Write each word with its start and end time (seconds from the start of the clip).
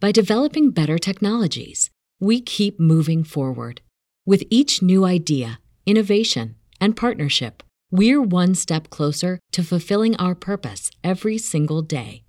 by 0.00 0.10
developing 0.12 0.70
better 0.70 0.98
technologies. 0.98 1.90
We 2.18 2.40
keep 2.40 2.80
moving 2.80 3.22
forward. 3.24 3.82
With 4.26 4.44
each 4.50 4.82
new 4.82 5.04
idea, 5.04 5.60
innovation, 5.86 6.56
and 6.80 6.96
partnership, 6.96 7.62
we're 7.90 8.22
one 8.22 8.54
step 8.54 8.88
closer 8.90 9.38
to 9.52 9.62
fulfilling 9.62 10.16
our 10.16 10.34
purpose 10.34 10.90
every 11.04 11.36
single 11.38 11.82
day. 11.82 12.24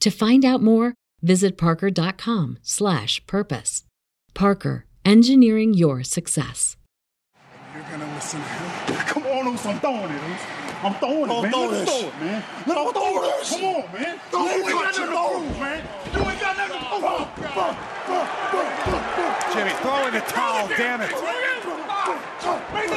To 0.00 0.10
find 0.10 0.44
out 0.44 0.62
more, 0.62 0.94
visit 1.22 1.56
parker.com/purpose. 1.58 3.84
Parker, 4.34 4.86
engineering 5.04 5.74
your 5.74 6.02
success. 6.02 6.76
You're 7.74 7.82
gonna 7.84 8.14
listen. 8.14 8.40
Come 9.06 9.26
on, 9.26 9.46
Uce, 9.52 9.66
I'm 9.66 9.78
throwing 9.80 10.10
it, 10.10 10.22
Uce. 10.28 10.40
I'm 10.82 10.94
throwing 10.94 11.30
it, 11.30 11.42
man. 11.42 11.50
throw 11.52 11.66
Let's 11.68 11.90
throw 11.90 12.08
it, 12.08 12.14
man. 12.20 12.42
Don't 12.66 12.86
Let's 12.86 12.98
throw 12.98 13.22
it. 13.22 13.38
this. 13.38 13.50
Come 13.50 13.64
on, 13.64 13.92
man. 13.92 14.18
Don't 14.30 14.56
you 14.56 14.62
throw 14.64 14.72
got 14.82 14.90
it. 14.90 14.94
to 14.96 15.02
prove, 15.06 15.58
man. 15.60 15.82
Jimmy, 17.02 17.18
throw 19.82 20.06
in 20.06 20.14
the 20.14 20.20
towel, 20.28 20.68
damn 20.68 21.00
it. 21.00 21.10
Ring. 21.10 22.90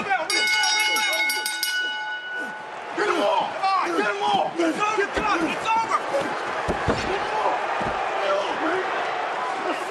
Get 2.95 3.09
him 3.09 3.17
all. 3.17 3.25
All 3.25 3.50
right, 3.50 3.89
get 3.97 4.06
him 4.06 4.22
all. 4.22 4.52
It's 4.53 4.78
over. 4.78 4.95
Get 4.95 5.09
him 5.09 5.25
all. 7.34 7.58
Let's. 9.66 9.89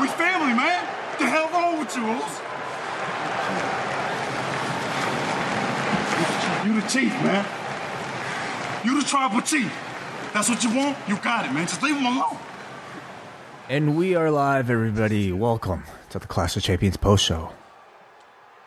We 0.00 0.06
family, 0.06 0.54
man. 0.54 0.86
What 0.86 1.18
the 1.18 1.26
hell 1.26 1.48
wrong 1.50 1.80
with 1.80 1.96
you, 1.96 2.02
Uce? 2.06 2.40
You 6.64 6.72
the 6.80 6.86
chief, 6.88 7.12
man. 7.24 7.44
You 8.84 9.00
the 9.02 9.06
tribal 9.08 9.40
chief. 9.40 9.83
That's 10.34 10.48
what 10.48 10.64
you 10.64 10.74
want? 10.74 10.98
You 11.06 11.16
got 11.18 11.46
it, 11.46 11.52
man. 11.52 11.68
Just 11.68 11.80
leave 11.80 11.96
him 11.96 12.06
alone. 12.06 12.36
And 13.68 13.96
we 13.96 14.16
are 14.16 14.32
live, 14.32 14.68
everybody. 14.68 15.30
Welcome 15.30 15.84
to 16.10 16.18
the 16.18 16.26
Clash 16.26 16.56
of 16.56 16.64
Champions 16.64 16.96
post 16.96 17.24
show. 17.24 17.52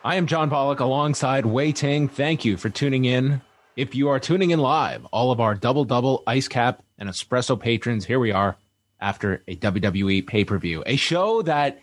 I 0.02 0.14
am 0.14 0.26
John 0.26 0.48
Pollock 0.48 0.80
alongside 0.80 1.44
Wai 1.44 1.72
Ting. 1.72 2.08
Thank 2.08 2.46
you 2.46 2.56
for 2.56 2.70
tuning 2.70 3.04
in. 3.04 3.42
If 3.76 3.94
you 3.94 4.08
are 4.08 4.18
tuning 4.18 4.50
in 4.50 4.60
live, 4.60 5.04
all 5.12 5.30
of 5.30 5.40
our 5.40 5.54
double 5.54 5.84
double 5.84 6.22
ice 6.26 6.48
cap 6.48 6.82
and 6.96 7.06
espresso 7.06 7.60
patrons, 7.60 8.06
here 8.06 8.18
we 8.18 8.32
are 8.32 8.56
after 8.98 9.42
a 9.46 9.54
WWE 9.54 10.26
pay 10.26 10.46
per 10.46 10.56
view. 10.56 10.82
A 10.86 10.96
show 10.96 11.42
that, 11.42 11.82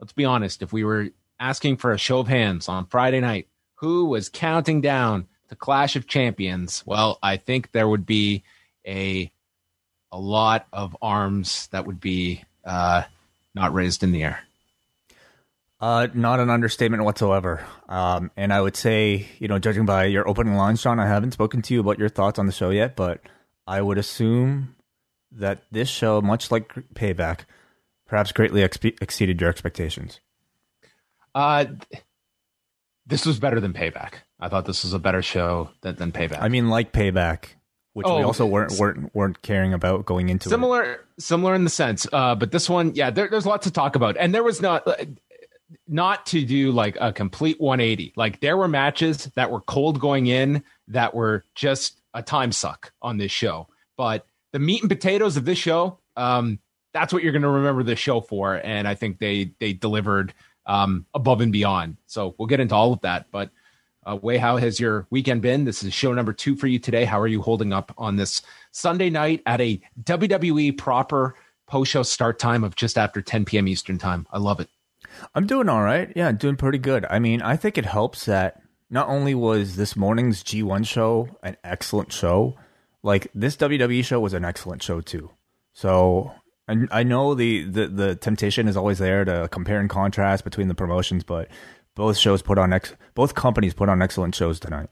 let's 0.00 0.14
be 0.14 0.24
honest, 0.24 0.62
if 0.62 0.72
we 0.72 0.84
were 0.84 1.10
asking 1.38 1.76
for 1.76 1.92
a 1.92 1.98
show 1.98 2.20
of 2.20 2.28
hands 2.28 2.66
on 2.66 2.86
Friday 2.86 3.20
night, 3.20 3.46
who 3.74 4.06
was 4.06 4.30
counting 4.30 4.80
down 4.80 5.28
to 5.50 5.54
Clash 5.54 5.96
of 5.96 6.06
Champions? 6.06 6.82
Well, 6.86 7.18
I 7.22 7.36
think 7.36 7.72
there 7.72 7.88
would 7.88 8.06
be 8.06 8.42
a 8.86 9.30
a 10.10 10.18
lot 10.18 10.66
of 10.72 10.96
arms 11.02 11.68
that 11.68 11.86
would 11.86 12.00
be 12.00 12.44
uh, 12.64 13.02
not 13.54 13.74
raised 13.74 14.02
in 14.02 14.12
the 14.12 14.24
air. 14.24 14.40
Uh, 15.80 16.08
not 16.12 16.40
an 16.40 16.50
understatement 16.50 17.04
whatsoever. 17.04 17.64
Um, 17.88 18.30
and 18.36 18.52
I 18.52 18.60
would 18.60 18.74
say, 18.74 19.28
you 19.38 19.46
know, 19.46 19.58
judging 19.58 19.86
by 19.86 20.06
your 20.06 20.28
opening 20.28 20.54
lines, 20.54 20.80
Sean, 20.80 20.98
I 20.98 21.06
haven't 21.06 21.32
spoken 21.32 21.62
to 21.62 21.74
you 21.74 21.80
about 21.80 21.98
your 21.98 22.08
thoughts 22.08 22.38
on 22.38 22.46
the 22.46 22.52
show 22.52 22.70
yet, 22.70 22.96
but 22.96 23.20
I 23.66 23.80
would 23.80 23.98
assume 23.98 24.74
that 25.30 25.62
this 25.70 25.88
show, 25.88 26.20
much 26.20 26.50
like 26.50 26.74
Payback, 26.94 27.40
perhaps 28.06 28.32
greatly 28.32 28.62
expe- 28.62 29.00
exceeded 29.00 29.40
your 29.40 29.50
expectations. 29.50 30.20
Uh, 31.34 31.66
this 33.06 33.24
was 33.24 33.38
better 33.38 33.60
than 33.60 33.72
Payback. 33.72 34.14
I 34.40 34.48
thought 34.48 34.64
this 34.64 34.82
was 34.82 34.94
a 34.94 34.98
better 34.98 35.22
show 35.22 35.70
than, 35.82 35.94
than 35.96 36.12
Payback. 36.12 36.38
I 36.40 36.48
mean, 36.48 36.68
like 36.68 36.92
Payback, 36.92 37.50
which 37.98 38.06
we 38.06 38.12
Oh, 38.12 38.22
also 38.24 38.46
weren't 38.46 38.72
weren't 38.78 39.14
weren't 39.14 39.42
caring 39.42 39.74
about 39.74 40.06
going 40.06 40.28
into 40.30 40.48
it. 40.48 40.50
similar, 40.50 41.04
similar 41.18 41.54
in 41.54 41.64
the 41.64 41.70
sense. 41.70 42.06
Uh, 42.12 42.34
but 42.34 42.50
this 42.52 42.68
one, 42.70 42.94
yeah, 42.94 43.10
there, 43.10 43.28
there's 43.28 43.44
lots 43.46 43.64
to 43.64 43.70
talk 43.72 43.94
about, 43.96 44.16
and 44.16 44.34
there 44.34 44.42
was 44.42 44.60
not. 44.62 44.86
Not 45.86 46.24
to 46.26 46.44
do 46.46 46.72
like 46.72 46.96
a 46.98 47.12
complete 47.12 47.60
180. 47.60 48.14
Like 48.16 48.40
there 48.40 48.56
were 48.56 48.68
matches 48.68 49.26
that 49.34 49.50
were 49.50 49.60
cold 49.60 50.00
going 50.00 50.26
in 50.26 50.64
that 50.88 51.14
were 51.14 51.44
just 51.54 52.00
a 52.14 52.22
time 52.22 52.52
suck 52.52 52.92
on 53.02 53.18
this 53.18 53.32
show. 53.32 53.68
But 53.98 54.24
the 54.52 54.58
meat 54.58 54.80
and 54.80 54.88
potatoes 54.88 55.36
of 55.36 55.44
this 55.44 55.58
show, 55.58 55.98
um, 56.16 56.58
that's 56.94 57.12
what 57.12 57.22
you're 57.22 57.32
going 57.32 57.42
to 57.42 57.48
remember 57.48 57.82
this 57.82 57.98
show 57.98 58.22
for. 58.22 58.54
And 58.54 58.88
I 58.88 58.94
think 58.94 59.18
they 59.18 59.50
they 59.60 59.74
delivered 59.74 60.32
um, 60.64 61.04
above 61.12 61.42
and 61.42 61.52
beyond. 61.52 61.98
So 62.06 62.34
we'll 62.38 62.48
get 62.48 62.60
into 62.60 62.74
all 62.74 62.94
of 62.94 63.02
that. 63.02 63.26
But 63.30 63.50
uh, 64.08 64.16
Wai, 64.16 64.38
how 64.38 64.56
has 64.56 64.80
your 64.80 65.06
weekend 65.10 65.42
been? 65.42 65.64
This 65.64 65.82
is 65.82 65.92
show 65.92 66.12
number 66.14 66.32
two 66.32 66.56
for 66.56 66.66
you 66.66 66.78
today. 66.78 67.04
How 67.04 67.20
are 67.20 67.26
you 67.26 67.42
holding 67.42 67.72
up 67.72 67.92
on 67.98 68.16
this 68.16 68.40
Sunday 68.72 69.10
night 69.10 69.42
at 69.44 69.60
a 69.60 69.80
WWE 70.02 70.78
proper 70.78 71.34
post 71.66 71.90
show 71.92 72.02
start 72.02 72.38
time 72.38 72.64
of 72.64 72.74
just 72.74 72.96
after 72.96 73.20
10 73.20 73.44
p.m. 73.44 73.68
Eastern 73.68 73.98
time? 73.98 74.26
I 74.32 74.38
love 74.38 74.60
it. 74.60 74.68
I'm 75.34 75.46
doing 75.46 75.68
all 75.68 75.82
right. 75.82 76.10
Yeah, 76.16 76.32
doing 76.32 76.56
pretty 76.56 76.78
good. 76.78 77.04
I 77.10 77.18
mean, 77.18 77.42
I 77.42 77.56
think 77.56 77.76
it 77.76 77.84
helps 77.84 78.24
that 78.24 78.62
not 78.88 79.08
only 79.08 79.34
was 79.34 79.76
this 79.76 79.94
morning's 79.94 80.42
G1 80.42 80.86
show 80.86 81.28
an 81.42 81.56
excellent 81.62 82.12
show, 82.12 82.56
like 83.02 83.28
this 83.34 83.56
WWE 83.56 84.04
show 84.04 84.20
was 84.20 84.32
an 84.32 84.44
excellent 84.44 84.82
show 84.82 85.02
too. 85.02 85.30
So 85.74 86.32
I, 86.66 86.76
I 86.90 87.02
know 87.02 87.34
the, 87.34 87.64
the 87.64 87.88
the 87.88 88.16
temptation 88.16 88.68
is 88.68 88.76
always 88.76 88.98
there 88.98 89.24
to 89.24 89.48
compare 89.50 89.80
and 89.80 89.90
contrast 89.90 90.44
between 90.44 90.68
the 90.68 90.74
promotions, 90.74 91.24
but 91.24 91.48
both 91.98 92.16
shows 92.16 92.42
put 92.42 92.58
on 92.58 92.72
ex 92.72 92.94
both 93.14 93.34
companies 93.34 93.74
put 93.74 93.88
on 93.88 94.00
excellent 94.00 94.34
shows 94.34 94.60
tonight. 94.60 94.88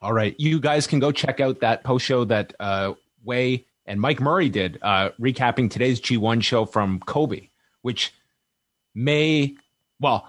All 0.00 0.14
right. 0.14 0.34
You 0.38 0.58
guys 0.58 0.86
can 0.86 0.98
go 0.98 1.12
check 1.12 1.40
out 1.40 1.60
that 1.60 1.84
post 1.84 2.06
show 2.06 2.24
that 2.24 2.54
uh, 2.58 2.94
Wai 3.22 3.66
and 3.84 4.00
Mike 4.00 4.20
Murray 4.20 4.48
did, 4.48 4.78
uh, 4.82 5.10
recapping 5.20 5.70
today's 5.70 6.00
G1 6.00 6.42
show 6.42 6.64
from 6.64 7.00
Kobe, 7.00 7.50
which 7.82 8.14
may, 8.94 9.56
well, 10.00 10.26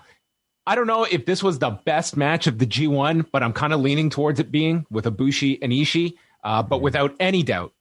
I 0.66 0.76
don't 0.76 0.88
know 0.88 1.06
if 1.06 1.26
this 1.26 1.42
was 1.42 1.60
the 1.60 1.70
best 1.70 2.18
match 2.18 2.48
of 2.48 2.60
the 2.60 2.66
G1, 2.66 3.28
but 3.32 3.42
I'm 3.42 3.54
kind 3.54 3.72
of 3.72 3.80
leaning 3.80 4.10
towards 4.10 4.42
it 4.42 4.52
being 4.52 4.86
with 4.92 5.06
Ibushi 5.06 5.60
and 5.62 5.72
Ishii. 5.72 6.16
Uh, 6.44 6.64
but 6.64 6.82
without 6.82 7.16
any 7.20 7.44
doubt, 7.44 7.74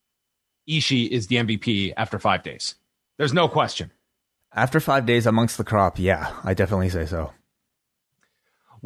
Ishii 0.69 1.09
is 1.09 1.27
the 1.27 1.37
MVP 1.37 1.93
after 1.97 2.21
five 2.21 2.45
days. 2.45 2.77
There's 3.19 3.35
no 3.35 3.49
question. 3.49 3.91
After 4.55 4.79
five 4.79 5.07
days 5.07 5.27
amongst 5.27 5.59
the 5.59 5.65
crop, 5.65 5.99
yeah, 5.99 6.33
I 6.45 6.55
definitely 6.55 6.89
say 6.89 7.07
so. 7.07 7.33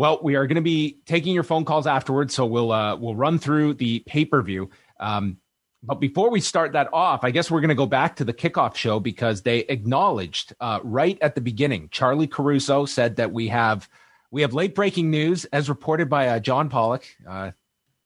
Well, 0.00 0.18
we 0.22 0.34
are 0.34 0.46
going 0.46 0.56
to 0.56 0.62
be 0.62 0.96
taking 1.04 1.34
your 1.34 1.42
phone 1.42 1.66
calls 1.66 1.86
afterwards, 1.86 2.32
so 2.32 2.46
we'll 2.46 2.72
uh, 2.72 2.96
we'll 2.96 3.14
run 3.14 3.38
through 3.38 3.74
the 3.74 3.98
pay 4.06 4.24
per 4.24 4.40
view. 4.40 4.70
Um, 4.98 5.36
but 5.82 6.00
before 6.00 6.30
we 6.30 6.40
start 6.40 6.72
that 6.72 6.88
off, 6.94 7.22
I 7.22 7.30
guess 7.30 7.50
we're 7.50 7.60
going 7.60 7.68
to 7.68 7.74
go 7.74 7.84
back 7.84 8.16
to 8.16 8.24
the 8.24 8.32
kickoff 8.32 8.76
show 8.76 8.98
because 8.98 9.42
they 9.42 9.58
acknowledged 9.58 10.54
uh, 10.58 10.80
right 10.84 11.18
at 11.20 11.34
the 11.34 11.42
beginning. 11.42 11.90
Charly 11.90 12.26
Caruso 12.26 12.86
said 12.86 13.16
that 13.16 13.30
we 13.32 13.48
have 13.48 13.90
we 14.30 14.40
have 14.40 14.54
late 14.54 14.74
breaking 14.74 15.10
news, 15.10 15.44
as 15.52 15.68
reported 15.68 16.08
by 16.08 16.28
uh, 16.28 16.38
John 16.38 16.70
Pollock. 16.70 17.04
Uh, 17.28 17.50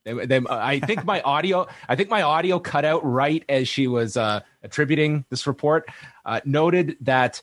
they, 0.05 0.27
they, 0.27 0.41
I 0.51 0.81
think 0.81 1.05
my 1.05 1.21
audio, 1.25 1.69
I 1.89 1.95
think 1.95 2.11
my 2.11 2.23
audio 2.23 2.59
cut 2.59 2.85
out 2.85 3.05
right 3.05 3.45
as 3.49 3.69
she 3.69 3.87
was 3.87 4.17
uh, 4.17 4.41
attributing 4.65 5.27
this 5.31 5.47
report. 5.47 5.89
Uh, 6.25 6.41
noted 6.45 6.97
that 7.03 7.41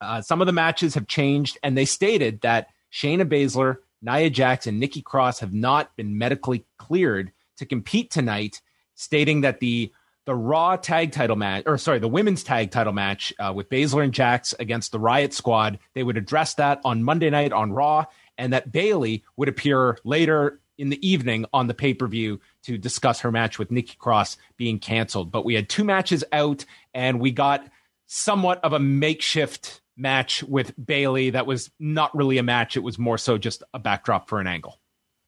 uh, 0.00 0.20
some 0.20 0.40
of 0.40 0.48
the 0.48 0.52
matches 0.52 0.94
have 0.94 1.06
changed, 1.06 1.58
and 1.62 1.78
they 1.78 1.84
stated 1.84 2.40
that 2.40 2.66
Shayna 2.92 3.24
Baszler, 3.24 3.78
Nia 4.02 4.30
Jax, 4.30 4.66
and 4.66 4.78
Nikki 4.78 5.02
Cross 5.02 5.40
have 5.40 5.52
not 5.52 5.94
been 5.96 6.18
medically 6.18 6.66
cleared 6.78 7.32
to 7.56 7.66
compete 7.66 8.10
tonight, 8.10 8.60
stating 8.94 9.42
that 9.42 9.60
the 9.60 9.92
the 10.24 10.34
Raw 10.34 10.76
tag 10.76 11.10
title 11.10 11.34
match, 11.34 11.64
or 11.66 11.76
sorry, 11.78 11.98
the 11.98 12.06
women's 12.06 12.44
tag 12.44 12.70
title 12.70 12.92
match 12.92 13.32
uh, 13.40 13.52
with 13.52 13.68
Baszler 13.68 14.04
and 14.04 14.14
Jax 14.14 14.54
against 14.60 14.92
the 14.92 15.00
Riot 15.00 15.34
Squad. 15.34 15.80
They 15.94 16.04
would 16.04 16.16
address 16.16 16.54
that 16.54 16.80
on 16.84 17.02
Monday 17.02 17.28
night 17.28 17.52
on 17.52 17.72
Raw, 17.72 18.04
and 18.38 18.52
that 18.52 18.70
Bayley 18.70 19.24
would 19.36 19.48
appear 19.48 19.98
later 20.04 20.60
in 20.78 20.90
the 20.90 21.06
evening 21.06 21.44
on 21.52 21.66
the 21.66 21.74
pay 21.74 21.94
per 21.94 22.06
view 22.06 22.40
to 22.64 22.78
discuss 22.78 23.20
her 23.20 23.32
match 23.32 23.58
with 23.58 23.70
Nikki 23.70 23.96
Cross 23.98 24.36
being 24.56 24.78
canceled. 24.78 25.32
But 25.32 25.44
we 25.44 25.54
had 25.54 25.68
two 25.68 25.84
matches 25.84 26.22
out, 26.32 26.64
and 26.94 27.20
we 27.20 27.30
got 27.30 27.66
somewhat 28.06 28.62
of 28.62 28.72
a 28.72 28.78
makeshift 28.78 29.81
match 30.02 30.42
with 30.42 30.74
Bayley 30.84 31.30
that 31.30 31.46
was 31.46 31.70
not 31.78 32.14
really 32.14 32.38
a 32.38 32.42
match. 32.42 32.76
It 32.76 32.82
was 32.82 32.98
more 32.98 33.16
so 33.16 33.38
just 33.38 33.62
a 33.72 33.78
backdrop 33.78 34.28
for 34.28 34.40
an 34.40 34.46
angle. 34.46 34.78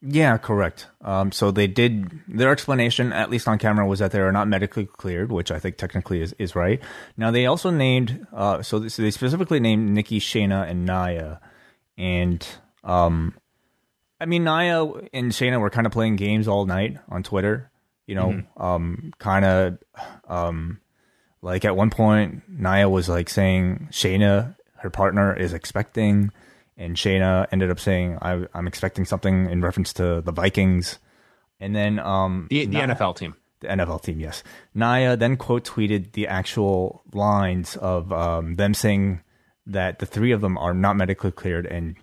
Yeah, 0.06 0.36
correct. 0.36 0.88
Um, 1.00 1.32
so 1.32 1.50
they 1.50 1.66
did 1.66 2.10
their 2.28 2.52
explanation, 2.52 3.10
at 3.10 3.30
least 3.30 3.48
on 3.48 3.58
camera, 3.58 3.86
was 3.86 4.00
that 4.00 4.10
they 4.10 4.20
are 4.20 4.32
not 4.32 4.48
medically 4.48 4.84
cleared, 4.84 5.32
which 5.32 5.50
I 5.50 5.58
think 5.58 5.78
technically 5.78 6.20
is, 6.20 6.34
is 6.38 6.54
right. 6.54 6.78
Now 7.16 7.30
they 7.30 7.46
also 7.46 7.70
named, 7.70 8.26
uh, 8.30 8.60
so, 8.60 8.78
they 8.80 9.10
specifically 9.10 9.60
named 9.60 9.90
Nikki, 9.90 10.20
Shayna, 10.20 10.68
and 10.68 10.84
Nia, 10.84 11.40
and 11.96 12.46
um, 12.82 13.34
I 14.20 14.26
mean 14.26 14.44
Nia 14.44 14.84
and 15.14 15.32
Shayna 15.32 15.58
were 15.58 15.70
kind 15.70 15.86
of 15.86 15.92
playing 15.92 16.16
games 16.16 16.48
all 16.48 16.66
night 16.66 16.98
on 17.08 17.22
Twitter. 17.22 17.70
You 18.06 18.14
know, 18.16 18.28
mm-hmm. 18.28 18.62
um, 18.62 19.12
kind 19.18 19.46
of, 19.46 19.78
um, 20.28 20.80
like 21.40 21.64
at 21.64 21.76
one 21.76 21.88
point 21.88 22.42
Nia 22.46 22.90
was 22.90 23.08
like 23.08 23.30
saying 23.30 23.88
Shayna, 23.90 24.54
her 24.84 24.90
partner, 24.90 25.34
is 25.34 25.52
expecting 25.52 26.31
and 26.76 26.96
Shayna 26.96 27.46
ended 27.52 27.70
up 27.70 27.78
saying, 27.78 28.19
I, 28.20 28.46
am 28.54 28.66
expecting 28.66 29.04
something 29.04 29.48
in 29.50 29.60
reference 29.60 29.92
to 29.94 30.20
the 30.20 30.32
Vikings." 30.32 30.98
And 31.60 31.75
then 31.75 31.98
um, 31.98 32.48
the, 32.50 32.66
the 32.66 32.78
NFL 32.78 33.16
team, 33.16 33.36
the 33.60 33.69
NFL 33.69 34.02
team, 34.02 34.20
yes. 34.20 34.42
Nia 34.75 35.16
then 35.16 35.36
quote 35.36 35.64
tweeted 35.64 36.12
the 36.12 36.26
actual 36.26 37.02
lines 37.12 37.76
of 37.76 38.12
um, 38.12 38.56
them 38.56 38.75
saying 38.75 39.20
that 39.66 39.98
the 39.98 40.06
three 40.06 40.32
of 40.32 40.40
them 40.40 40.58
are 40.58 40.75
not 40.75 40.96
medically 40.96 41.31
cleared, 41.31 41.66
and 41.66 41.96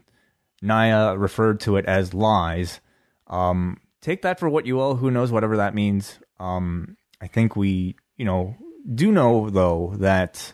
Nia 0.61 1.17
referred 1.17 1.59
to 1.61 1.75
it 1.75 1.85
as 1.85 2.13
lies. 2.13 2.79
Um, 3.27 3.77
take 4.01 4.21
that 4.21 4.39
for 4.39 4.49
what 4.49 4.65
you 4.65 4.75
will. 4.77 4.95
Who 4.95 5.11
knows? 5.11 5.31
Whatever 5.31 5.57
that 5.57 5.75
means. 5.75 6.19
Um, 6.39 6.97
I 7.19 7.27
think 7.27 7.55
we, 7.55 7.95
you 8.17 8.25
know, 8.25 8.55
do 8.95 9.11
know 9.11 9.49
though 9.49 9.93
that 9.97 10.53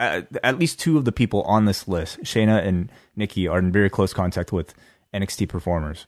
at, 0.00 0.28
at 0.42 0.58
least 0.58 0.80
two 0.80 0.96
of 0.96 1.04
the 1.04 1.12
people 1.12 1.42
on 1.42 1.66
this 1.66 1.86
list, 1.86 2.20
Shayna 2.22 2.66
and 2.66 2.90
Nikki, 3.14 3.46
are 3.46 3.58
in 3.58 3.70
very 3.70 3.90
close 3.90 4.12
contact 4.12 4.50
with 4.50 4.74
NXT 5.14 5.48
performers. 5.48 6.06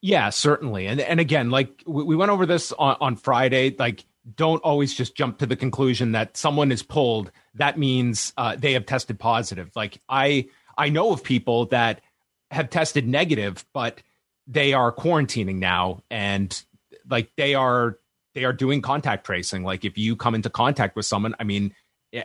Yeah, 0.00 0.28
certainly. 0.30 0.86
And 0.86 1.00
and 1.00 1.18
again, 1.18 1.50
like 1.50 1.82
we, 1.86 2.14
went 2.14 2.30
over 2.30 2.44
this 2.44 2.72
on, 2.72 2.96
on 3.00 3.16
Friday, 3.16 3.74
like 3.78 4.04
don't 4.36 4.62
always 4.62 4.92
just 4.92 5.14
jump 5.16 5.38
to 5.38 5.46
the 5.46 5.56
conclusion 5.56 6.12
that 6.12 6.36
someone 6.36 6.70
is 6.70 6.82
pulled. 6.82 7.30
That 7.54 7.78
means 7.78 8.34
uh, 8.36 8.56
they 8.56 8.74
have 8.74 8.84
tested 8.84 9.18
positive. 9.18 9.70
Like 9.74 10.02
I 10.06 10.48
I 10.76 10.90
know 10.90 11.12
of 11.12 11.24
people 11.24 11.66
that 11.66 12.02
have 12.50 12.68
tested 12.68 13.08
negative, 13.08 13.64
but 13.72 14.02
they 14.46 14.74
are 14.74 14.92
quarantining 14.92 15.56
now, 15.56 16.02
and 16.10 16.62
like 17.08 17.32
they 17.38 17.54
are 17.54 17.98
they 18.34 18.44
are 18.44 18.52
doing 18.52 18.82
contact 18.82 19.24
tracing. 19.24 19.64
Like 19.64 19.86
if 19.86 19.96
you 19.96 20.16
come 20.16 20.34
into 20.34 20.50
contact 20.50 20.96
with 20.96 21.06
someone, 21.06 21.34
I 21.40 21.44
mean, 21.44 21.74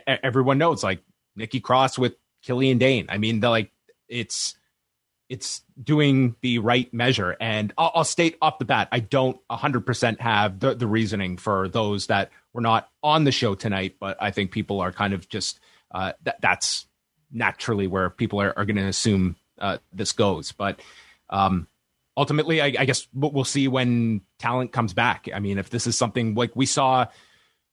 everyone 0.06 0.58
knows 0.58 0.82
like 0.82 1.02
Nikki 1.36 1.60
Cross 1.60 1.98
with 1.98 2.14
Killian 2.42 2.78
Dain. 2.78 3.06
I 3.08 3.18
mean, 3.18 3.40
like 3.40 3.72
it's 4.08 4.56
it's 5.30 5.62
doing 5.82 6.34
the 6.40 6.58
right 6.58 6.92
measure. 6.92 7.36
And 7.40 7.72
I'll, 7.78 7.92
I'll 7.94 8.04
state 8.04 8.36
off 8.42 8.58
the 8.58 8.64
bat, 8.64 8.88
I 8.90 8.98
don't 8.98 9.38
100% 9.48 10.18
have 10.18 10.58
the, 10.58 10.74
the 10.74 10.88
reasoning 10.88 11.36
for 11.36 11.68
those 11.68 12.08
that 12.08 12.30
were 12.52 12.60
not 12.60 12.88
on 13.02 13.22
the 13.22 13.30
show 13.30 13.54
tonight, 13.54 13.94
but 14.00 14.16
I 14.20 14.32
think 14.32 14.50
people 14.50 14.80
are 14.80 14.90
kind 14.90 15.14
of 15.14 15.28
just 15.28 15.60
uh, 15.92 16.12
that 16.24 16.40
that's 16.40 16.86
naturally 17.30 17.86
where 17.86 18.10
people 18.10 18.40
are, 18.42 18.52
are 18.58 18.64
going 18.64 18.76
to 18.76 18.86
assume 18.86 19.36
uh, 19.60 19.78
this 19.92 20.10
goes. 20.10 20.50
But 20.50 20.80
um, 21.30 21.68
ultimately, 22.16 22.60
I, 22.60 22.74
I 22.78 22.84
guess 22.84 23.06
we'll 23.14 23.44
see 23.44 23.68
when 23.68 24.22
talent 24.40 24.72
comes 24.72 24.94
back. 24.94 25.28
I 25.32 25.38
mean, 25.38 25.58
if 25.58 25.70
this 25.70 25.86
is 25.86 25.96
something 25.96 26.34
like 26.34 26.56
we 26.56 26.66
saw 26.66 27.06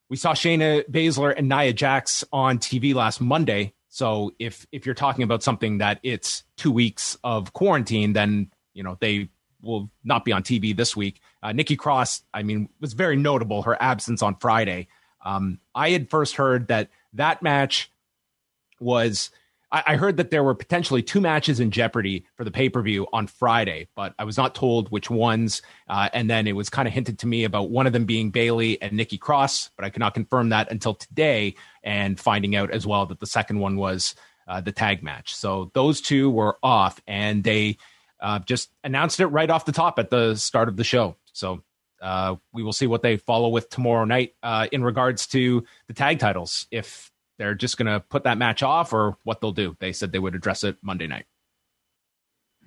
we 0.09 0.18
saw 0.18 0.33
Shayna 0.33 0.89
Baszler 0.89 1.33
and 1.38 1.50
Nia 1.50 1.74
Jax 1.74 2.24
on 2.31 2.59
TV 2.59 2.94
last 2.94 3.19
Monday. 3.19 3.74
So 3.89 4.31
if 4.39 4.65
if 4.71 4.86
you're 4.86 4.95
talking 4.95 5.24
about 5.24 5.44
something 5.44 5.80
that 5.80 6.00
it's 6.04 6.44
two 6.56 6.71
weeks 6.71 7.18
of 7.24 7.54
quarantine, 7.54 8.13
then 8.13 8.51
you 8.74 8.83
know 8.83 8.98
they 9.00 9.30
will 9.62 9.89
not 10.04 10.24
be 10.24 10.31
on 10.31 10.44
TV 10.44 10.75
this 10.75 10.95
week. 10.95 11.19
Uh, 11.42 11.51
Nikki 11.51 11.75
Cross, 11.75 12.21
I 12.33 12.44
mean, 12.44 12.69
was 12.80 12.94
very 12.94 13.15
notable 13.15 13.63
her 13.63 13.81
absence 13.81 14.21
on 14.21 14.36
Friday. 14.36 14.88
Um, 15.25 15.59
I 15.74 15.89
had 15.89 16.10
first 16.10 16.36
heard 16.36 16.68
that 16.68 16.89
that 17.13 17.42
match 17.42 17.92
was 18.80 19.31
I, 19.69 19.97
heard 19.97 20.17
that 20.17 20.31
there 20.31 20.43
were 20.43 20.55
potentially 20.55 21.03
two 21.03 21.19
matches 21.19 21.59
in 21.59 21.71
jeopardy 21.71 22.25
for 22.35 22.43
the 22.45 22.51
pay 22.51 22.69
per 22.69 22.81
view 22.81 23.05
on 23.11 23.27
Friday, 23.27 23.89
but 23.95 24.13
I 24.17 24.23
was 24.23 24.37
not 24.37 24.55
told 24.55 24.89
which 24.89 25.09
ones. 25.09 25.61
Uh, 25.89 26.09
and 26.13 26.29
then 26.29 26.47
it 26.47 26.53
was 26.53 26.69
kind 26.69 26.87
of 26.87 26.93
hinted 26.93 27.19
to 27.19 27.27
me 27.27 27.43
about 27.43 27.69
one 27.69 27.85
of 27.85 27.93
them 27.93 28.05
being 28.05 28.29
Bayley 28.29 28.81
and 28.81 28.93
Nikki 28.93 29.17
Cross, 29.17 29.71
but 29.75 29.83
I 29.83 29.89
could 29.89 29.99
not 29.99 30.13
confirm 30.13 30.49
that 30.49 30.71
until 30.71 30.93
today 30.93 31.55
and 31.83 32.19
finding 32.19 32.55
out 32.55 32.71
as 32.71 32.87
well 32.87 33.05
that 33.07 33.19
the 33.19 33.25
second 33.25 33.59
one 33.59 33.75
was 33.75 34.15
uh, 34.47 34.61
the 34.61 34.71
tag 34.71 35.03
match. 35.03 35.35
So 35.35 35.69
those 35.73 35.99
two 35.99 36.29
were 36.29 36.57
off, 36.63 37.01
and 37.05 37.43
they 37.43 37.77
uh, 38.21 38.39
just 38.39 38.69
announced 38.83 39.19
it 39.19 39.27
right 39.27 39.49
off 39.49 39.65
the 39.65 39.71
top 39.73 39.99
at 39.99 40.09
the 40.09 40.35
start 40.35 40.69
of 40.69 40.77
the 40.77 40.85
show. 40.85 41.17
So 41.33 41.63
uh, 42.01 42.35
we 42.53 42.63
will 42.63 42.73
see 42.73 42.87
what 42.87 43.01
they 43.01 43.17
follow 43.17 43.49
with 43.49 43.69
tomorrow 43.69 44.05
night 44.05 44.33
uh, 44.41 44.67
in 44.71 44.83
regards 44.83 45.27
to 45.27 45.65
the 45.87 45.93
tag 45.93 46.19
titles. 46.19 46.67
If 46.71 47.11
they're 47.38 47.56
just 47.56 47.78
going 47.78 47.92
to 47.92 48.00
put 48.00 48.24
that 48.24 48.38
match 48.38 48.63
off 48.63 48.94
or 48.94 49.18
what 49.24 49.42
they'll 49.42 49.51
do. 49.51 49.75
They 49.80 49.94
said 49.94 50.12
they 50.12 50.19
would 50.19 50.36
address 50.36 50.63
it 50.63 50.78
Monday 50.81 51.07
night. 51.07 51.25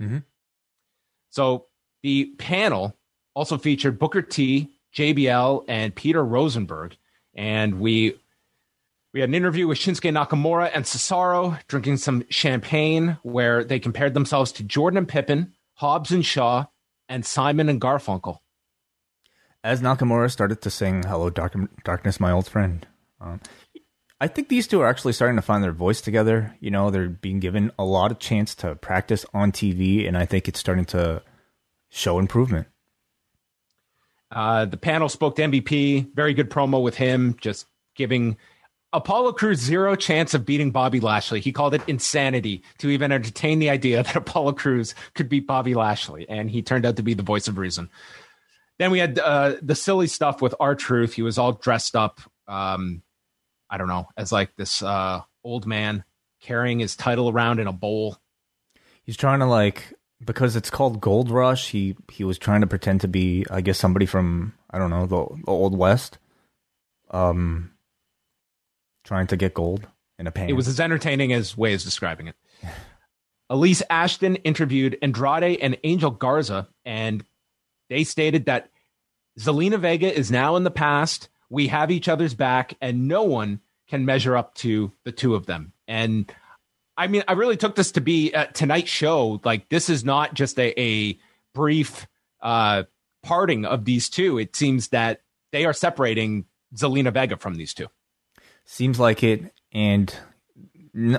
Mm-hmm. 0.01 0.19
So 1.31 1.67
the 2.03 2.27
panel 2.39 2.97
also 3.35 3.59
featured 3.59 3.99
Booker 3.99 4.23
T, 4.23 4.71
JBL, 4.95 5.65
and 5.69 5.95
Peter 5.95 6.25
Rosenberg. 6.25 6.97
And 7.35 7.81
we 7.81 8.19
we 9.13 9.21
had 9.21 9.29
an 9.29 9.35
interview 9.35 9.67
with 9.67 9.79
Shinsuke 9.79 10.13
Nakamura 10.13 10.71
and 10.73 10.85
Cesaro 10.85 11.59
drinking 11.67 11.97
some 11.97 12.25
champagne 12.29 13.19
where 13.23 13.65
they 13.65 13.81
compared 13.81 14.15
themselves 14.15 14.53
to 14.53 14.63
Jordan 14.63 14.99
and 14.99 15.09
Pippen, 15.09 15.53
Hobbs 15.75 16.13
and 16.13 16.25
Shaw, 16.25 16.67
and 17.09 17.27
Simon 17.27 17.69
and 17.69 17.81
Garfunkel. 17.81 18.39
As 19.65 19.83
Nakamura 19.83 20.31
started 20.31 20.63
to 20.63 20.71
sing 20.71 21.03
Hello 21.03 21.29
Dark- 21.29 21.57
Darkness, 21.85 22.21
My 22.21 22.31
Old 22.31 22.49
Friend. 22.49 22.87
Um, 23.21 23.41
I 24.21 24.29
think 24.29 24.49
these 24.49 24.67
two 24.67 24.81
are 24.83 24.87
actually 24.87 25.15
starting 25.15 25.37
to 25.37 25.43
find 25.43 25.65
their 25.65 25.73
voice 25.73 26.03
together. 26.03 26.55
You 26.61 26.71
know, 26.71 26.91
they're 26.91 27.09
being 27.09 27.41
given 27.41 27.73
a 27.79 27.85
lot 27.85 28.13
of 28.13 28.19
chance 28.19 28.55
to 28.57 28.75
practice 28.75 29.25
on 29.33 29.51
TV, 29.51 30.07
and 30.07 30.17
I 30.17 30.27
think 30.27 30.47
it's 30.47 30.61
starting 30.61 30.85
to 30.87 31.23
show 31.89 32.19
improvement. 32.19 32.67
Uh, 34.31 34.67
the 34.67 34.77
panel 34.77 35.09
spoke 35.09 35.37
to 35.37 35.43
MVP. 35.43 36.15
Very 36.15 36.35
good 36.35 36.51
promo 36.51 36.83
with 36.83 36.97
him, 36.97 37.37
just 37.41 37.67
giving 37.97 38.37
Apollo 38.93 39.33
Crews 39.33 39.59
zero 39.59 39.97
chance 39.97 40.35
of 40.35 40.45
beating 40.45 40.71
Bobby 40.71 41.01
Lashley. 41.01 41.41
He 41.41 41.51
called 41.51 41.75
it 41.75 41.83
insanity 41.87 42.63
to 42.79 42.91
even 42.91 43.13
entertain 43.13 43.59
the 43.59 43.71
idea 43.71 44.03
that 44.03 44.17
Apollo 44.17 44.53
Crews 44.53 44.95
could 45.15 45.31
beat 45.31 45.47
Bobby 45.47 45.75
Lashley, 45.75 46.29
and 46.29 46.51
he 46.51 46.61
turned 46.61 46.85
out 46.85 46.97
to 46.97 47.03
be 47.03 47.15
the 47.15 47.23
voice 47.23 47.49
of 47.49 47.57
reason. 47.57 47.89
Then 48.79 48.91
we 48.91 48.99
had 48.99 49.19
uh, 49.19 49.57
the 49.63 49.75
silly 49.75 50.07
stuff 50.07 50.43
with 50.43 50.55
R-Truth. 50.61 51.15
He 51.15 51.23
was 51.23 51.39
all 51.39 51.53
dressed 51.53 51.97
up. 51.97 52.21
Um, 52.47 53.03
I 53.71 53.79
don't 53.79 53.89
know, 53.89 54.09
as 54.17 54.33
like 54.33 54.57
this 54.57 54.83
uh, 54.83 55.23
old 55.45 55.67
man 55.67 56.05
carrying 56.41 56.81
his 56.81 56.97
title 56.97 57.31
around 57.31 57.61
in 57.61 57.67
a 57.67 57.73
bowl. 57.73 58.19
He's 59.05 59.17
trying 59.17 59.39
to 59.39 59.47
like 59.47 59.95
because 60.25 60.57
it's 60.57 60.71
called 60.71 61.01
Gold 61.01 61.31
Rush. 61.31 61.71
He 61.71 61.97
he 62.11 62.25
was 62.25 62.39
trying 62.39 62.63
to 62.63 62.67
pretend 62.67 63.03
to 63.03 63.09
be, 63.09 63.47
I 63.51 63.61
guess, 63.61 63.79
somebody 63.79 64.07
from 64.07 64.55
I 64.71 64.79
don't 64.79 64.91
know 64.91 65.07
the, 65.07 65.43
the 65.45 65.51
old 65.51 65.77
west, 65.77 66.19
um, 67.11 67.71
trying 69.05 69.29
to 69.29 69.37
get 69.37 69.55
gold 69.55 69.87
in 70.19 70.27
a 70.27 70.33
pan. 70.33 70.49
It 70.49 70.55
was 70.55 70.69
as 70.69 70.81
entertaining 70.81 71.33
as 71.33 71.57
Wai 71.57 71.69
is 71.69 71.85
describing 71.85 72.29
it. 72.29 72.37
Elise 73.51 73.83
Ashton 73.91 74.37
interviewed 74.37 74.97
Andrade 75.03 75.59
and 75.61 75.77
Angel 75.83 76.13
Garza, 76.13 76.69
and 76.85 77.25
they 77.89 78.05
stated 78.05 78.47
that 78.47 78.71
Zelina 79.39 79.79
Vega 79.79 80.13
is 80.13 80.31
now 80.31 80.55
in 80.55 80.63
the 80.63 80.71
past 80.71 81.29
we 81.51 81.67
have 81.67 81.91
each 81.91 82.09
other's 82.09 82.35
back, 82.35 82.75
and 82.81 83.09
no 83.09 83.25
one 83.25 83.61
can 83.89 84.05
measure 84.05 84.37
up 84.37 84.55
to 84.55 84.93
the 85.05 85.13
two 85.13 85.35
of 85.35 85.47
them. 85.47 85.73
And 85.89 86.33
I 86.97 87.09
mean, 87.09 87.25
I 87.27 87.33
really 87.33 87.57
took 87.57 87.75
this 87.75 87.93
to 87.93 88.01
be 88.01 88.33
a 88.33 88.47
tonight's 88.47 88.91
show. 88.91 89.41
Like, 89.45 89.69
this 89.69 89.91
is 89.91 90.05
not 90.05 90.35
just 90.35 90.59
a, 90.59 90.79
a 90.81 91.19
brief 91.55 92.07
uh, 92.41 92.85
parting 93.23 93.65
of 93.65 93.85
these 93.85 94.09
two. 94.09 94.39
It 94.39 94.55
seems 94.55 94.89
that 94.89 95.23
they 95.51 95.65
are 95.65 95.73
separating 95.73 96.45
Zelina 96.75 97.13
Vega 97.13 97.37
from 97.37 97.55
these 97.55 97.75
two. 97.75 97.89
Seems 98.65 99.01
like 99.01 99.25
it. 99.25 99.53
And 99.73 100.15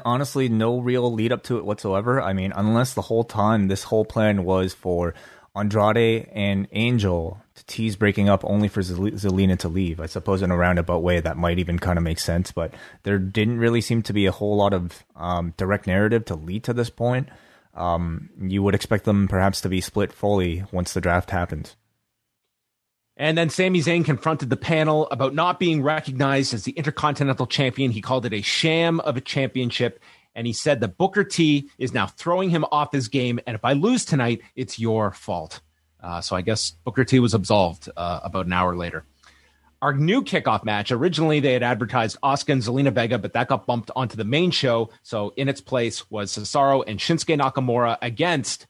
honestly, 0.06 0.50
no 0.50 0.80
real 0.80 1.12
lead 1.12 1.32
up 1.32 1.44
to 1.44 1.58
it 1.58 1.66
whatsoever. 1.66 2.22
I 2.22 2.34
mean, 2.34 2.54
unless 2.56 2.94
the 2.94 3.02
whole 3.02 3.24
time 3.24 3.68
this 3.68 3.84
whole 3.84 4.06
plan 4.06 4.44
was 4.44 4.74
for 4.74 5.14
Andrade 5.56 6.30
and 6.32 6.68
Angel 6.72 7.42
to 7.56 7.66
tease 7.66 7.96
breaking 7.96 8.30
up 8.30 8.44
only 8.46 8.68
for 8.68 8.82
Zelina 8.82 9.58
to 9.60 9.68
leave. 9.68 10.00
I 10.00 10.06
suppose 10.06 10.42
in 10.42 10.52
a 10.52 10.58
roundabout 10.58 11.04
way 11.04 11.20
that 11.20 11.38
might 11.38 11.60
even 11.60 11.78
kind 11.78 11.98
of 11.98 12.04
make 12.04 12.20
sense, 12.20 12.52
but 12.52 12.74
there 13.04 13.20
didn't 13.20 13.60
really 13.60 13.82
seem 13.82 14.02
to 14.04 14.14
be 14.14 14.26
a 14.26 14.32
whole 14.32 14.56
lot 14.56 14.74
of 14.74 15.04
um, 15.16 15.54
direct 15.58 15.88
narrative 15.88 16.26
to 16.26 16.36
lead 16.36 16.64
to 16.66 16.74
this 16.74 16.90
point. 16.90 17.30
Um, 17.74 18.30
you 18.40 18.64
would 18.64 18.76
expect 18.76 19.06
them 19.06 19.28
perhaps 19.28 19.62
to 19.62 19.70
be 19.70 19.82
split 19.82 20.12
fully 20.12 20.64
once 20.72 20.94
the 20.94 21.02
draft 21.02 21.32
happens. 21.32 21.76
And 23.18 23.38
then 23.38 23.50
Sami 23.50 23.82
Zayn 23.82 24.04
confronted 24.04 24.50
the 24.50 24.58
panel 24.58 25.08
about 25.12 25.36
not 25.36 25.60
being 25.60 25.84
recognized 25.84 26.54
as 26.54 26.64
the 26.64 26.72
Intercontinental 26.72 27.46
Champion. 27.46 27.92
He 27.92 28.02
called 28.02 28.26
it 28.26 28.34
a 28.34 28.42
sham 28.42 29.00
of 29.02 29.18
a 29.18 29.22
championship. 29.22 30.00
And 30.36 30.48
he 30.48 30.54
said 30.54 30.80
that 30.80 30.98
Booker 30.98 31.24
T 31.24 31.70
is 31.78 31.94
now 31.94 32.08
throwing 32.08 32.50
him 32.50 32.66
off 32.72 32.92
his 32.92 33.08
game. 33.08 33.40
And 33.46 33.56
if 33.56 33.66
I 33.66 33.74
lose 33.74 34.06
tonight, 34.06 34.42
it's 34.56 34.80
your 34.80 35.12
fault. 35.12 35.62
Uh, 36.02 36.22
so 36.22 36.36
I 36.36 36.42
guess 36.42 36.72
Booker 36.84 37.04
T 37.04 37.20
was 37.20 37.34
absolved 37.34 37.90
uh, 37.96 38.22
about 38.24 38.46
an 38.46 38.54
hour 38.54 38.76
later. 38.76 39.06
Our 39.82 39.94
new 39.94 40.22
kickoff 40.22 40.64
match, 40.64 40.92
originally 40.92 41.40
they 41.40 41.54
had 41.54 41.64
advertised 41.64 42.18
Asuka 42.22 42.54
and 42.54 42.62
Zelina 42.62 42.94
Vega, 42.94 43.18
but 43.18 43.34
that 43.34 43.48
got 43.48 43.66
bumped 43.66 43.90
onto 43.96 44.16
the 44.16 44.24
main 44.24 44.52
show. 44.52 44.92
So 45.02 45.34
in 45.36 45.50
its 45.50 45.60
place 45.60 46.10
was 46.10 46.32
Cesaro 46.32 46.84
and 46.86 47.00
Shinsuke 47.00 47.40
Nakamura 47.40 47.98
against 48.02 48.68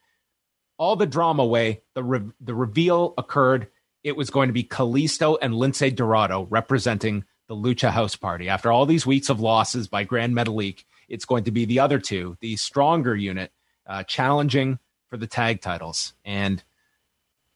all 0.77 0.96
the 0.96 1.06
drama 1.06 1.46
way. 1.46 1.82
The, 1.96 2.03
re- 2.03 2.32
the 2.39 2.56
reveal 2.56 3.13
occurred 3.18 3.68
it 4.03 4.15
was 4.15 4.30
going 4.30 4.48
to 4.48 4.53
be 4.53 4.63
Kalisto 4.63 5.38
and 5.41 5.53
Lince 5.53 5.94
Dorado 5.96 6.48
representing 6.50 7.25
the 7.48 7.56
Lucha 7.56 7.91
House 7.91 8.15
Party. 8.15 8.48
After 8.48 8.72
all 8.72 8.86
these 8.86 9.06
weeks 9.06 9.30
of 9.30 9.41
losses 9.41 9.88
by 9.88 10.06
Grand 10.06 10.34
Metalik, 10.34 10.86
it's 11.12 11.25
going 11.25 11.44
to 11.44 11.51
be 11.51 11.65
the 11.65 11.80
other 11.80 12.00
two, 12.00 12.38
the 12.39 12.56
stronger 12.56 13.15
unit, 13.15 13.51
uh, 13.86 14.03
challenging 14.03 14.80
for 15.10 15.18
the 15.18 15.27
tag 15.27 15.62
titles. 15.62 16.13
And 16.24 16.63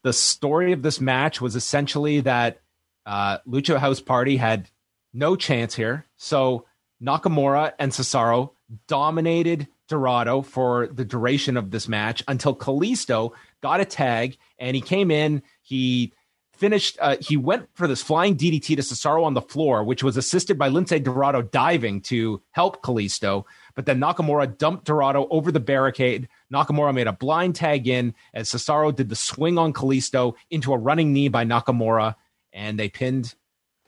the 0.03 0.13
story 0.13 0.73
of 0.73 0.83
this 0.83 0.99
match 0.99 1.41
was 1.41 1.55
essentially 1.55 2.19
that 2.21 2.59
uh, 3.05 3.39
Lucha 3.47 3.79
House 3.79 4.01
Party 4.01 4.37
had 4.37 4.69
no 5.13 5.35
chance 5.35 5.73
here. 5.73 6.05
So 6.17 6.65
Nakamura 7.01 7.73
and 7.79 7.91
Cesaro 7.91 8.51
dominated 8.87 9.67
Dorado 9.87 10.41
for 10.41 10.87
the 10.87 11.05
duration 11.05 11.55
of 11.57 11.71
this 11.71 11.87
match 11.87 12.23
until 12.27 12.55
Kalisto 12.55 13.31
got 13.61 13.79
a 13.79 13.85
tag 13.85 14.37
and 14.59 14.75
he 14.75 14.81
came 14.81 15.11
in. 15.11 15.43
He 15.61 16.11
finished. 16.55 16.97
Uh, 16.99 17.17
he 17.19 17.37
went 17.37 17.69
for 17.73 17.87
this 17.87 18.01
flying 18.01 18.35
DDT 18.35 18.75
to 18.75 18.81
Cesaro 18.81 19.23
on 19.23 19.33
the 19.33 19.41
floor, 19.41 19.83
which 19.83 20.03
was 20.03 20.17
assisted 20.17 20.57
by 20.57 20.69
Lince 20.69 21.03
Dorado 21.03 21.41
diving 21.41 22.01
to 22.01 22.41
help 22.51 22.81
Kalisto. 22.81 23.45
But 23.75 23.85
then 23.85 23.99
Nakamura 23.99 24.57
dumped 24.57 24.85
Dorado 24.85 25.27
over 25.29 25.51
the 25.51 25.59
barricade. 25.59 26.27
Nakamura 26.51 26.93
made 26.93 27.07
a 27.07 27.13
blind 27.13 27.55
tag 27.55 27.87
in 27.87 28.13
as 28.33 28.49
Cesaro 28.49 28.95
did 28.95 29.09
the 29.09 29.15
swing 29.15 29.57
on 29.57 29.73
Kalisto 29.73 30.35
into 30.49 30.73
a 30.73 30.77
running 30.77 31.13
knee 31.13 31.27
by 31.27 31.45
Nakamura, 31.45 32.15
and 32.53 32.79
they 32.79 32.89
pinned 32.89 33.35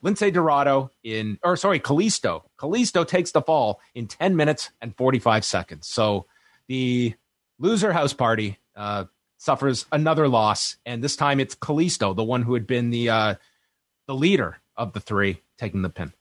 Lince 0.03 0.31
Dorado 0.31 0.91
in, 1.03 1.39
or 1.43 1.55
sorry, 1.57 1.79
Kalisto. 1.79 2.43
Kalisto 2.59 3.07
takes 3.07 3.31
the 3.31 3.41
fall 3.41 3.79
in 3.95 4.07
10 4.07 4.35
minutes 4.35 4.71
and 4.81 4.95
45 4.95 5.43
seconds. 5.43 5.87
So 5.87 6.25
the 6.67 7.15
loser 7.59 7.93
house 7.93 8.13
party 8.13 8.59
uh, 8.75 9.05
suffers 9.37 9.85
another 9.91 10.27
loss, 10.27 10.77
and 10.85 11.03
this 11.03 11.15
time 11.15 11.39
it's 11.39 11.55
Kalisto, 11.55 12.15
the 12.15 12.23
one 12.23 12.43
who 12.43 12.53
had 12.53 12.67
been 12.67 12.89
the 12.89 13.09
uh, 13.09 13.35
the 14.07 14.15
leader 14.15 14.57
of 14.75 14.93
the 14.93 14.99
three, 14.99 15.41
taking 15.57 15.81
the 15.81 15.89
pin. 15.89 16.13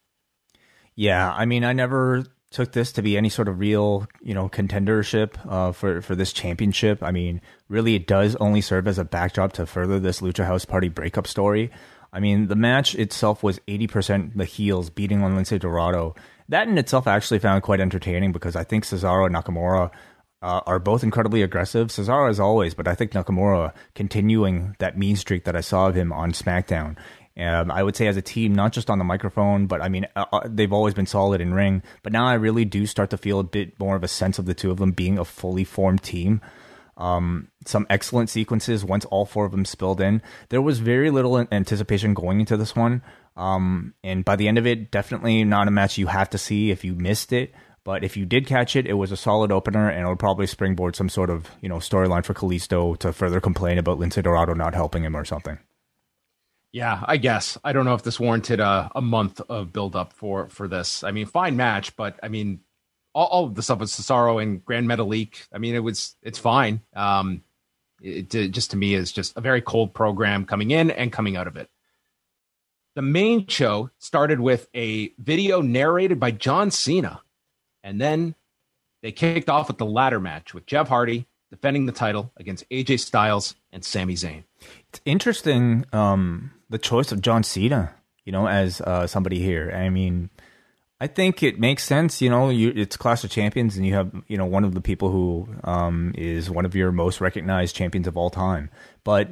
Yeah, 0.95 1.33
I 1.33 1.45
mean, 1.45 1.65
I 1.65 1.73
never 1.73 2.25
took 2.51 2.73
this 2.73 2.93
to 2.93 3.03
be 3.03 3.17
any 3.17 3.29
sort 3.29 3.49
of 3.49 3.59
real, 3.59 4.07
you 4.23 4.33
know, 4.33 4.49
contendership 4.49 5.35
uh, 5.49 5.73
for 5.73 6.01
for 6.01 6.15
this 6.15 6.33
championship. 6.33 7.03
I 7.03 7.11
mean, 7.11 7.41
really, 7.69 7.95
it 7.95 8.07
does 8.07 8.37
only 8.37 8.61
serve 8.61 8.89
as 8.89 8.99
a 8.99 9.05
backdrop 9.05 9.53
to 9.55 9.67
further 9.67 9.99
this 9.99 10.21
Lucha 10.21 10.47
House 10.47 10.65
Party 10.65 10.89
breakup 10.89 11.27
story. 11.27 11.71
I 12.13 12.21
mean, 12.21 12.47
the 12.47 12.57
match 12.57 12.95
itself 12.95 13.43
was 13.43 13.61
eighty 13.69 13.87
percent 13.87 14.37
the 14.37 14.45
heels 14.45 14.91
beating 14.91 15.23
on 15.23 15.37
Lince 15.37 15.59
Dorado. 15.61 16.15
That 16.49 16.69
in 16.69 16.79
itself 16.79 17.07
I 17.07 17.17
actually 17.17 17.41
found 17.41 17.63
quite 17.63 17.81
entertaining 17.81 18.33
because 18.33 18.57
I 18.57 18.65
think 18.65 18.85
Cesaro 18.85 19.27
and 19.27 19.35
Nakamura 19.35 19.91
uh, 20.43 20.61
are 20.67 20.79
both 20.79 21.03
incredibly 21.03 21.43
aggressive. 21.43 21.89
Cesaro 21.89 22.29
as 22.29 22.41
always, 22.41 22.75
but 22.75 22.89
I 22.89 22.95
think 22.95 23.13
Nakamura 23.13 23.73
continuing 23.95 24.77
that 24.79 24.99
mean 24.99 25.17
streak 25.17 25.45
that 25.45 25.57
I 25.57 25.61
saw 25.61 25.89
of 25.89 25.95
him 25.95 26.13
on 26.13 26.33
SmackDown. 26.33 26.97
Um, 27.39 27.71
I 27.71 27.83
would 27.83 27.97
say 27.97 28.07
as 28.07 28.17
a 28.17 28.23
team, 28.23 28.55
not 28.55 28.73
just 28.73 28.89
on 28.89 28.99
the 28.99 29.05
microphone, 29.05 29.67
but 29.67 29.83
I 29.83 29.89
mean, 29.89 30.07
uh, 30.17 30.25
uh, 30.33 30.41
they've 30.47 30.73
always 30.73 30.95
been 30.95 31.07
solid 31.07 31.41
in 31.41 31.53
ring. 31.53 31.83
But 32.03 32.13
now 32.13 32.27
I 32.27 32.35
really 32.35 32.65
do 32.65 32.87
start 32.87 33.11
to 33.11 33.19
feel 33.19 33.41
a 33.41 33.45
bit 33.45 33.79
more 33.79 33.95
of 33.95 34.03
a 34.03 34.09
sense 34.09 34.39
of 34.39 34.47
the 34.47 34.55
two 34.55 34.71
of 34.71 34.79
them 34.79 34.93
being 34.93 35.19
a 35.19 35.25
fully 35.25 35.65
formed 35.65 36.03
team. 36.03 36.41
Um, 36.97 37.49
some 37.67 37.87
excellent 37.91 38.31
sequences 38.31 38.85
once 38.85 39.05
all 39.07 39.27
four 39.27 39.45
of 39.45 39.53
them 39.53 39.67
spilled 39.67 40.01
in. 40.01 40.23
There 40.49 40.63
was 40.63 40.79
very 40.79 41.11
little 41.11 41.47
anticipation 41.53 42.15
going 42.15 42.41
into 42.41 42.57
this 42.57 42.75
one. 42.75 43.03
Um, 43.37 43.93
and 44.03 44.25
by 44.25 44.37
the 44.37 44.49
end 44.49 44.57
of 44.57 44.67
it, 44.67 44.91
definitely 44.91 45.45
not 45.45 45.69
a 45.69 45.71
match 45.71 45.99
you 45.99 46.07
have 46.07 46.31
to 46.31 46.39
see 46.39 46.71
if 46.71 46.85
you 46.85 46.95
missed 46.95 47.35
it. 47.35 47.55
But 47.87 48.03
if 48.03 48.17
you 48.17 48.27
did 48.27 48.49
catch 48.49 48.75
it, 48.75 48.85
it 48.85 48.95
was 48.95 49.13
a 49.13 49.17
solid 49.17 49.53
opener, 49.53 49.89
and 49.89 50.01
it'll 50.01 50.17
probably 50.17 50.49
springboard 50.49 50.97
some 50.97 51.09
sort 51.09 51.31
of 51.31 51.49
you 51.61 51.69
know 51.69 51.77
storyline 51.77 52.25
for 52.25 52.35
Kalisto 52.35 52.99
to 52.99 53.13
further 53.13 53.41
complain 53.41 53.79
about 53.79 54.01
Lince 54.01 54.21
Dorado 54.21 54.55
not 54.55 54.75
helping 54.75 55.05
him 55.05 55.17
or 55.17 55.25
something. 55.25 55.61
Yeah, 56.73 57.01
I 57.07 57.17
guess 57.17 57.57
I 57.63 57.73
don't 57.73 57.85
know 57.85 57.95
if 57.95 58.03
this 58.03 58.19
warranted 58.19 58.59
a, 58.59 58.91
a 58.97 59.01
month 59.01 59.41
of 59.49 59.73
build 59.73 59.95
up 59.95 60.13
for 60.13 60.49
for 60.49 60.67
this. 60.67 61.05
I 61.05 61.13
mean, 61.13 61.27
fine 61.27 61.55
match, 61.55 61.95
but 61.95 62.19
I 62.25 62.29
mean, 62.29 62.59
all, 63.15 63.27
all 63.27 63.49
the 63.51 63.63
stuff 63.63 63.79
with 63.79 63.91
Cesaro 63.91 64.43
and 64.43 64.65
Grand 64.65 64.89
Metalik. 64.89 65.47
I 65.53 65.59
mean, 65.59 65.77
it 65.77 65.85
was 65.85 66.17
it's 66.25 66.41
fine. 66.41 66.81
Um, 66.93 67.45
it, 68.03 68.35
it 68.35 68.49
just 68.49 68.73
to 68.73 68.77
me 68.77 68.95
is 68.95 69.13
just 69.13 69.37
a 69.37 69.41
very 69.41 69.63
cold 69.63 69.95
program 69.95 70.45
coming 70.45 70.73
in 70.73 70.91
and 70.91 71.13
coming 71.13 71.37
out 71.37 71.47
of 71.47 71.57
it. 71.57 71.71
The 72.97 73.03
main 73.03 73.47
show 73.47 73.91
started 73.99 74.41
with 74.41 74.67
a 74.75 75.13
video 75.19 75.61
narrated 75.61 76.19
by 76.19 76.33
John 76.33 76.73
Cena 76.73 77.21
and 77.87 78.01
then 78.01 78.35
they 79.01 79.13
kicked 79.13 79.49
off 79.49 79.69
with 79.69 79.79
the 79.79 79.87
ladder 79.87 80.19
match 80.19 80.53
with 80.53 80.67
Jeff 80.67 80.89
Hardy 80.89 81.27
defending 81.51 81.87
the 81.87 81.93
title 81.93 82.33
against 82.37 82.69
AJ 82.69 82.99
Styles 82.99 83.55
and 83.73 83.85
Sami 83.85 84.15
Zayn. 84.15 84.43
It's 84.89 85.01
interesting 85.05 85.87
um, 85.93 86.51
the 86.69 86.79
choice 86.79 87.13
of 87.13 87.23
John 87.23 87.45
Cena, 87.45 87.95
you 88.25 88.33
know, 88.33 88.49
as 88.49 88.81
uh, 88.81 89.07
somebody 89.07 89.39
here. 89.39 89.71
I 89.71 89.89
mean, 89.89 90.31
I 91.01 91.07
think 91.07 91.45
it 91.45 91.61
makes 91.61 91.85
sense. 91.85 92.21
You 92.21 92.29
know, 92.29 92.51
you, 92.51 92.73
it's 92.75 92.97
Clash 92.97 93.23
of 93.23 93.31
Champions, 93.31 93.77
and 93.77 93.87
you 93.87 93.95
have 93.95 94.11
you 94.27 94.37
know 94.37 94.47
one 94.47 94.65
of 94.65 94.75
the 94.75 94.81
people 94.81 95.13
who 95.13 95.49
um, 95.63 96.13
is 96.17 96.51
one 96.51 96.67
of 96.67 96.75
your 96.75 96.91
most 96.91 97.21
recognized 97.21 97.77
champions 97.77 98.09
of 98.09 98.17
all 98.17 98.31
time. 98.31 98.69
But 99.05 99.29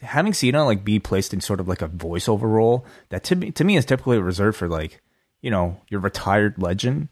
having 0.00 0.32
Cena 0.32 0.64
like 0.64 0.84
be 0.84 0.98
placed 0.98 1.34
in 1.34 1.42
sort 1.42 1.60
of 1.60 1.68
like 1.68 1.82
a 1.82 1.88
voiceover 1.88 2.44
role 2.44 2.86
that 3.10 3.24
to 3.24 3.36
me 3.36 3.50
to 3.50 3.64
me 3.64 3.76
is 3.76 3.84
typically 3.84 4.18
reserved 4.18 4.56
for 4.56 4.68
like 4.68 5.02
you 5.42 5.50
know 5.50 5.82
your 5.90 6.00
retired 6.00 6.54
legend 6.56 7.08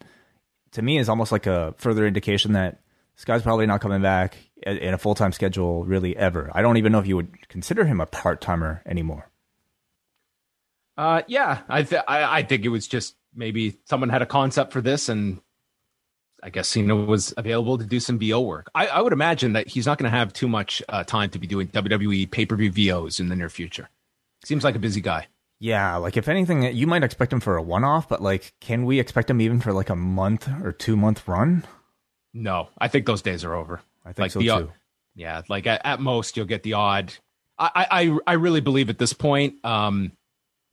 to 0.72 0.82
me 0.82 0.98
is 0.98 1.08
almost 1.08 1.32
like 1.32 1.46
a 1.46 1.74
further 1.78 2.06
indication 2.06 2.52
that 2.52 2.80
guy's 3.24 3.42
probably 3.42 3.66
not 3.66 3.80
coming 3.80 4.02
back 4.02 4.36
in 4.62 4.94
a 4.94 4.98
full 4.98 5.14
time 5.14 5.32
schedule 5.32 5.84
really 5.84 6.16
ever. 6.16 6.50
I 6.54 6.62
don't 6.62 6.76
even 6.76 6.92
know 6.92 6.98
if 6.98 7.06
you 7.06 7.16
would 7.16 7.48
consider 7.48 7.84
him 7.84 8.00
a 8.00 8.06
part 8.06 8.40
timer 8.40 8.82
anymore. 8.86 9.30
Uh, 10.96 11.22
yeah, 11.28 11.60
I, 11.68 11.82
th- 11.84 12.02
I 12.08 12.38
I 12.38 12.42
think 12.42 12.64
it 12.64 12.70
was 12.70 12.88
just 12.88 13.14
maybe 13.34 13.78
someone 13.84 14.08
had 14.08 14.22
a 14.22 14.26
concept 14.26 14.72
for 14.72 14.80
this, 14.80 15.08
and 15.08 15.40
I 16.42 16.50
guess 16.50 16.68
Cena 16.68 16.96
was 16.96 17.32
available 17.36 17.78
to 17.78 17.84
do 17.84 18.00
some 18.00 18.18
VO 18.18 18.40
work. 18.40 18.68
I, 18.74 18.88
I 18.88 19.00
would 19.00 19.12
imagine 19.12 19.52
that 19.52 19.68
he's 19.68 19.86
not 19.86 19.98
going 19.98 20.10
to 20.10 20.16
have 20.16 20.32
too 20.32 20.48
much 20.48 20.82
uh, 20.88 21.04
time 21.04 21.30
to 21.30 21.38
be 21.38 21.46
doing 21.46 21.68
WWE 21.68 22.30
pay 22.30 22.46
per 22.46 22.56
view 22.56 22.72
VOs 22.72 23.20
in 23.20 23.28
the 23.28 23.36
near 23.36 23.48
future. 23.48 23.88
Seems 24.44 24.64
like 24.64 24.74
a 24.74 24.80
busy 24.80 25.00
guy. 25.00 25.28
Yeah, 25.60 25.96
like 25.96 26.16
if 26.16 26.28
anything, 26.28 26.62
you 26.74 26.86
might 26.86 27.02
expect 27.02 27.32
him 27.32 27.40
for 27.40 27.56
a 27.56 27.62
one 27.62 27.82
off, 27.84 28.08
but 28.08 28.22
like, 28.22 28.52
can 28.60 28.84
we 28.84 29.00
expect 29.00 29.28
him 29.28 29.40
even 29.40 29.60
for 29.60 29.72
like 29.72 29.90
a 29.90 29.96
month 29.96 30.48
or 30.62 30.72
two 30.72 30.96
month 30.96 31.26
run? 31.26 31.64
No, 32.32 32.68
I 32.78 32.88
think 32.88 33.06
those 33.06 33.22
days 33.22 33.44
are 33.44 33.54
over. 33.54 33.80
I 34.04 34.08
think 34.12 34.18
like 34.18 34.30
so 34.30 34.38
the, 34.38 34.46
too. 34.46 34.72
Yeah, 35.16 35.42
like 35.48 35.66
at, 35.66 35.80
at, 35.84 36.00
most 36.00 36.36
you'll 36.36 36.46
get 36.46 36.62
the 36.62 36.74
odd. 36.74 37.12
I, 37.58 37.86
I 37.90 38.18
I 38.28 38.32
really 38.34 38.60
believe 38.60 38.88
at 38.88 38.98
this 38.98 39.12
point, 39.12 39.64
um, 39.64 40.12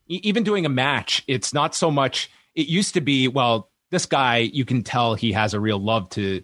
even 0.08 0.44
doing 0.44 0.68
a 0.68 0.70
match, 0.70 1.24
it's 1.28 1.52
not 1.52 1.74
so 1.74 1.90
much. 1.90 2.30
It 2.54 2.68
used 2.68 2.94
to 2.94 3.02
be 3.02 3.28
well, 3.28 3.72
this 3.90 4.06
guy 4.06 4.38
you 4.38 4.66
can 4.66 4.84
tell 4.84 5.16
he 5.16 5.32
has 5.32 5.56
a 5.56 5.60
real 5.60 5.80
love 5.80 6.10
to 6.12 6.44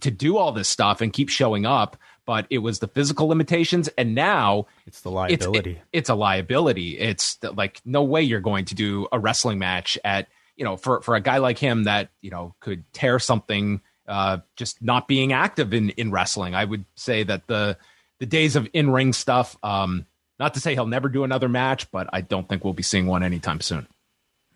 to 0.00 0.10
do 0.10 0.36
all 0.36 0.52
this 0.52 0.68
stuff 0.68 1.00
and 1.00 1.12
keep 1.12 1.30
showing 1.30 1.64
up 1.64 1.96
but 2.28 2.46
it 2.50 2.58
was 2.58 2.80
the 2.80 2.88
physical 2.88 3.26
limitations 3.26 3.88
and 3.96 4.14
now 4.14 4.66
it's 4.86 5.00
the 5.00 5.10
liability. 5.10 5.70
It's, 5.70 5.78
it, 5.78 5.82
it's 5.94 6.08
a 6.10 6.14
liability. 6.14 6.98
It's 6.98 7.36
the, 7.36 7.52
like 7.52 7.80
no 7.86 8.02
way 8.02 8.20
you're 8.20 8.42
going 8.42 8.66
to 8.66 8.74
do 8.74 9.08
a 9.10 9.18
wrestling 9.18 9.58
match 9.58 9.96
at 10.04 10.28
you 10.54 10.62
know 10.62 10.76
for 10.76 11.00
for 11.00 11.14
a 11.16 11.22
guy 11.22 11.38
like 11.38 11.56
him 11.56 11.84
that 11.84 12.10
you 12.20 12.30
know 12.30 12.54
could 12.60 12.84
tear 12.92 13.18
something 13.18 13.80
uh 14.06 14.38
just 14.56 14.82
not 14.82 15.08
being 15.08 15.32
active 15.32 15.72
in 15.72 15.88
in 15.90 16.10
wrestling. 16.10 16.54
I 16.54 16.66
would 16.66 16.84
say 16.96 17.22
that 17.22 17.46
the 17.46 17.78
the 18.18 18.26
days 18.26 18.56
of 18.56 18.68
in-ring 18.74 19.14
stuff 19.14 19.56
um 19.62 20.04
not 20.38 20.52
to 20.52 20.60
say 20.60 20.74
he'll 20.74 20.86
never 20.86 21.08
do 21.08 21.24
another 21.24 21.48
match 21.48 21.90
but 21.90 22.08
i 22.12 22.20
don't 22.20 22.48
think 22.48 22.62
we'll 22.62 22.74
be 22.74 22.82
seeing 22.82 23.06
one 23.06 23.22
anytime 23.22 23.62
soon. 23.62 23.86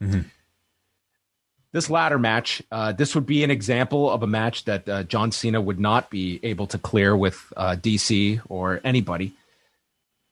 Mm-hmm 0.02 0.21
this 1.73 1.88
ladder 1.88 2.19
match, 2.19 2.62
uh, 2.71 2.93
this 2.93 3.14
would 3.14 3.26
be 3.26 3.43
an 3.43 3.50
example 3.50 4.11
of 4.11 4.23
a 4.23 4.26
match 4.26 4.64
that 4.67 4.88
uh, 4.88 5.02
John 5.05 5.33
Cena 5.33 5.61
would 5.61 5.81
not 5.81 6.11
be 6.11 6.38
able 6.43 6.67
to 6.69 6.79
clear 6.79 7.17
with 7.17 7.52
uh, 7.57 7.76
DC 7.76 8.41
or 8.49 8.81
anybody. 8.85 9.33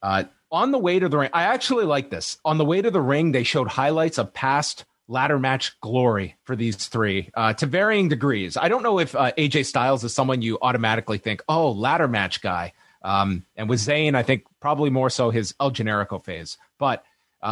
Uh, 0.03 0.25
on 0.51 0.71
the 0.71 0.77
way 0.77 0.99
to 0.99 1.09
the 1.09 1.17
ring, 1.17 1.29
I 1.33 1.43
actually 1.43 1.85
like 1.85 2.09
this. 2.09 2.37
On 2.45 2.57
the 2.57 2.65
way 2.65 2.81
to 2.81 2.91
the 2.91 3.01
ring, 3.01 3.31
they 3.31 3.43
showed 3.43 3.67
highlights 3.67 4.19
of 4.19 4.33
past 4.33 4.85
ladder 5.07 5.39
match 5.39 5.79
glory 5.81 6.35
for 6.43 6.55
these 6.55 6.75
three 6.75 7.31
uh, 7.33 7.53
to 7.53 7.65
varying 7.65 8.07
degrees. 8.07 8.55
I 8.55 8.67
don't 8.69 8.83
know 8.83 8.99
if 8.99 9.15
uh, 9.15 9.31
AJ 9.31 9.65
Styles 9.65 10.03
is 10.03 10.13
someone 10.13 10.41
you 10.41 10.59
automatically 10.61 11.17
think, 11.17 11.41
oh, 11.49 11.71
ladder 11.71 12.07
match 12.07 12.41
guy. 12.41 12.73
Um, 13.01 13.45
and 13.55 13.67
with 13.67 13.79
Zayn, 13.79 14.13
I 14.13 14.21
think 14.21 14.43
probably 14.59 14.91
more 14.91 15.09
so 15.09 15.31
his 15.31 15.55
El 15.59 15.71
Generico 15.71 16.23
phase. 16.23 16.57
But 16.77 17.03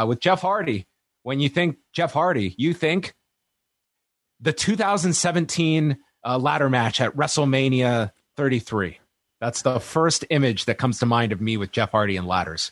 with 0.05 0.19
Jeff 0.19 0.41
Hardy, 0.41 0.86
when 1.24 1.39
you 1.39 1.50
think 1.50 1.77
Jeff 1.91 2.13
Hardy, 2.13 2.53
you 2.58 2.74
think 2.74 3.15
the 4.39 4.53
2017 4.53 5.98
uh, 6.25 6.38
ladder 6.38 6.69
match 6.69 7.01
at 7.01 7.15
WrestleMania 7.15 8.12
33. 8.36 9.00
That's 9.39 9.62
the 9.62 9.79
first 9.79 10.25
image 10.29 10.65
that 10.65 10.77
comes 10.77 11.00
to 11.00 11.05
mind 11.05 11.31
of 11.31 11.41
me 11.41 11.58
with 11.58 11.72
Jeff 11.72 11.91
Hardy 11.91 12.17
and 12.17 12.27
ladders. 12.27 12.72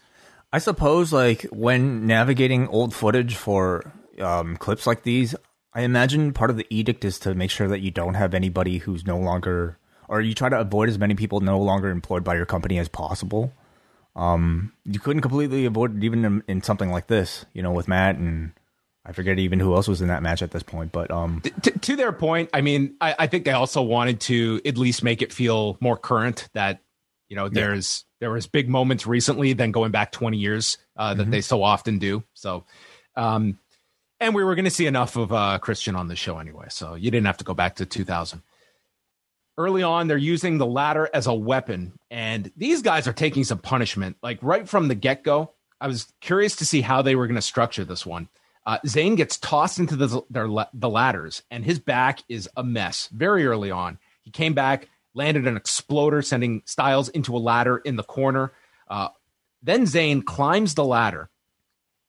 I 0.52 0.60
suppose, 0.60 1.12
like 1.12 1.44
when 1.44 2.06
navigating 2.06 2.68
old 2.68 2.94
footage 2.94 3.36
for 3.36 3.92
um, 4.20 4.58
clips 4.58 4.88
like 4.88 5.04
these, 5.04 5.36
I 5.74 5.82
imagine 5.82 6.34
part 6.34 6.50
of 6.50 6.58
the 6.58 6.66
edict 6.70 7.06
is 7.06 7.20
to 7.20 7.36
make 7.36 7.52
sure 7.52 7.68
that 7.68 7.82
you 7.82 7.92
don't 7.92 8.16
have 8.16 8.34
anybody 8.34 8.78
who's 8.78 9.06
no 9.06 9.18
longer, 9.18 9.78
or 10.08 10.22
you 10.22 10.34
try 10.34 10.50
to 10.50 10.60
avoid 10.60 10.90
as 10.90 10.98
many 10.98 11.16
people 11.16 11.42
no 11.42 11.60
longer 11.60 11.90
employed 11.90 12.24
by 12.24 12.36
your 12.36 12.46
company 12.46 12.80
as 12.80 12.88
possible. 12.88 13.54
Um, 14.16 14.74
you 14.86 15.00
couldn't 15.00 15.22
completely 15.22 15.66
avoid 15.66 15.98
it 15.98 16.04
even 16.04 16.26
in, 16.26 16.44
in 16.48 16.62
something 16.64 16.92
like 16.92 17.08
this, 17.08 17.46
you 17.54 17.62
know, 17.62 17.72
with 17.72 17.88
Matt 17.88 18.16
and 18.16 18.54
I 19.08 19.14
forget 19.14 19.40
even 19.40 19.60
who 19.60 19.74
else 19.74 19.88
was 19.88 20.02
in 20.02 20.10
that 20.10 20.22
match 20.22 20.42
at 20.42 20.52
this 20.52 20.64
point, 20.64 20.92
but 20.92 21.10
um, 21.12 21.42
to, 21.62 21.72
to 21.72 21.96
their 21.96 22.12
point, 22.12 22.50
I 22.54 22.60
mean, 22.60 22.96
I, 23.00 23.16
I, 23.20 23.28
think 23.28 23.46
they 23.46 23.52
also 23.52 23.82
wanted 23.82 24.20
to 24.22 24.60
at 24.66 24.78
least 24.78 25.02
make 25.02 25.22
it 25.22 25.32
feel 25.32 25.78
more 25.80 25.96
current 25.96 26.50
that 26.54 26.82
you 27.30 27.38
know 27.38 27.48
there's 27.48 28.04
yeah. 28.04 28.26
there 28.26 28.32
was 28.32 28.48
big 28.48 28.68
moments 28.68 29.08
recently 29.08 29.54
than 29.54 29.72
going 29.72 29.92
back 29.92 30.12
20 30.12 30.38
years 30.38 30.78
uh, 30.98 31.14
that 31.14 31.24
mm-hmm. 31.24 31.32
they 31.32 31.42
so 31.42 31.64
often 31.64 32.00
do. 32.00 32.22
So, 32.34 32.66
um, 33.16 33.60
and 34.20 34.36
we 34.36 34.44
were 34.44 34.56
going 34.56 34.66
to 34.66 34.72
see 34.72 34.88
enough 34.88 35.16
of 35.16 35.32
uh, 35.32 35.58
Christian 35.60 35.96
on 35.96 36.10
the 36.10 36.18
show 36.18 36.38
anyway, 36.38 36.66
so 36.70 36.96
you 36.96 37.10
didn't 37.10 37.28
have 37.28 37.38
to 37.38 37.46
go 37.46 37.54
back 37.54 37.76
to 37.76 37.86
2000. 37.86 38.42
Early 39.58 39.84
on, 39.84 40.08
they're 40.08 40.18
using 40.18 40.58
the 40.58 40.66
ladder 40.66 41.10
as 41.14 41.28
a 41.28 41.34
weapon, 41.34 41.94
and 42.12 42.52
these 42.58 42.82
guys 42.82 43.08
are 43.08 43.14
taking 43.14 43.46
some 43.46 43.60
punishment, 43.60 44.18
like 44.22 44.40
right 44.42 44.68
from 44.68 44.90
the 44.90 44.96
get 44.96 45.24
go. 45.24 45.54
I 45.80 45.88
was 45.88 46.12
curious 46.20 46.58
to 46.58 46.66
see 46.66 46.82
how 46.82 47.02
they 47.02 47.16
were 47.16 47.28
going 47.28 47.36
to 47.36 47.42
structure 47.42 47.86
this 47.86 48.06
one. 48.06 48.28
Uh, 48.68 48.80
Zayn 48.86 49.16
gets 49.16 49.38
tossed 49.38 49.80
into 49.80 49.96
the, 49.96 50.22
their, 50.30 50.50
the 50.74 50.90
ladders, 50.90 51.42
and 51.50 51.64
his 51.64 51.80
back 51.80 52.20
is 52.28 52.50
a 52.58 52.64
mess 52.66 53.08
very 53.14 53.48
early 53.48 53.72
on. 53.72 53.98
He 54.24 54.30
came 54.30 54.54
back, 54.54 54.90
landed 55.14 55.48
an 55.48 55.56
exploder, 55.56 56.22
sending 56.22 56.64
Styles 56.66 57.08
into 57.08 57.36
a 57.36 57.40
ladder 57.40 57.78
in 57.78 57.96
the 57.96 58.04
corner. 58.04 58.52
Uh, 58.90 59.08
then 59.64 59.84
Zayn 59.84 60.26
climbs 60.26 60.76
the 60.76 60.84
ladder, 60.84 61.30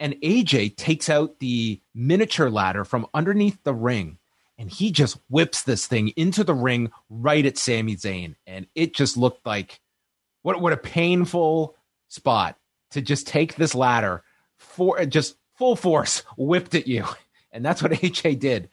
and 0.00 0.14
AJ 0.14 0.76
takes 0.76 1.08
out 1.08 1.38
the 1.38 1.80
miniature 1.94 2.50
ladder 2.50 2.84
from 2.84 3.06
underneath 3.14 3.62
the 3.62 3.72
ring, 3.72 4.18
and 4.58 4.68
he 4.68 4.90
just 4.90 5.16
whips 5.30 5.62
this 5.62 5.86
thing 5.86 6.08
into 6.16 6.42
the 6.42 6.54
ring 6.54 6.90
right 7.08 7.46
at 7.46 7.56
Sami 7.56 7.94
Zayn. 7.94 8.34
And 8.48 8.66
it 8.74 8.94
just 8.94 9.16
looked 9.16 9.46
like 9.46 9.78
what, 10.42 10.60
what 10.60 10.72
a 10.72 10.76
painful 10.76 11.76
spot 12.08 12.58
to 12.90 13.00
just 13.00 13.28
take 13.28 13.54
this 13.54 13.76
ladder 13.76 14.24
for 14.56 15.04
just 15.06 15.36
full 15.58 15.76
force 15.76 16.22
whipped 16.36 16.74
at 16.74 16.86
you, 16.86 17.04
and 17.52 17.64
that's 17.64 17.82
what 17.82 17.92
AJ 17.92 18.38
did. 18.38 18.70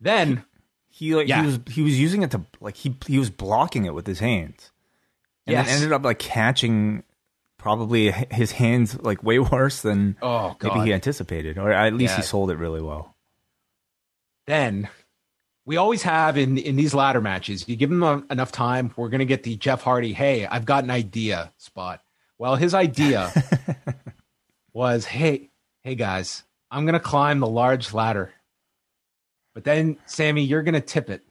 Then 0.00 0.44
he 0.88 1.14
like 1.14 1.28
yeah. 1.28 1.40
he 1.40 1.46
was 1.46 1.60
he 1.70 1.82
was 1.82 2.00
using 2.00 2.22
it 2.22 2.32
to 2.32 2.42
like 2.60 2.76
he 2.76 2.96
he 3.06 3.18
was 3.18 3.30
blocking 3.30 3.84
it 3.84 3.94
with 3.94 4.06
his 4.06 4.18
hands, 4.18 4.72
and 5.46 5.54
yes. 5.54 5.70
ended 5.70 5.92
up 5.92 6.04
like 6.04 6.18
catching 6.18 7.04
probably 7.58 8.10
his 8.10 8.52
hands 8.52 9.00
like 9.00 9.22
way 9.22 9.38
worse 9.38 9.82
than 9.82 10.16
oh, 10.20 10.56
maybe 10.62 10.80
he 10.80 10.92
anticipated, 10.92 11.58
or 11.58 11.70
at 11.70 11.94
least 11.94 12.12
yeah. 12.12 12.16
he 12.16 12.22
sold 12.22 12.50
it 12.50 12.56
really 12.56 12.82
well. 12.82 13.14
Then 14.46 14.88
we 15.64 15.76
always 15.76 16.02
have 16.02 16.36
in 16.36 16.58
in 16.58 16.74
these 16.74 16.94
ladder 16.94 17.20
matches. 17.20 17.68
You 17.68 17.76
give 17.76 17.92
him 17.92 18.02
enough 18.30 18.50
time, 18.50 18.92
we're 18.96 19.08
gonna 19.08 19.24
get 19.24 19.44
the 19.44 19.56
Jeff 19.56 19.82
Hardy. 19.82 20.12
Hey, 20.12 20.46
I've 20.46 20.64
got 20.64 20.82
an 20.82 20.90
idea 20.90 21.52
spot. 21.58 22.02
Well, 22.38 22.56
his 22.56 22.74
idea 22.74 23.32
was, 24.72 25.04
hey, 25.04 25.51
hey 25.84 25.96
guys, 25.96 26.44
I'm 26.70 26.84
going 26.84 26.94
to 26.94 27.00
climb 27.00 27.40
the 27.40 27.48
large 27.48 27.92
ladder. 27.92 28.32
But 29.54 29.64
then, 29.64 29.98
Sami, 30.06 30.44
you're 30.44 30.62
going 30.62 30.74
to 30.74 30.80
tip 30.80 31.10
it. 31.10 31.22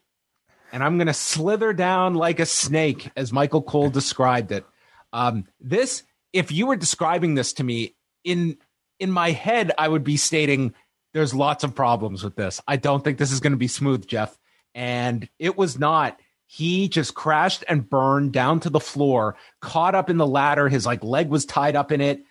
And 0.74 0.84
I'm 0.84 0.98
going 0.98 1.08
to 1.08 1.14
slither 1.14 1.74
down 1.74 2.16
like 2.16 2.40
a 2.40 2.46
snake, 2.46 3.12
as 3.16 3.34
Michael 3.34 3.62
Cole 3.62 3.90
described 3.90 4.52
it. 4.52 4.66
Um, 5.14 5.46
this, 5.60 6.04
if 6.34 6.52
you 6.52 6.68
were 6.68 6.76
describing 6.76 7.36
this 7.36 7.54
to 7.54 7.64
me 7.64 7.96
in 8.24 8.58
in 9.00 9.12
my 9.12 9.32
head, 9.32 9.72
I 9.78 9.88
would 9.88 10.04
be 10.04 10.16
stating 10.16 10.74
there's 11.14 11.34
lots 11.34 11.64
of 11.64 11.74
problems 11.74 12.24
with 12.24 12.36
this. 12.36 12.62
I 12.68 12.78
don't 12.78 13.04
think 13.04 13.18
this 13.18 13.32
is 13.32 13.40
going 13.40 13.52
to 13.52 13.58
be 13.58 13.68
smooth, 13.68 14.06
Jeff. 14.06 14.38
And 14.76 15.28
it 15.40 15.58
was 15.58 15.80
not. 15.80 16.20
He 16.46 16.88
just 16.88 17.16
crashed 17.16 17.64
and 17.68 17.90
burned 17.90 18.32
down 18.32 18.60
to 18.62 18.70
the 18.70 18.80
floor, 18.80 19.36
caught 19.60 19.96
up 19.96 20.10
in 20.10 20.18
the 20.18 20.28
ladder. 20.28 20.70
His 20.70 20.86
like 20.86 21.04
leg 21.04 21.30
was 21.30 21.46
tied 21.46 21.76
up 21.76 21.92
in 21.92 22.00
it. 22.00 22.24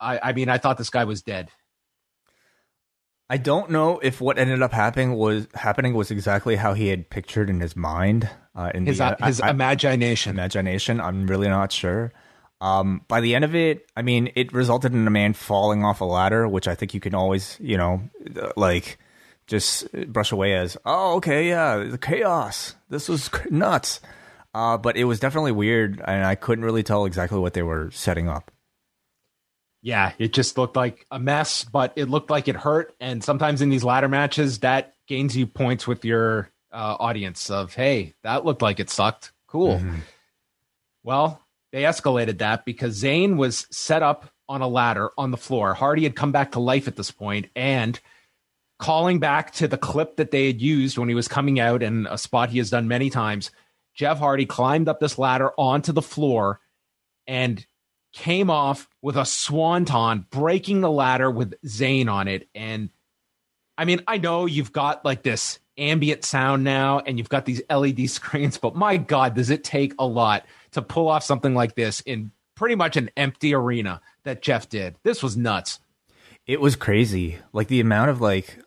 I, 0.00 0.20
I 0.22 0.32
mean, 0.32 0.48
I 0.48 0.58
thought 0.58 0.78
this 0.78 0.90
guy 0.90 1.04
was 1.04 1.22
dead. 1.22 1.50
I 3.32 3.38
don't 3.38 3.70
know 3.70 3.98
if 4.00 4.20
what 4.20 4.36
ended 4.36 4.60
up 4.60 4.74
happening 4.74 5.14
was 5.14 5.48
happening 5.54 5.94
was 5.94 6.10
exactly 6.10 6.54
how 6.54 6.74
he 6.74 6.88
had 6.88 7.08
pictured 7.08 7.48
in 7.48 7.60
his 7.60 7.74
mind. 7.74 8.28
Uh, 8.54 8.70
in 8.74 8.84
his 8.84 8.98
the, 8.98 9.06
uh, 9.06 9.26
his 9.26 9.40
I, 9.40 9.48
imagination. 9.48 10.32
Imagination. 10.32 11.00
I'm 11.00 11.26
really 11.26 11.48
not 11.48 11.72
sure. 11.72 12.12
Um, 12.60 13.06
by 13.08 13.22
the 13.22 13.34
end 13.34 13.46
of 13.46 13.54
it, 13.54 13.86
I 13.96 14.02
mean, 14.02 14.30
it 14.34 14.52
resulted 14.52 14.92
in 14.92 15.06
a 15.06 15.10
man 15.10 15.32
falling 15.32 15.82
off 15.82 16.02
a 16.02 16.04
ladder, 16.04 16.46
which 16.46 16.68
I 16.68 16.74
think 16.74 16.92
you 16.92 17.00
can 17.00 17.14
always, 17.14 17.56
you 17.58 17.78
know, 17.78 18.02
like 18.54 18.98
just 19.46 19.90
brush 20.08 20.30
away 20.30 20.52
as, 20.54 20.76
oh, 20.84 21.14
okay, 21.14 21.48
yeah, 21.48 21.78
the 21.78 21.96
chaos. 21.96 22.74
This 22.90 23.08
was 23.08 23.30
nuts. 23.50 24.02
Uh, 24.52 24.76
but 24.76 24.98
it 24.98 25.04
was 25.04 25.20
definitely 25.20 25.52
weird, 25.52 26.02
and 26.04 26.26
I 26.26 26.34
couldn't 26.34 26.66
really 26.66 26.82
tell 26.82 27.06
exactly 27.06 27.38
what 27.38 27.54
they 27.54 27.62
were 27.62 27.90
setting 27.92 28.28
up 28.28 28.50
yeah, 29.82 30.12
it 30.18 30.32
just 30.32 30.56
looked 30.56 30.76
like 30.76 31.06
a 31.10 31.18
mess, 31.18 31.64
but 31.64 31.92
it 31.96 32.08
looked 32.08 32.30
like 32.30 32.46
it 32.46 32.54
hurt. 32.54 32.94
And 33.00 33.22
sometimes 33.22 33.60
in 33.60 33.68
these 33.68 33.82
ladder 33.82 34.08
matches, 34.08 34.60
that 34.60 34.94
gains 35.08 35.36
you 35.36 35.46
points 35.46 35.86
with 35.86 36.04
your 36.04 36.50
uh, 36.72 36.96
audience 37.00 37.50
of, 37.50 37.74
hey, 37.74 38.14
that 38.22 38.44
looked 38.44 38.62
like 38.62 38.78
it 38.78 38.88
sucked. 38.88 39.32
Cool. 39.48 39.78
Mm-hmm. 39.78 39.98
Well, 41.02 41.42
they 41.72 41.82
escalated 41.82 42.38
that 42.38 42.64
because 42.64 43.02
Zayn 43.02 43.36
was 43.36 43.66
set 43.70 44.02
up 44.02 44.30
on 44.48 44.62
a 44.62 44.68
ladder 44.68 45.10
on 45.18 45.32
the 45.32 45.36
floor. 45.36 45.74
Hardy 45.74 46.04
had 46.04 46.14
come 46.14 46.30
back 46.30 46.52
to 46.52 46.60
life 46.60 46.86
at 46.86 46.96
this 46.96 47.10
point 47.10 47.48
and 47.56 47.98
calling 48.78 49.18
back 49.18 49.52
to 49.54 49.66
the 49.66 49.78
clip 49.78 50.16
that 50.16 50.30
they 50.30 50.46
had 50.46 50.60
used 50.60 50.96
when 50.96 51.08
he 51.08 51.14
was 51.14 51.28
coming 51.28 51.58
out 51.58 51.82
and 51.82 52.06
a 52.08 52.18
spot 52.18 52.50
he 52.50 52.58
has 52.58 52.70
done 52.70 52.86
many 52.86 53.10
times. 53.10 53.50
Jeff 53.94 54.18
Hardy 54.18 54.46
climbed 54.46 54.88
up 54.88 55.00
this 55.00 55.18
ladder 55.18 55.50
onto 55.58 55.92
the 55.92 56.02
floor 56.02 56.60
and 57.26 57.64
came 58.12 58.50
off 58.50 58.88
with 59.00 59.16
a 59.16 59.24
swanton, 59.24 60.26
breaking 60.30 60.80
the 60.80 60.90
ladder 60.90 61.30
with 61.30 61.54
Zayn 61.62 62.10
on 62.10 62.28
it. 62.28 62.48
And 62.54 62.90
I 63.76 63.84
mean, 63.84 64.02
I 64.06 64.18
know 64.18 64.46
you've 64.46 64.72
got 64.72 65.04
like 65.04 65.22
this 65.22 65.58
ambient 65.78 66.24
sound 66.24 66.62
now 66.62 66.98
and 67.00 67.18
you've 67.18 67.28
got 67.28 67.44
these 67.44 67.62
LED 67.70 68.10
screens, 68.10 68.58
but 68.58 68.74
my 68.74 68.96
God, 68.96 69.34
does 69.34 69.50
it 69.50 69.64
take 69.64 69.94
a 69.98 70.06
lot 70.06 70.44
to 70.72 70.82
pull 70.82 71.08
off 71.08 71.24
something 71.24 71.54
like 71.54 71.74
this 71.74 72.00
in 72.02 72.30
pretty 72.54 72.74
much 72.74 72.96
an 72.96 73.10
empty 73.16 73.54
arena 73.54 74.00
that 74.24 74.42
Jeff 74.42 74.68
did? 74.68 74.96
This 75.02 75.22
was 75.22 75.36
nuts. 75.36 75.80
It 76.46 76.60
was 76.60 76.76
crazy. 76.76 77.38
Like 77.52 77.68
the 77.68 77.80
amount 77.80 78.10
of 78.10 78.20
like 78.20 78.58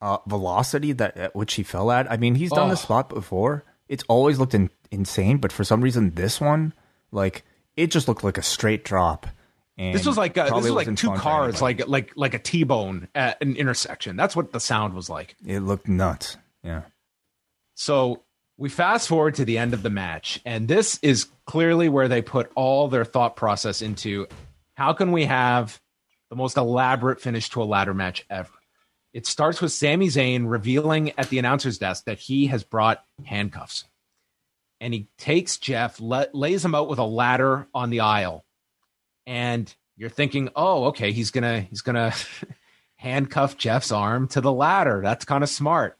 uh, 0.00 0.18
velocity 0.26 0.92
that 0.92 1.16
at 1.16 1.34
which 1.34 1.54
he 1.54 1.62
fell 1.62 1.90
at. 1.90 2.10
I 2.10 2.18
mean, 2.18 2.34
he's 2.34 2.50
done 2.50 2.68
oh. 2.68 2.70
this 2.70 2.82
spot 2.82 3.08
before. 3.08 3.64
It's 3.88 4.04
always 4.06 4.38
looked 4.38 4.54
in, 4.54 4.70
insane, 4.90 5.38
but 5.38 5.50
for 5.50 5.64
some 5.64 5.80
reason, 5.80 6.10
this 6.10 6.40
one, 6.40 6.74
like, 7.10 7.42
it 7.76 7.90
just 7.90 8.08
looked 8.08 8.24
like 8.24 8.38
a 8.38 8.42
straight 8.42 8.84
drop. 8.84 9.26
And 9.76 9.94
this 9.94 10.06
was 10.06 10.16
like 10.16 10.36
a, 10.36 10.44
this 10.44 10.52
was 10.52 10.70
like 10.70 10.94
two 10.96 11.12
cars, 11.14 11.60
like 11.60 11.88
like 11.88 12.12
like 12.14 12.34
a 12.34 12.38
T-bone 12.38 13.08
at 13.14 13.42
an 13.42 13.56
intersection. 13.56 14.16
That's 14.16 14.36
what 14.36 14.52
the 14.52 14.60
sound 14.60 14.94
was 14.94 15.10
like. 15.10 15.34
It 15.44 15.60
looked 15.60 15.88
nuts. 15.88 16.36
Yeah. 16.62 16.82
So 17.74 18.22
we 18.56 18.68
fast 18.68 19.08
forward 19.08 19.34
to 19.36 19.44
the 19.44 19.58
end 19.58 19.74
of 19.74 19.82
the 19.82 19.90
match, 19.90 20.40
and 20.44 20.68
this 20.68 21.00
is 21.02 21.26
clearly 21.46 21.88
where 21.88 22.06
they 22.06 22.22
put 22.22 22.52
all 22.54 22.86
their 22.86 23.04
thought 23.04 23.34
process 23.34 23.82
into 23.82 24.28
how 24.74 24.92
can 24.92 25.10
we 25.10 25.24
have 25.24 25.80
the 26.30 26.36
most 26.36 26.56
elaborate 26.56 27.20
finish 27.20 27.48
to 27.50 27.62
a 27.62 27.64
ladder 27.64 27.94
match 27.94 28.24
ever. 28.30 28.50
It 29.12 29.26
starts 29.26 29.60
with 29.60 29.72
Sami 29.72 30.06
Zayn 30.06 30.48
revealing 30.48 31.12
at 31.18 31.28
the 31.28 31.38
announcer's 31.38 31.78
desk 31.78 32.04
that 32.04 32.18
he 32.18 32.46
has 32.46 32.62
brought 32.64 33.04
handcuffs 33.24 33.84
and 34.84 34.92
he 34.92 35.08
takes 35.16 35.56
Jeff, 35.56 35.98
lays 35.98 36.62
him 36.62 36.74
out 36.74 36.90
with 36.90 36.98
a 36.98 37.04
ladder 37.04 37.66
on 37.72 37.88
the 37.88 38.00
aisle, 38.00 38.44
and 39.26 39.74
you're 39.96 40.10
thinking, 40.10 40.50
oh, 40.54 40.84
okay, 40.88 41.10
he's 41.10 41.30
gonna 41.30 41.62
he's 41.62 41.80
gonna 41.80 42.12
handcuff 42.96 43.56
Jeff's 43.56 43.90
arm 43.90 44.28
to 44.28 44.42
the 44.42 44.52
ladder. 44.52 45.00
That's 45.02 45.24
kind 45.24 45.42
of 45.42 45.48
smart, 45.48 45.96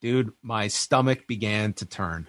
dude. 0.00 0.30
My 0.42 0.68
stomach 0.68 1.26
began 1.26 1.72
to 1.72 1.86
turn 1.86 2.28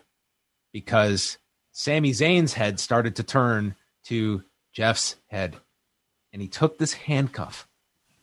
because 0.73 1.37
Sami 1.71 2.13
Zayn's 2.13 2.53
head 2.55 2.79
started 2.79 3.17
to 3.17 3.23
turn 3.23 3.75
to 4.05 4.43
Jeff's 4.73 5.17
head. 5.27 5.55
And 6.33 6.41
he 6.41 6.47
took 6.47 6.79
this 6.79 6.93
handcuff 6.93 7.67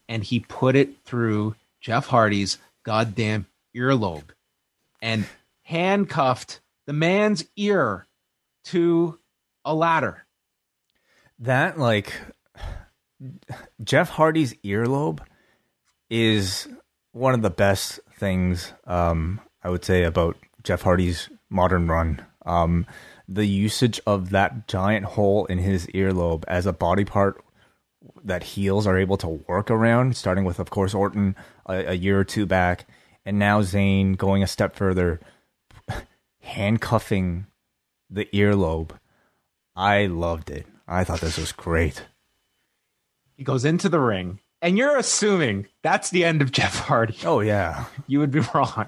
and 0.08 0.24
he 0.24 0.40
put 0.40 0.74
it 0.74 1.04
through 1.04 1.54
Jeff 1.80 2.08
Hardy's 2.08 2.58
goddamn 2.84 3.46
earlobe 3.76 4.30
and 5.00 5.26
handcuffed 5.62 6.58
the 6.86 6.92
man's 6.92 7.44
ear 7.56 8.06
to 8.64 9.18
a 9.64 9.74
ladder. 9.74 10.26
That 11.38 11.78
like 11.78 12.12
Jeff 13.82 14.10
Hardy's 14.10 14.54
earlobe 14.64 15.20
is 16.10 16.68
one 17.12 17.34
of 17.34 17.42
the 17.42 17.50
best 17.50 18.00
things 18.18 18.72
um, 18.86 19.40
I 19.62 19.70
would 19.70 19.84
say 19.84 20.04
about 20.04 20.36
Jeff 20.62 20.82
Hardy's 20.82 21.28
modern 21.50 21.88
run. 21.88 22.24
Um, 22.44 22.86
the 23.28 23.46
usage 23.46 24.00
of 24.06 24.30
that 24.30 24.68
giant 24.68 25.06
hole 25.06 25.46
in 25.46 25.58
his 25.58 25.86
earlobe 25.88 26.44
as 26.46 26.66
a 26.66 26.72
body 26.72 27.04
part 27.04 27.42
that 28.22 28.42
heels 28.42 28.86
are 28.86 28.98
able 28.98 29.16
to 29.18 29.28
work 29.28 29.70
around, 29.70 30.16
starting 30.16 30.44
with, 30.44 30.58
of 30.58 30.70
course, 30.70 30.94
Orton 30.94 31.36
a, 31.66 31.92
a 31.92 31.94
year 31.94 32.20
or 32.20 32.24
two 32.24 32.44
back, 32.46 32.86
and 33.24 33.38
now 33.38 33.62
Zayn 33.62 34.16
going 34.16 34.42
a 34.42 34.46
step 34.46 34.76
further, 34.76 35.20
handcuffing 36.44 37.46
the 38.10 38.26
earlobe. 38.32 38.90
I 39.74 40.06
loved 40.06 40.50
it. 40.50 40.66
I 40.86 41.04
thought 41.04 41.20
this 41.20 41.38
was 41.38 41.52
great. 41.52 42.04
He 43.36 43.42
goes 43.42 43.64
into 43.64 43.88
the 43.88 43.98
ring, 43.98 44.40
and 44.62 44.78
you're 44.78 44.96
assuming 44.96 45.66
that's 45.82 46.10
the 46.10 46.24
end 46.24 46.42
of 46.42 46.52
Jeff 46.52 46.78
Hardy. 46.78 47.16
Oh 47.24 47.40
yeah, 47.40 47.86
you 48.06 48.20
would 48.20 48.30
be 48.30 48.40
wrong. 48.54 48.86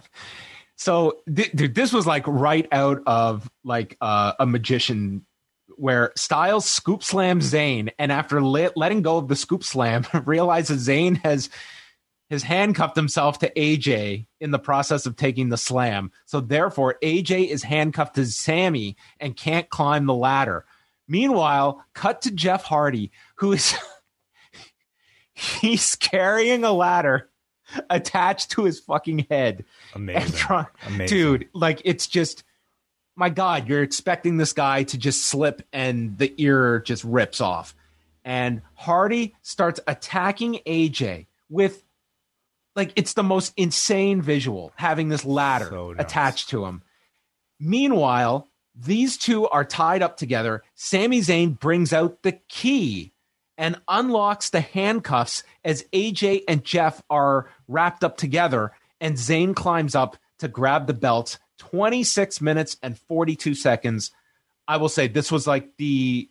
So, 0.76 1.20
th- 1.34 1.52
dude, 1.52 1.74
this 1.74 1.92
was 1.92 2.06
like 2.06 2.26
right 2.26 2.68
out 2.70 3.02
of 3.06 3.50
like 3.64 3.96
uh, 4.00 4.34
a 4.38 4.46
magician 4.46 5.24
where 5.76 6.12
Styles 6.16 6.66
scoop 6.66 7.02
slams 7.02 7.52
Zayn, 7.52 7.90
and 7.98 8.12
after 8.12 8.40
letting 8.40 9.02
go 9.02 9.16
of 9.16 9.28
the 9.28 9.36
scoop 9.36 9.64
slam, 9.64 10.04
realizes 10.24 10.86
Zayn 10.86 11.16
has 11.24 11.50
has 12.30 12.42
handcuffed 12.42 12.96
himself 12.96 13.38
to 13.38 13.52
AJ 13.54 14.26
in 14.40 14.50
the 14.50 14.58
process 14.58 15.06
of 15.06 15.16
taking 15.16 15.48
the 15.48 15.56
slam. 15.56 16.10
So 16.24 16.40
therefore, 16.40 16.96
AJ 17.02 17.48
is 17.48 17.62
handcuffed 17.62 18.16
to 18.16 18.26
Sami 18.26 18.96
and 19.20 19.36
can't 19.36 19.68
climb 19.68 20.06
the 20.06 20.14
ladder. 20.14 20.64
Meanwhile, 21.08 21.84
cut 21.94 22.22
to 22.22 22.30
Jeff 22.32 22.64
Hardy, 22.64 23.12
who 23.36 23.52
is 23.52 23.76
he's 25.34 25.94
carrying 25.94 26.64
a 26.64 26.72
ladder 26.72 27.30
attached 27.90 28.50
to 28.52 28.64
his 28.64 28.80
fucking 28.80 29.26
head. 29.30 29.64
Amazing. 29.94 30.32
Try, 30.32 30.66
Amazing. 30.86 31.16
Dude, 31.16 31.48
like 31.52 31.82
it's 31.84 32.06
just 32.06 32.42
my 33.16 33.30
God, 33.30 33.68
you're 33.68 33.82
expecting 33.82 34.36
this 34.36 34.52
guy 34.52 34.82
to 34.84 34.98
just 34.98 35.22
slip 35.22 35.62
and 35.72 36.18
the 36.18 36.34
ear 36.36 36.80
just 36.80 37.02
rips 37.02 37.40
off. 37.40 37.74
And 38.24 38.60
Hardy 38.74 39.34
starts 39.42 39.80
attacking 39.86 40.60
AJ 40.66 41.26
with 41.48 41.82
like 42.76 42.92
it's 42.96 43.14
the 43.14 43.22
most 43.22 43.52
insane 43.56 44.22
visual 44.22 44.72
having 44.76 45.08
this 45.08 45.24
ladder 45.24 45.68
So 45.70 45.94
attached 45.98 46.50
to 46.50 46.64
him. 46.64 46.82
Meanwhile, 47.58 48.48
these 48.74 49.16
two 49.16 49.48
are 49.48 49.64
tied 49.64 50.02
up 50.02 50.16
together. 50.16 50.62
Sami 50.74 51.20
Zayn 51.20 51.58
brings 51.58 51.92
out 51.92 52.22
the 52.22 52.38
key 52.48 53.12
and 53.56 53.80
unlocks 53.88 54.50
the 54.50 54.60
handcuffs 54.60 55.42
as 55.64 55.86
AJ 55.92 56.42
and 56.46 56.62
Jeff 56.62 57.02
are 57.08 57.50
wrapped 57.66 58.04
up 58.04 58.18
together. 58.18 58.72
And 59.00 59.16
Zayn 59.16 59.54
climbs 59.54 59.94
up 59.94 60.18
to 60.38 60.48
grab 60.48 60.86
the 60.86 60.94
belt. 60.94 61.38
26 61.58 62.42
minutes 62.42 62.76
and 62.82 62.98
42 62.98 63.54
seconds. 63.54 64.10
I 64.68 64.76
will 64.76 64.90
say 64.90 65.08
this 65.08 65.32
was 65.32 65.46
like 65.46 65.76
the 65.78 66.28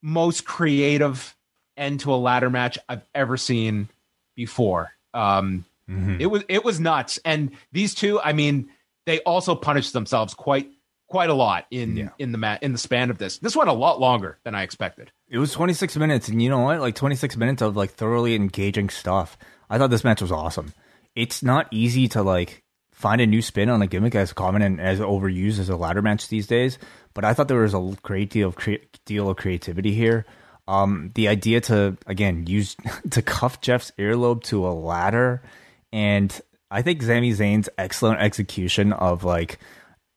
most 0.00 0.46
creative 0.46 1.36
end 1.76 2.00
to 2.00 2.14
a 2.14 2.16
ladder 2.16 2.48
match 2.48 2.78
I've 2.88 3.04
ever 3.14 3.36
seen 3.36 3.88
before. 4.34 4.92
Um, 5.12 5.66
Mhm. 5.90 6.20
It 6.20 6.26
was 6.26 6.42
it 6.48 6.64
was 6.64 6.78
nuts, 6.80 7.18
and 7.24 7.50
these 7.72 7.94
two, 7.94 8.20
I 8.20 8.32
mean, 8.32 8.68
they 9.06 9.20
also 9.20 9.54
punished 9.54 9.92
themselves 9.92 10.34
quite 10.34 10.68
quite 11.08 11.28
a 11.28 11.34
lot 11.34 11.66
in 11.70 11.96
Yeah. 11.96 12.08
in 12.18 12.32
the 12.32 12.38
mat 12.38 12.62
in 12.62 12.72
the 12.72 12.78
span 12.78 13.10
of 13.10 13.18
this. 13.18 13.38
This 13.38 13.54
went 13.56 13.68
a 13.68 13.72
lot 13.74 14.00
longer 14.00 14.38
than 14.44 14.54
I 14.54 14.62
expected. 14.62 15.10
It 15.28 15.38
was 15.38 15.52
26 15.52 15.96
minutes, 15.96 16.28
and 16.28 16.40
you 16.42 16.48
know 16.48 16.60
what? 16.60 16.80
Like 16.80 16.94
26 16.94 17.36
minutes 17.36 17.60
of 17.62 17.76
like 17.76 17.90
thoroughly 17.90 18.34
engaging 18.34 18.88
stuff. 18.90 19.36
I 19.68 19.78
thought 19.78 19.90
this 19.90 20.04
match 20.04 20.22
was 20.22 20.32
awesome. 20.32 20.72
It's 21.14 21.42
not 21.42 21.66
easy 21.70 22.08
to 22.08 22.22
like 22.22 22.62
find 22.92 23.20
a 23.20 23.26
new 23.26 23.42
spin 23.42 23.68
on 23.68 23.82
a 23.82 23.86
gimmick 23.86 24.14
as 24.14 24.32
common 24.32 24.62
and 24.62 24.80
as 24.80 25.00
overused 25.00 25.58
as 25.58 25.68
a 25.68 25.76
ladder 25.76 26.00
match 26.02 26.28
these 26.28 26.46
days, 26.46 26.78
but 27.14 27.24
I 27.24 27.34
thought 27.34 27.48
there 27.48 27.60
was 27.60 27.74
a 27.74 27.96
great 28.02 28.30
deal 28.30 28.48
of 28.48 28.54
crea- 28.54 28.86
deal 29.04 29.28
of 29.28 29.36
creativity 29.36 29.92
here. 29.92 30.24
Um, 30.68 31.10
the 31.16 31.26
idea 31.28 31.60
to 31.62 31.98
again 32.06 32.46
use 32.46 32.76
to 33.10 33.20
cuff 33.20 33.60
Jeff's 33.60 33.90
earlobe 33.98 34.44
to 34.44 34.66
a 34.66 34.70
ladder, 34.72 35.42
and 35.92 36.40
I 36.70 36.82
think 36.82 37.02
Sami 37.02 37.32
Zayn's 37.32 37.68
excellent 37.76 38.20
execution 38.20 38.92
of 38.92 39.24
like 39.24 39.58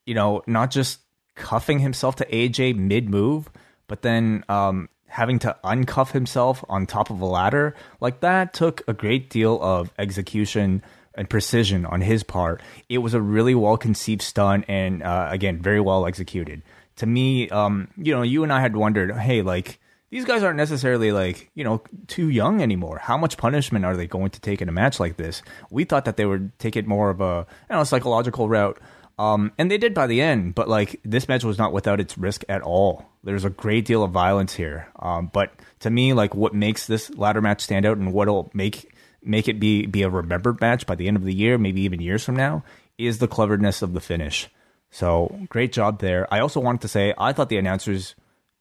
you 0.06 0.14
know, 0.14 0.44
not 0.48 0.72
just 0.72 1.00
cuffing 1.36 1.80
himself 1.80 2.16
to 2.18 2.26
AJ 2.26 2.78
mid 2.78 3.10
move, 3.10 3.50
but 3.88 4.02
then 4.02 4.44
um, 4.50 4.90
having 5.08 5.40
to 5.40 5.56
uncuff 5.64 6.12
himself 6.12 6.64
on 6.70 6.86
top 6.86 7.10
of 7.10 7.20
a 7.22 7.26
ladder, 7.26 7.76
like 8.00 8.22
that 8.22 8.54
took 8.54 8.82
a 8.88 8.94
great 8.94 9.30
deal 9.30 9.62
of 9.62 9.92
execution 10.00 10.84
and 11.16 11.30
precision 11.30 11.86
on 11.86 12.02
his 12.02 12.24
part. 12.24 12.62
It 12.90 13.00
was 13.00 13.14
a 13.14 13.22
really 13.22 13.56
well 13.56 13.78
conceived 13.78 14.22
stunt 14.22 14.66
and, 14.68 15.02
uh, 15.04 15.28
again, 15.32 15.62
very 15.62 15.80
well 15.80 16.06
executed. 16.06 16.62
To 16.98 17.06
me, 17.06 17.50
um, 17.50 17.90
you 17.98 18.14
know, 18.14 18.22
you 18.22 18.44
and 18.44 18.54
I 18.54 18.62
had 18.62 18.76
wondered, 18.76 19.16
hey, 19.16 19.42
like, 19.42 19.80
these 20.10 20.26
guys 20.26 20.44
aren't 20.44 20.58
necessarily 20.58 21.12
like 21.12 21.50
you 21.56 21.64
know 21.64 21.82
too 22.08 22.30
young 22.30 22.62
anymore. 22.62 23.00
How 23.02 23.18
much 23.18 23.38
punishment 23.38 23.86
are 23.86 23.98
they 23.98 24.08
going 24.08 24.32
to 24.32 24.40
take 24.40 24.62
in 24.62 24.70
a 24.70 24.72
match 24.72 25.00
like 25.00 25.18
this? 25.18 25.42
We 25.70 25.84
thought 25.84 26.06
that 26.06 26.18
they 26.18 26.26
would 26.26 26.58
take 26.60 26.76
it 26.76 26.88
more 26.88 27.10
of 27.10 27.22
a 27.22 27.48
you 27.70 27.76
know 27.76 27.84
psychological 27.84 28.48
route, 28.48 28.80
um, 29.18 29.52
and 29.58 29.70
they 29.70 29.78
did 29.78 29.94
by 29.94 30.08
the 30.08 30.22
end. 30.22 30.56
But 30.56 30.70
like 30.70 31.00
this 31.04 31.28
match 31.28 31.44
was 31.44 31.58
not 31.58 31.74
without 31.74 32.00
its 32.00 32.18
risk 32.18 32.44
at 32.48 32.62
all. 32.62 33.06
There's 33.24 33.46
a 33.46 33.50
great 33.50 33.86
deal 33.86 34.04
of 34.04 34.12
violence 34.12 34.54
here, 34.54 34.88
um, 35.00 35.30
but 35.34 35.52
to 35.80 35.90
me, 35.90 36.14
like 36.14 36.36
what 36.36 36.54
makes 36.54 36.88
this 36.88 37.10
ladder 37.16 37.42
match 37.42 37.62
stand 37.62 37.86
out 37.86 37.98
and 37.98 38.14
what'll 38.14 38.52
make 38.54 38.94
make 39.24 39.48
it 39.48 39.60
be 39.60 39.86
be 39.86 40.04
a 40.04 40.10
remembered 40.10 40.62
match 40.62 40.86
by 40.86 40.96
the 40.96 41.08
end 41.08 41.18
of 41.18 41.24
the 41.24 41.34
year, 41.34 41.58
maybe 41.58 41.82
even 41.82 42.00
years 42.00 42.24
from 42.24 42.36
now, 42.36 42.64
is 42.98 43.18
the 43.18 43.28
cleverness 43.28 43.82
of 43.82 43.94
the 43.94 44.02
finish. 44.02 44.48
So 44.92 45.40
great 45.50 45.74
job 45.74 46.00
there. 46.00 46.32
I 46.34 46.40
also 46.40 46.60
wanted 46.60 46.82
to 46.82 46.88
say 46.88 47.14
I 47.18 47.34
thought 47.34 47.50
the 47.50 47.58
announcers 47.58 48.16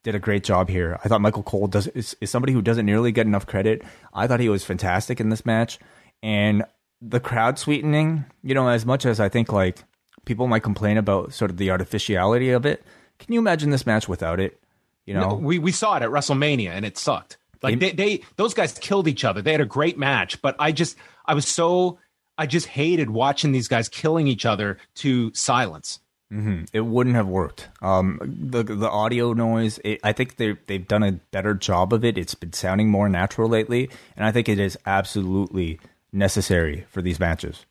did 0.05 0.15
a 0.15 0.21
great 0.21 0.45
job 0.45 0.69
here. 0.69 1.01
I 1.03 1.09
thought 1.09 1.21
Michael 1.21 1.43
Cole 1.43 1.67
does 1.67 1.89
is, 1.89 2.17
is 2.21 2.31
somebody 2.31 2.53
who 2.53 2.63
doesn't 2.63 2.87
nearly 2.87 3.11
get 3.11 3.27
enough 3.27 3.47
credit. 3.47 3.83
I 4.13 4.29
thought 4.29 4.39
he 4.39 4.49
was 4.49 4.65
fantastic 4.65 5.19
in 5.19 5.31
this 5.31 5.45
match, 5.45 5.81
and 6.23 6.63
the 7.03 7.19
crowd 7.19 7.59
sweetening. 7.59 8.25
You 8.43 8.55
know, 8.55 8.69
as 8.69 8.87
much 8.87 9.05
as 9.05 9.19
I 9.19 9.29
think 9.29 9.51
like 9.51 9.83
people 10.25 10.47
might 10.47 10.63
complain 10.63 10.99
about 10.99 11.33
sort 11.33 11.51
of 11.51 11.57
the 11.57 11.71
artificiality 11.71 12.51
of 12.51 12.65
it, 12.65 12.85
can 13.19 13.33
you 13.33 13.41
imagine 13.41 13.71
this 13.71 13.87
match 13.87 14.09
without 14.09 14.39
it? 14.39 14.61
You 15.07 15.15
know, 15.15 15.31
No, 15.31 15.35
we 15.35 15.59
we 15.59 15.73
saw 15.73 15.97
it 15.97 16.03
at 16.03 16.11
WrestleMania 16.11 16.71
and 16.71 16.85
it 16.85 16.97
sucked. 16.97 17.39
Like 17.63 17.81
they, 17.81 17.93
they 17.93 18.21
those 18.37 18.53
guys 18.53 18.75
killed 18.79 19.09
each 19.09 19.25
other. 19.25 19.41
They 19.41 19.53
had 19.53 19.61
a 19.63 19.67
great 19.67 19.99
match, 19.99 20.41
but 20.43 20.55
I 20.59 20.71
just 20.71 20.97
I 21.25 21.33
was 21.33 21.49
so 21.49 21.99
I 22.37 22.47
just 22.47 22.67
hated 22.67 23.09
watching 23.09 23.53
these 23.53 23.69
guys 23.69 23.89
killing 23.89 24.27
each 24.27 24.45
other 24.45 24.77
to 24.97 25.33
silence. 25.33 26.01
Mhm. 26.35 26.69
It 26.73 26.81
wouldn't 26.81 27.15
have 27.15 27.29
worked. 27.29 27.69
Um, 27.81 28.19
the 28.23 28.65
the 28.65 28.91
audio 28.91 29.33
noise. 29.35 29.79
It, 29.85 30.01
I 30.03 30.13
think 30.13 30.37
they 30.37 30.57
they've 30.67 30.87
done 30.87 31.05
a 31.05 31.13
better 31.13 31.55
job 31.55 31.93
of 31.93 32.05
it. 32.05 32.19
It's 32.19 32.35
been 32.35 32.53
sounding 32.53 32.91
more 32.91 33.09
natural 33.09 33.49
lately, 33.49 33.89
and 34.17 34.27
I 34.27 34.33
think 34.33 34.49
it 34.49 34.59
is 34.59 34.77
absolutely 34.85 35.79
necessary 36.13 36.87
for 36.91 37.03
these 37.03 37.21
matches. 37.21 37.67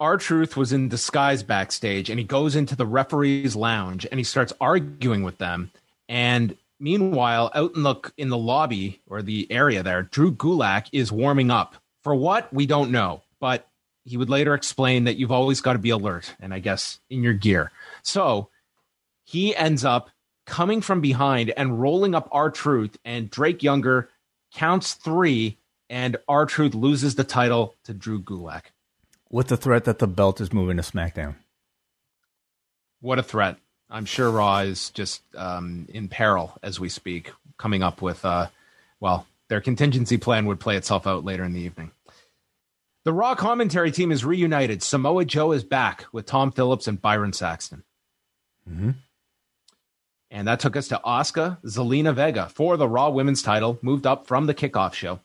R-Truth 0.00 0.56
was 0.56 0.72
in 0.72 0.88
disguise 0.88 1.42
backstage 1.42 2.08
and 2.08 2.20
he 2.20 2.24
goes 2.24 2.54
into 2.54 2.76
the 2.76 2.86
referee's 2.86 3.56
lounge 3.56 4.06
and 4.10 4.18
he 4.20 4.24
starts 4.24 4.52
arguing 4.60 5.24
with 5.24 5.38
them. 5.38 5.72
And 6.08 6.56
meanwhile, 6.78 7.50
out 7.54 7.74
in 7.74 7.82
the 7.82 7.96
in 8.16 8.28
the 8.28 8.38
lobby 8.38 9.00
or 9.08 9.22
the 9.22 9.50
area 9.50 9.82
there, 9.82 10.04
Drew 10.04 10.32
Gulak 10.32 10.86
is 10.92 11.10
warming 11.12 11.50
up. 11.50 11.76
For 12.04 12.14
what? 12.14 12.52
We 12.54 12.64
don't 12.64 12.92
know. 12.92 13.22
But 13.40 13.67
he 14.08 14.16
would 14.16 14.30
later 14.30 14.54
explain 14.54 15.04
that 15.04 15.16
you've 15.16 15.32
always 15.32 15.60
got 15.60 15.74
to 15.74 15.78
be 15.78 15.90
alert 15.90 16.34
and 16.40 16.54
I 16.54 16.58
guess 16.58 16.98
in 17.10 17.22
your 17.22 17.34
gear. 17.34 17.70
So 18.02 18.48
he 19.24 19.54
ends 19.54 19.84
up 19.84 20.10
coming 20.46 20.80
from 20.80 21.00
behind 21.00 21.50
and 21.50 21.80
rolling 21.80 22.14
up 22.14 22.28
R-Truth 22.32 22.96
and 23.04 23.30
Drake 23.30 23.62
Younger 23.62 24.08
counts 24.54 24.94
three 24.94 25.58
and 25.90 26.16
R-Truth 26.26 26.74
loses 26.74 27.16
the 27.16 27.24
title 27.24 27.74
to 27.84 27.92
Drew 27.92 28.20
Gulak. 28.20 28.62
With 29.30 29.48
the 29.48 29.58
threat 29.58 29.84
that 29.84 29.98
the 29.98 30.06
belt 30.06 30.40
is 30.40 30.54
moving 30.54 30.78
to 30.78 30.82
SmackDown. 30.82 31.34
What 33.00 33.18
a 33.18 33.22
threat. 33.22 33.56
I'm 33.90 34.06
sure 34.06 34.30
Raw 34.30 34.60
is 34.60 34.90
just 34.90 35.22
um, 35.36 35.86
in 35.92 36.08
peril 36.08 36.56
as 36.62 36.80
we 36.80 36.88
speak, 36.88 37.30
coming 37.58 37.82
up 37.82 38.00
with, 38.00 38.24
uh, 38.24 38.48
well, 39.00 39.26
their 39.48 39.60
contingency 39.60 40.16
plan 40.16 40.46
would 40.46 40.60
play 40.60 40.76
itself 40.76 41.06
out 41.06 41.24
later 41.24 41.44
in 41.44 41.52
the 41.52 41.60
evening. 41.60 41.90
The 43.08 43.14
Raw 43.14 43.34
commentary 43.34 43.90
team 43.90 44.12
is 44.12 44.22
reunited. 44.22 44.82
Samoa 44.82 45.24
Joe 45.24 45.52
is 45.52 45.64
back 45.64 46.04
with 46.12 46.26
Tom 46.26 46.52
Phillips 46.52 46.86
and 46.86 47.00
Byron 47.00 47.32
Saxton. 47.32 47.82
Mhm. 48.70 48.96
And 50.30 50.46
that 50.46 50.60
took 50.60 50.76
us 50.76 50.88
to 50.88 51.00
Asuka 51.02 51.56
Zelina 51.64 52.14
Vega 52.14 52.50
for 52.50 52.76
the 52.76 52.86
Raw 52.86 53.08
Women's 53.08 53.40
title, 53.40 53.78
moved 53.80 54.06
up 54.06 54.26
from 54.26 54.44
the 54.44 54.52
kickoff 54.52 54.92
show. 54.92 55.20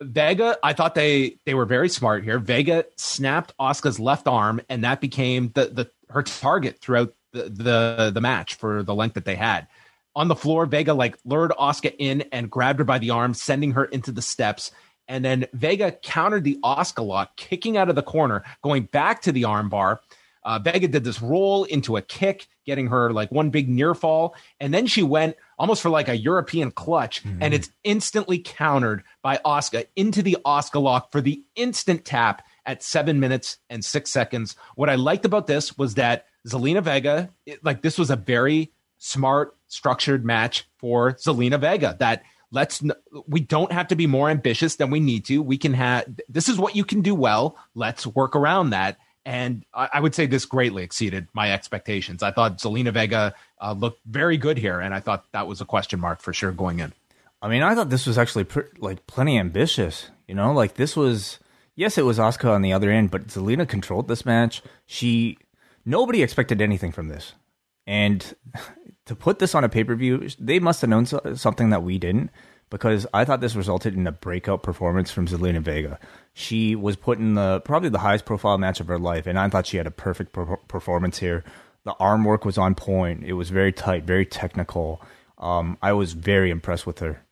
Vega, 0.00 0.58
I 0.64 0.72
thought 0.72 0.96
they 0.96 1.36
they 1.46 1.54
were 1.54 1.64
very 1.64 1.88
smart 1.88 2.24
here. 2.24 2.40
Vega 2.40 2.84
snapped 2.96 3.56
Asuka's 3.60 4.00
left 4.00 4.26
arm, 4.26 4.60
and 4.68 4.82
that 4.82 5.00
became 5.00 5.52
the 5.54 5.66
the 5.66 5.90
her 6.08 6.24
target 6.24 6.80
throughout 6.80 7.14
the 7.30 7.44
the, 7.44 8.10
the 8.12 8.20
match 8.20 8.56
for 8.56 8.82
the 8.82 8.96
length 8.96 9.14
that 9.14 9.26
they 9.26 9.36
had. 9.36 9.68
On 10.16 10.26
the 10.26 10.34
floor, 10.34 10.66
Vega 10.66 10.92
like 10.92 11.16
lured 11.24 11.52
Asuka 11.52 11.94
in 12.00 12.22
and 12.32 12.50
grabbed 12.50 12.80
her 12.80 12.84
by 12.84 12.98
the 12.98 13.10
arm, 13.10 13.32
sending 13.32 13.70
her 13.74 13.84
into 13.84 14.10
the 14.10 14.22
steps. 14.22 14.72
And 15.10 15.24
then 15.24 15.46
Vega 15.52 15.90
countered 15.90 16.44
the 16.44 16.58
lock, 16.62 17.36
kicking 17.36 17.76
out 17.76 17.88
of 17.88 17.96
the 17.96 18.02
corner, 18.02 18.44
going 18.62 18.84
back 18.84 19.22
to 19.22 19.32
the 19.32 19.42
armbar. 19.42 19.98
Uh, 20.44 20.60
Vega 20.60 20.86
did 20.86 21.02
this 21.02 21.20
roll 21.20 21.64
into 21.64 21.96
a 21.96 22.02
kick, 22.02 22.46
getting 22.64 22.86
her 22.86 23.12
like 23.12 23.30
one 23.32 23.50
big 23.50 23.68
near 23.68 23.92
fall. 23.92 24.36
And 24.60 24.72
then 24.72 24.86
she 24.86 25.02
went 25.02 25.36
almost 25.58 25.82
for 25.82 25.90
like 25.90 26.08
a 26.08 26.16
European 26.16 26.70
clutch, 26.70 27.24
mm-hmm. 27.24 27.42
and 27.42 27.52
it's 27.52 27.70
instantly 27.82 28.38
countered 28.38 29.02
by 29.20 29.38
Asuka 29.44 29.86
into 29.96 30.22
the 30.22 30.38
Asuka 30.46 30.80
lock 30.80 31.10
for 31.10 31.20
the 31.20 31.42
instant 31.56 32.04
tap 32.04 32.46
at 32.64 32.84
seven 32.84 33.18
minutes 33.18 33.58
and 33.68 33.84
six 33.84 34.12
seconds. 34.12 34.54
What 34.76 34.88
I 34.88 34.94
liked 34.94 35.24
about 35.24 35.48
this 35.48 35.76
was 35.76 35.94
that 35.94 36.26
Zelina 36.46 36.84
Vega, 36.84 37.30
it, 37.46 37.64
like 37.64 37.82
this 37.82 37.98
was 37.98 38.10
a 38.10 38.16
very 38.16 38.72
smart, 38.98 39.56
structured 39.66 40.24
match 40.24 40.68
for 40.78 41.14
Zelina 41.14 41.60
Vega. 41.60 41.96
That 41.98 42.22
let's 42.52 42.82
we 43.26 43.40
don't 43.40 43.72
have 43.72 43.88
to 43.88 43.96
be 43.96 44.06
more 44.06 44.28
ambitious 44.28 44.76
than 44.76 44.90
we 44.90 45.00
need 45.00 45.24
to. 45.26 45.42
We 45.42 45.58
can 45.58 45.74
have 45.74 46.06
this 46.28 46.48
is 46.48 46.58
what 46.58 46.76
you 46.76 46.84
can 46.84 47.02
do 47.02 47.14
well. 47.14 47.56
Let's 47.74 48.06
work 48.06 48.36
around 48.36 48.70
that. 48.70 48.98
And 49.24 49.64
I, 49.74 49.88
I 49.94 50.00
would 50.00 50.14
say 50.14 50.26
this 50.26 50.46
greatly 50.46 50.82
exceeded 50.82 51.28
my 51.34 51.52
expectations. 51.52 52.22
I 52.22 52.32
thought 52.32 52.58
Zelina 52.58 52.92
Vega 52.92 53.34
uh, 53.60 53.72
looked 53.72 54.00
very 54.06 54.38
good 54.38 54.56
here, 54.56 54.80
and 54.80 54.94
I 54.94 55.00
thought 55.00 55.26
that 55.32 55.46
was 55.46 55.60
a 55.60 55.66
question 55.66 56.00
mark 56.00 56.22
for 56.22 56.32
sure 56.32 56.52
going 56.52 56.80
in. 56.80 56.92
I 57.42 57.48
mean, 57.48 57.62
I 57.62 57.74
thought 57.74 57.90
this 57.90 58.06
was 58.06 58.18
actually 58.18 58.46
like 58.78 59.06
plenty 59.06 59.38
ambitious. 59.38 60.08
You 60.26 60.34
know, 60.34 60.52
like 60.52 60.74
this 60.74 60.96
was 60.96 61.38
yes, 61.76 61.98
it 61.98 62.04
was 62.04 62.18
Asuka 62.18 62.50
on 62.50 62.62
the 62.62 62.72
other 62.72 62.90
end, 62.90 63.10
but 63.10 63.28
Zelina 63.28 63.68
controlled 63.68 64.08
this 64.08 64.24
match. 64.26 64.62
She 64.86 65.38
nobody 65.84 66.22
expected 66.22 66.60
anything 66.60 66.92
from 66.92 67.08
this, 67.08 67.34
and 67.86 68.34
to 69.06 69.14
put 69.14 69.38
this 69.38 69.54
on 69.54 69.64
a 69.64 69.68
pay 69.68 69.84
per 69.84 69.94
view, 69.94 70.28
they 70.38 70.58
must 70.58 70.80
have 70.80 70.90
known 70.90 71.06
so- 71.06 71.34
something 71.34 71.70
that 71.70 71.82
we 71.82 71.98
didn't. 71.98 72.30
Because 72.70 73.04
I 73.12 73.24
thought 73.24 73.40
this 73.40 73.56
resulted 73.56 73.94
in 73.94 74.06
a 74.06 74.12
breakout 74.12 74.62
performance 74.62 75.10
from 75.10 75.26
Zelina 75.26 75.60
Vega. 75.60 75.98
She 76.32 76.76
was 76.76 76.94
put 76.94 77.18
in 77.18 77.34
the 77.34 77.60
probably 77.62 77.88
the 77.88 77.98
highest 77.98 78.24
profile 78.26 78.58
match 78.58 78.78
of 78.78 78.86
her 78.86 78.98
life, 78.98 79.26
and 79.26 79.36
I 79.36 79.48
thought 79.48 79.66
she 79.66 79.76
had 79.76 79.88
a 79.88 79.90
perfect 79.90 80.32
per- 80.32 80.56
performance 80.68 81.18
here. 81.18 81.42
The 81.84 81.94
arm 81.98 82.22
work 82.22 82.44
was 82.44 82.58
on 82.58 82.76
point. 82.76 83.24
It 83.24 83.32
was 83.32 83.50
very 83.50 83.72
tight, 83.72 84.04
very 84.04 84.24
technical. 84.24 85.02
Um, 85.38 85.78
I 85.82 85.94
was 85.94 86.12
very 86.12 86.50
impressed 86.50 86.86
with 86.86 87.00
her. 87.00 87.26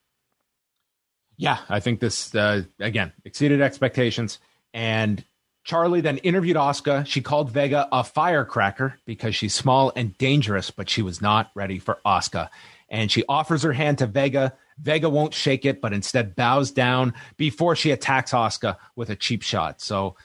Yeah, 1.37 1.59
I 1.69 1.79
think 1.79 2.01
this 2.01 2.35
uh, 2.35 2.63
again 2.77 3.13
exceeded 3.23 3.61
expectations. 3.61 4.39
And 4.73 5.23
Charlie 5.63 6.01
then 6.01 6.17
interviewed 6.19 6.57
Asuka. 6.57 7.05
She 7.05 7.21
called 7.21 7.51
Vega 7.51 7.87
a 7.91 8.03
firecracker 8.03 8.99
because 9.05 9.35
she's 9.35 9.53
small 9.53 9.91
and 9.95 10.17
dangerous, 10.17 10.71
but 10.71 10.89
she 10.89 11.01
was 11.01 11.21
not 11.21 11.51
ready 11.53 11.79
for 11.79 11.99
Asuka. 12.05 12.49
And 12.89 13.11
she 13.11 13.23
offers 13.29 13.61
her 13.63 13.73
hand 13.73 13.99
to 13.99 14.07
Vega. 14.07 14.53
Vega 14.79 15.09
won't 15.09 15.33
shake 15.33 15.65
it, 15.65 15.81
but 15.81 15.93
instead 15.93 16.35
bows 16.35 16.71
down 16.71 17.13
before 17.37 17.75
she 17.75 17.91
attacks 17.91 18.31
Asuka 18.31 18.77
with 18.95 19.09
a 19.09 19.15
cheap 19.15 19.43
shot. 19.43 19.81
So 19.81 20.15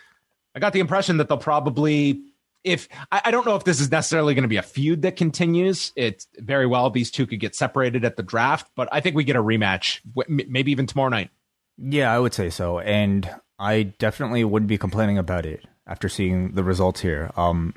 I 0.54 0.60
got 0.60 0.72
the 0.72 0.80
impression 0.80 1.18
that 1.18 1.28
they'll 1.28 1.38
probably 1.38 2.22
if 2.62 2.88
I, 3.12 3.20
I, 3.26 3.30
don't 3.30 3.44
know 3.44 3.56
if 3.56 3.64
this 3.64 3.78
is 3.78 3.90
necessarily 3.90 4.32
going 4.32 4.44
to 4.44 4.48
be 4.48 4.56
a 4.56 4.62
feud 4.62 5.02
that 5.02 5.16
continues. 5.16 5.92
It 5.96 6.24
very 6.38 6.66
well 6.66 6.88
these 6.88 7.10
two 7.10 7.26
could 7.26 7.38
get 7.38 7.54
separated 7.54 8.06
at 8.06 8.16
the 8.16 8.22
draft, 8.22 8.70
but 8.74 8.88
I 8.90 9.00
think 9.00 9.14
we 9.14 9.24
get 9.24 9.36
a 9.36 9.42
rematch, 9.42 10.00
maybe 10.26 10.72
even 10.72 10.86
tomorrow 10.86 11.10
night. 11.10 11.30
Yeah, 11.76 12.10
I 12.10 12.18
would 12.18 12.32
say 12.32 12.48
so, 12.50 12.78
and 12.78 13.28
I 13.58 13.82
definitely 13.82 14.44
wouldn't 14.44 14.68
be 14.68 14.78
complaining 14.78 15.18
about 15.18 15.46
it 15.46 15.64
after 15.86 16.08
seeing 16.08 16.52
the 16.52 16.64
results 16.64 17.00
here. 17.00 17.30
Um, 17.36 17.74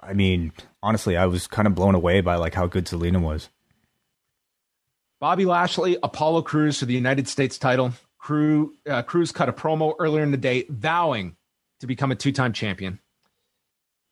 I 0.00 0.12
mean, 0.12 0.52
honestly, 0.82 1.16
I 1.16 1.26
was 1.26 1.46
kind 1.46 1.66
of 1.66 1.74
blown 1.74 1.94
away 1.94 2.20
by 2.20 2.36
like 2.36 2.54
how 2.54 2.66
good 2.66 2.86
Zelina 2.86 3.20
was. 3.20 3.48
Bobby 5.20 5.46
Lashley, 5.46 5.96
Apollo 6.02 6.42
Crews 6.42 6.78
for 6.78 6.84
the 6.84 6.94
United 6.94 7.28
States 7.28 7.58
title. 7.58 7.92
Crew, 8.18 8.74
uh, 8.88 9.02
Crews 9.02 9.32
cut 9.32 9.48
a 9.48 9.52
promo 9.52 9.94
earlier 9.98 10.22
in 10.22 10.30
the 10.30 10.36
day 10.36 10.64
vowing 10.68 11.36
to 11.80 11.86
become 11.86 12.10
a 12.10 12.14
two-time 12.14 12.52
champion. 12.52 12.98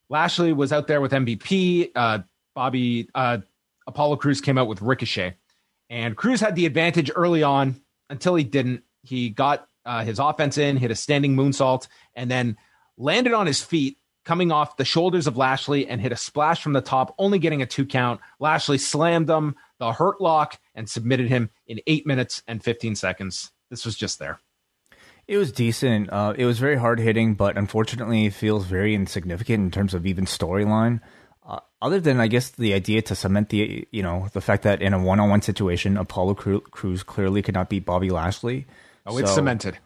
Lashley 0.09 0.53
was 0.53 0.71
out 0.71 0.87
there 0.87 1.01
with 1.01 1.11
MVP. 1.11 1.91
Uh, 1.95 2.19
Bobby 2.55 3.09
uh, 3.15 3.39
Apollo 3.87 4.17
Crews 4.17 4.41
came 4.41 4.57
out 4.57 4.67
with 4.67 4.81
Ricochet, 4.81 5.35
and 5.89 6.15
Crews 6.15 6.39
had 6.39 6.55
the 6.55 6.65
advantage 6.65 7.11
early 7.15 7.43
on 7.43 7.81
until 8.09 8.35
he 8.35 8.43
didn't. 8.43 8.83
He 9.01 9.29
got 9.29 9.67
uh, 9.85 10.03
his 10.03 10.19
offense 10.19 10.57
in, 10.57 10.77
hit 10.77 10.91
a 10.91 10.95
standing 10.95 11.35
moonsault, 11.35 11.87
and 12.15 12.29
then 12.29 12.57
landed 12.97 13.33
on 13.33 13.47
his 13.47 13.61
feet, 13.61 13.97
coming 14.25 14.51
off 14.51 14.77
the 14.77 14.85
shoulders 14.85 15.27
of 15.27 15.37
Lashley, 15.37 15.87
and 15.87 15.99
hit 15.99 16.11
a 16.11 16.17
splash 16.17 16.61
from 16.61 16.73
the 16.73 16.81
top, 16.81 17.13
only 17.17 17.39
getting 17.39 17.61
a 17.61 17.65
two 17.65 17.85
count. 17.85 18.21
Lashley 18.39 18.77
slammed 18.77 19.29
him, 19.29 19.55
the 19.79 19.91
hurt 19.91 20.21
lock, 20.21 20.59
and 20.75 20.89
submitted 20.89 21.27
him 21.27 21.49
in 21.67 21.79
eight 21.87 22.07
minutes 22.07 22.41
and 22.47 22.63
15 22.63 22.95
seconds. 22.95 23.51
This 23.69 23.85
was 23.85 23.95
just 23.95 24.19
there. 24.19 24.39
It 25.27 25.37
was 25.37 25.51
decent. 25.51 26.11
Uh, 26.11 26.33
it 26.37 26.45
was 26.45 26.59
very 26.59 26.75
hard 26.75 26.99
hitting, 26.99 27.35
but 27.35 27.57
unfortunately, 27.57 28.29
feels 28.29 28.65
very 28.65 28.93
insignificant 28.93 29.63
in 29.63 29.71
terms 29.71 29.93
of 29.93 30.05
even 30.05 30.25
storyline. 30.25 30.99
Uh, 31.45 31.59
other 31.81 31.99
than, 31.99 32.19
I 32.19 32.27
guess, 32.27 32.51
the 32.51 32.73
idea 32.73 33.01
to 33.03 33.15
cement 33.15 33.49
the, 33.49 33.87
you 33.91 34.03
know, 34.03 34.27
the 34.33 34.41
fact 34.41 34.63
that 34.63 34.81
in 34.81 34.93
a 34.93 35.01
one-on-one 35.01 35.41
situation, 35.41 35.97
Apollo 35.97 36.35
Crews 36.35 37.03
clearly 37.03 37.41
could 37.41 37.55
not 37.55 37.69
beat 37.69 37.85
Bobby 37.85 38.09
Lashley. 38.09 38.65
Oh, 39.05 39.17
it's 39.17 39.29
so, 39.29 39.35
cemented. 39.35 39.77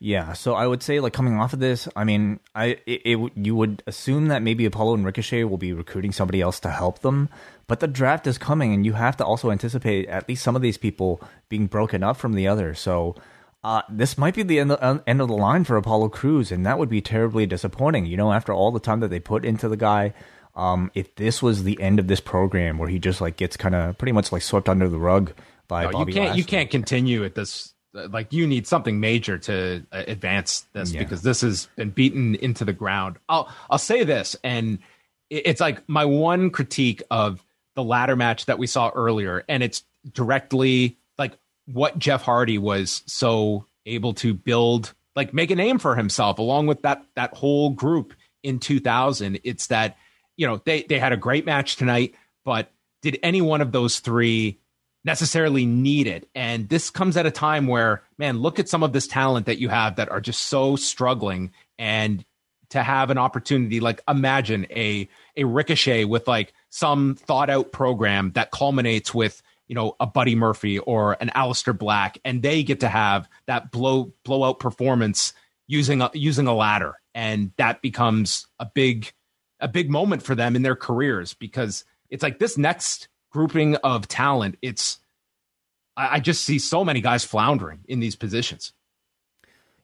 Yeah, 0.00 0.32
so 0.32 0.54
I 0.54 0.66
would 0.66 0.82
say, 0.82 1.00
like 1.00 1.12
coming 1.12 1.38
off 1.38 1.52
of 1.52 1.60
this, 1.60 1.88
I 1.96 2.04
mean, 2.04 2.40
I 2.54 2.78
it, 2.84 3.02
it, 3.04 3.32
you 3.36 3.54
would 3.54 3.82
assume 3.86 4.28
that 4.28 4.42
maybe 4.42 4.66
Apollo 4.66 4.94
and 4.94 5.06
Ricochet 5.06 5.44
will 5.44 5.56
be 5.56 5.72
recruiting 5.72 6.12
somebody 6.12 6.40
else 6.40 6.60
to 6.60 6.70
help 6.70 6.98
them, 6.98 7.28
but 7.66 7.80
the 7.80 7.86
draft 7.86 8.26
is 8.26 8.36
coming, 8.36 8.74
and 8.74 8.84
you 8.84 8.94
have 8.94 9.16
to 9.18 9.24
also 9.24 9.50
anticipate 9.50 10.08
at 10.08 10.28
least 10.28 10.42
some 10.42 10.56
of 10.56 10.62
these 10.62 10.76
people 10.76 11.20
being 11.48 11.66
broken 11.66 12.02
up 12.02 12.16
from 12.16 12.34
the 12.34 12.48
other. 12.48 12.74
So 12.74 13.14
uh, 13.62 13.82
this 13.88 14.18
might 14.18 14.34
be 14.34 14.42
the 14.42 14.58
end 14.58 14.72
of, 14.72 15.02
end 15.06 15.20
of 15.22 15.28
the 15.28 15.36
line 15.36 15.64
for 15.64 15.76
Apollo 15.76 16.10
Crews, 16.10 16.52
and 16.52 16.66
that 16.66 16.78
would 16.78 16.90
be 16.90 17.00
terribly 17.00 17.46
disappointing. 17.46 18.04
You 18.04 18.16
know, 18.16 18.32
after 18.32 18.52
all 18.52 18.72
the 18.72 18.80
time 18.80 19.00
that 19.00 19.08
they 19.08 19.20
put 19.20 19.44
into 19.44 19.68
the 19.68 19.76
guy, 19.76 20.12
um, 20.54 20.90
if 20.94 21.14
this 21.14 21.42
was 21.42 21.64
the 21.64 21.80
end 21.80 21.98
of 21.98 22.08
this 22.08 22.20
program 22.20 22.78
where 22.78 22.88
he 22.88 22.98
just 22.98 23.20
like 23.20 23.36
gets 23.36 23.56
kind 23.56 23.74
of 23.74 23.96
pretty 23.96 24.12
much 24.12 24.32
like 24.32 24.42
swept 24.42 24.68
under 24.68 24.88
the 24.88 24.98
rug 24.98 25.32
by 25.66 25.84
no, 25.84 25.92
Bobby 25.92 26.12
you 26.12 26.14
can't 26.16 26.26
Lashley. 26.26 26.38
you 26.38 26.44
can't 26.44 26.70
continue 26.70 27.24
at 27.24 27.34
this. 27.34 27.73
Like 27.94 28.32
you 28.32 28.46
need 28.46 28.66
something 28.66 28.98
major 28.98 29.38
to 29.38 29.86
uh, 29.92 30.02
advance 30.08 30.66
this 30.72 30.92
yeah. 30.92 31.00
because 31.00 31.22
this 31.22 31.42
has 31.42 31.68
been 31.76 31.90
beaten 31.90 32.34
into 32.34 32.64
the 32.64 32.72
ground. 32.72 33.18
I'll 33.28 33.48
I'll 33.70 33.78
say 33.78 34.02
this, 34.02 34.36
and 34.42 34.80
it's 35.30 35.60
like 35.60 35.88
my 35.88 36.04
one 36.04 36.50
critique 36.50 37.02
of 37.10 37.44
the 37.76 37.84
ladder 37.84 38.16
match 38.16 38.46
that 38.46 38.58
we 38.58 38.66
saw 38.66 38.90
earlier, 38.94 39.44
and 39.48 39.62
it's 39.62 39.84
directly 40.12 40.98
like 41.18 41.38
what 41.66 41.98
Jeff 41.98 42.22
Hardy 42.22 42.58
was 42.58 43.02
so 43.06 43.66
able 43.86 44.14
to 44.14 44.34
build, 44.34 44.92
like 45.14 45.32
make 45.32 45.50
a 45.50 45.56
name 45.56 45.78
for 45.78 45.94
himself 45.94 46.38
along 46.38 46.66
with 46.66 46.82
that 46.82 47.04
that 47.14 47.34
whole 47.34 47.70
group 47.70 48.12
in 48.42 48.58
2000. 48.58 49.38
It's 49.44 49.68
that 49.68 49.96
you 50.36 50.46
know 50.46 50.60
they 50.64 50.82
they 50.82 50.98
had 50.98 51.12
a 51.12 51.16
great 51.16 51.46
match 51.46 51.76
tonight, 51.76 52.14
but 52.44 52.70
did 53.02 53.18
any 53.22 53.40
one 53.40 53.60
of 53.60 53.70
those 53.70 54.00
three 54.00 54.58
necessarily 55.04 55.66
need 55.66 56.06
it? 56.06 56.28
And 56.34 56.68
this 56.68 56.90
comes 56.90 57.16
at 57.16 57.26
a 57.26 57.30
time 57.30 57.66
where, 57.66 58.02
man, 58.18 58.38
look 58.38 58.58
at 58.58 58.68
some 58.68 58.82
of 58.82 58.92
this 58.92 59.06
talent 59.06 59.46
that 59.46 59.58
you 59.58 59.68
have 59.68 59.96
that 59.96 60.10
are 60.10 60.20
just 60.20 60.42
so 60.42 60.76
struggling, 60.76 61.52
and 61.78 62.24
to 62.70 62.82
have 62.82 63.10
an 63.10 63.18
opportunity, 63.18 63.80
like 63.80 64.02
imagine 64.08 64.66
a 64.70 65.08
a 65.36 65.44
ricochet 65.44 66.04
with 66.04 66.26
like 66.26 66.52
some 66.70 67.14
thought 67.14 67.50
out 67.50 67.72
program 67.72 68.32
that 68.32 68.50
culminates 68.50 69.14
with 69.14 69.42
you 69.66 69.74
know, 69.74 69.96
a 69.98 70.06
Buddy 70.06 70.34
Murphy 70.34 70.78
or 70.78 71.16
an 71.20 71.30
Aleister 71.34 71.76
Black, 71.76 72.18
and 72.24 72.42
they 72.42 72.62
get 72.62 72.80
to 72.80 72.88
have 72.88 73.28
that 73.46 73.70
blow 73.70 74.12
blowout 74.24 74.58
performance 74.58 75.32
using 75.66 76.02
a, 76.02 76.10
using 76.12 76.46
a 76.46 76.54
ladder, 76.54 77.00
and 77.14 77.52
that 77.56 77.80
becomes 77.80 78.46
a 78.58 78.66
big 78.66 79.12
a 79.60 79.68
big 79.68 79.90
moment 79.90 80.22
for 80.22 80.34
them 80.34 80.56
in 80.56 80.62
their 80.62 80.76
careers 80.76 81.32
because 81.34 81.84
it's 82.10 82.22
like 82.22 82.38
this 82.38 82.58
next 82.58 83.08
grouping 83.34 83.74
of 83.76 84.06
talent. 84.06 84.56
It's 84.62 84.98
I, 85.96 86.16
I 86.16 86.20
just 86.20 86.44
see 86.44 86.58
so 86.60 86.84
many 86.84 87.00
guys 87.00 87.24
floundering 87.24 87.80
in 87.88 87.98
these 87.98 88.14
positions. 88.14 88.72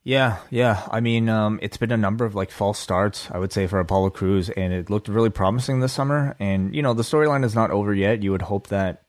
Yeah, 0.02 0.38
yeah. 0.50 0.86
I 0.90 1.00
mean, 1.00 1.28
um, 1.28 1.58
it's 1.60 1.76
been 1.76 1.92
a 1.92 1.96
number 1.96 2.24
of 2.24 2.34
like 2.34 2.50
false 2.50 2.78
starts, 2.78 3.28
I 3.30 3.38
would 3.38 3.52
say, 3.52 3.66
for 3.66 3.80
Apollo 3.80 4.10
Crews, 4.10 4.48
and 4.48 4.72
it 4.72 4.88
looked 4.88 5.08
really 5.08 5.28
promising 5.28 5.80
this 5.80 5.92
summer. 5.92 6.36
And 6.38 6.74
you 6.74 6.80
know, 6.80 6.94
the 6.94 7.02
storyline 7.02 7.44
is 7.44 7.54
not 7.54 7.72
over 7.72 7.92
yet. 7.92 8.22
You 8.22 8.30
would 8.30 8.42
hope 8.42 8.68
that 8.68 9.02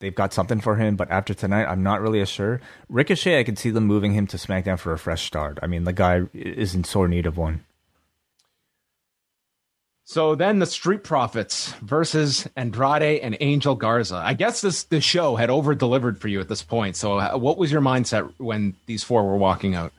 they've 0.00 0.14
got 0.14 0.34
something 0.34 0.60
for 0.60 0.74
him. 0.76 0.96
But 0.96 1.10
after 1.10 1.32
tonight, 1.32 1.64
I'm 1.66 1.84
not 1.84 2.02
really 2.02 2.20
as 2.20 2.28
sure. 2.28 2.60
Ricochet, 2.90 3.38
I 3.38 3.44
could 3.44 3.58
see 3.58 3.70
them 3.70 3.84
moving 3.84 4.12
him 4.12 4.26
to 4.26 4.36
SmackDown 4.36 4.78
for 4.78 4.92
a 4.92 4.98
fresh 4.98 5.24
start. 5.24 5.60
I 5.62 5.66
mean, 5.68 5.84
the 5.84 5.92
guy 5.94 6.22
is 6.34 6.74
in 6.74 6.82
sore 6.82 7.08
need 7.08 7.26
of 7.26 7.38
one. 7.38 7.64
So 10.06 10.34
then 10.34 10.58
the 10.58 10.66
Street 10.66 11.02
Profits 11.02 11.72
versus 11.80 12.46
Andrade 12.56 13.20
and 13.20 13.38
Angel 13.40 13.74
Garza. 13.74 14.16
I 14.16 14.34
guess 14.34 14.60
this 14.60 14.84
the 14.84 15.00
show 15.00 15.36
had 15.36 15.48
over 15.48 15.74
delivered 15.74 16.20
for 16.20 16.28
you 16.28 16.40
at 16.40 16.48
this 16.48 16.62
point. 16.62 16.94
So 16.96 17.18
uh, 17.18 17.38
what 17.38 17.56
was 17.56 17.72
your 17.72 17.80
mindset 17.80 18.30
when 18.36 18.76
these 18.84 19.02
four 19.02 19.24
were 19.24 19.38
walking 19.38 19.74
out? 19.74 19.94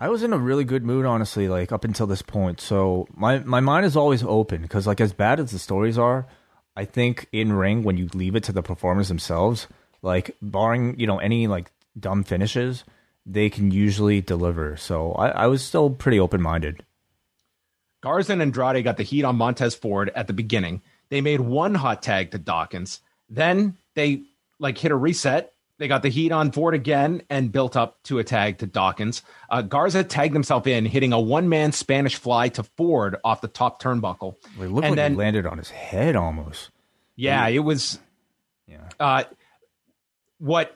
I 0.00 0.10
was 0.10 0.22
in 0.22 0.32
a 0.32 0.38
really 0.38 0.62
good 0.62 0.84
mood, 0.84 1.04
honestly, 1.04 1.48
like 1.48 1.72
up 1.72 1.84
until 1.84 2.06
this 2.06 2.22
point. 2.22 2.60
So 2.60 3.08
my 3.14 3.40
my 3.40 3.58
mind 3.58 3.84
is 3.84 3.96
always 3.96 4.22
open 4.22 4.62
because, 4.62 4.86
like, 4.86 5.00
as 5.00 5.12
bad 5.12 5.40
as 5.40 5.50
the 5.50 5.58
stories 5.58 5.98
are, 5.98 6.26
I 6.76 6.84
think 6.84 7.26
in 7.32 7.52
ring 7.52 7.82
when 7.82 7.96
you 7.96 8.08
leave 8.14 8.36
it 8.36 8.44
to 8.44 8.52
the 8.52 8.62
performers 8.62 9.08
themselves, 9.08 9.66
like 10.02 10.36
barring 10.40 10.98
you 11.00 11.08
know 11.08 11.18
any 11.18 11.48
like 11.48 11.72
dumb 11.98 12.22
finishes, 12.22 12.84
they 13.26 13.50
can 13.50 13.72
usually 13.72 14.20
deliver. 14.20 14.76
So 14.76 15.14
I, 15.14 15.30
I 15.30 15.46
was 15.48 15.64
still 15.64 15.90
pretty 15.90 16.20
open 16.20 16.40
minded. 16.40 16.84
Garza 18.08 18.32
and 18.32 18.40
Andrade 18.40 18.82
got 18.84 18.96
the 18.96 19.02
heat 19.02 19.22
on 19.24 19.36
Montez 19.36 19.74
Ford 19.74 20.10
at 20.14 20.26
the 20.28 20.32
beginning. 20.32 20.80
They 21.10 21.20
made 21.20 21.40
one 21.40 21.74
hot 21.74 22.02
tag 22.02 22.30
to 22.30 22.38
Dawkins. 22.38 23.02
Then 23.28 23.76
they 23.94 24.22
like 24.58 24.78
hit 24.78 24.90
a 24.92 24.96
reset. 24.96 25.52
They 25.76 25.88
got 25.88 26.00
the 26.02 26.08
heat 26.08 26.32
on 26.32 26.50
Ford 26.50 26.74
again 26.74 27.20
and 27.28 27.52
built 27.52 27.76
up 27.76 28.02
to 28.04 28.18
a 28.18 28.24
tag 28.24 28.58
to 28.58 28.66
Dawkins. 28.66 29.20
Uh, 29.50 29.60
Garza 29.60 30.02
tagged 30.04 30.32
himself 30.32 30.66
in, 30.66 30.86
hitting 30.86 31.12
a 31.12 31.20
one 31.20 31.50
man 31.50 31.70
Spanish 31.72 32.16
fly 32.16 32.48
to 32.48 32.62
Ford 32.62 33.16
off 33.24 33.42
the 33.42 33.46
top 33.48 33.80
turnbuckle. 33.82 34.36
It 34.58 34.62
looked 34.70 34.86
And 34.86 34.92
like 34.92 34.96
then- 34.96 35.12
he 35.12 35.18
landed 35.18 35.44
on 35.44 35.58
his 35.58 35.68
head 35.68 36.16
almost. 36.16 36.70
Yeah, 37.14 37.46
it 37.48 37.58
was. 37.58 37.98
Yeah. 38.66 38.88
Uh, 38.98 39.24
what 40.38 40.74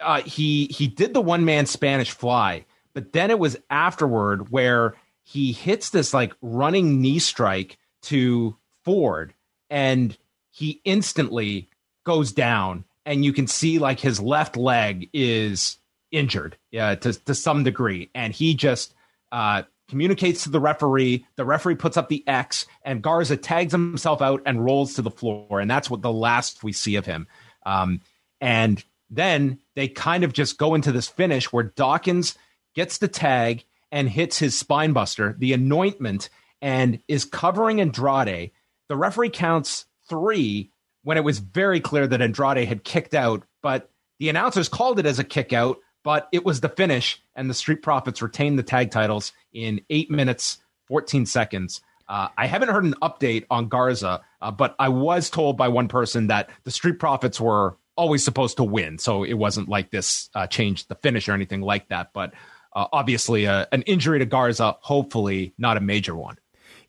uh, 0.00 0.20
he 0.22 0.66
he 0.66 0.88
did 0.88 1.14
the 1.14 1.20
one 1.20 1.44
man 1.44 1.66
Spanish 1.66 2.10
fly, 2.10 2.64
but 2.92 3.12
then 3.12 3.30
it 3.30 3.38
was 3.38 3.56
afterward 3.70 4.50
where 4.50 4.94
he 5.22 5.52
hits 5.52 5.90
this 5.90 6.12
like 6.12 6.34
running 6.40 7.00
knee 7.00 7.18
strike 7.18 7.78
to 8.02 8.56
Ford, 8.84 9.34
and 9.70 10.16
he 10.50 10.80
instantly 10.84 11.68
goes 12.04 12.32
down, 12.32 12.84
and 13.06 13.24
you 13.24 13.32
can 13.32 13.46
see 13.46 13.78
like 13.78 14.00
his 14.00 14.20
left 14.20 14.56
leg 14.56 15.08
is 15.12 15.78
injured, 16.10 16.56
yeah, 16.70 16.94
to 16.96 17.12
to 17.12 17.34
some 17.34 17.64
degree, 17.64 18.10
and 18.14 18.32
he 18.32 18.54
just 18.54 18.94
uh, 19.30 19.62
communicates 19.88 20.44
to 20.44 20.50
the 20.50 20.60
referee. 20.60 21.24
The 21.36 21.44
referee 21.44 21.76
puts 21.76 21.96
up 21.96 22.08
the 22.08 22.26
X, 22.26 22.66
and 22.82 23.02
Garza 23.02 23.36
tags 23.36 23.72
himself 23.72 24.20
out 24.20 24.42
and 24.46 24.64
rolls 24.64 24.94
to 24.94 25.02
the 25.02 25.10
floor, 25.10 25.60
and 25.60 25.70
that's 25.70 25.88
what 25.88 26.02
the 26.02 26.12
last 26.12 26.64
we 26.64 26.72
see 26.72 26.96
of 26.96 27.06
him. 27.06 27.26
Um, 27.64 28.00
and 28.40 28.84
then 29.08 29.60
they 29.76 29.88
kind 29.88 30.24
of 30.24 30.32
just 30.32 30.58
go 30.58 30.74
into 30.74 30.90
this 30.90 31.08
finish 31.08 31.52
where 31.52 31.64
Dawkins 31.64 32.36
gets 32.74 32.98
the 32.98 33.08
tag 33.08 33.64
and 33.92 34.08
hits 34.08 34.38
his 34.38 34.58
spine 34.58 34.92
buster, 34.92 35.36
the 35.38 35.52
anointment, 35.52 36.30
and 36.60 36.98
is 37.06 37.24
covering 37.24 37.80
Andrade. 37.80 38.50
The 38.88 38.96
referee 38.96 39.30
counts 39.30 39.84
three 40.08 40.72
when 41.04 41.18
it 41.18 41.24
was 41.24 41.38
very 41.38 41.80
clear 41.80 42.06
that 42.06 42.22
Andrade 42.22 42.66
had 42.66 42.84
kicked 42.84 43.14
out, 43.14 43.44
but 43.62 43.90
the 44.18 44.28
announcers 44.28 44.68
called 44.68 44.98
it 44.98 45.06
as 45.06 45.18
a 45.18 45.24
kick 45.24 45.52
out, 45.52 45.78
but 46.04 46.28
it 46.32 46.44
was 46.44 46.60
the 46.60 46.68
finish, 46.68 47.22
and 47.36 47.50
the 47.50 47.54
Street 47.54 47.82
Profits 47.82 48.22
retained 48.22 48.58
the 48.58 48.62
tag 48.62 48.90
titles 48.90 49.32
in 49.52 49.82
eight 49.90 50.10
minutes, 50.10 50.58
14 50.86 51.26
seconds. 51.26 51.80
Uh, 52.08 52.28
I 52.36 52.46
haven't 52.46 52.70
heard 52.70 52.84
an 52.84 52.94
update 53.02 53.44
on 53.50 53.68
Garza, 53.68 54.22
uh, 54.40 54.50
but 54.50 54.74
I 54.78 54.88
was 54.88 55.30
told 55.30 55.56
by 55.56 55.68
one 55.68 55.88
person 55.88 56.28
that 56.28 56.50
the 56.64 56.70
Street 56.70 56.98
Profits 56.98 57.40
were 57.40 57.76
always 57.96 58.24
supposed 58.24 58.56
to 58.56 58.64
win, 58.64 58.98
so 58.98 59.24
it 59.24 59.34
wasn't 59.34 59.68
like 59.68 59.90
this 59.90 60.30
uh, 60.34 60.46
changed 60.46 60.88
the 60.88 60.94
finish 60.96 61.28
or 61.28 61.32
anything 61.32 61.60
like 61.60 61.88
that. 61.88 62.12
But 62.12 62.32
uh, 62.74 62.86
obviously, 62.92 63.46
uh, 63.46 63.66
an 63.72 63.82
injury 63.82 64.18
to 64.18 64.26
Garza, 64.26 64.76
hopefully 64.80 65.54
not 65.58 65.76
a 65.76 65.80
major 65.80 66.14
one. 66.14 66.36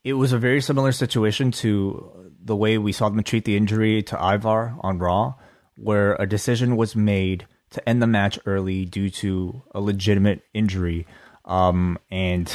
It 0.03 0.13
was 0.13 0.33
a 0.33 0.37
very 0.37 0.61
similar 0.61 0.91
situation 0.91 1.51
to 1.51 2.31
the 2.43 2.55
way 2.55 2.77
we 2.77 2.91
saw 2.91 3.09
them 3.09 3.23
treat 3.23 3.45
the 3.45 3.55
injury 3.55 4.03
to 4.03 4.17
Ivar 4.17 4.75
on 4.81 4.99
Raw, 4.99 5.35
where 5.77 6.15
a 6.15 6.27
decision 6.27 6.75
was 6.75 6.95
made 6.95 7.47
to 7.71 7.87
end 7.89 8.01
the 8.01 8.07
match 8.07 8.37
early 8.45 8.85
due 8.85 9.09
to 9.09 9.63
a 9.73 9.81
legitimate 9.81 10.41
injury. 10.53 11.07
Um, 11.45 11.97
and 12.11 12.53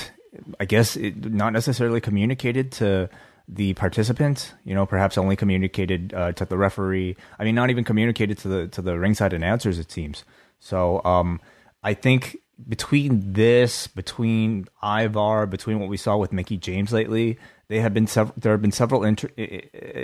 I 0.61 0.67
guess 0.67 0.97
it 0.97 1.33
not 1.33 1.53
necessarily 1.53 2.01
communicated 2.01 2.71
to 2.73 3.09
the 3.49 3.73
participants, 3.75 4.53
you 4.65 4.75
know, 4.75 4.85
perhaps 4.85 5.17
only 5.17 5.35
communicated 5.35 6.13
uh, 6.15 6.33
to 6.33 6.45
the 6.45 6.59
referee. 6.59 7.17
I 7.39 7.45
mean, 7.45 7.55
not 7.55 7.71
even 7.71 7.83
communicated 7.83 8.39
to 8.39 8.49
the 8.49 8.69
to 8.69 8.83
the 8.83 8.99
ringside 8.99 9.33
announcers. 9.33 9.79
It 9.79 9.91
seems. 9.91 10.25
So 10.61 11.03
um, 11.05 11.41
I 11.83 11.95
think 11.95 12.37
between 12.67 13.33
this, 13.35 13.87
between 13.87 14.67
Ivar, 14.83 15.47
between 15.47 15.79
what 15.79 15.89
we 15.89 15.97
saw 15.97 16.17
with 16.17 16.33
Mickie 16.33 16.57
James 16.57 16.93
lately, 16.93 17.39
they 17.69 17.81
have 17.81 17.95
been 17.95 18.07
sev- 18.07 18.33
there 18.37 18.53
have 18.53 18.63
been 18.63 18.73
several 18.73 19.05
inter- 19.05 19.31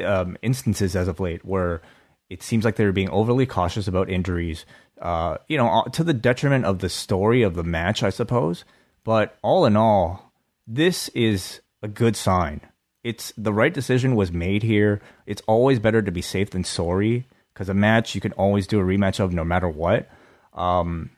um, 0.06 0.36
instances 0.42 0.94
as 0.94 1.08
of 1.08 1.20
late 1.20 1.44
where 1.44 1.82
it 2.30 2.42
seems 2.42 2.64
like 2.64 2.76
they're 2.76 2.92
being 2.92 3.10
overly 3.10 3.46
cautious 3.46 3.88
about 3.88 4.10
injuries. 4.10 4.66
Uh, 5.00 5.38
you 5.48 5.56
know, 5.56 5.68
uh, 5.68 5.84
to 5.90 6.04
the 6.04 6.14
detriment 6.14 6.64
of 6.64 6.78
the 6.78 6.88
story 6.88 7.42
of 7.42 7.54
the 7.54 7.64
match, 7.64 8.02
I 8.02 8.10
suppose. 8.10 8.64
But 9.02 9.36
all 9.42 9.66
in 9.66 9.76
all, 9.76 10.32
this 10.66 11.08
is 11.10 11.60
a 11.82 11.88
good 11.88 12.16
sign. 12.16 12.60
It's 13.02 13.32
the 13.36 13.52
right 13.52 13.74
decision 13.74 14.16
was 14.16 14.32
made 14.32 14.62
here. 14.62 15.02
It's 15.26 15.42
always 15.46 15.78
better 15.78 16.00
to 16.00 16.10
be 16.10 16.22
safe 16.22 16.50
than 16.50 16.64
sorry 16.64 17.26
because 17.52 17.68
a 17.68 17.74
match 17.74 18.14
you 18.14 18.20
can 18.20 18.32
always 18.32 18.66
do 18.66 18.80
a 18.80 18.84
rematch 18.84 19.20
of 19.20 19.32
no 19.32 19.44
matter 19.44 19.68
what. 19.68 20.08
Um, 20.54 21.10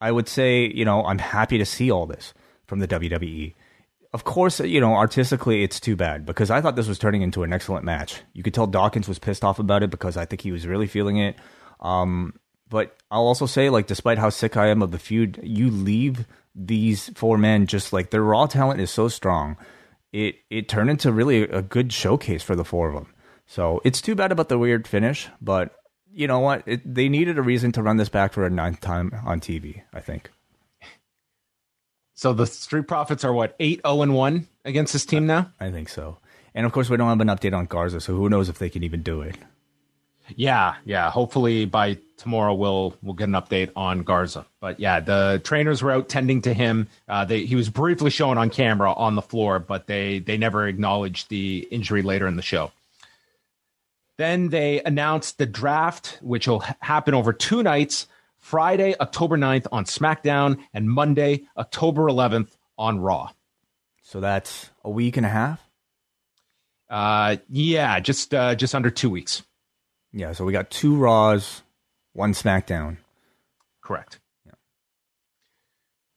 I 0.00 0.12
would 0.12 0.28
say, 0.28 0.66
you 0.66 0.84
know, 0.84 1.04
I'm 1.04 1.18
happy 1.18 1.58
to 1.58 1.66
see 1.66 1.90
all 1.90 2.06
this 2.06 2.34
from 2.66 2.80
the 2.80 2.88
WWE. 2.88 3.54
Of 4.12 4.24
course, 4.24 4.60
you 4.60 4.80
know, 4.80 4.94
artistically, 4.94 5.62
it's 5.62 5.80
too 5.80 5.96
bad 5.96 6.24
because 6.24 6.50
I 6.50 6.60
thought 6.60 6.76
this 6.76 6.88
was 6.88 6.98
turning 6.98 7.22
into 7.22 7.42
an 7.42 7.52
excellent 7.52 7.84
match. 7.84 8.20
You 8.32 8.42
could 8.42 8.54
tell 8.54 8.66
Dawkins 8.66 9.08
was 9.08 9.18
pissed 9.18 9.44
off 9.44 9.58
about 9.58 9.82
it 9.82 9.90
because 9.90 10.16
I 10.16 10.24
think 10.24 10.42
he 10.42 10.52
was 10.52 10.66
really 10.66 10.86
feeling 10.86 11.18
it. 11.18 11.36
Um, 11.80 12.34
but 12.68 12.96
I'll 13.10 13.26
also 13.26 13.46
say, 13.46 13.70
like, 13.70 13.86
despite 13.86 14.18
how 14.18 14.30
sick 14.30 14.56
I 14.56 14.68
am 14.68 14.82
of 14.82 14.90
the 14.90 14.98
feud, 14.98 15.38
you 15.42 15.70
leave 15.70 16.26
these 16.54 17.10
four 17.14 17.36
men 17.36 17.66
just 17.66 17.92
like 17.92 18.10
their 18.10 18.22
raw 18.22 18.46
talent 18.46 18.80
is 18.80 18.90
so 18.90 19.08
strong. 19.08 19.56
It 20.12 20.36
it 20.50 20.68
turned 20.68 20.90
into 20.90 21.12
really 21.12 21.42
a 21.42 21.62
good 21.62 21.92
showcase 21.92 22.42
for 22.42 22.56
the 22.56 22.64
four 22.64 22.88
of 22.88 22.94
them. 22.94 23.12
So 23.46 23.80
it's 23.84 24.00
too 24.00 24.14
bad 24.14 24.32
about 24.32 24.48
the 24.48 24.58
weird 24.58 24.88
finish, 24.88 25.28
but 25.40 25.76
you 26.16 26.26
know 26.26 26.40
what? 26.40 26.62
It, 26.66 26.94
they 26.94 27.08
needed 27.08 27.38
a 27.38 27.42
reason 27.42 27.72
to 27.72 27.82
run 27.82 27.98
this 27.98 28.08
back 28.08 28.32
for 28.32 28.46
a 28.46 28.50
ninth 28.50 28.80
time 28.80 29.12
on 29.24 29.38
TV. 29.38 29.82
I 29.92 30.00
think. 30.00 30.30
So 32.14 32.32
the 32.32 32.46
Street 32.46 32.88
Profits 32.88 33.22
are 33.24 33.32
what 33.32 33.54
eight 33.60 33.80
zero 33.86 34.00
and 34.00 34.14
one 34.14 34.48
against 34.64 34.94
this 34.94 35.04
team 35.04 35.26
now. 35.26 35.52
I 35.60 35.70
think 35.70 35.90
so. 35.90 36.16
And 36.54 36.64
of 36.64 36.72
course, 36.72 36.88
we 36.88 36.96
don't 36.96 37.08
have 37.08 37.20
an 37.20 37.28
update 37.28 37.54
on 37.54 37.66
Garza, 37.66 38.00
so 38.00 38.16
who 38.16 38.30
knows 38.30 38.48
if 38.48 38.58
they 38.58 38.70
can 38.70 38.82
even 38.82 39.02
do 39.02 39.20
it. 39.20 39.36
Yeah, 40.34 40.76
yeah. 40.86 41.10
Hopefully 41.10 41.66
by 41.66 41.98
tomorrow 42.16 42.54
we'll 42.54 42.96
we'll 43.02 43.14
get 43.14 43.28
an 43.28 43.34
update 43.34 43.70
on 43.76 44.02
Garza. 44.02 44.46
But 44.60 44.80
yeah, 44.80 45.00
the 45.00 45.40
trainers 45.44 45.82
were 45.82 45.92
out 45.92 46.08
tending 46.08 46.42
to 46.42 46.54
him. 46.54 46.88
Uh, 47.06 47.26
they, 47.26 47.44
he 47.44 47.54
was 47.54 47.68
briefly 47.68 48.10
shown 48.10 48.38
on 48.38 48.48
camera 48.48 48.92
on 48.94 49.14
the 49.14 49.22
floor, 49.22 49.58
but 49.58 49.86
they 49.86 50.18
they 50.20 50.38
never 50.38 50.66
acknowledged 50.66 51.28
the 51.28 51.68
injury 51.70 52.00
later 52.00 52.26
in 52.26 52.36
the 52.36 52.42
show. 52.42 52.72
Then 54.18 54.48
they 54.48 54.82
announced 54.82 55.38
the 55.38 55.46
draft, 55.46 56.18
which 56.22 56.48
will 56.48 56.60
happen 56.80 57.14
over 57.14 57.32
two 57.32 57.62
nights 57.62 58.06
Friday, 58.38 58.94
October 59.00 59.36
9th 59.36 59.66
on 59.72 59.84
SmackDown, 59.84 60.58
and 60.72 60.88
Monday, 60.88 61.48
October 61.56 62.02
11th 62.02 62.56
on 62.78 63.00
Raw. 63.00 63.30
So 64.02 64.20
that's 64.20 64.70
a 64.84 64.90
week 64.90 65.16
and 65.16 65.26
a 65.26 65.28
half. 65.28 65.60
Uh, 66.88 67.36
yeah, 67.50 67.98
just 67.98 68.32
uh, 68.32 68.54
just 68.54 68.74
under 68.74 68.90
two 68.90 69.10
weeks. 69.10 69.42
Yeah, 70.12 70.32
so 70.32 70.44
we 70.44 70.52
got 70.52 70.70
two 70.70 70.96
Raws, 70.96 71.62
one 72.12 72.32
SmackDown. 72.32 72.98
Correct. 73.82 74.20
Yeah. 74.46 74.52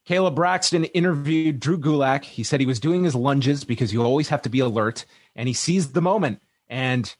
Kayla 0.08 0.36
Braxton 0.36 0.84
interviewed 0.86 1.60
Drew 1.60 1.80
Gulak. 1.80 2.24
He 2.24 2.44
said 2.44 2.60
he 2.60 2.68
was 2.68 2.80
doing 2.80 3.04
his 3.04 3.16
lunges 3.16 3.64
because 3.64 3.92
you 3.92 4.04
always 4.04 4.30
have 4.30 4.44
to 4.44 4.50
be 4.50 4.60
alert, 4.60 5.06
and 5.36 5.48
he 5.48 5.54
seized 5.56 5.96
the 5.96 6.02
moment 6.02 6.44
and 6.68 7.16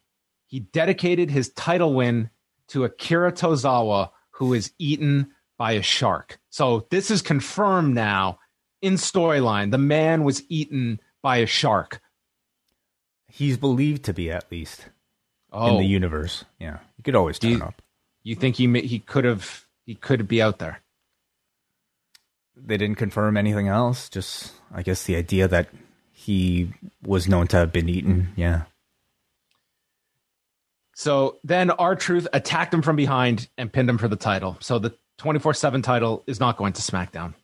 he 0.50 0.60
dedicated 0.60 1.30
his 1.30 1.50
title 1.54 1.94
win 1.94 2.30
to 2.70 2.84
Akira 2.84 3.32
Tozawa, 3.32 4.10
who 4.32 4.54
is 4.54 4.74
eaten 4.80 5.32
by 5.58 5.74
a 5.74 5.82
shark. 5.82 6.40
So 6.50 6.88
this 6.90 7.10
is 7.12 7.22
confirmed 7.22 7.94
now 7.96 8.40
in 8.82 8.94
storyline. 8.96 9.72
The 9.72 9.78
man 9.78 10.24
was 10.24 10.44
eaten 10.50 11.00
by 11.22 11.38
a 11.38 11.46
shark. 11.46 12.02
He's 13.28 13.58
believed 13.58 14.04
to 14.06 14.14
be 14.14 14.32
at 14.32 14.52
least 14.52 14.90
Oh, 15.52 15.68
in 15.68 15.74
the 15.78 15.86
oh. 15.86 15.88
universe. 15.88 16.46
Yeah, 16.60 16.80
he 16.98 17.04
could 17.04 17.16
always 17.16 17.40
turn 17.40 17.52
you- 17.52 17.62
up. 17.64 17.82
you 18.24 18.36
think 18.36 18.56
he 18.58 18.68
he 18.82 19.00
could 19.00 19.26
have 19.26 19.66
he 19.86 19.96
could 19.96 20.28
be 20.28 20.42
out 20.42 20.60
there? 20.60 20.82
They 22.56 22.78
didn't 22.78 22.98
confirm 22.98 23.38
anything 23.38 23.68
else. 23.68 24.10
Just, 24.10 24.52
I 24.74 24.82
guess, 24.84 25.04
the 25.06 25.16
idea 25.16 25.48
that 25.48 25.70
he 26.12 26.74
was 27.04 27.28
known 27.30 27.48
to 27.48 27.58
have 27.58 27.72
been 27.72 27.88
eaten. 27.88 28.34
Yeah. 28.36 28.64
So 31.00 31.38
then 31.46 31.72
R-Truth 31.72 32.28
attacked 32.34 32.74
him 32.74 32.82
from 32.82 32.98
behind 32.98 33.48
and 33.58 33.72
pinned 33.72 33.90
him 33.90 33.98
for 33.98 34.10
the 34.10 34.18
title. 34.18 34.58
So 34.60 34.80
the 34.80 34.94
24 35.20 35.54
7 35.54 35.82
title 35.82 36.26
is 36.28 36.42
not 36.42 36.58
going 36.58 36.74
to 36.74 36.82
SmackDown. 36.82 37.36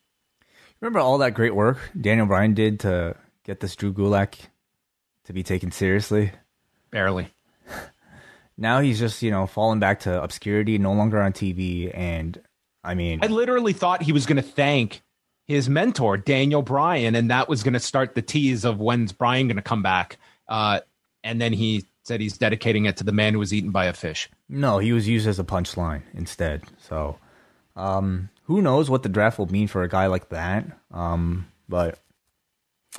Remember 0.82 0.98
all 0.98 1.16
that 1.18 1.32
great 1.32 1.54
work 1.54 1.78
Daniel 1.98 2.26
Bryan 2.26 2.52
did 2.52 2.80
to 2.80 3.16
get 3.44 3.60
this 3.60 3.74
Drew 3.74 3.94
Gulak 3.94 4.34
to 5.24 5.32
be 5.32 5.42
taken 5.42 5.72
seriously. 5.72 6.32
Barely. 6.90 7.28
Now 8.58 8.80
he's 8.80 8.98
just, 8.98 9.22
you 9.22 9.30
know, 9.30 9.46
falling 9.46 9.80
back 9.80 10.00
to 10.00 10.22
obscurity, 10.22 10.78
no 10.78 10.94
longer 10.94 11.20
on 11.20 11.34
TV. 11.34 11.90
And 11.94 12.40
I 12.82 12.94
mean, 12.94 13.20
I 13.22 13.26
literally 13.26 13.74
thought 13.74 14.02
he 14.02 14.12
was 14.12 14.24
going 14.24 14.36
to 14.36 14.42
thank 14.42 15.02
his 15.46 15.68
mentor, 15.68 16.16
Daniel 16.16 16.62
Bryan, 16.62 17.14
and 17.14 17.30
that 17.30 17.50
was 17.50 17.62
going 17.62 17.74
to 17.74 17.80
start 17.80 18.14
the 18.14 18.22
tease 18.22 18.64
of 18.64 18.80
when's 18.80 19.12
Bryan 19.12 19.48
going 19.48 19.56
to 19.56 19.62
come 19.62 19.82
back. 19.82 20.16
Uh, 20.48 20.80
and 21.22 21.38
then 21.38 21.52
he 21.52 21.84
said 22.06 22.20
he's 22.20 22.38
dedicating 22.38 22.84
it 22.84 22.96
to 22.98 23.04
the 23.04 23.10
man 23.12 23.32
who 23.32 23.40
was 23.40 23.52
eaten 23.52 23.70
by 23.70 23.86
a 23.86 23.92
fish. 23.92 24.30
no, 24.48 24.78
he 24.78 24.92
was 24.92 25.08
used 25.08 25.26
as 25.26 25.40
a 25.40 25.44
punchline 25.44 26.02
instead. 26.14 26.62
So, 26.78 27.18
um, 27.74 28.30
who 28.44 28.62
knows 28.62 28.88
what 28.88 29.02
the 29.02 29.08
draft 29.08 29.38
will 29.38 29.50
mean 29.50 29.66
for 29.66 29.82
a 29.82 29.88
guy 29.88 30.06
like 30.06 30.28
that? 30.28 30.64
Um, 30.92 31.48
but 31.68 31.98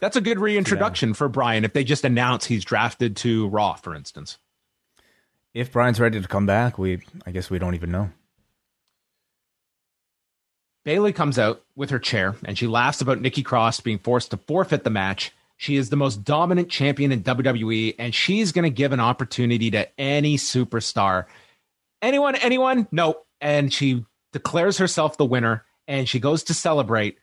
That's 0.01 0.17
a 0.17 0.21
good 0.21 0.39
reintroduction 0.39 1.13
for 1.13 1.29
Bryan 1.29 1.63
if 1.63 1.71
they 1.71 1.85
just 1.85 2.03
announce 2.03 2.45
he's 2.45 2.65
drafted 2.65 3.15
to 3.17 3.47
Raw, 3.47 3.75
for 3.75 3.95
instance. 3.95 4.37
if 5.53 5.71
Bryan's 5.71 5.99
ready 6.01 6.21
to 6.21 6.27
come 6.27 6.45
back, 6.45 6.77
we, 6.77 6.99
I 7.25 7.31
guess 7.31 7.49
we 7.49 7.59
don't 7.59 7.75
even 7.75 7.91
know. 7.91 8.09
Bayley 10.83 11.13
comes 11.13 11.39
out 11.39 11.63
with 11.75 11.89
her 11.89 11.99
chair 11.99 12.35
and 12.45 12.57
she 12.57 12.67
laughs 12.67 13.01
about 13.01 13.21
Nikki 13.21 13.43
Cross 13.43 13.81
being 13.81 13.99
forced 13.99 14.31
to 14.31 14.37
forfeit 14.37 14.83
the 14.83 14.89
match. 14.89 15.31
She 15.57 15.75
is 15.75 15.89
the 15.89 15.95
most 15.95 16.23
dominant 16.23 16.69
champion 16.69 17.11
in 17.11 17.23
WWE 17.23 17.95
and 17.97 18.13
she's 18.13 18.51
going 18.51 18.63
to 18.63 18.69
give 18.69 18.93
an 18.93 18.99
opportunity 18.99 19.71
to 19.71 19.87
any 19.99 20.37
superstar. 20.37 21.25
Anyone, 22.01 22.35
anyone? 22.35 22.87
No. 22.91 23.15
And 23.41 23.73
she 23.73 24.05
declares 24.33 24.77
herself 24.77 25.17
the 25.17 25.25
winner 25.25 25.65
and 25.87 26.07
she 26.07 26.19
goes 26.19 26.43
to 26.43 26.53
celebrate. 26.53 27.17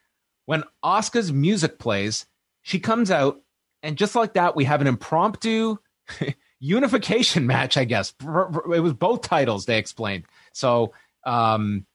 When 0.47 0.65
Asuka's 0.85 1.33
music 1.33 1.79
plays, 1.79 2.27
she 2.63 2.81
comes 2.81 3.11
out 3.11 3.41
and 3.83 3.97
just 3.97 4.15
like 4.15 4.35
that, 4.35 4.57
we 4.57 4.65
have 4.65 4.81
an 4.81 4.87
impromptu 4.87 5.77
unification 6.59 7.47
match, 7.47 7.77
I 7.77 7.85
guess. 7.85 8.15
It 8.21 8.83
was 8.83 8.95
both 8.95 9.23
titles, 9.23 9.67
they 9.67 9.79
explained. 9.79 10.25
So, 10.53 10.93
um, 11.25 11.87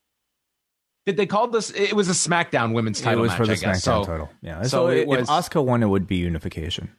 did 1.05 1.17
they 1.17 1.25
call 1.25 1.47
this? 1.47 1.71
It 1.71 1.93
was 1.93 2.07
a 2.09 2.13
SmackDown 2.13 2.73
Women's 2.73 3.01
Title 3.01 3.19
it 3.19 3.21
was 3.23 3.29
match, 3.31 3.37
for 3.37 3.45
the 3.47 3.53
I 3.53 3.55
guess. 3.55 3.77
SmackDown 3.81 3.81
So, 3.81 4.05
title. 4.05 4.29
Yeah. 4.41 4.61
so 4.63 4.67
So, 4.67 4.87
it 4.87 4.97
if 4.99 5.07
was- 5.07 5.27
Asuka 5.29 5.63
won, 5.63 5.81
it 5.83 5.87
would 5.87 6.07
be 6.07 6.17
unification. 6.17 6.91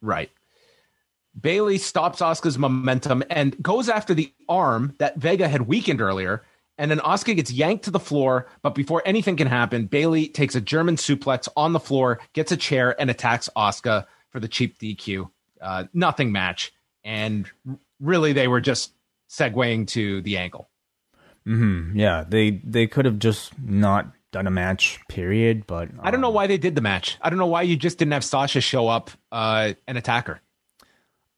Right. 0.00 0.30
Bayley 1.40 1.78
stops 1.78 2.20
Asuka's 2.20 2.58
momentum 2.58 3.22
and 3.30 3.60
goes 3.62 3.88
after 3.88 4.12
the 4.14 4.32
arm 4.48 4.94
that 4.98 5.16
Vega 5.16 5.48
had 5.48 5.62
weakened 5.62 6.00
earlier. 6.00 6.42
And 6.78 6.90
then 6.90 6.98
Asuka 7.00 7.36
gets 7.36 7.50
yanked 7.52 7.84
to 7.84 7.90
the 7.90 8.00
floor. 8.00 8.48
But 8.62 8.74
before 8.74 9.02
anything 9.06 9.36
can 9.36 9.46
happen, 9.46 9.86
Bayley 9.86 10.26
takes 10.28 10.54
a 10.54 10.60
German 10.60 10.96
suplex 10.96 11.48
on 11.56 11.72
the 11.72 11.80
floor, 11.80 12.20
gets 12.34 12.52
a 12.52 12.56
chair, 12.56 12.98
and 13.00 13.10
attacks 13.10 13.48
Asuka 13.56 14.06
for 14.30 14.40
the 14.40 14.48
cheap 14.48 14.78
DQ. 14.78 15.30
Uh, 15.60 15.84
nothing 15.94 16.32
match. 16.32 16.72
And 17.04 17.48
really, 18.00 18.32
they 18.32 18.48
were 18.48 18.60
just 18.60 18.92
segueing 19.30 19.86
to 19.88 20.20
the 20.22 20.36
ankle. 20.38 20.68
Hmm 21.44 21.96
Yeah, 21.96 22.24
they 22.28 22.50
they 22.64 22.86
could 22.86 23.04
have 23.04 23.18
just 23.18 23.58
not 23.58 24.12
done 24.32 24.46
a 24.46 24.50
match. 24.50 25.00
Period. 25.08 25.66
But 25.66 25.90
I 26.00 26.10
don't 26.10 26.20
know 26.20 26.28
um, 26.28 26.34
why 26.34 26.46
they 26.46 26.58
did 26.58 26.74
the 26.74 26.80
match. 26.80 27.18
I 27.20 27.30
don't 27.30 27.38
know 27.38 27.46
why 27.46 27.62
you 27.62 27.76
just 27.76 27.98
didn't 27.98 28.12
have 28.12 28.24
Sasha 28.24 28.60
show 28.60 28.88
up 28.88 29.10
uh, 29.30 29.74
and 29.86 29.96
attack 29.96 30.26
her. 30.26 30.40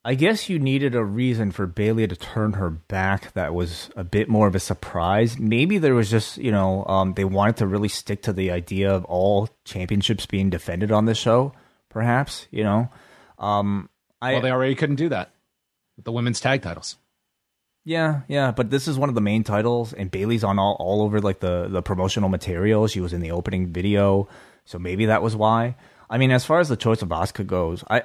I 0.06 0.14
guess 0.14 0.50
you 0.50 0.58
needed 0.58 0.94
a 0.94 1.02
reason 1.02 1.50
for 1.50 1.66
Bayley 1.66 2.06
to 2.06 2.14
turn 2.14 2.54
her 2.54 2.68
back 2.68 3.32
that 3.32 3.54
was 3.54 3.88
a 3.96 4.04
bit 4.04 4.28
more 4.28 4.46
of 4.46 4.54
a 4.54 4.60
surprise. 4.60 5.38
Maybe 5.38 5.78
there 5.78 5.94
was 5.94 6.10
just, 6.10 6.36
you 6.36 6.52
know, 6.52 6.84
um, 6.84 7.14
they 7.14 7.24
wanted 7.24 7.56
to 7.56 7.66
really 7.66 7.88
stick 7.88 8.20
to 8.22 8.32
the 8.34 8.50
idea 8.50 8.92
of 8.92 9.06
all 9.06 9.48
championships 9.64 10.26
being 10.26 10.50
defended 10.50 10.92
on 10.92 11.06
the 11.06 11.14
show, 11.14 11.54
perhaps, 11.88 12.46
you 12.50 12.62
know. 12.62 12.90
Um, 13.38 13.88
I, 14.20 14.32
Well, 14.32 14.42
they 14.42 14.50
already 14.50 14.74
couldn't 14.74 14.96
do 14.96 15.08
that 15.08 15.30
with 15.96 16.04
the 16.04 16.12
women's 16.12 16.38
tag 16.38 16.60
titles. 16.60 16.98
Yeah, 17.84 18.22
yeah, 18.28 18.50
but 18.50 18.70
this 18.70 18.88
is 18.88 18.98
one 18.98 19.10
of 19.10 19.14
the 19.14 19.20
main 19.20 19.44
titles, 19.44 19.92
and 19.92 20.10
Bayley's 20.10 20.42
on 20.42 20.58
all, 20.58 20.76
all 20.80 21.02
over 21.02 21.20
like 21.20 21.40
the 21.40 21.68
the 21.68 21.82
promotional 21.82 22.30
material. 22.30 22.86
She 22.86 23.00
was 23.00 23.12
in 23.12 23.20
the 23.20 23.30
opening 23.30 23.72
video, 23.72 24.28
so 24.64 24.78
maybe 24.78 25.06
that 25.06 25.22
was 25.22 25.36
why. 25.36 25.76
I 26.08 26.16
mean, 26.16 26.30
as 26.30 26.44
far 26.46 26.60
as 26.60 26.70
the 26.70 26.76
choice 26.76 27.02
of 27.02 27.10
Asuka 27.10 27.46
goes, 27.46 27.84
I, 27.90 28.04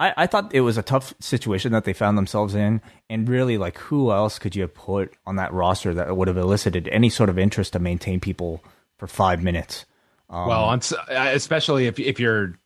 I 0.00 0.14
I 0.16 0.26
thought 0.26 0.54
it 0.54 0.62
was 0.62 0.78
a 0.78 0.82
tough 0.82 1.12
situation 1.20 1.72
that 1.72 1.84
they 1.84 1.92
found 1.92 2.16
themselves 2.16 2.54
in, 2.54 2.80
and 3.10 3.28
really, 3.28 3.58
like, 3.58 3.76
who 3.76 4.10
else 4.12 4.38
could 4.38 4.56
you 4.56 4.62
have 4.62 4.74
put 4.74 5.12
on 5.26 5.36
that 5.36 5.52
roster 5.52 5.92
that 5.92 6.16
would 6.16 6.28
have 6.28 6.38
elicited 6.38 6.88
any 6.88 7.10
sort 7.10 7.28
of 7.28 7.38
interest 7.38 7.74
to 7.74 7.78
maintain 7.78 8.20
people 8.20 8.64
for 8.96 9.06
five 9.06 9.42
minutes? 9.42 9.84
Um, 10.30 10.48
well, 10.48 10.64
on, 10.64 10.80
uh, 11.10 11.32
especially 11.34 11.86
if 11.86 11.98
if 11.98 12.18
you're 12.18 12.58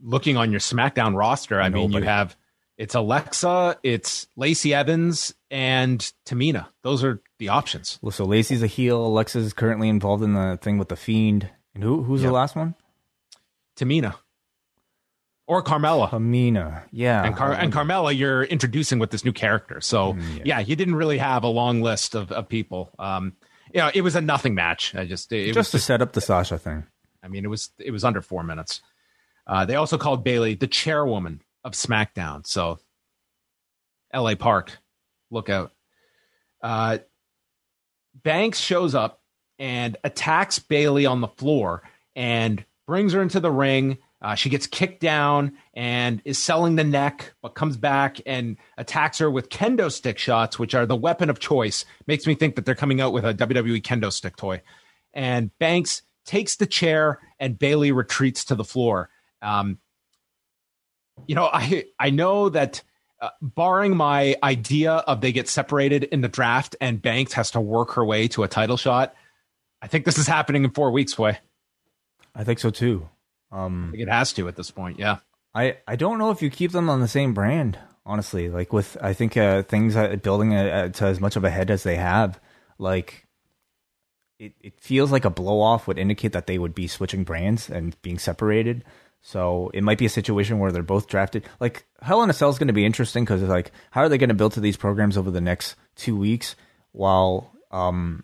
looking 0.00 0.36
on 0.36 0.52
your 0.52 0.60
SmackDown 0.60 1.16
roster, 1.16 1.60
I 1.60 1.70
mean, 1.70 1.90
you 1.90 2.02
have 2.02 2.36
it's 2.76 2.94
Alexa, 2.94 3.78
it's 3.82 4.26
Lacey 4.36 4.74
Evans, 4.74 5.34
and 5.54 6.12
Tamina. 6.26 6.66
Those 6.82 7.04
are 7.04 7.22
the 7.38 7.48
options. 7.48 7.98
Well, 8.02 8.10
so 8.10 8.24
Lacey's 8.24 8.62
a 8.62 8.66
heel. 8.66 9.06
Alexa's 9.06 9.52
currently 9.52 9.88
involved 9.88 10.24
in 10.24 10.34
the 10.34 10.58
thing 10.60 10.78
with 10.78 10.88
the 10.88 10.96
Fiend, 10.96 11.48
and 11.74 11.82
who 11.84 12.02
who's 12.02 12.22
Yep. 12.22 12.28
the 12.28 12.34
last 12.34 12.56
one? 12.56 12.74
Tamina 13.76 14.14
or 15.46 15.62
Carmella. 15.62 16.08
Tamina, 16.10 16.84
Yeah, 16.90 17.22
and 17.24 17.36
Car- 17.36 17.52
and 17.52 17.72
Carmella, 17.72 18.16
you're 18.16 18.44
introducing 18.44 18.98
with 18.98 19.10
this 19.10 19.24
new 19.24 19.32
character. 19.32 19.80
So 19.80 20.14
Mm, 20.14 20.42
yeah. 20.44 20.58
you 20.60 20.74
didn't 20.74 20.94
really 20.96 21.18
have 21.18 21.44
a 21.44 21.48
long 21.48 21.82
list 21.82 22.14
of, 22.14 22.32
of 22.32 22.48
people. 22.48 22.90
Um, 22.98 23.34
you 23.72 23.80
know, 23.80 23.90
it 23.92 24.00
was 24.02 24.16
a 24.16 24.20
nothing 24.22 24.54
match. 24.54 24.94
I 24.94 25.04
just 25.04 25.32
it, 25.32 25.48
it 25.50 25.54
just 25.54 25.72
was 25.74 25.82
to 25.82 25.86
set 25.86 26.00
up 26.02 26.12
the 26.14 26.20
Sasha 26.20 26.58
thing. 26.58 26.84
I 27.22 27.28
mean, 27.28 27.44
it 27.44 27.48
was 27.48 27.70
it 27.78 27.90
was 27.90 28.04
under 28.04 28.22
four 28.22 28.42
minutes. 28.42 28.80
Uh, 29.46 29.64
they 29.66 29.74
also 29.76 29.98
called 29.98 30.24
Bayley 30.24 30.54
the 30.54 30.66
chairwoman 30.66 31.42
of 31.62 31.72
SmackDown. 31.74 32.46
So, 32.46 32.78
L.A. 34.12 34.36
Park, 34.36 34.78
look 35.34 35.50
out. 35.50 35.72
Uh, 36.62 36.98
Banks 38.14 38.58
shows 38.58 38.94
up 38.94 39.20
and 39.58 39.96
attacks 40.04 40.58
Bayley 40.58 41.06
on 41.06 41.20
the 41.20 41.28
floor 41.28 41.82
and 42.16 42.64
brings 42.86 43.12
her 43.12 43.22
into 43.22 43.40
the 43.40 43.50
ring. 43.50 43.98
Uh, 44.22 44.34
she 44.34 44.48
gets 44.48 44.66
kicked 44.66 45.00
down 45.00 45.52
and 45.74 46.22
is 46.24 46.38
selling 46.38 46.76
the 46.76 46.84
neck, 46.84 47.34
but 47.42 47.54
comes 47.54 47.76
back 47.76 48.20
and 48.24 48.56
attacks 48.78 49.18
her 49.18 49.30
with 49.30 49.50
kendo 49.50 49.92
stick 49.92 50.18
shots, 50.18 50.58
which 50.58 50.74
are 50.74 50.86
the 50.86 50.96
weapon 50.96 51.28
of 51.28 51.38
choice. 51.38 51.84
Makes 52.06 52.26
me 52.26 52.34
think 52.34 52.56
that 52.56 52.64
they're 52.64 52.74
coming 52.74 53.00
out 53.00 53.12
with 53.12 53.24
a 53.24 53.34
WWE 53.34 53.82
kendo 53.82 54.10
stick 54.10 54.36
toy. 54.36 54.62
And 55.12 55.56
Banks 55.58 56.02
takes 56.24 56.56
the 56.56 56.66
chair 56.66 57.20
and 57.38 57.58
Bayley 57.58 57.92
retreats 57.92 58.46
to 58.46 58.54
the 58.54 58.64
floor. 58.64 59.10
Um, 59.42 59.78
you 61.26 61.34
know, 61.34 61.48
I 61.52 61.84
I 61.98 62.10
know 62.10 62.48
that 62.48 62.82
uh, 63.24 63.30
barring 63.40 63.96
my 63.96 64.36
idea 64.42 64.92
of 64.92 65.20
they 65.20 65.32
get 65.32 65.48
separated 65.48 66.04
in 66.04 66.20
the 66.20 66.28
draft 66.28 66.76
and 66.80 67.00
Banks 67.00 67.32
has 67.34 67.50
to 67.52 67.60
work 67.60 67.92
her 67.92 68.04
way 68.04 68.28
to 68.28 68.42
a 68.42 68.48
title 68.48 68.76
shot, 68.76 69.14
I 69.80 69.86
think 69.86 70.04
this 70.04 70.18
is 70.18 70.26
happening 70.26 70.64
in 70.64 70.70
four 70.70 70.90
weeks. 70.90 71.18
Way 71.18 71.38
I 72.34 72.44
think 72.44 72.58
so 72.58 72.70
too. 72.70 73.08
I 73.50 73.64
Um, 73.64 73.88
think 73.92 74.02
it 74.02 74.08
has 74.10 74.32
to 74.34 74.48
at 74.48 74.56
this 74.56 74.70
point. 74.70 74.98
Yeah. 74.98 75.18
I 75.54 75.78
I 75.86 75.96
don't 75.96 76.18
know 76.18 76.30
if 76.30 76.42
you 76.42 76.50
keep 76.50 76.72
them 76.72 76.90
on 76.90 77.00
the 77.00 77.08
same 77.08 77.32
brand. 77.34 77.78
Honestly, 78.06 78.50
like 78.50 78.72
with 78.72 78.96
I 79.00 79.14
think 79.14 79.36
uh, 79.36 79.62
things 79.62 79.96
uh, 79.96 80.16
building 80.16 80.54
uh, 80.54 80.88
to 80.88 81.04
as 81.06 81.20
much 81.20 81.36
of 81.36 81.44
a 81.44 81.50
head 81.50 81.70
as 81.70 81.84
they 81.84 81.96
have, 81.96 82.38
like 82.78 83.26
it 84.38 84.52
it 84.60 84.80
feels 84.80 85.10
like 85.12 85.24
a 85.24 85.30
blow 85.30 85.60
off 85.60 85.86
would 85.86 85.98
indicate 85.98 86.32
that 86.32 86.46
they 86.46 86.58
would 86.58 86.74
be 86.74 86.86
switching 86.86 87.24
brands 87.24 87.70
and 87.70 87.96
being 88.02 88.18
separated. 88.18 88.84
So 89.26 89.70
it 89.72 89.82
might 89.82 89.96
be 89.96 90.04
a 90.04 90.10
situation 90.10 90.58
where 90.58 90.70
they're 90.70 90.82
both 90.82 91.06
drafted. 91.06 91.44
Like 91.58 91.86
Hell 92.02 92.22
in 92.22 92.28
a 92.28 92.34
Cell 92.34 92.50
is 92.50 92.58
going 92.58 92.68
to 92.68 92.74
be 92.74 92.84
interesting 92.84 93.24
because 93.24 93.42
like 93.42 93.72
how 93.90 94.02
are 94.02 94.08
they 94.10 94.18
going 94.18 94.28
to 94.28 94.34
build 94.34 94.52
to 94.52 94.60
these 94.60 94.76
programs 94.76 95.16
over 95.16 95.30
the 95.30 95.40
next 95.40 95.76
two 95.96 96.14
weeks 96.14 96.54
while 96.92 97.50
um 97.70 98.22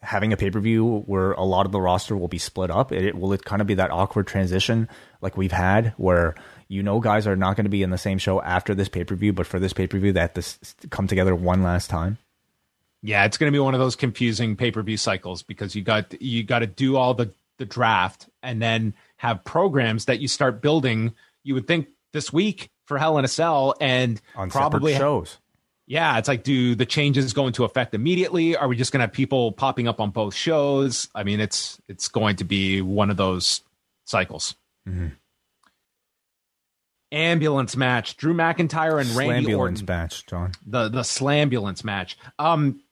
having 0.00 0.32
a 0.32 0.36
pay 0.36 0.48
per 0.48 0.60
view 0.60 1.00
where 1.06 1.32
a 1.32 1.42
lot 1.42 1.66
of 1.66 1.72
the 1.72 1.80
roster 1.80 2.16
will 2.16 2.28
be 2.28 2.38
split 2.38 2.70
up. 2.70 2.92
It, 2.92 3.16
will 3.16 3.32
it 3.32 3.44
kind 3.44 3.60
of 3.60 3.66
be 3.66 3.74
that 3.74 3.90
awkward 3.90 4.28
transition 4.28 4.88
like 5.20 5.36
we've 5.36 5.50
had 5.50 5.92
where 5.96 6.36
you 6.68 6.84
know 6.84 7.00
guys 7.00 7.26
are 7.26 7.34
not 7.34 7.56
going 7.56 7.64
to 7.64 7.70
be 7.70 7.82
in 7.82 7.90
the 7.90 7.98
same 7.98 8.18
show 8.18 8.40
after 8.40 8.76
this 8.76 8.88
pay 8.88 9.02
per 9.02 9.16
view, 9.16 9.32
but 9.32 9.46
for 9.46 9.58
this 9.58 9.72
pay 9.72 9.88
per 9.88 9.98
view 9.98 10.12
they 10.12 10.20
have 10.20 10.34
to 10.34 10.44
come 10.88 11.08
together 11.08 11.34
one 11.34 11.64
last 11.64 11.90
time. 11.90 12.16
Yeah, 13.02 13.24
it's 13.24 13.38
going 13.38 13.52
to 13.52 13.56
be 13.56 13.60
one 13.60 13.74
of 13.74 13.80
those 13.80 13.96
confusing 13.96 14.54
pay 14.54 14.70
per 14.70 14.82
view 14.82 14.96
cycles 14.96 15.42
because 15.42 15.74
you 15.74 15.82
got 15.82 16.22
you 16.22 16.44
got 16.44 16.60
to 16.60 16.68
do 16.68 16.96
all 16.96 17.14
the 17.14 17.32
the 17.58 17.66
draft 17.66 18.28
and 18.40 18.62
then 18.62 18.94
have 19.18 19.44
programs 19.44 20.06
that 20.06 20.18
you 20.20 20.26
start 20.28 20.60
building. 20.62 21.12
You 21.44 21.54
would 21.54 21.66
think 21.66 21.88
this 22.12 22.32
week 22.32 22.70
for 22.86 22.98
Hell 22.98 23.18
in 23.18 23.24
a 23.24 23.28
Cell 23.28 23.74
and 23.80 24.20
on 24.34 24.50
probably 24.50 24.94
shows. 24.96 25.38
Yeah, 25.86 26.18
it's 26.18 26.28
like, 26.28 26.42
do 26.42 26.74
the 26.74 26.84
changes 26.84 27.32
go 27.32 27.46
into 27.46 27.64
effect 27.64 27.94
immediately? 27.94 28.56
Are 28.56 28.68
we 28.68 28.76
just 28.76 28.92
going 28.92 28.98
to 29.00 29.04
have 29.04 29.12
people 29.12 29.52
popping 29.52 29.88
up 29.88 30.00
on 30.00 30.10
both 30.10 30.34
shows? 30.34 31.08
I 31.14 31.22
mean, 31.24 31.40
it's 31.40 31.80
it's 31.88 32.08
going 32.08 32.36
to 32.36 32.44
be 32.44 32.82
one 32.82 33.08
of 33.10 33.16
those 33.16 33.62
cycles. 34.04 34.54
Mhm. 34.88 35.12
Ambulance 37.10 37.74
match: 37.74 38.18
Drew 38.18 38.34
McIntyre 38.34 39.00
and 39.00 39.08
Randy 39.16 39.50
Slambulance 39.52 39.56
Orton. 39.58 39.86
batch, 39.86 40.26
John. 40.26 40.52
The 40.66 40.88
the 40.90 41.00
slambulance 41.00 41.82
match. 41.82 42.18
Um, 42.38 42.82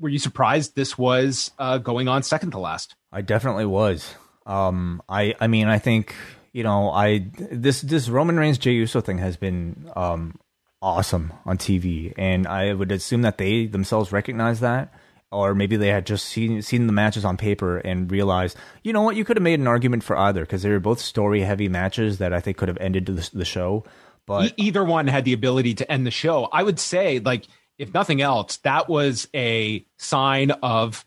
were 0.00 0.08
you 0.08 0.18
surprised 0.18 0.74
this 0.76 0.96
was 0.96 1.50
uh, 1.58 1.76
going 1.76 2.08
on 2.08 2.22
second 2.22 2.52
to 2.52 2.58
last? 2.58 2.94
I 3.12 3.20
definitely 3.20 3.66
was. 3.66 4.14
Um, 4.48 5.02
I 5.08 5.34
I 5.40 5.46
mean, 5.46 5.68
I 5.68 5.78
think 5.78 6.14
you 6.52 6.62
know, 6.64 6.90
I 6.90 7.26
this 7.36 7.82
this 7.82 8.08
Roman 8.08 8.38
Reigns 8.38 8.58
Jey 8.58 8.72
Uso 8.72 9.00
thing 9.00 9.18
has 9.18 9.36
been 9.36 9.90
um, 9.94 10.38
awesome 10.80 11.32
on 11.44 11.58
TV, 11.58 12.12
and 12.16 12.46
I 12.46 12.72
would 12.72 12.90
assume 12.90 13.22
that 13.22 13.38
they 13.38 13.66
themselves 13.66 14.10
recognize 14.10 14.60
that, 14.60 14.92
or 15.30 15.54
maybe 15.54 15.76
they 15.76 15.88
had 15.88 16.06
just 16.06 16.26
seen 16.26 16.62
seen 16.62 16.86
the 16.86 16.92
matches 16.92 17.24
on 17.24 17.36
paper 17.36 17.78
and 17.78 18.10
realized, 18.10 18.56
you 18.82 18.92
know 18.92 19.02
what, 19.02 19.16
you 19.16 19.24
could 19.24 19.36
have 19.36 19.42
made 19.42 19.60
an 19.60 19.66
argument 19.66 20.02
for 20.02 20.16
either 20.16 20.40
because 20.40 20.62
they 20.62 20.70
were 20.70 20.80
both 20.80 21.00
story 21.00 21.42
heavy 21.42 21.68
matches 21.68 22.18
that 22.18 22.32
I 22.32 22.40
think 22.40 22.56
could 22.56 22.68
have 22.68 22.78
ended 22.78 23.06
the, 23.06 23.30
the 23.32 23.44
show. 23.44 23.84
But 24.26 24.52
either 24.56 24.84
one 24.84 25.06
had 25.06 25.24
the 25.24 25.32
ability 25.32 25.74
to 25.76 25.90
end 25.90 26.06
the 26.06 26.10
show. 26.10 26.48
I 26.52 26.62
would 26.62 26.78
say, 26.78 27.18
like, 27.18 27.46
if 27.78 27.94
nothing 27.94 28.20
else, 28.20 28.58
that 28.58 28.88
was 28.88 29.26
a 29.34 29.86
sign 29.96 30.50
of 30.50 31.06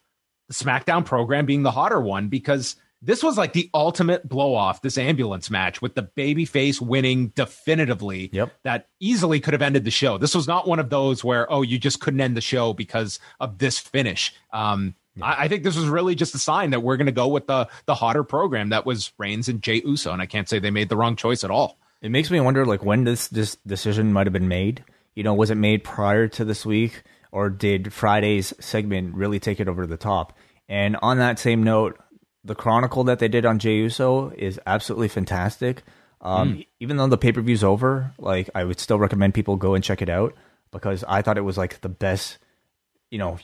SmackDown 0.51 1.05
program 1.05 1.45
being 1.45 1.61
the 1.61 1.71
hotter 1.71 2.01
one 2.01 2.29
because 2.29 2.75
this 3.01 3.23
was 3.23 3.37
like 3.37 3.53
the 3.53 3.69
ultimate 3.73 4.29
blow 4.29 4.53
off, 4.53 4.81
this 4.81 4.97
ambulance 4.97 5.49
match 5.49 5.81
with 5.81 5.95
the 5.95 6.03
babyface 6.03 6.79
winning 6.79 7.29
definitively. 7.29 8.29
Yep. 8.31 8.53
That 8.63 8.87
easily 8.99 9.39
could 9.39 9.53
have 9.53 9.61
ended 9.61 9.85
the 9.85 9.91
show. 9.91 10.17
This 10.17 10.35
was 10.35 10.47
not 10.47 10.67
one 10.67 10.79
of 10.79 10.89
those 10.89 11.23
where, 11.23 11.51
oh, 11.51 11.63
you 11.63 11.79
just 11.79 11.99
couldn't 11.99 12.21
end 12.21 12.37
the 12.37 12.41
show 12.41 12.73
because 12.73 13.19
of 13.39 13.57
this 13.57 13.79
finish. 13.79 14.33
Um, 14.53 14.95
I, 15.21 15.45
I 15.45 15.47
think 15.47 15.63
this 15.63 15.75
was 15.75 15.87
really 15.87 16.15
just 16.15 16.35
a 16.35 16.39
sign 16.39 16.69
that 16.71 16.81
we're 16.81 16.97
going 16.97 17.07
to 17.07 17.11
go 17.11 17.27
with 17.27 17.47
the 17.47 17.67
the 17.85 17.95
hotter 17.95 18.23
program 18.23 18.69
that 18.69 18.85
was 18.85 19.11
Reigns 19.17 19.49
and 19.49 19.61
Jey 19.61 19.81
Uso, 19.83 20.13
and 20.13 20.21
I 20.21 20.25
can't 20.25 20.47
say 20.47 20.59
they 20.59 20.71
made 20.71 20.89
the 20.89 20.97
wrong 20.97 21.15
choice 21.15 21.43
at 21.43 21.51
all. 21.51 21.79
It 22.01 22.11
makes 22.11 22.31
me 22.31 22.39
wonder, 22.39 22.65
like, 22.65 22.83
when 22.83 23.03
this 23.03 23.27
this 23.27 23.57
decision 23.67 24.13
might 24.13 24.27
have 24.27 24.33
been 24.33 24.47
made. 24.47 24.83
You 25.13 25.23
know, 25.23 25.33
was 25.33 25.51
it 25.51 25.55
made 25.55 25.83
prior 25.83 26.29
to 26.29 26.45
this 26.45 26.65
week, 26.65 27.03
or 27.31 27.49
did 27.49 27.91
Friday's 27.91 28.53
segment 28.59 29.13
really 29.15 29.39
take 29.39 29.59
it 29.59 29.67
over 29.67 29.85
the 29.85 29.97
top? 29.97 30.37
And 30.69 30.95
on 31.01 31.17
that 31.17 31.37
same 31.37 31.63
note, 31.63 31.99
the 32.43 32.55
chronicle 32.55 33.03
that 33.05 33.19
they 33.19 33.27
did 33.27 33.45
on 33.45 33.59
Jey 33.59 33.75
Uso 33.75 34.31
is 34.37 34.59
absolutely 34.65 35.07
fantastic. 35.07 35.83
Um, 36.21 36.63
Even 36.79 36.97
though 36.97 37.07
the 37.07 37.17
pay 37.17 37.31
per 37.31 37.41
view's 37.41 37.63
over, 37.63 38.13
like, 38.19 38.49
I 38.53 38.63
would 38.63 38.79
still 38.79 38.99
recommend 38.99 39.33
people 39.33 39.55
go 39.55 39.73
and 39.73 39.83
check 39.83 40.01
it 40.01 40.09
out 40.09 40.35
because 40.71 41.03
I 41.07 41.21
thought 41.21 41.37
it 41.37 41.41
was 41.41 41.57
like 41.57 41.81
the 41.81 41.89
best, 41.89 42.37
you 43.09 43.17
know, 43.17 43.39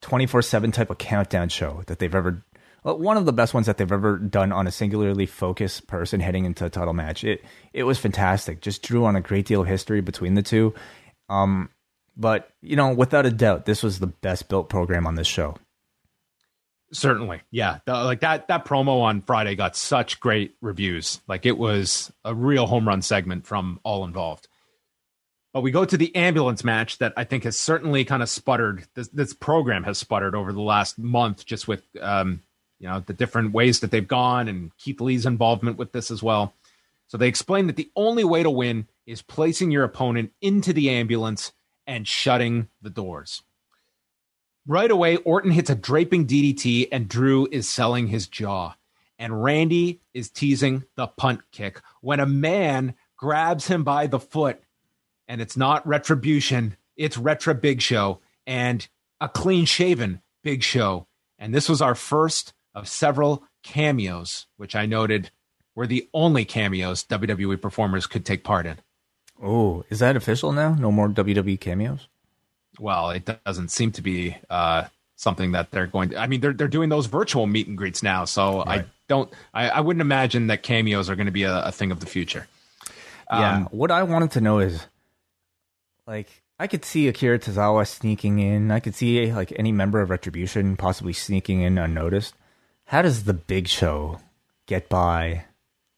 twenty 0.00 0.26
four 0.26 0.42
seven 0.42 0.72
type 0.72 0.90
of 0.90 0.98
countdown 0.98 1.48
show 1.48 1.82
that 1.86 1.98
they've 1.98 2.14
ever 2.14 2.42
well, 2.86 2.98
one 2.98 3.16
of 3.16 3.26
the 3.26 3.32
best 3.32 3.52
ones 3.52 3.66
that 3.66 3.78
they've 3.78 3.90
ever 3.90 4.16
done 4.16 4.52
on 4.52 4.66
a 4.66 4.70
singularly 4.70 5.26
focused 5.26 5.88
person 5.88 6.20
heading 6.20 6.44
into 6.44 6.64
a 6.64 6.70
title 6.70 6.94
match. 6.94 7.24
It 7.24 7.44
it 7.72 7.82
was 7.82 7.98
fantastic. 7.98 8.60
Just 8.60 8.82
drew 8.82 9.04
on 9.04 9.16
a 9.16 9.20
great 9.20 9.46
deal 9.46 9.62
of 9.62 9.66
history 9.66 10.00
between 10.00 10.34
the 10.34 10.42
two. 10.42 10.72
Um, 11.28 11.70
but 12.16 12.50
you 12.62 12.76
know, 12.76 12.92
without 12.92 13.26
a 13.26 13.30
doubt, 13.30 13.66
this 13.66 13.82
was 13.82 13.98
the 13.98 14.06
best 14.06 14.48
built 14.48 14.68
program 14.68 15.06
on 15.06 15.16
this 15.16 15.26
show. 15.26 15.56
Certainly, 16.92 17.42
yeah. 17.50 17.78
The- 17.84 18.04
like 18.04 18.20
that 18.20 18.48
that 18.48 18.64
promo 18.64 19.02
on 19.02 19.20
Friday 19.20 19.54
got 19.56 19.76
such 19.76 20.20
great 20.20 20.54
reviews. 20.60 21.20
Like 21.26 21.46
it 21.46 21.58
was 21.58 22.12
a 22.24 22.34
real 22.34 22.66
home 22.66 22.86
run 22.86 23.02
segment 23.02 23.46
from 23.46 23.80
all 23.82 24.04
involved. 24.04 24.48
But 25.52 25.62
we 25.62 25.70
go 25.70 25.84
to 25.86 25.96
the 25.96 26.14
ambulance 26.14 26.64
match 26.64 26.98
that 26.98 27.14
I 27.16 27.24
think 27.24 27.44
has 27.44 27.58
certainly 27.58 28.04
kind 28.04 28.22
of 28.22 28.28
sputtered. 28.28 28.86
This, 28.94 29.08
this 29.08 29.32
program 29.32 29.84
has 29.84 29.96
sputtered 29.96 30.34
over 30.34 30.52
the 30.52 30.60
last 30.60 30.98
month, 30.98 31.46
just 31.46 31.66
with 31.66 31.82
um, 32.00 32.42
you 32.78 32.88
know 32.88 33.00
the 33.00 33.14
different 33.14 33.52
ways 33.52 33.80
that 33.80 33.90
they've 33.90 34.06
gone 34.06 34.48
and 34.48 34.76
Keith 34.76 35.00
Lee's 35.00 35.26
involvement 35.26 35.78
with 35.78 35.92
this 35.92 36.10
as 36.10 36.22
well. 36.22 36.54
So 37.08 37.16
they 37.16 37.28
explain 37.28 37.68
that 37.68 37.76
the 37.76 37.90
only 37.96 38.24
way 38.24 38.42
to 38.42 38.50
win 38.50 38.86
is 39.06 39.22
placing 39.22 39.70
your 39.70 39.84
opponent 39.84 40.32
into 40.40 40.72
the 40.72 40.90
ambulance 40.90 41.52
and 41.86 42.06
shutting 42.06 42.68
the 42.82 42.90
doors. 42.90 43.42
Right 44.66 44.90
away, 44.90 45.16
Orton 45.18 45.52
hits 45.52 45.70
a 45.70 45.76
draping 45.76 46.26
DDT, 46.26 46.88
and 46.90 47.08
Drew 47.08 47.46
is 47.52 47.68
selling 47.68 48.08
his 48.08 48.26
jaw. 48.26 48.74
And 49.18 49.42
Randy 49.42 50.00
is 50.12 50.28
teasing 50.28 50.84
the 50.96 51.06
punt 51.06 51.40
kick 51.52 51.80
when 52.00 52.20
a 52.20 52.26
man 52.26 52.94
grabs 53.16 53.68
him 53.68 53.84
by 53.84 54.06
the 54.06 54.18
foot. 54.18 54.60
And 55.28 55.40
it's 55.40 55.56
not 55.56 55.86
retribution, 55.86 56.76
it's 56.96 57.16
Retro 57.16 57.54
Big 57.54 57.80
Show 57.80 58.20
and 58.46 58.86
a 59.20 59.28
clean 59.28 59.64
shaven 59.64 60.20
Big 60.42 60.62
Show. 60.62 61.06
And 61.38 61.54
this 61.54 61.68
was 61.68 61.80
our 61.80 61.94
first 61.94 62.52
of 62.74 62.88
several 62.88 63.44
cameos, 63.62 64.46
which 64.56 64.76
I 64.76 64.86
noted 64.86 65.30
were 65.74 65.86
the 65.86 66.08
only 66.12 66.44
cameos 66.44 67.04
WWE 67.04 67.60
performers 67.60 68.06
could 68.06 68.24
take 68.24 68.44
part 68.44 68.66
in. 68.66 68.78
Oh, 69.42 69.84
is 69.90 69.98
that 70.00 70.16
official 70.16 70.52
now? 70.52 70.74
No 70.74 70.90
more 70.90 71.08
WWE 71.08 71.60
cameos? 71.60 72.08
Well, 72.78 73.10
it 73.10 73.28
doesn't 73.44 73.70
seem 73.70 73.92
to 73.92 74.02
be 74.02 74.36
uh, 74.50 74.84
something 75.16 75.52
that 75.52 75.70
they're 75.70 75.86
going 75.86 76.10
to. 76.10 76.18
I 76.18 76.26
mean, 76.26 76.40
they're 76.40 76.52
they're 76.52 76.68
doing 76.68 76.88
those 76.88 77.06
virtual 77.06 77.46
meet 77.46 77.66
and 77.66 77.76
greets 77.76 78.02
now, 78.02 78.24
so 78.24 78.62
I 78.66 78.84
don't. 79.08 79.32
I, 79.52 79.68
I 79.68 79.80
wouldn't 79.80 80.00
imagine 80.00 80.48
that 80.48 80.62
cameos 80.62 81.10
are 81.10 81.16
going 81.16 81.26
to 81.26 81.32
be 81.32 81.44
a, 81.44 81.64
a 81.64 81.72
thing 81.72 81.90
of 81.90 82.00
the 82.00 82.06
future. 82.06 82.46
Yeah. 83.30 83.56
Um, 83.56 83.68
what 83.72 83.90
I 83.90 84.04
wanted 84.04 84.30
to 84.32 84.40
know 84.40 84.60
is, 84.60 84.86
like, 86.06 86.28
I 86.58 86.66
could 86.68 86.84
see 86.84 87.08
Akira 87.08 87.38
Tozawa 87.38 87.86
sneaking 87.86 88.38
in. 88.38 88.70
I 88.70 88.80
could 88.80 88.94
see 88.94 89.32
like 89.32 89.52
any 89.56 89.72
member 89.72 90.00
of 90.00 90.10
Retribution 90.10 90.76
possibly 90.76 91.12
sneaking 91.12 91.60
in 91.60 91.76
unnoticed. 91.76 92.34
How 92.86 93.02
does 93.02 93.24
the 93.24 93.34
Big 93.34 93.68
Show 93.68 94.20
get 94.66 94.88
by 94.88 95.44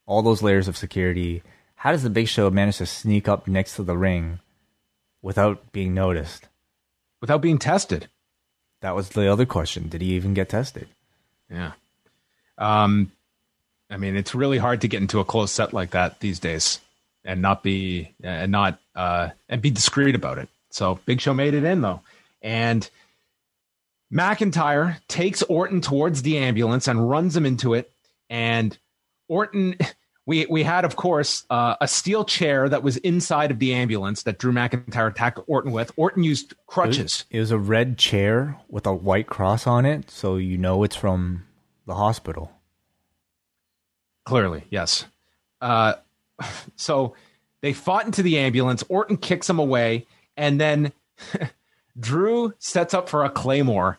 all 0.07 0.23
those 0.23 0.43
layers 0.43 0.69
of 0.69 0.77
security? 0.77 1.43
How 1.77 1.93
does 1.93 2.03
the 2.03 2.11
Big 2.11 2.29
Show 2.29 2.51
manage 2.51 2.79
to 2.79 2.87
sneak 2.87 3.29
up 3.29 3.47
next 3.47 3.77
to 3.77 3.83
the 3.83 3.97
ring 3.97 4.41
without 5.23 5.71
being 5.71 5.95
noticed? 5.95 6.49
Without 7.21 7.43
being 7.43 7.59
tested. 7.59 8.09
That 8.81 8.95
was 8.95 9.11
the 9.11 9.31
other 9.31 9.47
question. 9.47 9.89
Did 9.89 10.03
he 10.03 10.15
even 10.15 10.35
get 10.35 10.49
tested? 10.49 10.89
Yeah. 11.51 11.73
Um, 12.57 13.13
I 13.91 13.97
mean, 13.97 14.17
it's 14.17 14.35
really 14.35 14.59
hard 14.59 14.83
to 14.83 14.89
get 14.89 15.01
into 15.01 15.21
a 15.21 15.25
close 15.25 15.51
set 15.51 15.73
like 15.73 15.91
that 15.91 16.21
these 16.21 16.39
days 16.39 16.81
and 17.25 17.43
not 17.43 17.63
be 17.63 18.15
and 18.23 18.53
not 18.53 18.79
uh, 18.95 19.31
and 19.49 19.63
be 19.63 19.71
discreet 19.71 20.15
about 20.15 20.39
it. 20.39 20.49
So 20.71 21.01
Big 21.07 21.21
Show 21.21 21.35
made 21.35 21.55
it 21.55 21.65
in 21.65 21.81
though, 21.81 22.03
and 22.43 22.89
McIntyre 24.13 24.97
takes 25.09 25.43
Orton 25.43 25.81
towards 25.81 26.23
the 26.23 26.39
ambulance 26.39 26.89
and 26.89 27.09
runs 27.09 27.37
him 27.37 27.47
into 27.47 27.75
it. 27.75 27.91
And 28.31 28.77
Orton, 29.29 29.77
we 30.29 30.45
we 30.45 30.63
had 30.63 30.85
of 30.85 30.95
course 30.95 31.45
uh, 31.49 31.77
a 31.81 31.89
steel 31.89 32.23
chair 32.23 32.69
that 32.69 32.83
was 32.83 32.99
inside 32.99 33.51
of 33.51 33.59
the 33.59 33.73
ambulance 33.73 34.25
that 34.25 34.39
Drew 34.39 34.53
McIntyre 34.53 35.11
attacked 35.11 35.41
Orton 35.47 35.73
with. 35.73 35.91
Orton 35.97 36.23
used 36.23 36.53
crutches. 36.67 37.25
It 37.31 37.41
was 37.41 37.51
a 37.51 37.59
red 37.59 37.97
chair 37.97 38.61
with 38.69 38.87
a 38.87 38.93
white 38.93 39.27
cross 39.27 39.67
on 39.67 39.87
it, 39.87 40.11
so 40.11 40.37
you 40.37 40.59
know 40.59 40.83
it's 40.83 40.95
from 40.95 41.47
the 41.87 41.95
hospital. 41.95 42.53
Clearly, 44.27 44.65
yes. 44.69 45.07
Uh, 45.63 45.95
so 46.77 47.15
they 47.63 47.73
fought 47.73 48.05
into 48.05 48.23
the 48.23 48.39
ambulance. 48.39 48.85
Orton 48.91 49.17
kicks 49.17 49.49
him 49.49 49.59
away, 49.59 50.07
and 50.37 50.61
then 50.61 50.93
Drew 51.99 52.53
sets 52.59 52.93
up 52.93 53.09
for 53.09 53.25
a 53.25 53.31
claymore 53.31 53.99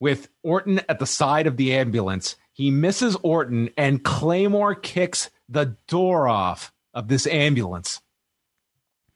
with 0.00 0.28
Orton 0.42 0.80
at 0.88 0.98
the 0.98 1.06
side 1.06 1.46
of 1.46 1.56
the 1.56 1.72
ambulance. 1.72 2.34
He 2.52 2.72
misses 2.72 3.16
Orton, 3.22 3.70
and 3.76 4.02
Claymore 4.02 4.74
kicks 4.74 5.30
the 5.48 5.76
door 5.86 6.28
off 6.28 6.72
of 6.94 7.08
this 7.08 7.26
ambulance. 7.26 8.00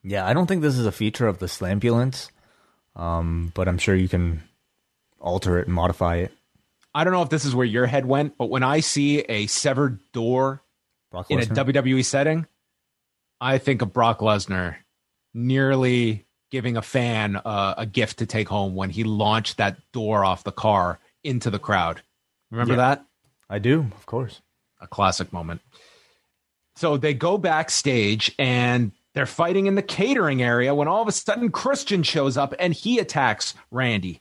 Yeah, 0.03 0.26
I 0.26 0.33
don't 0.33 0.47
think 0.47 0.62
this 0.62 0.76
is 0.78 0.87
a 0.87 0.93
feature 0.93 1.26
of 1.28 1.39
the 1.39 1.47
Slambulance, 1.47 2.30
um, 2.97 3.53
but 3.55 3.68
I'm 3.68 3.78
sure 3.78 3.95
you 3.95 4.09
can 4.09 4.43
alter 5.20 5.59
it 5.59 5.66
and 5.66 5.74
modify 5.74 6.16
it. 6.16 6.33
I 6.95 7.05
don't 7.05 7.12
know 7.12 7.22
if 7.22 7.30
this 7.30 7.45
is 7.45 7.55
where 7.55 7.64
your 7.66 7.87
head 7.87 8.05
went, 8.05 8.37
but 8.37 8.51
when 8.51 8.62
I 8.62 8.80
see 8.80 9.20
a 9.20 9.47
severed 9.47 10.01
door 10.12 10.62
in 11.30 11.39
a 11.41 11.43
WWE 11.47 12.05
setting, 12.05 12.47
I 13.41 13.59
think 13.59 13.80
of 13.83 13.93
Brock 13.93 14.18
Lesnar 14.18 14.76
nearly 15.33 16.26
giving 16.51 16.76
a 16.76 16.83
fan 16.83 17.37
uh, 17.37 17.74
a 17.78 17.87
gift 17.87 18.18
to 18.18 18.26
take 18.26 18.49
home 18.49 18.74
when 18.74 18.91
he 18.91 19.05
launched 19.05 19.57
that 19.57 19.78
door 19.93 20.24
off 20.24 20.45
the 20.45 20.53
car 20.53 20.99
into 21.24 21.49
the 21.51 21.59
crowd. 21.59 22.03
Remember 22.51 22.74
Yeah. 22.74 22.78
that? 22.78 23.07
I 23.49 23.59
do, 23.59 23.87
of 23.97 24.05
course. 24.07 24.43
A 24.80 24.87
classic 24.87 25.33
moment. 25.33 25.62
So 26.77 26.97
they 26.97 27.14
go 27.14 27.39
backstage 27.39 28.35
and 28.39 28.93
they're 29.14 29.27
fighting 29.27 29.66
in 29.66 29.75
the 29.75 29.83
catering 29.83 30.43
area 30.43 30.75
when 30.75 30.89
all 30.89 31.03
of 31.03 31.09
a 31.09 31.12
sudden 31.12 31.51
Christian 31.51 32.03
shows 32.03 32.37
up 32.37 32.55
and 32.59 32.73
he 32.73 32.99
attacks 32.99 33.55
Randy. 33.70 34.20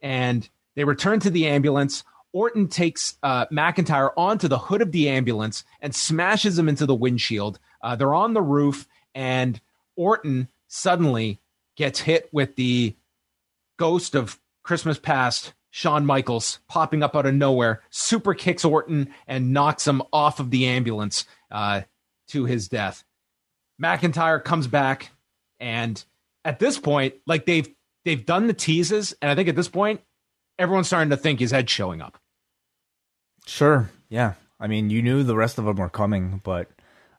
And 0.00 0.48
they 0.74 0.84
return 0.84 1.20
to 1.20 1.30
the 1.30 1.46
ambulance. 1.46 2.04
Orton 2.32 2.68
takes 2.68 3.16
uh, 3.22 3.46
McIntyre 3.46 4.10
onto 4.16 4.46
the 4.46 4.58
hood 4.58 4.82
of 4.82 4.92
the 4.92 5.08
ambulance 5.08 5.64
and 5.80 5.94
smashes 5.94 6.58
him 6.58 6.68
into 6.68 6.84
the 6.84 6.94
windshield. 6.94 7.58
Uh, 7.82 7.96
they're 7.96 8.14
on 8.14 8.34
the 8.34 8.42
roof, 8.42 8.86
and 9.14 9.58
Orton 9.96 10.48
suddenly 10.68 11.40
gets 11.76 12.00
hit 12.00 12.28
with 12.32 12.56
the 12.56 12.94
ghost 13.78 14.14
of 14.14 14.38
Christmas 14.62 14.98
past, 14.98 15.54
Shawn 15.70 16.04
Michaels, 16.04 16.58
popping 16.68 17.02
up 17.02 17.16
out 17.16 17.26
of 17.26 17.34
nowhere, 17.34 17.82
super 17.88 18.34
kicks 18.34 18.64
Orton 18.64 19.08
and 19.26 19.52
knocks 19.52 19.86
him 19.86 20.02
off 20.12 20.40
of 20.40 20.50
the 20.50 20.66
ambulance 20.66 21.24
uh, 21.50 21.82
to 22.28 22.44
his 22.44 22.68
death. 22.68 23.04
McIntyre 23.82 24.42
comes 24.42 24.66
back, 24.66 25.10
and 25.60 26.02
at 26.44 26.58
this 26.58 26.78
point, 26.78 27.14
like 27.26 27.46
they've 27.46 27.68
they've 28.04 28.24
done 28.24 28.46
the 28.46 28.54
teases, 28.54 29.14
and 29.20 29.30
I 29.30 29.34
think 29.34 29.48
at 29.48 29.56
this 29.56 29.68
point, 29.68 30.00
everyone's 30.58 30.86
starting 30.86 31.10
to 31.10 31.16
think 31.16 31.40
his 31.40 31.50
head's 31.50 31.70
showing 31.70 32.00
up. 32.00 32.18
Sure. 33.46 33.90
Yeah. 34.08 34.34
I 34.58 34.66
mean, 34.66 34.90
you 34.90 35.02
knew 35.02 35.22
the 35.22 35.36
rest 35.36 35.58
of 35.58 35.66
them 35.66 35.76
were 35.76 35.90
coming, 35.90 36.40
but 36.42 36.70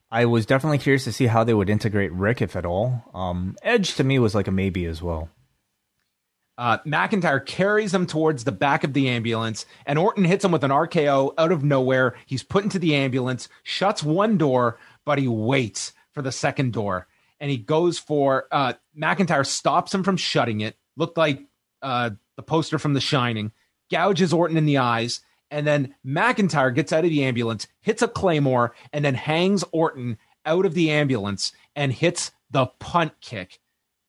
I 0.09 0.25
was 0.25 0.45
definitely 0.45 0.79
curious 0.79 1.03
to 1.03 1.11
see 1.11 1.27
how 1.27 1.43
they 1.43 1.53
would 1.53 1.69
integrate 1.69 2.11
Ric, 2.11 2.41
if 2.41 2.55
at 2.55 2.65
all. 2.65 3.03
Um, 3.13 3.55
Edge 3.61 3.95
to 3.95 4.03
me 4.03 4.19
was 4.19 4.33
like 4.33 4.47
a 4.47 4.51
maybe 4.51 4.85
as 4.85 5.01
well. 5.01 5.29
Uh, 6.57 6.79
McIntyre 6.79 7.45
carries 7.45 7.93
him 7.93 8.07
towards 8.07 8.43
the 8.43 8.51
back 8.51 8.83
of 8.83 8.93
the 8.93 9.07
ambulance, 9.09 9.65
and 9.85 9.99
Orton 9.99 10.25
hits 10.25 10.43
him 10.43 10.51
with 10.51 10.63
an 10.63 10.71
RKO 10.71 11.33
out 11.37 11.51
of 11.51 11.63
nowhere. 11.63 12.15
He's 12.25 12.41
put 12.41 12.63
into 12.63 12.79
the 12.79 12.95
ambulance, 12.95 13.47
shuts 13.61 14.01
one 14.01 14.37
door, 14.37 14.79
but 15.05 15.19
he 15.19 15.27
waits 15.27 15.93
for 16.13 16.23
the 16.23 16.31
second 16.31 16.73
door, 16.73 17.07
and 17.39 17.51
he 17.51 17.57
goes 17.57 17.99
for 17.99 18.47
uh, 18.51 18.73
McIntyre 18.99 19.45
stops 19.45 19.93
him 19.93 20.03
from 20.03 20.17
shutting 20.17 20.61
it. 20.61 20.75
Looked 20.95 21.17
like 21.17 21.43
uh, 21.83 22.11
the 22.37 22.43
poster 22.43 22.79
from 22.79 22.95
The 22.95 23.01
Shining, 23.01 23.51
gouges 23.91 24.33
Orton 24.33 24.57
in 24.57 24.65
the 24.65 24.79
eyes, 24.79 25.21
and 25.51 25.67
then 25.67 25.93
McIntyre 26.03 26.73
gets 26.73 26.91
out 26.91 27.03
of 27.03 27.11
the 27.11 27.23
ambulance, 27.23 27.67
hits 27.81 28.01
a 28.01 28.07
claymore, 28.07 28.73
and 28.91 29.05
then 29.05 29.13
hangs 29.13 29.63
Orton 29.71 30.17
out 30.43 30.65
of 30.65 30.73
the 30.73 30.89
ambulance 30.89 31.51
and 31.75 31.93
hits 31.93 32.31
the 32.49 32.65
punt 32.79 33.13
kick, 33.21 33.59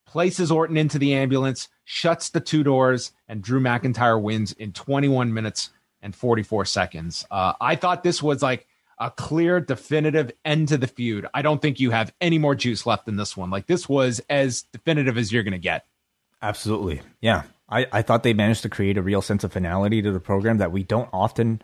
places 0.07 0.51
Orton 0.51 0.79
into 0.79 0.99
the 0.99 1.13
ambulance 1.13 1.69
shuts 1.91 2.29
the 2.29 2.41
two 2.41 2.63
doors, 2.63 3.13
and 3.29 3.41
Drew 3.41 3.61
McIntyre 3.61 4.21
wins 4.21 4.53
in 4.53 4.73
21 4.73 5.33
minutes 5.33 5.71
and 6.03 6.15
44 6.15 6.67
seconds. 6.67 7.25
Uh, 7.31 7.55
I 7.63 7.77
thought 7.77 8.03
this 8.03 8.23
was 8.23 8.43
like 8.43 8.67
a 8.99 9.11
clear, 9.11 9.59
definitive 9.59 10.31
end 10.45 10.69
to 10.69 10.77
the 10.77 10.87
feud. 10.87 11.27
I 11.33 11.41
don't 11.41 11.63
think 11.63 11.81
you 11.81 11.91
have 11.91 12.13
any 12.21 12.37
more 12.37 12.55
juice 12.55 12.85
left 12.85 13.09
in 13.09 13.17
this 13.17 13.39
one. 13.39 13.49
Like 13.49 13.67
this 13.67 13.89
was 13.89 14.21
as 14.29 14.65
definitive 14.65 15.17
as 15.17 15.33
you're 15.33 15.43
going 15.43 15.53
to 15.53 15.59
get. 15.59 15.87
Absolutely. 16.43 17.01
Yeah. 17.23 17.45
I, 17.71 17.87
I 17.91 18.03
thought 18.03 18.23
they 18.23 18.35
managed 18.35 18.63
to 18.63 18.69
create 18.69 18.99
a 18.99 19.03
real 19.03 19.23
sense 19.23 19.43
of 19.43 19.55
finality 19.55 20.03
to 20.03 20.13
the 20.13 20.21
program 20.21 20.59
that 20.59 20.71
we 20.71 20.83
don't 20.83 21.09
often 21.11 21.63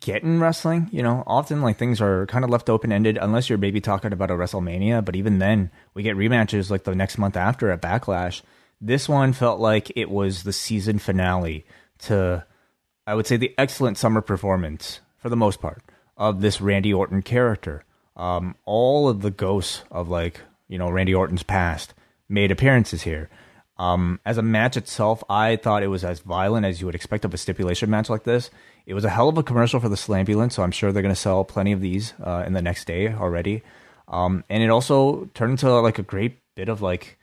get 0.00 0.22
in 0.22 0.38
wrestling. 0.38 0.90
You 0.92 1.02
know, 1.02 1.24
often 1.26 1.62
like 1.62 1.78
things 1.78 2.02
are 2.02 2.26
kind 2.26 2.44
of 2.44 2.50
left 2.50 2.68
open 2.68 2.92
ended 2.92 3.16
unless 3.16 3.48
you're 3.48 3.58
maybe 3.58 3.80
talking 3.80 4.12
about 4.12 4.30
a 4.30 4.34
WrestleMania. 4.34 5.02
But 5.02 5.16
even 5.16 5.38
then, 5.38 5.70
we 5.94 6.02
get 6.02 6.16
rematches 6.16 6.70
like 6.70 6.84
the 6.84 6.94
next 6.94 7.16
month 7.16 7.38
after 7.38 7.70
at 7.70 7.80
Backlash 7.80 8.42
this 8.80 9.08
one 9.08 9.32
felt 9.32 9.60
like 9.60 9.92
it 9.94 10.10
was 10.10 10.42
the 10.42 10.52
season 10.52 10.98
finale 10.98 11.64
to, 12.00 12.44
I 13.06 13.14
would 13.14 13.26
say, 13.26 13.36
the 13.36 13.54
excellent 13.58 13.98
summer 13.98 14.20
performance 14.20 15.00
for 15.18 15.28
the 15.28 15.36
most 15.36 15.60
part 15.60 15.82
of 16.16 16.40
this 16.40 16.60
Randy 16.60 16.92
Orton 16.92 17.22
character. 17.22 17.84
Um, 18.16 18.54
all 18.64 19.08
of 19.08 19.22
the 19.22 19.30
ghosts 19.30 19.82
of 19.90 20.08
like 20.08 20.40
you 20.68 20.78
know 20.78 20.90
Randy 20.90 21.14
Orton's 21.14 21.42
past 21.42 21.94
made 22.28 22.50
appearances 22.50 23.02
here. 23.02 23.28
Um, 23.78 24.20
as 24.26 24.36
a 24.36 24.42
match 24.42 24.76
itself, 24.76 25.24
I 25.30 25.56
thought 25.56 25.82
it 25.82 25.88
was 25.88 26.04
as 26.04 26.20
violent 26.20 26.66
as 26.66 26.80
you 26.80 26.86
would 26.86 26.94
expect 26.94 27.24
of 27.24 27.32
a 27.32 27.38
stipulation 27.38 27.88
match 27.88 28.10
like 28.10 28.24
this. 28.24 28.50
It 28.84 28.92
was 28.92 29.06
a 29.06 29.10
hell 29.10 29.30
of 29.30 29.38
a 29.38 29.42
commercial 29.42 29.80
for 29.80 29.88
the 29.88 29.96
Slambulance, 29.96 30.52
so 30.52 30.62
I'm 30.62 30.70
sure 30.70 30.92
they're 30.92 31.02
going 31.02 31.14
to 31.14 31.20
sell 31.20 31.44
plenty 31.44 31.72
of 31.72 31.80
these 31.80 32.12
uh, 32.22 32.44
in 32.46 32.52
the 32.52 32.60
next 32.60 32.86
day 32.86 33.08
already. 33.08 33.62
Um, 34.06 34.44
and 34.50 34.62
it 34.62 34.68
also 34.68 35.30
turned 35.32 35.52
into 35.52 35.72
like 35.80 35.98
a 35.98 36.02
great 36.02 36.38
bit 36.54 36.68
of 36.68 36.82
like 36.82 37.18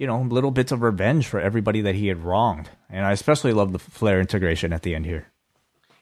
you 0.00 0.06
know, 0.06 0.22
little 0.22 0.50
bits 0.50 0.72
of 0.72 0.80
revenge 0.80 1.26
for 1.26 1.38
everybody 1.38 1.82
that 1.82 1.94
he 1.94 2.08
had 2.08 2.24
wronged. 2.24 2.70
And 2.88 3.04
I 3.04 3.12
especially 3.12 3.52
love 3.52 3.72
the 3.72 3.78
Flair 3.78 4.18
integration 4.18 4.72
at 4.72 4.80
the 4.82 4.94
end 4.94 5.04
here. 5.04 5.26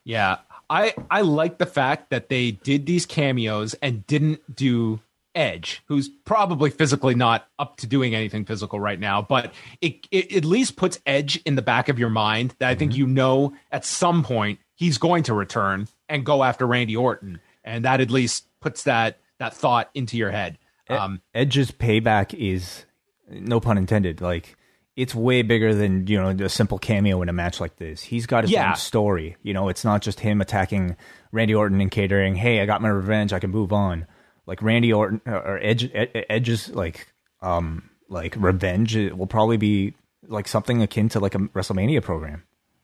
Yeah. 0.05 0.39
I 0.71 0.95
I 1.11 1.23
like 1.23 1.59
the 1.59 1.67
fact 1.67 2.11
that 2.11 2.29
they 2.29 2.53
did 2.53 2.87
these 2.87 3.07
cameos 3.07 3.75
and 3.83 4.07
didn't 4.07 4.55
do 4.55 5.01
Edge, 5.35 5.83
who's 5.87 6.09
probably 6.09 6.71
physically 6.71 7.15
not 7.15 7.49
up 7.59 7.77
to 7.79 7.87
doing 7.87 8.15
anything 8.15 8.45
physical 8.45 8.79
right 8.79 9.01
now, 9.01 9.21
but 9.21 9.53
it, 9.81 10.07
it 10.11 10.33
at 10.33 10.45
least 10.45 10.77
puts 10.77 11.01
Edge 11.05 11.37
in 11.45 11.57
the 11.57 11.63
back 11.63 11.89
of 11.89 11.99
your 11.99 12.09
mind 12.09 12.55
that 12.59 12.69
I 12.69 12.75
think 12.77 12.93
mm-hmm. 12.93 13.01
you 13.01 13.07
know 13.09 13.53
at 13.73 13.85
some 13.85 14.23
point 14.23 14.61
he's 14.75 14.99
going 14.99 15.25
to 15.25 15.35
return 15.35 15.89
and 16.09 16.25
go 16.25 16.45
after 16.45 16.67
Randy 16.67 16.97
Orton, 16.97 17.41
and 17.65 17.85
that 17.85 18.01
at 18.01 18.11
least 18.11 18.47
puts 18.61 18.85
that 18.85 19.19
that 19.39 19.55
thought 19.55 19.91
into 19.93 20.17
your 20.17 20.31
head. 20.31 20.59
Um, 20.89 21.21
Edge's 21.35 21.71
payback 21.71 22.33
is 22.35 22.85
no 23.31 23.61
pun 23.61 23.79
intended, 23.79 24.21
like 24.21 24.57
it's 24.97 25.15
way 25.15 25.43
bigger 25.43 25.75
than 25.75 26.07
you 26.09 26.21
know 26.21 26.31
a 26.45 26.49
simple 26.49 26.79
cameo 26.79 27.23
in 27.23 27.29
a 27.29 27.33
match 27.33 27.61
like 27.61 27.77
this. 27.77 28.03
He's 28.03 28.27
got 28.27 28.45
his 28.45 28.51
yeah. 28.51 28.71
own 28.71 28.77
story. 28.77 29.37
You 29.43 29.55
know, 29.55 29.69
it's 29.69 29.85
not 29.85 30.03
just 30.03 30.21
him 30.21 30.41
attacking 30.41 30.97
Randy 31.31 31.55
Orton 31.55 31.81
and 31.81 31.91
catering. 31.91 32.35
Hey, 32.35 32.61
I 32.61 32.67
got 32.67 32.83
my 32.83 32.89
revenge. 32.89 33.33
I 33.33 33.39
can 33.39 33.51
move 33.51 33.73
on. 33.73 34.07
Like 34.45 34.61
Randy 34.61 34.93
Orton 34.93 35.21
or 35.27 35.61
Edge, 35.63 35.91
Edge's 35.95 36.71
like 36.71 37.13
um 37.43 37.91
like 38.09 38.35
revenge 38.37 38.97
will 38.97 39.27
probably 39.27 39.57
be 39.57 39.95
like 40.27 40.49
something 40.49 40.83
akin 40.83 41.11
to 41.11 41.21
like 41.21 41.37
a 41.37 41.39
WrestleMania 41.39 42.03
program. 42.03 42.43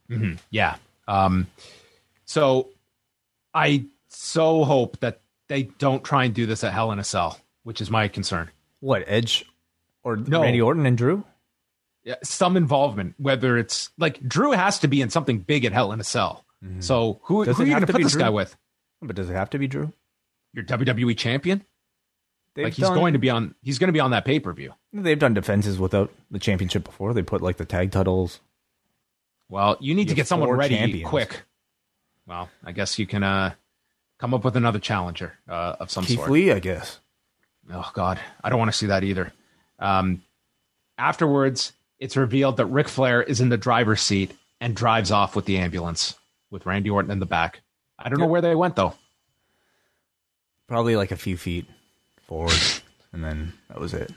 Mm-hmm. 0.09 0.35
Yeah. 0.51 0.77
Um. 1.09 1.49
So 2.27 2.69
I 3.53 3.87
so 4.09 4.65
hope 4.65 5.01
that 5.01 5.21
they 5.49 5.65
don't 5.65 6.05
try 6.05 6.25
and 6.25 6.35
do 6.35 6.47
this 6.47 6.63
at 6.65 6.73
Hell 6.73 6.93
in 6.93 7.01
a 7.01 7.05
Cell, 7.05 7.41
which 7.65 7.81
is 7.81 7.91
my 7.91 8.07
concern. 8.09 8.51
What 8.79 9.03
Edge 9.07 9.47
or 10.05 10.17
no. 10.17 10.43
Randy 10.43 10.61
Orton 10.61 10.87
and 10.87 10.97
Drew? 10.97 11.25
Yeah, 12.05 12.17
some 12.23 12.57
involvement. 12.57 13.15
Whether 13.19 13.59
it's 13.59 13.91
like 13.99 14.21
Drew 14.21 14.53
has 14.53 14.79
to 14.81 14.89
be 14.89 15.01
in 15.01 15.11
something 15.11 15.39
big 15.39 15.65
at 15.65 15.73
Hell 15.73 15.91
in 15.93 16.01
a 16.01 16.05
Cell. 16.05 16.45
Mm-hmm. 16.63 16.81
So 16.81 17.21
who, 17.25 17.45
who 17.45 17.63
are 17.63 17.67
you 17.67 17.73
going 17.73 17.87
to 17.87 17.93
put 17.93 18.03
this 18.03 18.13
Drew? 18.13 18.23
guy 18.23 18.31
with? 18.31 18.57
But 19.03 19.17
does 19.17 19.29
it 19.29 19.35
have 19.35 19.51
to 19.51 19.59
be 19.59 19.67
Drew? 19.67 19.93
Your 20.53 20.65
WWE 20.65 21.17
champion? 21.17 21.65
They've 22.55 22.65
like 22.65 22.75
he's 22.75 22.85
done, 22.85 22.95
going 22.95 23.15
to 23.15 23.19
be 23.19 23.31
on. 23.31 23.55
He's 23.63 23.79
going 23.79 23.89
to 23.89 23.93
be 23.93 24.01
on 24.01 24.13
that 24.13 24.25
pay 24.25 24.39
per 24.39 24.53
view. 24.53 24.75
They've 24.93 25.19
done 25.19 25.35
defenses 25.35 25.79
without 25.79 26.13
the 26.31 26.39
championship 26.39 26.85
before. 26.85 27.13
They 27.13 27.23
put 27.23 27.43
like 27.43 27.57
the 27.57 27.65
tag 27.65 27.91
titles. 27.91 28.41
Well, 29.49 29.77
you 29.81 29.95
need 29.95 30.03
you 30.03 30.09
to 30.11 30.15
get 30.15 30.29
someone 30.29 30.51
ready 30.51 30.77
champions. 30.77 31.09
quick. 31.09 31.43
Well, 32.27 32.49
I 32.65 32.73
guess 32.73 32.99
you 32.99 33.07
can 33.07 33.23
uh, 33.23 33.55
come 34.19 34.35
up 34.35 34.45
with 34.45 34.57
another 34.57 34.79
challenger 34.79 35.35
uh, 35.49 35.77
of 35.81 35.91
some 35.91 36.05
Keith 36.05 36.19
sort. 36.19 36.31
Lee, 36.31 36.53
I 36.53 36.61
guess. 36.61 37.01
Oh 37.73 37.91
God, 37.93 38.21
I 38.43 38.51
don't 38.51 38.59
want 38.59 38.71
to 38.71 38.77
see 38.77 38.87
that 38.87 39.05
either. 39.05 39.33
Um, 39.79 40.23
afterwards, 40.99 41.73
it's 41.99 42.17
revealed 42.17 42.57
that 42.59 42.67
Ric 42.67 42.89
Flair 42.89 43.23
is 43.23 43.41
in 43.41 43.49
the 43.49 43.57
driver's 43.57 44.01
seat 44.01 44.33
and 44.61 44.75
drives 44.75 45.11
off 45.11 45.37
with 45.37 45.45
the 45.45 45.59
ambulance 45.59 46.15
with 46.51 46.67
Randy 46.67 46.91
Orton 46.91 47.11
in 47.11 47.19
the 47.19 47.27
back. 47.27 47.61
I 47.99 48.09
don't 48.09 48.19
know 48.19 48.27
where 48.27 48.41
they 48.41 48.55
went 48.55 48.77
though. 48.77 48.95
Probably 50.67 50.97
like 50.97 51.11
a 51.11 51.17
few 51.17 51.37
feet 51.37 51.67
forward, 52.27 52.59
and 53.13 53.23
then 53.23 53.53
that 53.69 53.79
was 53.81 53.95
it. 53.95 54.13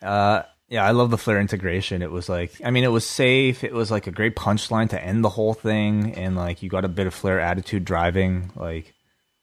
Uh, 0.00 0.42
yeah, 0.68 0.84
I 0.84 0.92
love 0.92 1.10
the 1.10 1.18
Flair 1.18 1.40
integration. 1.40 2.00
It 2.00 2.12
was 2.12 2.28
like, 2.28 2.52
I 2.64 2.70
mean, 2.70 2.84
it 2.84 2.92
was 2.92 3.04
safe. 3.04 3.64
It 3.64 3.74
was 3.74 3.90
like 3.90 4.06
a 4.06 4.12
great 4.12 4.36
punchline 4.36 4.88
to 4.90 5.02
end 5.02 5.24
the 5.24 5.28
whole 5.28 5.52
thing, 5.52 6.14
and 6.14 6.36
like 6.36 6.62
you 6.62 6.70
got 6.70 6.84
a 6.84 6.88
bit 6.88 7.08
of 7.08 7.14
Flair 7.14 7.40
attitude 7.40 7.84
driving. 7.84 8.52
Like, 8.54 8.94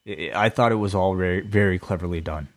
it, 0.06 0.34
I 0.34 0.48
thought 0.48 0.72
it 0.72 0.76
was 0.76 0.94
all 0.94 1.14
very, 1.14 1.42
very 1.42 1.78
cleverly 1.78 2.22
done. 2.22 2.48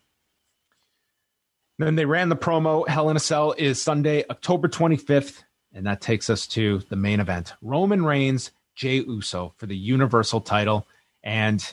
Then 1.82 1.95
they 1.95 2.05
ran 2.05 2.29
the 2.29 2.36
promo. 2.36 2.88
Hell 2.88 3.09
in 3.09 3.17
a 3.17 3.19
Cell 3.19 3.55
is 3.57 3.82
Sunday, 3.82 4.23
October 4.29 4.67
25th. 4.67 5.43
And 5.73 5.86
that 5.88 5.99
takes 5.99 6.29
us 6.29 6.45
to 6.47 6.79
the 6.89 6.95
main 6.95 7.19
event 7.19 7.53
Roman 7.61 8.05
Reigns, 8.05 8.51
Jey 8.75 8.97
Uso 8.97 9.53
for 9.57 9.65
the 9.65 9.75
Universal 9.75 10.41
title. 10.41 10.86
And 11.23 11.63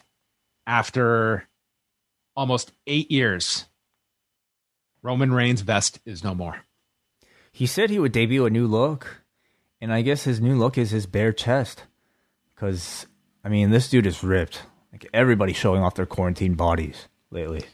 after 0.67 1.45
almost 2.35 2.73
eight 2.87 3.11
years, 3.11 3.67
Roman 5.03 5.33
Reigns' 5.33 5.61
vest 5.61 6.01
is 6.07 6.25
no 6.25 6.35
more. 6.35 6.63
He 7.53 7.67
said 7.67 7.91
he 7.91 7.99
would 7.99 8.13
debut 8.13 8.47
a 8.47 8.51
new 8.51 8.67
look. 8.67 9.23
And 9.81 9.93
I 9.93 10.03
guess 10.03 10.25
his 10.25 10.41
new 10.41 10.57
look 10.57 10.79
is 10.79 10.91
his 10.91 11.07
bare 11.07 11.33
chest. 11.33 11.85
Because, 12.55 13.07
I 13.45 13.49
mean, 13.49 13.71
this 13.71 13.91
dude 13.91 14.07
is 14.07 14.25
ripped. 14.25 14.63
Like 14.91 15.07
everybody 15.13 15.53
showing 15.53 15.83
off 15.83 15.97
their 15.97 16.07
quarantine 16.07 16.55
bodies 16.55 17.09
lately. 17.31 17.65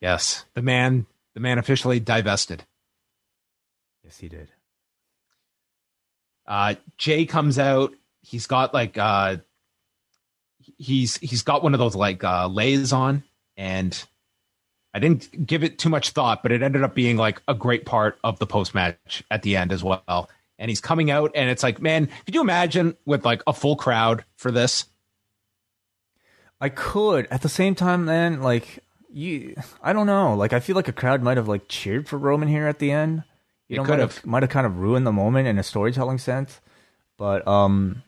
Yes. 0.00 0.44
The 0.54 0.62
man 0.62 1.06
the 1.34 1.40
man 1.40 1.58
officially 1.58 2.00
divested. 2.00 2.64
Yes, 4.04 4.18
he 4.18 4.28
did. 4.28 4.50
Uh, 6.46 6.74
Jey 6.98 7.24
comes 7.24 7.58
out. 7.58 7.94
He's 8.20 8.46
got 8.46 8.74
like 8.74 8.98
uh, 8.98 9.36
he's 10.78 11.16
he's 11.18 11.42
got 11.42 11.62
one 11.62 11.74
of 11.74 11.78
those 11.78 11.94
like 11.94 12.22
uh, 12.24 12.48
leis 12.48 12.92
on, 12.92 13.22
and 13.56 14.04
I 14.94 14.98
didn't 14.98 15.46
give 15.46 15.64
it 15.64 15.78
too 15.78 15.88
much 15.88 16.10
thought, 16.10 16.42
but 16.42 16.52
it 16.52 16.62
ended 16.62 16.82
up 16.82 16.94
being 16.94 17.16
like 17.16 17.40
a 17.48 17.54
great 17.54 17.86
part 17.86 18.18
of 18.22 18.38
the 18.38 18.46
post 18.46 18.74
match 18.74 19.24
at 19.30 19.42
the 19.42 19.56
end 19.56 19.72
as 19.72 19.82
well. 19.82 20.30
And 20.58 20.68
he's 20.70 20.80
coming 20.80 21.10
out, 21.10 21.32
and 21.34 21.48
it's 21.50 21.62
like, 21.62 21.80
man, 21.80 22.08
could 22.24 22.34
you 22.34 22.40
imagine 22.40 22.96
with 23.04 23.24
like 23.24 23.42
a 23.46 23.52
full 23.52 23.76
crowd 23.76 24.24
for 24.36 24.50
this? 24.50 24.84
I 26.60 26.68
could. 26.68 27.26
At 27.30 27.42
the 27.42 27.48
same 27.48 27.74
time, 27.74 28.06
then, 28.06 28.40
like, 28.40 28.78
you 29.12 29.56
I 29.82 29.92
don't 29.92 30.06
know. 30.06 30.34
Like 30.34 30.52
I 30.52 30.60
feel 30.60 30.76
like 30.76 30.88
a 30.88 30.92
crowd 30.92 31.22
might 31.22 31.36
have 31.36 31.48
like 31.48 31.68
cheered 31.68 32.08
for 32.08 32.18
Roman 32.18 32.48
here 32.48 32.66
at 32.66 32.78
the 32.78 32.90
end. 32.90 33.24
You 33.68 33.78
know, 33.78 33.84
might 33.84 33.98
have 33.98 34.24
might 34.26 34.42
have 34.42 34.50
kind 34.50 34.66
of 34.66 34.78
ruined 34.78 35.06
the 35.06 35.12
moment 35.12 35.48
in 35.48 35.58
a 35.58 35.62
storytelling 35.62 36.18
sense. 36.18 36.60
But 37.16 37.46
um 37.46 38.02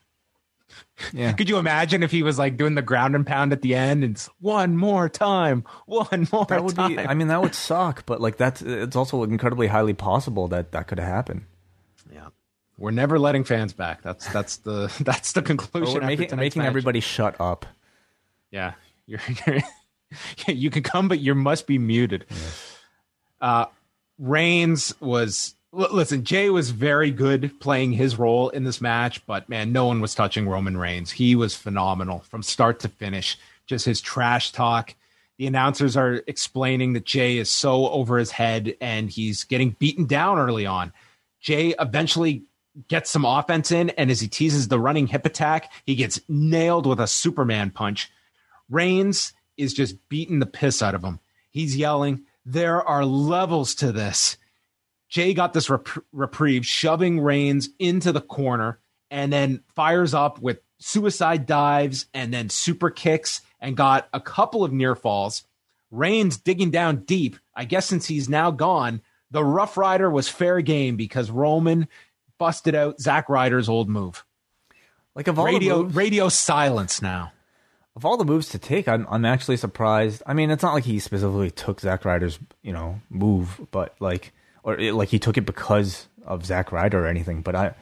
yeah. 1.13 1.33
Could 1.33 1.49
you 1.49 1.59
imagine 1.59 2.03
if 2.03 2.11
he 2.11 2.23
was 2.23 2.39
like 2.39 2.57
doing 2.57 2.75
the 2.75 2.83
ground 2.83 3.15
and 3.15 3.27
pound 3.27 3.53
at 3.53 3.63
the 3.63 3.75
end 3.75 4.05
and 4.05 4.29
one 4.41 4.77
more 4.77 5.09
time, 5.09 5.65
one 5.87 6.29
more 6.33 6.47
that 6.47 6.65
would 6.65 6.77
time. 6.77 6.97
Be, 6.97 6.99
I 6.99 7.15
mean, 7.15 7.29
that 7.29 7.43
would 7.43 7.55
suck, 7.55 8.07
but 8.07 8.21
like 8.21 8.37
that's 8.37 8.63
it's 8.63 8.97
also 8.97 9.23
incredibly 9.23 9.67
highly 9.67 9.95
possible 9.95 10.49
that 10.49 10.73
that 10.73 10.87
could 10.87 10.99
happen. 10.99 11.47
Yeah, 12.13 12.29
we're 12.79 12.91
never 12.91 13.19
letting 13.19 13.45
fans 13.45 13.73
back. 13.73 14.03
That's 14.03 14.27
that's 14.33 14.59
the 14.59 14.93
that's 15.01 15.33
the 15.33 15.43
conclusion. 15.43 16.03
Or 16.03 16.07
making 16.07 16.37
making 16.37 16.63
everybody 16.63 17.01
shut 17.01 17.41
up. 17.41 17.67
Yeah, 18.51 18.75
You're, 19.07 19.21
you're 19.47 19.61
you 20.49 20.71
can 20.71 20.83
come, 20.83 21.09
but 21.09 21.21
you 21.21 21.35
must 21.35 21.67
be 21.67 21.79
muted. 21.79 22.25
Uh, 23.41 23.67
Reigns 24.19 24.95
was 25.01 25.55
listen. 25.73 26.25
Jey 26.25 26.51
was 26.51 26.71
very 26.71 27.11
good 27.11 27.59
playing 27.61 27.93
his 27.93 28.19
role 28.19 28.49
in 28.51 28.65
this 28.65 28.81
match, 28.81 29.25
but 29.27 29.49
man, 29.49 29.73
no 29.73 29.87
one 29.87 30.01
was 30.01 30.15
touching 30.15 30.49
Roman 30.49 30.77
Reigns. 30.77 31.11
He 31.11 31.35
was 31.35 31.57
phenomenal 31.57 32.21
from 32.21 32.43
start 32.43 32.81
to 32.81 32.89
finish. 32.89 33.37
Just 33.67 33.85
his 33.85 34.01
trash 34.01 34.53
talk. 34.53 34.95
The 35.37 35.47
announcers 35.47 35.97
are 35.97 36.23
explaining 36.27 36.93
that 36.93 37.05
Jey 37.05 37.39
is 37.39 37.51
so 37.51 37.89
over 37.89 38.19
his 38.19 38.31
head 38.31 38.77
and 38.81 39.11
he's 39.11 39.43
getting 39.45 39.71
beaten 39.71 40.07
down 40.07 40.39
early 40.39 40.65
on. 40.65 40.93
Jey 41.41 41.75
eventually 41.81 42.45
gets 42.89 43.11
some 43.11 43.25
offense 43.25 43.71
in, 43.71 43.91
and 43.91 44.11
as 44.11 44.21
he 44.21 44.29
teases 44.29 44.69
the 44.69 44.79
running 44.79 45.07
hip 45.07 45.27
attack, 45.27 45.73
he 45.87 45.95
gets 45.95 46.21
nailed 46.29 46.87
with 46.87 47.01
a 47.01 47.07
Superman 47.07 47.71
punch. 47.71 48.11
Reigns 48.71 49.33
is 49.57 49.75
just 49.75 50.09
beating 50.09 50.39
the 50.39 50.47
piss 50.47 50.83
out 50.83 50.95
of 50.95 51.03
him. 51.05 51.21
He's 51.51 51.77
yelling, 51.77 52.25
There 52.45 52.83
are 52.83 53.05
levels 53.05 53.75
to 53.77 53.93
this. 53.93 54.37
Jey 55.09 55.35
got 55.35 55.53
this 55.53 55.71
rep- 55.71 55.89
reprieve, 56.13 56.67
shoving 56.67 57.21
Reigns 57.21 57.69
into 57.79 58.11
the 58.11 58.21
corner, 58.21 58.81
and 59.11 59.33
then 59.33 59.63
fires 59.75 60.15
up 60.15 60.41
with 60.41 60.59
suicide 60.79 61.47
dives 61.47 62.07
and 62.13 62.35
then 62.35 62.49
super 62.49 62.91
kicks 62.91 63.41
and 63.61 63.77
got 63.77 64.09
a 64.13 64.21
couple 64.21 64.65
of 64.65 64.73
near 64.73 64.95
falls. 64.95 65.45
Reigns 65.91 66.37
digging 66.37 66.71
down 66.71 67.05
deep. 67.05 67.37
I 67.55 67.65
guess 67.65 67.87
since 67.87 68.07
he's 68.07 68.29
now 68.29 68.51
gone, 68.51 69.01
the 69.31 69.45
Rough 69.45 69.77
Rider 69.77 70.11
was 70.11 70.29
fair 70.29 70.61
game 70.61 70.97
because 70.97 71.31
Roman 71.31 71.89
busted 72.39 72.75
out 72.75 73.01
Zack 73.01 73.29
Ryder's 73.29 73.69
old 73.69 73.89
move. 73.89 74.25
Like 75.15 75.29
of 75.29 75.39
all 75.39 75.45
radio, 75.45 75.85
moves, 75.85 75.95
radio 75.95 76.29
silence 76.29 77.01
now. 77.01 77.33
Of 77.97 78.05
all 78.05 78.17
the 78.17 78.25
moves 78.25 78.49
to 78.51 78.59
take, 78.59 78.89
I'm 78.89 79.07
I'm 79.09 79.25
actually 79.25 79.57
surprised. 79.57 80.23
I 80.27 80.35
mean, 80.35 80.51
it's 80.51 80.63
not 80.63 80.75
like 80.75 80.85
he 80.85 80.99
specifically 80.99 81.51
took 81.51 81.81
Zack 81.81 82.05
Ryder's 82.05 82.39
you 82.63 82.73
know 82.73 83.01
move, 83.09 83.61
but 83.71 83.95
like 84.01 84.33
or 84.63 84.79
it, 84.79 84.95
like 84.95 85.11
he 85.11 85.19
took 85.19 85.39
it 85.39 85.43
because 85.43 86.09
of 86.25 86.45
Zack 86.45 86.73
Ryder 86.73 87.05
or 87.05 87.07
anything. 87.07 87.43
But 87.43 87.55
I 87.55 87.75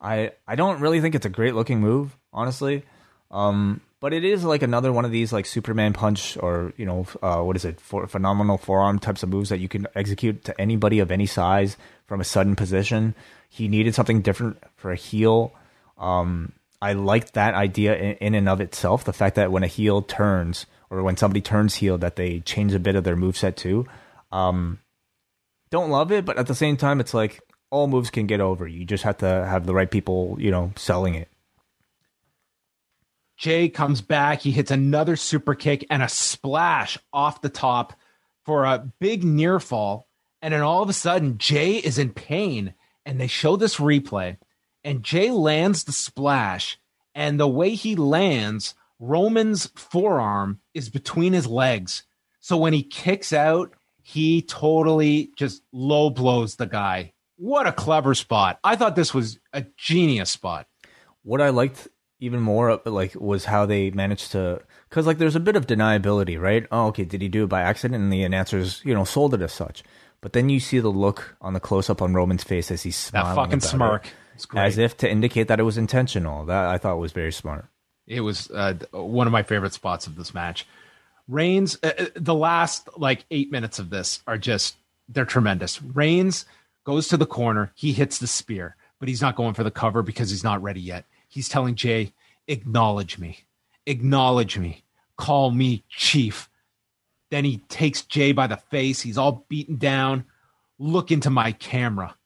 I 0.00 0.32
I 0.46 0.54
don't 0.54 0.80
really 0.80 1.00
think 1.00 1.14
it's 1.14 1.26
a 1.26 1.30
great 1.30 1.54
looking 1.54 1.80
move, 1.80 2.16
honestly. 2.32 2.84
Um, 3.30 3.82
but 4.00 4.14
it 4.14 4.24
is 4.24 4.44
like 4.44 4.62
another 4.62 4.92
one 4.92 5.04
of 5.04 5.10
these 5.10 5.32
like 5.32 5.44
Superman 5.44 5.92
punch 5.92 6.36
or 6.38 6.72
you 6.76 6.86
know 6.86 7.06
uh, 7.22 7.42
what 7.42 7.56
is 7.56 7.64
it 7.64 7.80
for 7.80 8.06
phenomenal 8.06 8.56
forearm 8.56 8.98
types 8.98 9.22
of 9.22 9.28
moves 9.28 9.50
that 9.50 9.58
you 9.58 9.68
can 9.68 9.86
execute 9.94 10.44
to 10.44 10.58
anybody 10.60 11.00
of 11.00 11.10
any 11.10 11.26
size 11.26 11.76
from 12.06 12.20
a 12.20 12.24
sudden 12.24 12.56
position. 12.56 13.14
He 13.50 13.68
needed 13.68 13.94
something 13.94 14.22
different 14.22 14.62
for 14.76 14.92
a 14.92 14.96
heel. 14.96 15.52
Um, 15.98 16.52
I 16.80 16.92
liked 16.92 17.34
that 17.34 17.54
idea 17.54 17.96
in, 17.96 18.12
in 18.16 18.34
and 18.34 18.48
of 18.48 18.60
itself. 18.60 19.04
The 19.04 19.12
fact 19.12 19.36
that 19.36 19.50
when 19.50 19.64
a 19.64 19.68
heel 19.68 20.02
turns 20.02 20.66
or 20.90 21.02
when 21.02 21.16
somebody 21.16 21.40
turns 21.40 21.76
heel, 21.76 21.98
that 21.98 22.16
they 22.16 22.40
change 22.40 22.74
a 22.74 22.78
bit 22.78 22.96
of 22.96 23.04
their 23.04 23.16
moveset 23.16 23.56
too. 23.56 23.86
Um, 24.32 24.80
don't 25.70 25.90
love 25.90 26.12
it, 26.12 26.24
but 26.24 26.38
at 26.38 26.46
the 26.46 26.54
same 26.54 26.76
time, 26.76 27.00
it's 27.00 27.14
like 27.14 27.40
all 27.70 27.86
moves 27.86 28.10
can 28.10 28.26
get 28.26 28.40
over. 28.40 28.66
You 28.66 28.84
just 28.84 29.04
have 29.04 29.18
to 29.18 29.26
have 29.26 29.66
the 29.66 29.74
right 29.74 29.90
people, 29.90 30.36
you 30.38 30.50
know, 30.50 30.72
selling 30.76 31.14
it. 31.14 31.28
Jey 33.36 33.68
comes 33.68 34.00
back. 34.00 34.40
He 34.40 34.50
hits 34.50 34.70
another 34.70 35.14
super 35.14 35.54
kick 35.54 35.86
and 35.90 36.02
a 36.02 36.08
splash 36.08 36.98
off 37.12 37.40
the 37.40 37.48
top 37.48 37.92
for 38.44 38.64
a 38.64 38.90
big 38.98 39.22
near 39.22 39.60
fall. 39.60 40.08
And 40.42 40.54
then 40.54 40.62
all 40.62 40.82
of 40.82 40.88
a 40.88 40.94
sudden, 40.94 41.38
Jey 41.38 41.76
is 41.76 41.98
in 41.98 42.10
pain. 42.10 42.74
And 43.06 43.20
they 43.20 43.26
show 43.26 43.56
this 43.56 43.76
replay. 43.76 44.38
And 44.84 45.02
Jey 45.02 45.30
lands 45.30 45.84
the 45.84 45.92
splash. 45.92 46.78
And 47.14 47.38
the 47.40 47.48
way 47.48 47.70
he 47.74 47.96
lands, 47.96 48.74
Roman's 48.98 49.66
forearm 49.76 50.60
is 50.74 50.88
between 50.88 51.32
his 51.32 51.46
legs. 51.46 52.04
So 52.40 52.56
when 52.56 52.72
he 52.72 52.82
kicks 52.82 53.32
out, 53.32 53.72
he 54.02 54.42
totally 54.42 55.30
just 55.36 55.62
low 55.72 56.10
blows 56.10 56.56
the 56.56 56.66
guy. 56.66 57.12
What 57.36 57.66
a 57.66 57.72
clever 57.72 58.14
spot. 58.14 58.58
I 58.64 58.76
thought 58.76 58.96
this 58.96 59.12
was 59.14 59.38
a 59.52 59.64
genius 59.76 60.30
spot. 60.30 60.66
what 61.22 61.40
I 61.40 61.50
liked 61.50 61.88
even 62.20 62.40
more 62.40 62.80
like 62.84 63.14
was 63.14 63.44
how 63.44 63.64
they 63.64 63.90
managed 63.92 64.32
to 64.32 64.60
because 64.88 65.06
like 65.06 65.18
there's 65.18 65.36
a 65.36 65.40
bit 65.40 65.54
of 65.54 65.66
deniability, 65.68 66.40
right? 66.40 66.66
Oh, 66.72 66.86
okay, 66.86 67.04
did 67.04 67.22
he 67.22 67.28
do 67.28 67.44
it 67.44 67.48
by 67.48 67.62
accident? 67.62 68.02
And 68.02 68.12
the 68.12 68.24
announcers, 68.24 68.80
you 68.84 68.92
know, 68.94 69.04
sold 69.04 69.34
it 69.34 69.42
as 69.42 69.52
such. 69.52 69.84
But 70.20 70.32
then 70.32 70.48
you 70.48 70.58
see 70.58 70.80
the 70.80 70.88
look 70.88 71.36
on 71.40 71.52
the 71.52 71.60
close 71.60 71.88
up 71.88 72.02
on 72.02 72.14
Roman's 72.14 72.42
face 72.42 72.72
as 72.72 72.82
he's 72.82 72.96
smiling, 72.96 73.28
That 73.36 73.42
fucking 73.42 73.60
smirk. 73.60 74.06
it. 74.06 74.12
As 74.54 74.78
if 74.78 74.96
to 74.98 75.10
indicate 75.10 75.48
that 75.48 75.60
it 75.60 75.64
was 75.64 75.78
intentional. 75.78 76.44
That 76.44 76.66
I 76.66 76.78
thought 76.78 76.98
was 76.98 77.12
very 77.12 77.32
smart. 77.32 77.66
It 78.06 78.20
was 78.20 78.50
uh, 78.50 78.74
one 78.92 79.26
of 79.26 79.32
my 79.32 79.42
favorite 79.42 79.74
spots 79.74 80.06
of 80.06 80.16
this 80.16 80.32
match. 80.32 80.66
Reigns, 81.28 81.78
uh, 81.82 81.92
uh, 81.98 82.06
the 82.14 82.34
last 82.34 82.88
like 82.96 83.26
eight 83.30 83.50
minutes 83.52 83.78
of 83.78 83.90
this 83.90 84.22
are 84.26 84.38
just 84.38 84.76
they're 85.08 85.26
tremendous. 85.26 85.82
Reigns 85.82 86.46
goes 86.84 87.08
to 87.08 87.18
the 87.18 87.26
corner, 87.26 87.70
he 87.74 87.92
hits 87.92 88.18
the 88.18 88.26
spear, 88.26 88.76
but 88.98 89.08
he's 89.08 89.20
not 89.20 89.36
going 89.36 89.52
for 89.52 89.64
the 89.64 89.70
cover 89.70 90.02
because 90.02 90.30
he's 90.30 90.44
not 90.44 90.62
ready 90.62 90.80
yet. 90.80 91.04
He's 91.28 91.48
telling 91.48 91.74
Jey, 91.74 92.14
"Acknowledge 92.46 93.18
me, 93.18 93.44
acknowledge 93.84 94.56
me, 94.56 94.84
call 95.16 95.50
me 95.50 95.84
chief." 95.88 96.48
Then 97.30 97.44
he 97.44 97.58
takes 97.68 98.02
Jey 98.02 98.32
by 98.32 98.46
the 98.46 98.56
face. 98.56 99.02
He's 99.02 99.18
all 99.18 99.44
beaten 99.48 99.76
down. 99.76 100.24
Look 100.78 101.10
into 101.10 101.28
my 101.28 101.52
camera. 101.52 102.16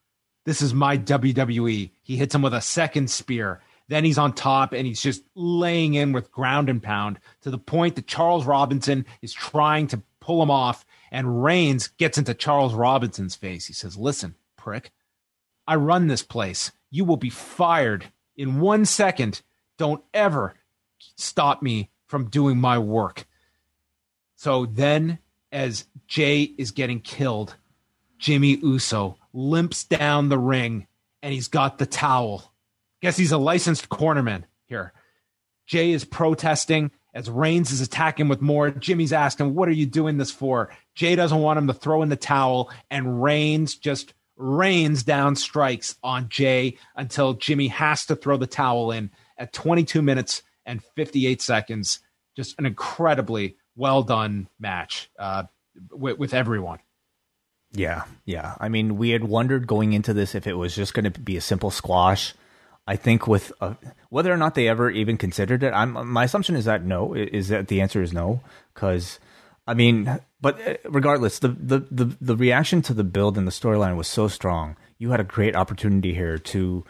This 0.45 0.62
is 0.62 0.74
my 0.74 0.99
WWE. 0.99 1.90
He 2.03 2.16
hits 2.16 2.34
him 2.34 2.43
with 2.43 2.55
a 2.55 2.61
second 2.61 3.11
spear. 3.11 3.61
Then 3.88 4.05
he's 4.05 4.18
on 4.18 4.32
top 4.32 4.72
and 4.72 4.86
he's 4.86 5.03
just 5.03 5.22
laying 5.34 5.95
in 5.95 6.12
with 6.12 6.32
ground 6.32 6.68
and 6.68 6.82
pound 6.82 7.20
to 7.43 7.51
the 7.51 7.59
point 7.59 7.97
that 7.97 8.07
Charles 8.07 8.47
Robinson 8.47 9.07
is 9.20 9.32
trying 9.32 9.86
to 9.88 10.03
pull 10.20 10.43
him 10.43 10.51
off. 10.51 10.84
And 11.11 11.43
Reigns 11.43 11.88
gets 11.88 12.18
into 12.18 12.34
Charles 12.34 12.74
Robinson's 12.74 13.36
face. 13.36 13.66
He 13.66 13.74
says, 13.74 13.97
Listen, 13.97 14.34
prick, 14.57 14.93
I 15.66 15.76
run 15.76 16.07
this 16.07 16.22
place. 16.22 16.72
You 16.90 17.05
will 17.05 17.16
be 17.16 17.30
fired 17.30 18.07
in 18.36 18.61
one 18.61 18.84
second. 18.84 19.43
Don't 19.78 20.03
ever 20.14 20.55
stop 21.16 21.62
me 21.62 21.90
from 22.07 22.30
doing 22.30 22.59
my 22.59 22.78
work. 22.78 23.26
So 24.36 24.66
then, 24.66 25.18
as 25.51 25.84
Jey 26.07 26.43
is 26.43 26.70
getting 26.70 27.01
killed, 27.01 27.57
Jimmy 28.18 28.57
Uso 28.57 29.18
limps 29.32 29.84
down 29.84 30.28
the 30.28 30.38
ring 30.38 30.86
and 31.22 31.32
he's 31.32 31.48
got 31.48 31.78
the 31.78 31.86
towel. 31.86 32.52
Guess 33.00 33.16
he's 33.16 33.32
a 33.32 33.38
licensed 33.38 33.88
cornerman 33.88 34.44
here. 34.66 34.92
Jey 35.66 35.92
is 35.92 36.04
protesting 36.04 36.90
as 37.14 37.30
Reigns 37.30 37.70
is 37.70 37.80
attacking 37.80 38.28
with 38.28 38.40
more. 38.40 38.70
Jimmy's 38.70 39.12
asking, 39.12 39.54
What 39.54 39.68
are 39.68 39.72
you 39.72 39.86
doing 39.86 40.18
this 40.18 40.30
for? 40.30 40.70
Jey 40.94 41.14
doesn't 41.14 41.38
want 41.38 41.58
him 41.58 41.66
to 41.66 41.74
throw 41.74 42.02
in 42.02 42.08
the 42.08 42.16
towel, 42.16 42.70
and 42.90 43.22
Reigns 43.22 43.76
just 43.76 44.14
rains 44.36 45.02
down 45.02 45.36
strikes 45.36 45.96
on 46.02 46.28
Jey 46.28 46.78
until 46.96 47.34
Jimmy 47.34 47.68
has 47.68 48.06
to 48.06 48.16
throw 48.16 48.36
the 48.36 48.46
towel 48.46 48.90
in 48.90 49.10
at 49.38 49.52
22 49.52 50.02
minutes 50.02 50.42
and 50.66 50.82
58 50.96 51.40
seconds. 51.40 52.00
Just 52.36 52.58
an 52.58 52.66
incredibly 52.66 53.56
well 53.76 54.02
done 54.02 54.48
match 54.58 55.10
uh, 55.18 55.44
with, 55.90 56.18
with 56.18 56.34
everyone. 56.34 56.78
Yeah, 57.72 58.04
yeah. 58.24 58.54
I 58.60 58.68
mean, 58.68 58.96
we 58.98 59.10
had 59.10 59.24
wondered 59.24 59.66
going 59.66 59.92
into 59.92 60.12
this 60.12 60.34
if 60.34 60.46
it 60.46 60.54
was 60.54 60.74
just 60.74 60.94
going 60.94 61.10
to 61.10 61.20
be 61.20 61.36
a 61.36 61.40
simple 61.40 61.70
squash. 61.70 62.34
I 62.86 62.96
think 62.96 63.26
with 63.26 63.52
uh, 63.60 63.74
whether 64.10 64.32
or 64.32 64.36
not 64.36 64.54
they 64.54 64.68
ever 64.68 64.90
even 64.90 65.16
considered 65.16 65.62
it, 65.62 65.72
I'm 65.72 66.08
my 66.08 66.24
assumption 66.24 66.56
is 66.56 66.64
that 66.64 66.84
no, 66.84 67.14
is 67.14 67.48
that 67.48 67.68
the 67.68 67.80
answer 67.80 68.02
is 68.02 68.12
no, 68.12 68.40
because 68.74 69.20
I 69.66 69.74
mean, 69.74 70.20
but 70.40 70.60
uh, 70.66 70.74
regardless, 70.88 71.38
the, 71.38 71.48
the 71.48 71.86
the 71.90 72.16
the 72.20 72.36
reaction 72.36 72.82
to 72.82 72.94
the 72.94 73.04
build 73.04 73.38
and 73.38 73.46
the 73.46 73.52
storyline 73.52 73.96
was 73.96 74.08
so 74.08 74.28
strong. 74.28 74.76
You 74.98 75.10
had 75.10 75.20
a 75.20 75.24
great 75.24 75.54
opportunity 75.54 76.12
here 76.12 76.38
to 76.38 76.84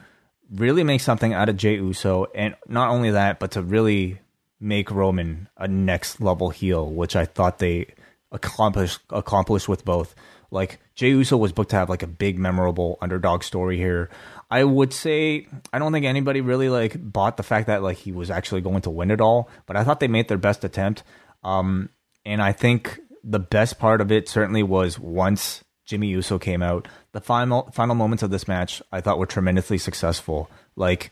really 0.51 0.83
make 0.83 1.01
something 1.01 1.33
out 1.33 1.49
of 1.49 1.57
Jey 1.57 1.75
Uso, 1.77 2.27
and 2.35 2.57
not 2.67 2.89
only 2.89 3.11
that, 3.11 3.39
but 3.39 3.53
to 3.53 3.63
really 3.63 4.19
make 4.61 4.91
Roman 4.91 5.49
a 5.57 5.69
next 5.69 6.21
level 6.21 6.51
heel, 6.51 6.91
which 6.91 7.17
I 7.17 7.27
thought 7.27 7.59
they 7.59 7.95
accomplished 8.31 9.01
accomplished 9.11 9.69
with 9.69 9.85
both. 9.85 10.15
Like 10.53 10.79
Jey 10.95 11.09
Uso 11.09 11.39
was 11.39 11.51
booked 11.51 11.71
to 11.71 11.77
have 11.77 11.89
like 11.89 12.03
a 12.03 12.07
big 12.07 12.39
memorable 12.39 12.99
underdog 13.01 13.43
story 13.43 13.79
here. 13.79 14.11
I 14.51 14.65
would 14.65 14.93
say 14.93 15.49
I 15.73 15.79
don't 15.79 15.93
think 15.93 16.05
anybody 16.05 16.43
really 16.43 16.69
like 16.69 16.95
bought 16.99 17.39
the 17.39 17.43
fact 17.43 17.69
that 17.69 17.83
like 17.83 17.97
he 17.97 18.13
was 18.13 18.31
actually 18.31 18.61
going 18.61 18.83
to 18.83 18.91
win 18.91 19.11
it 19.11 19.23
all, 19.23 19.49
but 19.65 19.77
I 19.77 19.83
thought 19.83 19.99
they 19.99 20.09
made 20.09 20.29
their 20.29 20.37
best 20.37 20.63
attempt. 20.63 21.05
Um, 21.43 21.89
and 22.27 22.43
I 22.43 22.53
think 22.53 23.01
the 23.25 23.39
best 23.39 23.79
part 23.79 24.03
of 24.03 24.13
it 24.13 24.29
certainly 24.29 24.63
was 24.63 24.99
once 24.99 25.65
Jimmy 25.87 26.09
Uso 26.09 26.39
came 26.39 26.63
out. 26.63 26.87
The 27.13 27.23
final 27.23 27.71
final 27.73 27.95
moments 27.95 28.23
of 28.23 28.31
this 28.31 28.47
match 28.47 28.83
I 28.93 29.01
thought 29.01 29.19
were 29.19 29.27
tremendously 29.27 29.79
successful. 29.79 30.51
Like 30.77 31.11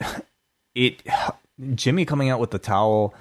it 0.74 1.00
Jimmy 1.76 2.04
coming 2.04 2.28
out 2.28 2.40
with 2.40 2.50
the 2.50 2.58
towel. 2.58 3.14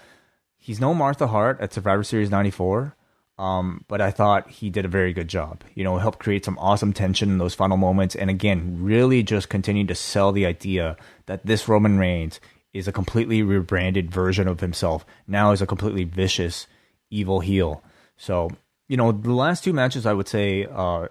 He's 0.57 0.79
no 0.79 0.95
Martha 0.95 1.27
Hart 1.27 1.61
at 1.61 1.73
Survivor 1.73 2.03
Series 2.03 2.31
94. 2.31 2.95
Um, 3.43 3.83
but 3.89 3.99
I 3.99 4.09
thought 4.09 4.49
he 4.49 4.69
did 4.69 4.85
a 4.85 4.87
very 4.87 5.11
good 5.11 5.27
job. 5.27 5.65
You 5.75 5.83
know, 5.83 5.97
helped 5.97 6.19
create 6.19 6.45
some 6.45 6.57
awesome 6.59 6.93
tension 6.93 7.29
in 7.29 7.39
those 7.39 7.53
final 7.53 7.75
moments, 7.75 8.15
and 8.15 8.29
again, 8.29 8.77
really 8.81 9.21
just 9.21 9.49
continued 9.49 9.89
to 9.89 9.95
sell 9.95 10.31
the 10.31 10.45
idea 10.45 10.95
that 11.25 11.45
this 11.45 11.67
Roman 11.67 11.97
Reigns 11.97 12.39
is 12.71 12.87
a 12.87 12.93
completely 12.93 13.43
rebranded 13.43 14.09
version 14.09 14.47
of 14.47 14.61
himself. 14.61 15.05
Now 15.27 15.51
is 15.51 15.61
a 15.61 15.67
completely 15.67 16.05
vicious, 16.05 16.67
evil 17.09 17.41
heel. 17.41 17.83
So 18.15 18.49
you 18.87 18.95
know, 18.95 19.11
the 19.11 19.33
last 19.33 19.65
two 19.65 19.73
matches 19.73 20.05
I 20.05 20.13
would 20.13 20.29
say 20.29 20.65
uh, 20.65 21.09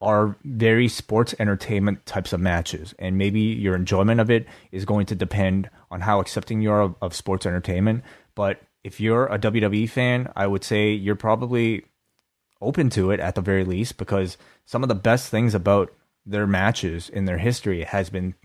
are 0.00 0.36
very 0.44 0.86
sports 0.86 1.34
entertainment 1.40 2.06
types 2.06 2.32
of 2.32 2.38
matches, 2.38 2.94
and 3.00 3.18
maybe 3.18 3.40
your 3.40 3.74
enjoyment 3.74 4.20
of 4.20 4.30
it 4.30 4.46
is 4.70 4.84
going 4.84 5.06
to 5.06 5.16
depend 5.16 5.70
on 5.90 6.02
how 6.02 6.20
accepting 6.20 6.60
you 6.60 6.70
are 6.70 6.82
of, 6.82 6.94
of 7.02 7.16
sports 7.16 7.46
entertainment. 7.46 8.04
But 8.36 8.60
if 8.86 9.00
you're 9.00 9.26
a 9.26 9.36
WWE 9.36 9.90
fan, 9.90 10.30
I 10.36 10.46
would 10.46 10.62
say 10.62 10.92
you're 10.92 11.16
probably 11.16 11.86
open 12.60 12.88
to 12.90 13.10
it 13.10 13.18
at 13.18 13.34
the 13.34 13.40
very 13.40 13.64
least 13.64 13.96
because 13.96 14.38
some 14.64 14.84
of 14.84 14.88
the 14.88 14.94
best 14.94 15.28
things 15.28 15.56
about 15.56 15.92
their 16.24 16.46
matches 16.46 17.08
in 17.08 17.24
their 17.24 17.38
history 17.38 17.82
has 17.82 18.10
been 18.10 18.36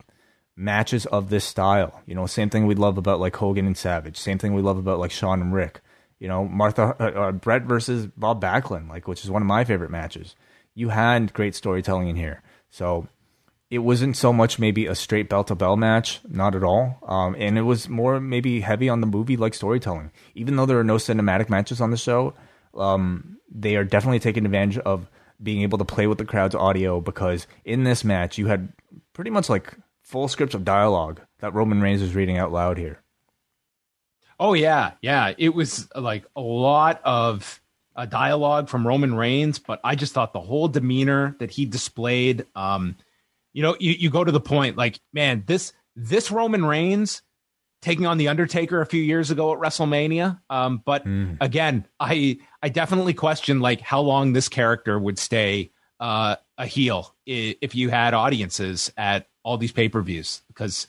matches 0.56 1.06
of 1.06 1.30
this 1.30 1.46
style. 1.46 2.02
You 2.08 2.16
know, 2.16 2.26
same 2.26 2.50
thing 2.50 2.66
we 2.66 2.74
love 2.74 2.98
about 2.98 3.20
like 3.20 3.36
Hogan 3.36 3.68
and 3.68 3.78
Savage. 3.78 4.18
Same 4.18 4.40
thing 4.40 4.56
we 4.56 4.64
love 4.64 4.80
about 4.80 4.98
like 4.98 5.12
Shawn 5.12 5.42
and 5.42 5.54
Ric. 5.54 5.80
You 6.20 6.28
know, 6.28 6.46
Martha 6.46 6.96
uh, 7.00 7.04
uh, 7.04 7.32
Bret 7.32 7.62
versus 7.62 8.08
Bob 8.08 8.42
Backlund, 8.42 8.90
like 8.90 9.08
which 9.08 9.24
is 9.24 9.30
one 9.30 9.44
of 9.44 9.48
my 9.48 9.64
favorite 9.64 9.92
matches. 9.92 10.36
You 10.74 10.90
had 10.90 11.34
great 11.34 11.54
storytelling 11.54 12.08
in 12.08 12.16
here, 12.16 12.42
so 12.72 13.08
it 13.72 13.80
wasn't 13.80 14.18
so 14.18 14.34
much 14.34 14.60
maybe 14.60 14.86
a 14.86 14.94
straight 14.94 15.30
bell 15.30 15.46
to 15.46 15.56
bell 15.56 15.78
match, 15.78 16.20
not 16.28 16.56
at 16.56 16.64
all. 16.64 17.00
Um, 17.04 17.38
and 17.40 17.58
it 17.58 17.62
was 17.62 17.88
more 17.88 18.20
maybe 18.20 18.60
heavy 18.60 18.90
on 18.90 19.00
the 19.00 19.08
movie 19.08 19.38
like 19.38 19.54
storytelling. 19.54 20.12
Even 20.36 20.58
though 20.58 20.66
there 20.66 20.78
are 20.78 20.84
no 20.84 20.98
cinematic 20.98 21.50
matches 21.50 21.80
on 21.80 21.90
the 21.90 21.98
show, 21.98 22.34
um, 22.76 23.38
they 23.50 23.78
are 23.78 23.86
definitely 23.86 24.20
taking 24.20 24.46
advantage 24.46 24.78
of 24.80 25.10
being 25.42 25.62
able 25.62 25.78
to 25.78 25.86
play 25.86 26.06
with 26.06 26.18
the 26.18 26.26
crowd's 26.26 26.54
audio 26.54 27.00
because 27.00 27.48
in 27.64 27.86
this 27.86 28.04
match 28.04 28.38
you 28.38 28.48
had 28.48 28.74
pretty 29.14 29.32
much 29.32 29.50
like 29.50 29.74
full 30.02 30.28
scripts 30.28 30.54
of 30.54 30.66
dialogue 30.66 31.22
that 31.40 31.54
Roman 31.54 31.82
Reigns 31.82 32.02
was 32.02 32.14
reading 32.14 32.38
out 32.38 32.52
loud 32.52 32.78
here. 32.78 33.02
Oh 34.38 34.54
yeah, 34.54 34.92
yeah. 35.02 35.34
It 35.38 35.56
was 35.56 35.88
like 35.96 36.26
a 36.36 36.42
lot 36.42 37.00
of 37.06 37.62
uh, 37.96 38.06
dialogue 38.06 38.68
from 38.68 38.86
Roman 38.86 39.16
Reigns, 39.16 39.60
but 39.60 39.80
I 39.82 39.96
just 39.96 40.14
thought 40.14 40.34
the 40.34 40.42
whole 40.42 40.68
demeanor 40.68 41.38
that 41.40 41.52
he 41.52 41.66
displayed. 41.66 42.46
Um, 42.54 42.98
you 43.54 43.62
know, 43.64 43.76
you, 43.80 43.92
you 43.92 44.10
go 44.10 44.24
to 44.24 44.32
the 44.32 44.42
point 44.42 44.78
like, 44.78 45.00
man, 45.14 45.44
this 45.46 45.74
this 45.96 46.32
Roman 46.32 46.66
Reigns 46.66 47.22
taking 47.82 48.06
on 48.06 48.18
the 48.18 48.28
Undertaker 48.28 48.82
a 48.82 48.86
few 48.86 49.02
years 49.02 49.32
ago 49.32 49.54
at 49.54 49.60
WrestleMania. 49.60 50.40
Um, 50.50 50.82
but 50.86 51.06
mm. 51.06 51.38
again, 51.42 51.86
I 52.00 52.40
I 52.62 52.70
definitely 52.70 53.14
question 53.14 53.60
like 53.60 53.82
how 53.82 54.02
long 54.02 54.34
this 54.34 54.50
character 54.50 55.00
would 55.00 55.18
stay 55.18 55.72
uh, 56.00 56.36
a 56.58 56.66
heel 56.66 57.16
if 57.26 57.76
you 57.76 57.90
had 57.90 58.14
audiences 58.14 58.92
at 58.98 59.28
all 59.44 59.58
these 59.58 59.72
pay 59.72 59.90
per 59.90 60.02
views 60.02 60.42
because 60.48 60.88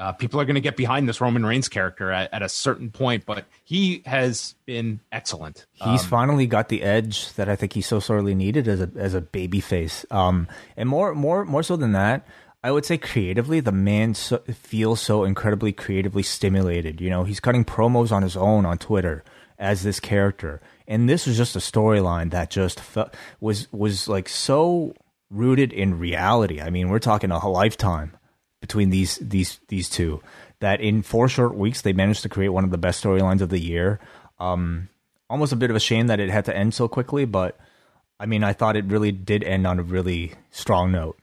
uh, 0.00 0.12
people 0.12 0.40
are 0.40 0.46
going 0.46 0.54
to 0.54 0.62
get 0.62 0.78
behind 0.78 1.06
this 1.06 1.20
Roman 1.20 1.44
Reigns 1.44 1.68
character 1.68 2.10
at, 2.10 2.32
at, 2.32 2.42
a 2.42 2.48
certain 2.48 2.90
point, 2.90 3.26
but 3.26 3.44
he 3.64 4.02
has 4.06 4.54
been 4.64 5.00
excellent. 5.12 5.66
He's 5.72 6.02
um, 6.02 6.08
finally 6.08 6.46
got 6.46 6.70
the 6.70 6.82
edge 6.82 7.34
that 7.34 7.50
I 7.50 7.54
think 7.54 7.74
he 7.74 7.82
so 7.82 8.00
sorely 8.00 8.34
needed 8.34 8.66
as 8.66 8.80
a 8.80 8.90
as 8.96 9.12
a 9.12 9.20
baby 9.20 9.60
face. 9.60 10.06
Um, 10.10 10.48
and 10.74 10.88
more 10.88 11.14
more 11.14 11.44
more 11.44 11.62
so 11.62 11.76
than 11.76 11.92
that, 11.92 12.26
I 12.64 12.70
would 12.70 12.86
say 12.86 12.96
creatively, 12.96 13.60
the 13.60 13.72
man 13.72 14.14
so, 14.14 14.38
feels 14.54 15.02
so 15.02 15.24
incredibly 15.24 15.70
creatively 15.70 16.22
stimulated. 16.22 17.02
You 17.02 17.10
know, 17.10 17.24
he's 17.24 17.38
cutting 17.38 17.66
promos 17.66 18.10
on 18.10 18.22
his 18.22 18.38
own 18.38 18.64
on 18.64 18.78
Twitter 18.78 19.22
as 19.58 19.82
this 19.82 20.00
character, 20.00 20.62
and 20.88 21.10
this 21.10 21.26
was 21.26 21.36
just 21.36 21.56
a 21.56 21.60
storyline 21.60 22.30
that 22.30 22.48
just 22.48 22.80
felt, 22.80 23.14
was 23.38 23.70
was 23.70 24.08
like 24.08 24.30
so 24.30 24.94
rooted 25.28 25.74
in 25.74 25.98
reality. 25.98 26.58
I 26.58 26.70
mean, 26.70 26.88
we're 26.88 27.00
talking 27.00 27.30
a 27.30 27.46
lifetime 27.46 28.16
between 28.60 28.90
these 28.90 29.16
these 29.16 29.58
these 29.68 29.88
two 29.88 30.22
that 30.60 30.80
in 30.80 31.02
four 31.02 31.28
short 31.28 31.56
weeks 31.56 31.82
they 31.82 31.92
managed 31.92 32.22
to 32.22 32.28
create 32.28 32.50
one 32.50 32.64
of 32.64 32.70
the 32.70 32.78
best 32.78 33.02
storylines 33.02 33.40
of 33.40 33.48
the 33.48 33.58
year. 33.60 33.98
Um, 34.38 34.88
almost 35.28 35.52
a 35.52 35.56
bit 35.56 35.70
of 35.70 35.76
a 35.76 35.80
shame 35.80 36.08
that 36.08 36.20
it 36.20 36.30
had 36.30 36.44
to 36.46 36.56
end 36.56 36.74
so 36.74 36.88
quickly, 36.88 37.24
but 37.24 37.58
I 38.18 38.26
mean, 38.26 38.44
I 38.44 38.52
thought 38.52 38.76
it 38.76 38.84
really 38.84 39.12
did 39.12 39.42
end 39.42 39.66
on 39.66 39.78
a 39.78 39.82
really 39.82 40.34
strong 40.50 40.92
note. 40.92 41.18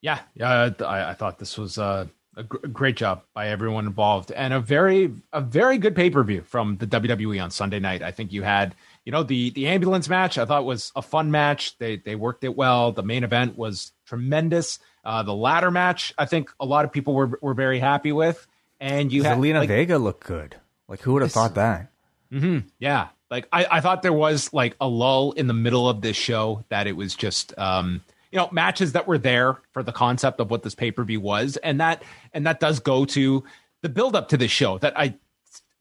Yeah, 0.00 0.20
yeah, 0.34 0.70
I, 0.80 1.10
I 1.10 1.14
thought 1.14 1.38
this 1.38 1.58
was 1.58 1.78
uh, 1.78 2.06
a, 2.36 2.42
great 2.42 2.96
job 2.96 3.22
by 3.34 3.48
everyone 3.48 3.86
involved, 3.86 4.30
and 4.32 4.52
a 4.52 4.60
very 4.60 5.12
a 5.32 5.40
very 5.40 5.78
good 5.78 5.94
pay 5.94 6.10
per 6.10 6.22
view 6.22 6.42
from 6.42 6.76
the 6.76 6.86
WWE 6.86 7.42
on 7.42 7.50
Sunday 7.50 7.80
night. 7.80 8.02
I 8.02 8.10
think 8.10 8.32
you 8.32 8.42
had 8.42 8.74
you 9.04 9.12
know 9.12 9.22
the 9.22 9.50
the 9.50 9.66
ambulance 9.66 10.08
match. 10.08 10.36
I 10.36 10.44
thought 10.44 10.64
was 10.64 10.92
a 10.96 11.02
fun 11.02 11.30
match. 11.30 11.78
They 11.78 11.96
they 11.96 12.16
worked 12.16 12.44
it 12.44 12.56
well. 12.56 12.92
The 12.92 13.02
main 13.02 13.24
event 13.24 13.56
was 13.56 13.92
tremendous. 14.06 14.78
Uh, 15.04 15.22
the 15.22 15.34
ladder 15.34 15.70
match, 15.70 16.14
I 16.16 16.26
think 16.26 16.50
a 16.58 16.64
lot 16.64 16.84
of 16.84 16.92
people 16.92 17.14
were 17.14 17.38
were 17.40 17.54
very 17.54 17.78
happy 17.78 18.12
with. 18.12 18.46
And 18.80 19.12
you 19.12 19.22
had 19.22 19.38
Zelina 19.38 19.60
like, 19.60 19.68
Vega 19.68 19.98
look 19.98 20.24
good. 20.24 20.56
Like 20.88 21.00
who 21.00 21.14
would 21.14 21.22
have 21.22 21.32
thought 21.32 21.54
that? 21.54 21.90
Mm-hmm, 22.32 22.66
yeah, 22.78 23.08
like 23.30 23.48
I, 23.52 23.66
I 23.70 23.80
thought 23.80 24.02
there 24.02 24.12
was 24.12 24.52
like 24.52 24.76
a 24.80 24.88
lull 24.88 25.32
in 25.32 25.46
the 25.46 25.54
middle 25.54 25.88
of 25.88 26.00
this 26.00 26.16
show 26.16 26.64
that 26.68 26.86
it 26.86 26.96
was 26.96 27.14
just 27.14 27.56
um, 27.58 28.02
you 28.30 28.38
know 28.38 28.48
matches 28.52 28.92
that 28.92 29.06
were 29.06 29.18
there 29.18 29.58
for 29.72 29.82
the 29.82 29.92
concept 29.92 30.40
of 30.40 30.50
what 30.50 30.62
this 30.62 30.74
pay 30.74 30.90
per 30.90 31.04
view 31.04 31.20
was, 31.20 31.56
and 31.58 31.80
that 31.80 32.02
and 32.32 32.46
that 32.46 32.60
does 32.60 32.80
go 32.80 33.04
to 33.06 33.44
the 33.82 33.88
build 33.88 34.16
up 34.16 34.28
to 34.28 34.36
this 34.36 34.50
show 34.50 34.78
that 34.78 34.98
I 34.98 35.14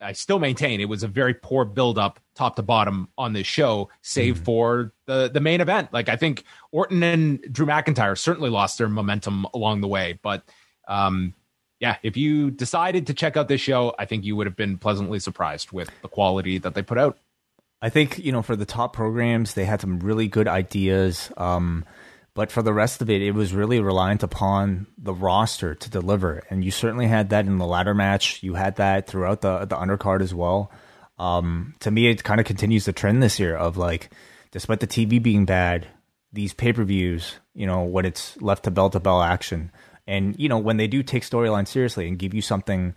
I 0.03 0.11
still 0.13 0.39
maintain 0.39 0.81
it 0.81 0.89
was 0.89 1.03
a 1.03 1.07
very 1.07 1.33
poor 1.33 1.65
build 1.65 1.97
up 1.97 2.19
top 2.35 2.55
to 2.57 2.61
bottom 2.61 3.09
on 3.17 3.33
this 3.33 3.47
show, 3.47 3.89
save 4.01 4.35
mm-hmm. 4.35 4.43
for 4.43 4.93
the 5.05 5.29
the 5.29 5.39
main 5.39 5.61
event. 5.61 5.93
Like 5.93 6.09
I 6.09 6.15
think 6.15 6.43
Orton 6.71 7.01
and 7.03 7.41
Drew 7.51 7.65
McIntyre 7.65 8.17
certainly 8.17 8.49
lost 8.49 8.77
their 8.77 8.89
momentum 8.89 9.45
along 9.53 9.81
the 9.81 9.87
way, 9.87 10.19
but 10.21 10.43
um, 10.87 11.33
yeah, 11.79 11.97
if 12.03 12.15
you 12.15 12.51
decided 12.51 13.07
to 13.07 13.13
check 13.13 13.35
out 13.35 13.47
this 13.47 13.61
show, 13.61 13.93
I 13.99 14.05
think 14.05 14.23
you 14.23 14.35
would 14.35 14.47
have 14.47 14.55
been 14.55 14.77
pleasantly 14.77 15.19
surprised 15.19 15.71
with 15.71 15.89
the 16.01 16.07
quality 16.07 16.57
that 16.59 16.75
they 16.75 16.81
put 16.81 16.97
out. 16.97 17.17
I 17.81 17.89
think 17.89 18.19
you 18.19 18.31
know 18.31 18.41
for 18.41 18.55
the 18.55 18.65
top 18.65 18.93
programs, 18.93 19.53
they 19.53 19.65
had 19.65 19.81
some 19.81 19.99
really 19.99 20.27
good 20.27 20.47
ideas. 20.47 21.31
Um, 21.35 21.83
but 22.35 22.51
for 22.51 22.63
the 22.63 22.73
rest 22.73 23.01
of 23.01 23.09
it, 23.09 23.21
it 23.21 23.31
was 23.31 23.53
really 23.53 23.79
reliant 23.79 24.23
upon 24.23 24.87
the 24.97 25.13
roster 25.13 25.75
to 25.75 25.89
deliver. 25.89 26.43
And 26.49 26.63
you 26.63 26.71
certainly 26.71 27.07
had 27.07 27.29
that 27.29 27.45
in 27.45 27.57
the 27.57 27.65
ladder 27.65 27.93
match. 27.93 28.41
You 28.41 28.55
had 28.55 28.77
that 28.77 29.07
throughout 29.07 29.41
the 29.41 29.65
the 29.65 29.75
undercard 29.75 30.21
as 30.21 30.33
well. 30.33 30.71
Um, 31.19 31.75
to 31.81 31.91
me, 31.91 32.07
it 32.07 32.23
kind 32.23 32.39
of 32.39 32.47
continues 32.47 32.85
the 32.85 32.93
trend 32.93 33.21
this 33.21 33.39
year 33.39 33.55
of 33.55 33.77
like, 33.77 34.09
despite 34.51 34.79
the 34.79 34.87
TV 34.87 35.21
being 35.21 35.45
bad, 35.45 35.87
these 36.31 36.53
pay 36.53 36.73
per 36.73 36.83
views, 36.83 37.35
you 37.53 37.67
know, 37.67 37.83
when 37.83 38.05
it's 38.05 38.39
left 38.41 38.63
to 38.63 38.71
bell 38.71 38.89
to 38.89 38.99
bell 38.99 39.21
action, 39.21 39.71
and 40.07 40.35
you 40.39 40.49
know 40.49 40.57
when 40.57 40.77
they 40.77 40.87
do 40.87 41.03
take 41.03 41.23
storyline 41.23 41.67
seriously 41.67 42.07
and 42.07 42.17
give 42.17 42.33
you 42.33 42.41
something 42.41 42.95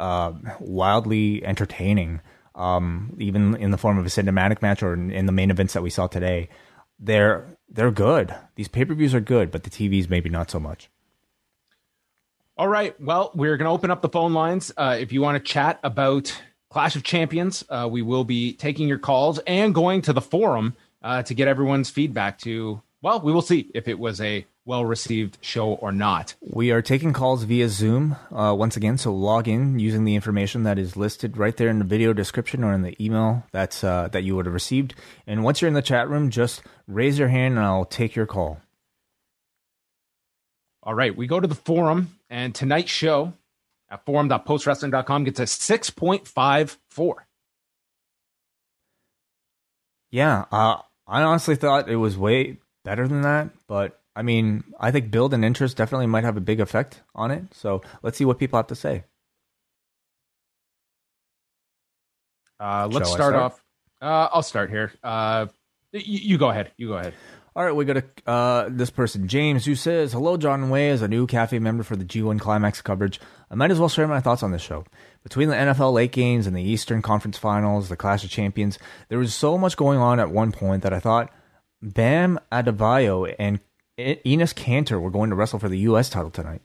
uh, 0.00 0.32
wildly 0.60 1.44
entertaining, 1.44 2.22
um, 2.54 3.14
even 3.18 3.54
in 3.56 3.70
the 3.70 3.78
form 3.78 3.98
of 3.98 4.06
a 4.06 4.08
cinematic 4.08 4.62
match 4.62 4.82
or 4.82 4.94
in, 4.94 5.10
in 5.10 5.26
the 5.26 5.32
main 5.32 5.50
events 5.50 5.74
that 5.74 5.82
we 5.82 5.90
saw 5.90 6.06
today 6.06 6.48
they're 6.98 7.56
they're 7.68 7.90
good. 7.90 8.34
These 8.54 8.68
pay 8.68 8.84
per 8.84 8.94
views 8.94 9.14
are 9.14 9.20
good, 9.20 9.50
but 9.50 9.62
the 9.62 9.70
TVs 9.70 10.08
maybe 10.08 10.28
not 10.28 10.50
so 10.50 10.58
much. 10.58 10.88
All 12.56 12.68
right. 12.68 13.00
Well, 13.00 13.30
we're 13.34 13.56
going 13.56 13.66
to 13.66 13.72
open 13.72 13.90
up 13.90 14.02
the 14.02 14.08
phone 14.08 14.34
lines. 14.34 14.72
Uh, 14.76 14.96
if 14.98 15.12
you 15.12 15.22
want 15.22 15.36
to 15.36 15.52
chat 15.52 15.78
about 15.84 16.42
Clash 16.70 16.96
of 16.96 17.04
Champions, 17.04 17.64
uh, 17.68 17.88
we 17.90 18.02
will 18.02 18.24
be 18.24 18.52
taking 18.52 18.88
your 18.88 18.98
calls 18.98 19.38
and 19.46 19.72
going 19.72 20.02
to 20.02 20.12
the 20.12 20.20
forum 20.20 20.74
uh, 21.02 21.22
to 21.22 21.34
get 21.34 21.46
everyone's 21.46 21.88
feedback. 21.88 22.38
To 22.40 22.82
well, 23.00 23.20
we 23.20 23.32
will 23.32 23.42
see 23.42 23.70
if 23.74 23.86
it 23.86 23.98
was 23.98 24.20
a 24.20 24.44
well 24.68 24.84
received 24.84 25.38
show 25.40 25.70
or 25.72 25.90
not. 25.90 26.34
We 26.42 26.70
are 26.72 26.82
taking 26.82 27.14
calls 27.14 27.44
via 27.44 27.70
Zoom 27.70 28.16
uh, 28.30 28.54
once 28.54 28.76
again, 28.76 28.98
so 28.98 29.14
log 29.14 29.48
in 29.48 29.78
using 29.78 30.04
the 30.04 30.14
information 30.14 30.62
that 30.64 30.78
is 30.78 30.94
listed 30.94 31.38
right 31.38 31.56
there 31.56 31.68
in 31.70 31.78
the 31.78 31.86
video 31.86 32.12
description 32.12 32.62
or 32.62 32.74
in 32.74 32.82
the 32.82 32.94
email 33.02 33.44
that's 33.50 33.82
uh, 33.82 34.08
that 34.12 34.24
you 34.24 34.36
would 34.36 34.44
have 34.44 34.52
received. 34.52 34.94
And 35.26 35.42
once 35.42 35.62
you're 35.62 35.68
in 35.68 35.74
the 35.74 35.80
chat 35.80 36.10
room, 36.10 36.28
just 36.28 36.62
raise 36.86 37.18
your 37.18 37.28
hand 37.28 37.56
and 37.56 37.64
I'll 37.64 37.86
take 37.86 38.14
your 38.14 38.26
call. 38.26 38.60
All 40.82 40.94
right, 40.94 41.16
we 41.16 41.26
go 41.26 41.40
to 41.40 41.48
the 41.48 41.54
forum, 41.54 42.18
and 42.30 42.54
tonight's 42.54 42.90
show 42.90 43.32
at 43.90 44.04
forum.postwrestling.com 44.04 45.24
gets 45.24 45.40
a 45.40 45.44
6.54. 45.44 47.14
Yeah, 50.10 50.44
uh, 50.52 50.76
I 51.06 51.22
honestly 51.22 51.56
thought 51.56 51.88
it 51.88 51.96
was 51.96 52.18
way 52.18 52.58
better 52.84 53.08
than 53.08 53.22
that, 53.22 53.50
but 53.66 53.98
I 54.18 54.22
mean, 54.22 54.64
I 54.80 54.90
think 54.90 55.12
build 55.12 55.32
and 55.32 55.44
interest 55.44 55.76
definitely 55.76 56.08
might 56.08 56.24
have 56.24 56.36
a 56.36 56.40
big 56.40 56.58
effect 56.58 57.02
on 57.14 57.30
it. 57.30 57.44
So 57.54 57.82
let's 58.02 58.18
see 58.18 58.24
what 58.24 58.40
people 58.40 58.56
have 58.58 58.66
to 58.66 58.74
say. 58.74 59.04
Uh, 62.58 62.88
let's 62.90 63.08
start, 63.08 63.20
start, 63.20 63.34
off. 63.36 63.62
Uh, 64.02 64.28
I'll 64.32 64.42
start 64.42 64.70
here. 64.70 64.92
Uh, 65.04 65.46
you, 65.92 66.00
you, 66.02 66.36
go 66.36 66.50
ahead. 66.50 66.72
You 66.76 66.88
go 66.88 66.94
ahead. 66.94 67.14
All 67.54 67.64
right, 67.64 67.70
we 67.70 67.84
got 67.84 67.98
a, 67.98 68.04
uh, 68.28 68.68
this 68.68 68.90
person, 68.90 69.28
James, 69.28 69.64
who 69.64 69.76
says, 69.76 70.12
Hello, 70.12 70.36
John 70.36 70.68
Wai, 70.68 70.88
as 70.88 71.00
a 71.00 71.06
new 71.06 71.28
cafe 71.28 71.60
member 71.60 71.84
for 71.84 71.94
the 71.94 72.04
G1 72.04 72.40
Climax 72.40 72.82
coverage. 72.82 73.20
I 73.52 73.54
might 73.54 73.70
as 73.70 73.78
well 73.78 73.88
share 73.88 74.08
my 74.08 74.20
thoughts 74.20 74.42
on 74.42 74.50
this 74.50 74.62
show. 74.62 74.84
Between 75.22 75.48
the 75.48 75.54
NFL 75.54 75.92
late 75.92 76.10
games 76.10 76.48
and 76.48 76.56
the 76.56 76.62
Eastern 76.62 77.02
Conference 77.02 77.38
Finals, 77.38 77.88
the 77.88 77.96
Clash 77.96 78.24
of 78.24 78.30
Champions, 78.30 78.80
there 79.10 79.18
was 79.20 79.32
so 79.32 79.56
much 79.56 79.76
going 79.76 80.00
on 80.00 80.18
at 80.18 80.32
one 80.32 80.50
point 80.50 80.82
that 80.82 80.92
I 80.92 80.98
thought 80.98 81.32
Bam 81.80 82.40
Adebayo 82.50 83.32
and 83.38 83.60
Enes 83.98 84.54
Kanter 84.54 85.00
were 85.00 85.10
going 85.10 85.30
to 85.30 85.36
wrestle 85.36 85.58
for 85.58 85.68
the 85.68 85.78
U.S. 85.80 86.08
title 86.08 86.30
tonight. 86.30 86.62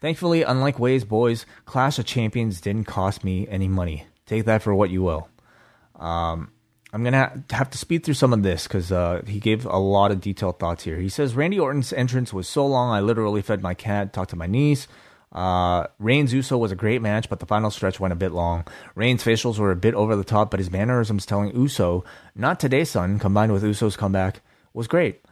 Thankfully, 0.00 0.42
unlike 0.42 0.78
Wai's 0.78 1.04
boys, 1.04 1.46
Clash 1.64 1.98
of 1.98 2.04
Champions 2.04 2.60
didn't 2.60 2.84
cost 2.84 3.24
me 3.24 3.48
any 3.48 3.68
money. 3.68 4.06
Take 4.26 4.44
that 4.44 4.62
for 4.62 4.74
what 4.74 4.90
you 4.90 5.02
will. 5.02 5.28
Um, 5.96 6.50
I'm 6.92 7.02
gonna 7.02 7.42
have 7.50 7.70
to 7.70 7.78
speed 7.78 8.04
through 8.04 8.14
some 8.14 8.32
of 8.32 8.42
this 8.42 8.64
because 8.64 8.92
uh, 8.92 9.22
he 9.26 9.40
gave 9.40 9.64
a 9.64 9.78
lot 9.78 10.10
of 10.10 10.20
detailed 10.20 10.58
thoughts 10.58 10.84
here. 10.84 10.98
He 10.98 11.08
says 11.08 11.34
Randy 11.34 11.58
Orton's 11.58 11.92
entrance 11.92 12.32
was 12.32 12.48
so 12.48 12.66
long, 12.66 12.92
I 12.92 13.00
literally 13.00 13.42
fed 13.42 13.62
my 13.62 13.74
cat, 13.74 14.12
talked 14.12 14.30
to 14.30 14.36
my 14.36 14.46
niece. 14.46 14.86
Uh, 15.32 15.88
Reigns 15.98 16.32
Uso 16.32 16.56
was 16.56 16.70
a 16.70 16.76
great 16.76 17.02
match, 17.02 17.28
but 17.28 17.40
the 17.40 17.46
final 17.46 17.70
stretch 17.70 17.98
went 17.98 18.12
a 18.12 18.16
bit 18.16 18.30
long. 18.30 18.64
Reigns' 18.94 19.24
facials 19.24 19.58
were 19.58 19.72
a 19.72 19.76
bit 19.76 19.94
over 19.94 20.14
the 20.14 20.22
top, 20.22 20.52
but 20.52 20.60
his 20.60 20.70
mannerisms 20.70 21.26
telling 21.26 21.56
Uso, 21.56 22.04
not 22.36 22.60
today, 22.60 22.84
son, 22.84 23.18
combined 23.18 23.52
with 23.52 23.64
Uso's 23.64 23.96
comeback, 23.96 24.42
was 24.72 24.86
great. 24.86 25.23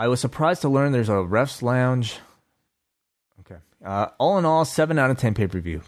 I 0.00 0.08
was 0.08 0.18
surprised 0.18 0.62
to 0.62 0.70
learn 0.70 0.92
there's 0.92 1.10
a 1.10 1.22
ref's 1.22 1.62
lounge. 1.62 2.20
Okay. 3.40 3.60
Uh, 3.84 4.06
all 4.18 4.38
in 4.38 4.46
all, 4.46 4.64
7 4.64 4.98
out 4.98 5.10
of 5.10 5.18
10 5.18 5.34
pay 5.34 5.46
per 5.46 5.60
view. 5.60 5.82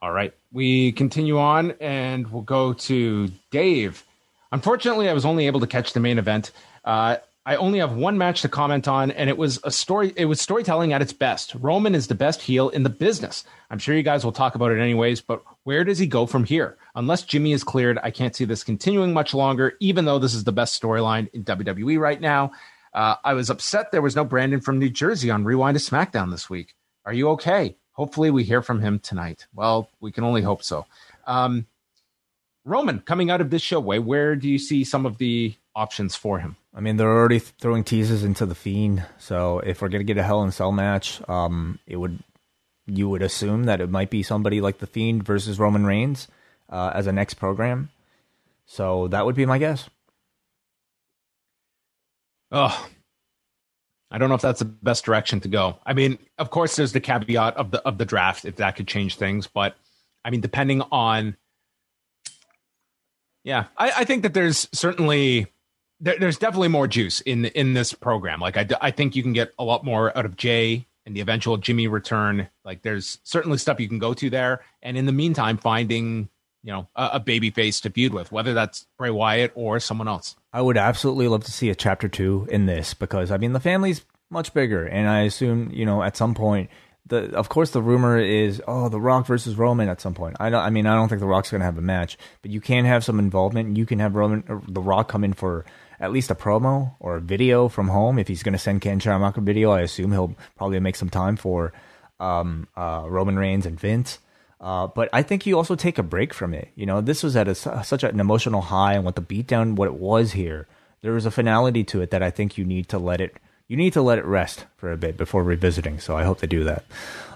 All 0.00 0.10
right. 0.10 0.32
We 0.50 0.92
continue 0.92 1.38
on 1.38 1.72
and 1.72 2.26
we'll 2.32 2.40
go 2.40 2.72
to 2.72 3.28
Dave. 3.50 4.04
Unfortunately, 4.50 5.10
I 5.10 5.12
was 5.12 5.26
only 5.26 5.48
able 5.48 5.60
to 5.60 5.66
catch 5.66 5.92
the 5.92 6.00
main 6.00 6.16
event. 6.16 6.50
Uh, 6.82 7.18
I 7.44 7.56
only 7.56 7.78
have 7.80 7.92
one 7.92 8.16
match 8.16 8.40
to 8.42 8.48
comment 8.48 8.88
on, 8.88 9.10
and 9.10 9.28
it 9.28 9.36
was 9.36 9.60
a 9.64 9.70
story. 9.70 10.14
It 10.16 10.26
was 10.26 10.40
storytelling 10.40 10.94
at 10.94 11.02
its 11.02 11.12
best. 11.12 11.54
Roman 11.54 11.94
is 11.94 12.06
the 12.06 12.14
best 12.14 12.42
heel 12.42 12.70
in 12.70 12.84
the 12.84 12.90
business. 12.90 13.44
I'm 13.70 13.78
sure 13.78 13.94
you 13.94 14.02
guys 14.02 14.24
will 14.24 14.32
talk 14.32 14.54
about 14.54 14.70
it 14.70 14.80
anyways, 14.80 15.20
but 15.20 15.42
where 15.68 15.84
does 15.84 15.98
he 15.98 16.06
go 16.06 16.24
from 16.24 16.44
here? 16.44 16.78
Unless 16.94 17.24
Jimmy 17.24 17.52
is 17.52 17.62
cleared, 17.62 17.98
I 18.02 18.10
can't 18.10 18.34
see 18.34 18.46
this 18.46 18.64
continuing 18.64 19.12
much 19.12 19.34
longer, 19.34 19.74
even 19.80 20.06
though 20.06 20.18
this 20.18 20.32
is 20.32 20.44
the 20.44 20.50
best 20.50 20.80
storyline 20.82 21.28
in 21.34 21.44
WWE 21.44 21.98
right 21.98 22.18
now. 22.18 22.52
Uh, 22.94 23.16
I 23.22 23.34
was 23.34 23.50
upset 23.50 23.92
there 23.92 24.00
was 24.00 24.16
no 24.16 24.24
Brandon 24.24 24.62
from 24.62 24.78
New 24.78 24.88
Jersey 24.88 25.30
on 25.30 25.44
Rewind 25.44 25.78
to 25.78 25.84
SmackDown 25.84 26.30
this 26.30 26.48
week. 26.48 26.74
Are 27.04 27.12
you 27.12 27.28
okay? 27.32 27.76
Hopefully, 27.92 28.30
we 28.30 28.44
hear 28.44 28.62
from 28.62 28.80
him 28.80 28.98
tonight. 28.98 29.46
Well, 29.54 29.90
we 30.00 30.10
can 30.10 30.24
only 30.24 30.40
hope 30.40 30.62
so. 30.62 30.86
Um, 31.26 31.66
Roman, 32.64 33.00
coming 33.00 33.30
out 33.30 33.42
of 33.42 33.50
this 33.50 33.60
show, 33.60 33.78
Wai, 33.78 33.98
where 33.98 34.36
do 34.36 34.48
you 34.48 34.58
see 34.58 34.84
some 34.84 35.04
of 35.04 35.18
the 35.18 35.54
options 35.76 36.14
for 36.14 36.38
him? 36.38 36.56
I 36.74 36.80
mean, 36.80 36.96
they're 36.96 37.14
already 37.14 37.40
throwing 37.40 37.84
teases 37.84 38.24
into 38.24 38.46
the 38.46 38.54
Fiend. 38.54 39.04
So 39.18 39.58
if 39.58 39.82
we're 39.82 39.90
gonna 39.90 40.04
get 40.04 40.16
a 40.16 40.22
Hell 40.22 40.44
in 40.44 40.50
Cell 40.50 40.72
match, 40.72 41.20
um, 41.28 41.78
it 41.86 41.96
would 41.96 42.20
you 42.88 43.08
would 43.08 43.22
assume 43.22 43.64
that 43.64 43.80
it 43.80 43.90
might 43.90 44.10
be 44.10 44.22
somebody 44.22 44.60
like 44.60 44.78
the 44.78 44.86
Fiend 44.86 45.24
versus 45.24 45.58
Roman 45.58 45.84
Reigns 45.84 46.28
uh, 46.70 46.90
as 46.94 47.06
a 47.06 47.12
next 47.12 47.34
program. 47.34 47.90
So 48.66 49.08
that 49.08 49.24
would 49.24 49.34
be 49.34 49.46
my 49.46 49.58
guess. 49.58 49.88
Oh, 52.50 52.88
I 54.10 54.18
don't 54.18 54.28
know 54.28 54.34
if 54.34 54.40
that's 54.40 54.60
the 54.60 54.64
best 54.64 55.04
direction 55.04 55.40
to 55.40 55.48
go. 55.48 55.78
I 55.84 55.92
mean, 55.92 56.18
of 56.38 56.50
course, 56.50 56.76
there's 56.76 56.92
the 56.92 57.00
caveat 57.00 57.56
of 57.56 57.70
the 57.70 57.86
of 57.86 57.98
the 57.98 58.06
draft 58.06 58.44
if 58.44 58.56
that 58.56 58.76
could 58.76 58.88
change 58.88 59.16
things, 59.16 59.46
but 59.46 59.76
I 60.24 60.30
mean, 60.30 60.40
depending 60.40 60.82
on, 60.90 61.36
yeah, 63.44 63.66
I, 63.76 63.92
I 63.98 64.04
think 64.04 64.22
that 64.22 64.34
there's 64.34 64.68
certainly 64.72 65.46
there, 66.00 66.16
there's 66.18 66.38
definitely 66.38 66.68
more 66.68 66.88
juice 66.88 67.20
in 67.20 67.44
in 67.46 67.74
this 67.74 67.92
program. 67.92 68.40
Like 68.40 68.56
I, 68.56 68.66
I 68.80 68.90
think 68.90 69.14
you 69.14 69.22
can 69.22 69.34
get 69.34 69.52
a 69.58 69.64
lot 69.64 69.84
more 69.84 70.16
out 70.16 70.24
of 70.24 70.36
Jey 70.36 70.86
and 71.08 71.16
the 71.16 71.20
eventual 71.20 71.56
Jimmy 71.56 71.88
return. 71.88 72.48
Like 72.64 72.82
there's 72.82 73.18
certainly 73.24 73.58
stuff 73.58 73.80
you 73.80 73.88
can 73.88 73.98
go 73.98 74.14
to 74.14 74.30
there, 74.30 74.60
and 74.82 74.96
in 74.96 75.06
the 75.06 75.12
meantime, 75.12 75.56
finding 75.56 76.28
you 76.62 76.72
know 76.72 76.86
a, 76.94 77.10
a 77.14 77.20
baby 77.20 77.50
face 77.50 77.80
to 77.80 77.90
feud 77.90 78.12
with, 78.12 78.30
whether 78.30 78.54
that's 78.54 78.86
Bray 78.98 79.10
Wyatt 79.10 79.52
or 79.56 79.80
someone 79.80 80.06
else. 80.06 80.36
I 80.52 80.62
would 80.62 80.76
absolutely 80.76 81.26
love 81.26 81.44
to 81.44 81.52
see 81.52 81.70
a 81.70 81.74
chapter 81.74 82.08
two 82.08 82.46
in 82.50 82.66
this 82.66 82.94
because 82.94 83.32
I 83.32 83.38
mean 83.38 83.54
the 83.54 83.60
family's 83.60 84.04
much 84.30 84.52
bigger, 84.52 84.86
and 84.86 85.08
I 85.08 85.22
assume 85.22 85.70
you 85.72 85.84
know 85.84 86.02
at 86.02 86.16
some 86.16 86.34
point. 86.34 86.70
The, 87.08 87.34
of 87.34 87.48
course, 87.48 87.70
the 87.70 87.82
rumor 87.82 88.18
is, 88.18 88.62
oh, 88.68 88.88
The 88.88 89.00
Rock 89.00 89.26
versus 89.26 89.56
Roman 89.56 89.88
at 89.88 90.00
some 90.00 90.14
point. 90.14 90.36
I 90.38 90.50
don't. 90.50 90.62
I 90.62 90.70
mean, 90.70 90.86
I 90.86 90.94
don't 90.94 91.08
think 91.08 91.20
The 91.20 91.26
Rock's 91.26 91.50
going 91.50 91.60
to 91.60 91.64
have 91.64 91.78
a 91.78 91.82
match, 91.82 92.18
but 92.42 92.50
you 92.50 92.60
can 92.60 92.84
have 92.84 93.02
some 93.02 93.18
involvement. 93.18 93.76
You 93.76 93.86
can 93.86 93.98
have 93.98 94.14
Roman, 94.14 94.44
The 94.68 94.80
Rock, 94.80 95.08
come 95.08 95.24
in 95.24 95.32
for 95.32 95.64
at 96.00 96.12
least 96.12 96.30
a 96.30 96.34
promo 96.34 96.94
or 97.00 97.16
a 97.16 97.20
video 97.20 97.68
from 97.68 97.88
home. 97.88 98.18
If 98.18 98.28
he's 98.28 98.42
going 98.42 98.52
to 98.52 98.58
send 98.58 98.82
Ken 98.82 99.00
Shamrock 99.00 99.36
a 99.36 99.40
video, 99.40 99.70
I 99.70 99.80
assume 99.80 100.12
he'll 100.12 100.36
probably 100.56 100.80
make 100.80 100.96
some 100.96 101.10
time 101.10 101.36
for 101.36 101.72
um, 102.20 102.68
uh, 102.76 103.04
Roman 103.08 103.38
Reigns 103.38 103.66
and 103.66 103.80
Vince. 103.80 104.18
Uh, 104.60 104.88
but 104.88 105.08
I 105.12 105.22
think 105.22 105.46
you 105.46 105.56
also 105.56 105.76
take 105.76 105.98
a 105.98 106.02
break 106.02 106.34
from 106.34 106.52
it. 106.52 106.68
You 106.74 106.84
know, 106.84 107.00
this 107.00 107.22
was 107.22 107.36
at 107.36 107.48
a, 107.48 107.54
such 107.54 108.02
an 108.02 108.20
emotional 108.20 108.60
high, 108.60 108.94
and 108.94 109.04
what 109.04 109.14
the 109.14 109.22
beatdown, 109.22 109.76
what 109.76 109.88
it 109.88 109.94
was 109.94 110.32
here, 110.32 110.66
there 111.00 111.12
was 111.12 111.26
a 111.26 111.30
finality 111.30 111.84
to 111.84 112.00
it 112.02 112.10
that 112.10 112.22
I 112.22 112.30
think 112.30 112.58
you 112.58 112.64
need 112.64 112.88
to 112.88 112.98
let 112.98 113.20
it. 113.20 113.36
You 113.68 113.76
need 113.76 113.92
to 113.92 114.02
let 114.02 114.18
it 114.18 114.24
rest 114.24 114.64
for 114.76 114.90
a 114.90 114.96
bit 114.96 115.16
before 115.16 115.44
revisiting. 115.44 116.00
So 116.00 116.16
I 116.16 116.24
hope 116.24 116.40
they 116.40 116.46
do 116.46 116.64
that. 116.64 116.84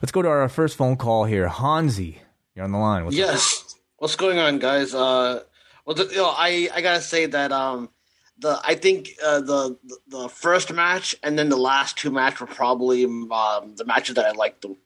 Let's 0.01 0.13
go 0.13 0.23
to 0.23 0.29
our 0.29 0.49
first 0.49 0.77
phone 0.77 0.97
call 0.97 1.27
here. 1.27 1.47
Hansi, 1.49 2.23
you're 2.55 2.65
on 2.65 2.73
the 2.73 2.79
line. 2.79 3.05
What's 3.05 3.17
yes. 3.17 3.61
Up? 3.61 3.81
What's 3.99 4.17
going 4.17 4.39
on, 4.39 4.59
guys? 4.59 4.95
Uh, 4.95 5.43
well, 5.85 5.95
the, 5.95 6.07
you 6.07 6.17
know, 6.17 6.33
I 6.35 6.71
I 6.75 6.81
gotta 6.81 7.03
say 7.03 7.27
that 7.27 7.53
um, 7.53 7.91
the 8.39 8.59
I 8.65 8.75
think 8.75 9.11
uh, 9.23 9.41
the 9.41 9.79
the 10.09 10.29
first 10.29 10.73
match 10.73 11.15
and 11.23 11.39
then 11.39 11.51
the 11.51 11.57
last 11.57 11.99
two 11.99 12.11
matches 12.11 12.41
were 12.41 12.47
probably 12.47 13.05
um, 13.05 13.75
the 13.77 13.85
matches 13.85 14.15
that 14.15 14.25
I 14.25 14.33
liked. 14.33 14.63
Them. 14.63 14.77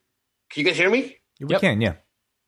Can 0.51 0.62
you 0.62 0.66
guys 0.66 0.76
hear 0.76 0.90
me? 0.90 1.16
We 1.40 1.47
yep. 1.49 1.61
can, 1.61 1.80
yeah. 1.80 1.94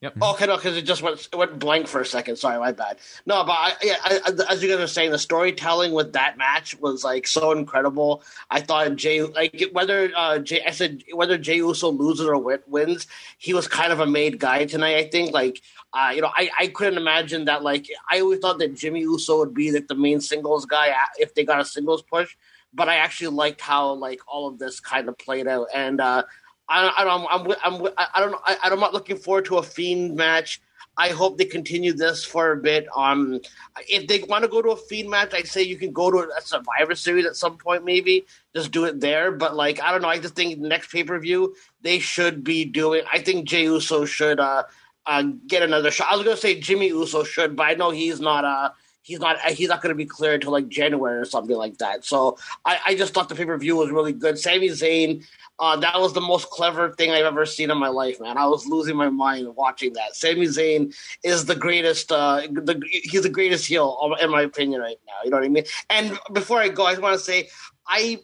Yep. 0.01 0.23
Okay, 0.23 0.47
no, 0.47 0.55
because 0.55 0.77
it 0.77 0.83
just 0.83 1.03
went 1.03 1.29
it 1.33 1.37
went 1.37 1.59
blank 1.59 1.89
for 1.89 2.01
a 2.01 2.07
second. 2.07 2.37
Sorry, 2.37 2.57
my 2.61 2.71
bad. 2.71 2.99
No, 3.27 3.43
but 3.43 3.53
I, 3.53 3.73
yeah, 3.83 3.97
I, 4.05 4.31
as 4.49 4.63
you 4.63 4.69
guys 4.69 4.79
are 4.79 4.87
saying, 4.87 5.11
the 5.11 5.19
storytelling 5.19 5.93
with 5.93 6.13
that 6.13 6.39
match 6.39 6.79
was 6.79 7.03
like 7.03 7.27
so 7.27 7.51
incredible. 7.51 8.23
I 8.49 8.61
thought 8.61 8.95
Jey, 8.95 9.23
like 9.23 9.61
whether 9.73 10.13
uh, 10.17 10.39
Jey, 10.39 10.63
I 10.65 10.71
said 10.71 11.03
whether 11.13 11.37
Jey 11.37 11.57
Uso 11.57 11.91
loses 11.91 12.27
or 12.27 12.39
wins, 12.69 13.09
he 13.39 13.55
was 13.55 13.67
kind 13.67 13.93
of 13.93 13.99
a 13.99 14.07
made 14.07 14.39
guy 14.39 14.67
tonight. 14.67 14.99
I 14.99 15.09
think 15.09 15.33
like 15.33 15.63
uh, 15.93 16.13
you 16.15 16.21
know, 16.21 16.31
I, 16.37 16.51
I 16.59 16.67
couldn't 16.69 16.99
imagine 16.99 17.47
that. 17.47 17.63
Like, 17.63 17.89
I 18.11 18.21
always 18.21 18.41
thought 18.41 18.59
that 18.59 18.75
Jimmy 18.75 19.01
Uso 19.01 19.39
would 19.39 19.55
be 19.55 19.73
like 19.73 19.89
the 19.89 19.95
main 19.95 20.21
singles 20.21 20.67
guy 20.67 20.95
if 21.19 21.35
they 21.35 21.45
got 21.45 21.61
a 21.61 21.65
singles 21.65 22.03
push. 22.03 22.37
But 22.75 22.89
I 22.89 22.97
actually 22.97 23.29
liked 23.29 23.63
how 23.63 23.93
like 23.95 24.21
all 24.29 24.49
of 24.49 24.59
this 24.59 24.81
kind 24.81 25.09
of 25.09 25.17
played 25.17 25.49
out, 25.49 25.69
and 25.75 26.01
uh, 26.01 26.25
I, 26.69 26.93
I 26.99 27.05
don't, 27.05 27.27
I'm, 27.31 27.57
I'm, 27.65 27.93
I 27.97 28.21
don't 28.21 28.35
I, 28.45 28.57
I'm 28.63 28.81
not 28.81 28.93
looking 28.93 29.17
forward 29.17 29.47
to 29.47 29.59
a 29.59 29.63
fiend 29.63 30.17
match. 30.17 30.61
I 30.99 31.11
hope 31.11 31.39
they 31.39 31.45
continue 31.45 31.93
this 31.93 32.25
for 32.25 32.51
a 32.51 32.57
bit. 32.57 32.89
Um, 32.95 33.41
if 33.89 34.09
they 34.09 34.21
want 34.25 34.43
to 34.43 34.49
go 34.49 34.61
to 34.61 34.71
a 34.71 34.77
fiend 34.77 35.09
match, 35.09 35.33
I 35.33 35.43
say 35.43 35.63
you 35.63 35.77
can 35.77 35.93
go 35.93 36.11
to 36.11 36.29
a 36.37 36.43
Survivor 36.43 36.97
Series 36.97 37.25
at 37.25 37.37
some 37.37 37.57
point, 37.57 37.85
maybe 37.85 38.27
just 38.55 38.73
do 38.73 38.85
it 38.85 38.99
there. 39.01 39.31
But 39.31 39.55
like, 39.55 39.81
I 39.81 39.93
don't 39.93 40.03
know. 40.03 40.09
I 40.09 40.19
just 40.19 40.35
think 40.35 40.59
next 40.59 40.91
pay 40.91 41.05
per 41.05 41.19
view 41.21 41.55
they 41.83 42.01
should 42.01 42.43
be 42.43 42.65
doing. 42.65 43.05
I 43.13 43.21
think 43.21 43.47
Jey 43.47 43.63
Uso 43.63 44.05
should 44.05 44.41
uh, 44.41 44.65
uh, 45.07 45.23
get 45.47 45.63
another 45.63 45.93
shot. 45.93 46.09
I 46.11 46.17
was 46.17 46.25
gonna 46.25 46.37
say 46.37 46.59
Jimmy 46.59 46.89
Uso 46.89 47.23
should, 47.23 47.55
but 47.55 47.63
I 47.63 47.75
know 47.75 47.91
he's 47.91 48.21
not 48.21 48.45
uh 48.45 48.71
he's 49.09 49.21
not 49.21 49.41
he's 49.41 49.71
not 49.71 49.81
gonna 49.81 49.95
be 49.95 50.05
clear 50.05 50.35
until 50.35 50.53
like 50.53 50.69
January 50.69 51.17
or 51.17 51.25
something 51.25 51.57
like 51.57 51.79
that. 51.79 52.05
So 52.05 52.37
I, 52.67 52.79
I 52.89 52.95
just 52.95 53.15
thought 53.15 53.31
the 53.31 53.35
pay 53.35 53.47
per 53.47 53.57
view 53.57 53.77
was 53.77 53.91
really 53.91 54.13
good. 54.13 54.39
Sami 54.39 54.69
Zayn, 54.69 55.25
uh, 55.59 55.77
that 55.77 55.99
was 55.99 56.13
the 56.13 56.21
most 56.21 56.51
clever 56.51 56.93
thing 56.93 57.11
I've 57.11 57.25
ever 57.25 57.47
seen 57.47 57.71
in 57.71 57.79
my 57.79 57.89
life, 57.89 58.21
man. 58.21 58.37
I 58.37 58.45
was 58.45 58.67
losing 58.67 58.97
my 58.97 59.09
mind 59.09 59.57
watching 59.57 59.95
that. 59.95 60.15
Sami 60.15 60.47
Zayn 60.47 60.95
is 61.25 61.47
the 61.47 61.57
greatest. 61.57 62.13
Uh, 62.13 62.43
the, 62.53 62.83
he's 62.91 63.23
the 63.23 63.31
greatest 63.31 63.67
heel, 63.67 64.15
in 64.21 64.31
my 64.31 64.43
opinion, 64.43 64.83
right 64.83 64.99
now. 65.07 65.25
You 65.25 65.31
know 65.31 65.39
what 65.39 65.47
I 65.47 65.49
mean? 65.49 65.65
And 65.89 66.19
before 66.35 66.59
I 66.59 66.69
go, 66.69 66.85
I 66.85 66.93
just 66.93 67.03
want 67.03 67.19
to 67.19 67.25
say 67.25 67.49
I 67.87 68.21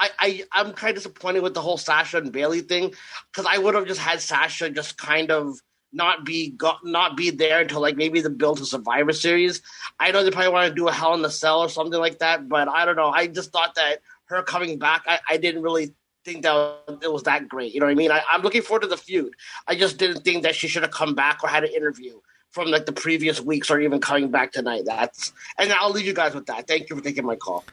I, 0.00 0.10
I 0.18 0.44
I'm 0.50 0.72
kind 0.72 0.90
of 0.90 0.96
disappointed 0.96 1.44
with 1.44 1.54
the 1.54 1.60
whole 1.60 1.78
Sasha 1.78 2.18
and 2.18 2.32
Bayley 2.32 2.62
thing 2.62 2.92
because 3.30 3.46
I 3.48 3.58
would 3.58 3.76
have 3.76 3.86
just 3.86 4.00
had 4.00 4.20
Sasha 4.20 4.68
just 4.68 4.98
kind 4.98 5.30
of 5.30 5.60
not 5.92 6.24
be 6.24 6.50
got, 6.50 6.84
not 6.84 7.16
be 7.16 7.30
there 7.30 7.60
until 7.60 7.80
like 7.80 7.96
maybe 7.96 8.20
the 8.20 8.30
build 8.30 8.58
to 8.58 8.66
Survivor 8.66 9.12
Series. 9.12 9.62
I 9.98 10.10
know 10.10 10.22
they 10.22 10.30
probably 10.30 10.52
want 10.52 10.68
to 10.68 10.74
do 10.74 10.88
a 10.88 10.92
Hell 10.92 11.14
in 11.14 11.22
the 11.22 11.30
Cell 11.30 11.60
or 11.60 11.68
something 11.68 11.98
like 11.98 12.18
that, 12.18 12.48
but 12.48 12.68
I 12.68 12.84
don't 12.84 12.96
know. 12.96 13.08
I 13.08 13.26
just 13.26 13.52
thought 13.52 13.74
that 13.76 13.98
her 14.26 14.42
coming 14.42 14.78
back, 14.78 15.02
I, 15.06 15.20
I 15.28 15.36
didn't 15.38 15.62
really 15.62 15.94
think 16.24 16.42
that 16.42 17.00
it 17.02 17.12
was 17.12 17.22
that 17.24 17.48
great. 17.48 17.74
You 17.74 17.80
know 17.80 17.86
what 17.86 17.92
I 17.92 17.96
mean? 17.96 18.10
I, 18.10 18.22
am 18.32 18.42
looking 18.42 18.62
forward 18.62 18.82
to 18.82 18.88
the 18.88 18.96
feud. 18.96 19.34
I 19.66 19.74
just 19.74 19.98
didn't 19.98 20.22
think 20.22 20.42
that 20.42 20.54
she 20.54 20.68
should 20.68 20.82
have 20.82 20.92
come 20.92 21.14
back 21.14 21.42
or 21.42 21.48
had 21.48 21.64
an 21.64 21.72
interview 21.72 22.20
from 22.50 22.68
like 22.68 22.86
the 22.86 22.92
previous 22.92 23.40
weeks 23.40 23.70
or 23.70 23.80
even 23.80 24.00
coming 24.00 24.30
back 24.30 24.52
tonight. 24.52 24.82
That's 24.84 25.32
and 25.58 25.72
I'll 25.72 25.90
leave 25.90 26.06
you 26.06 26.14
guys 26.14 26.34
with 26.34 26.46
that. 26.46 26.66
Thank 26.66 26.90
you 26.90 26.96
for 26.96 27.02
taking 27.02 27.24
my 27.24 27.36
call. 27.36 27.64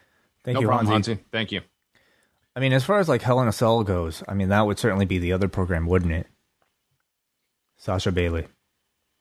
Thank 0.43 0.55
no 0.55 0.61
you, 0.61 0.67
problem, 0.67 0.87
Hansi. 0.87 1.19
Thank 1.31 1.51
you. 1.51 1.61
I 2.55 2.59
mean, 2.61 2.71
as 2.71 2.85
far 2.85 2.99
as 2.99 3.09
like 3.09 3.21
Hell 3.21 3.41
in 3.41 3.47
a 3.47 3.51
Cell 3.51 3.83
goes, 3.83 4.23
I 4.27 4.33
mean 4.33 4.49
that 4.49 4.65
would 4.65 4.79
certainly 4.79 5.05
be 5.05 5.17
the 5.17 5.33
other 5.33 5.47
program, 5.47 5.87
wouldn't 5.87 6.13
it? 6.13 6.27
Sasha 7.85 8.11
Bayley. 8.11 8.47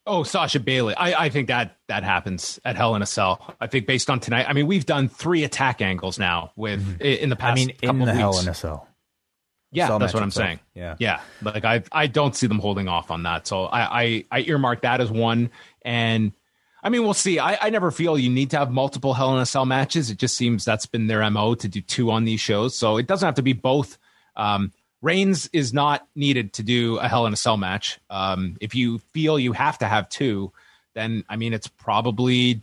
Oh, 0.07 0.23
Sasha 0.23 0.59
Bayley. 0.59 0.95
I, 0.95 1.25
I 1.25 1.29
think 1.29 1.49
that 1.49 1.77
that 1.89 2.03
happens 2.03 2.59
at 2.65 2.77
Hell 2.77 2.95
in 2.95 3.03
a 3.03 3.07
Cell. 3.07 3.55
I 3.61 3.67
think 3.67 3.87
based 3.87 4.09
on 4.09 4.21
tonight. 4.21 4.47
I 4.49 4.55
mean, 4.55 4.67
we've 4.67 4.87
done 4.87 5.09
three 5.09 5.45
attack 5.45 5.83
angles 5.83 6.19
now 6.19 6.53
with 6.57 6.83
mm-hmm. 6.83 7.03
in 7.03 7.29
the 7.29 7.37
past. 7.37 7.53
I 7.53 7.55
mean, 7.55 7.77
in 7.83 7.99
the 7.99 8.15
Hell 8.15 8.39
in 8.39 8.49
a 8.49 8.55
Cell. 8.55 8.89
Yeah, 9.71 9.89
Cell 9.89 9.99
that's 9.99 10.15
what 10.15 10.23
I'm 10.23 10.31
saying. 10.31 10.61
Yeah, 10.75 10.97
yeah. 10.99 11.21
Like 11.43 11.67
I, 11.67 11.83
I 11.93 12.07
don't 12.07 12.35
see 12.35 12.47
them 12.47 12.59
holding 12.59 12.89
off 12.89 13.11
on 13.11 13.25
that. 13.25 13.47
So 13.47 13.65
I, 13.65 14.03
I, 14.03 14.25
I 14.31 14.41
earmark 14.41 14.81
that 14.83 15.03
as 15.03 15.11
one. 15.11 15.51
And 15.83 16.33
I 16.83 16.89
mean, 16.89 17.03
we'll 17.03 17.13
see. 17.13 17.39
I, 17.39 17.59
I 17.61 17.69
never 17.69 17.91
feel 17.91 18.19
you 18.19 18.31
need 18.31 18.51
to 18.51 18.59
have 18.59 18.71
multiple 18.71 19.13
Hell 19.13 19.35
in 19.37 19.43
a 19.43 19.47
Cell 19.47 19.67
matches. 19.67 20.11
It 20.11 20.17
just 20.17 20.39
seems 20.39 20.65
that's 20.65 20.87
been 20.87 21.07
their 21.07 21.29
mo 21.29 21.55
to 21.57 21.69
do 21.69 21.83
two 21.83 22.11
on 22.11 22.25
these 22.25 22.41
shows. 22.41 22.75
So 22.77 22.97
it 22.97 23.07
doesn't 23.07 23.27
have 23.27 23.35
to 23.35 23.43
be 23.43 23.53
both. 23.53 23.99
Um, 24.37 24.73
Reigns 25.05 25.51
is 25.53 25.75
not 25.75 26.09
needed 26.15 26.55
to 26.55 26.63
do 26.63 26.97
a 26.97 27.07
Hell 27.07 27.27
in 27.27 27.35
a 27.35 27.37
Cell 27.37 27.59
match. 27.59 28.01
Um, 28.09 28.57
if 28.63 28.75
you 28.75 29.01
feel 29.13 29.39
you 29.39 29.53
have 29.53 29.77
to 29.79 29.87
have 29.87 30.09
two, 30.09 30.51
then 30.95 31.25
I 31.29 31.37
mean 31.37 31.53
it's 31.53 31.69
probably 31.69 32.63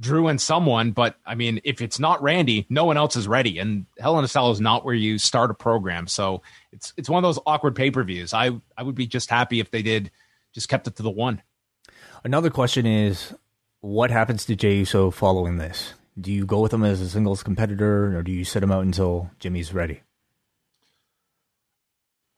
Drew 0.00 0.28
and 0.28 0.40
someone. 0.40 0.92
But 0.92 1.16
I 1.26 1.34
mean, 1.34 1.60
if 1.64 1.82
it's 1.82 1.98
not 1.98 2.22
Randy, 2.22 2.64
no 2.70 2.86
one 2.86 2.96
else 2.96 3.14
is 3.14 3.28
ready. 3.28 3.58
And 3.58 3.84
Hell 3.98 4.18
in 4.18 4.24
a 4.24 4.28
Cell 4.28 4.50
is 4.52 4.60
not 4.60 4.86
where 4.86 4.94
you 4.94 5.18
start 5.18 5.50
a 5.50 5.54
program, 5.54 6.06
so 6.06 6.40
it's 6.72 6.94
it's 6.96 7.10
one 7.10 7.22
of 7.22 7.28
those 7.28 7.42
awkward 7.46 7.76
pay 7.76 7.90
per 7.90 8.02
views. 8.02 8.32
I 8.32 8.52
I 8.78 8.82
would 8.82 8.94
be 8.94 9.06
just 9.06 9.28
happy 9.28 9.60
if 9.60 9.70
they 9.70 9.82
did 9.82 10.10
just 10.54 10.70
kept 10.70 10.86
it 10.86 10.96
to 10.96 11.02
the 11.02 11.10
one. 11.10 11.42
Another 12.24 12.48
question 12.48 12.86
is, 12.86 13.34
what 13.82 14.10
happens 14.10 14.46
to 14.46 14.56
Jey 14.56 14.78
Uso 14.78 15.10
following 15.10 15.58
this? 15.58 15.92
Do 16.18 16.32
you 16.32 16.46
go 16.46 16.60
with 16.60 16.72
him 16.72 16.84
as 16.84 17.02
a 17.02 17.10
singles 17.10 17.42
competitor, 17.42 18.16
or 18.16 18.22
do 18.22 18.32
you 18.32 18.46
sit 18.46 18.62
him 18.62 18.72
out 18.72 18.84
until 18.84 19.30
Jimmy's 19.38 19.74
ready? 19.74 20.00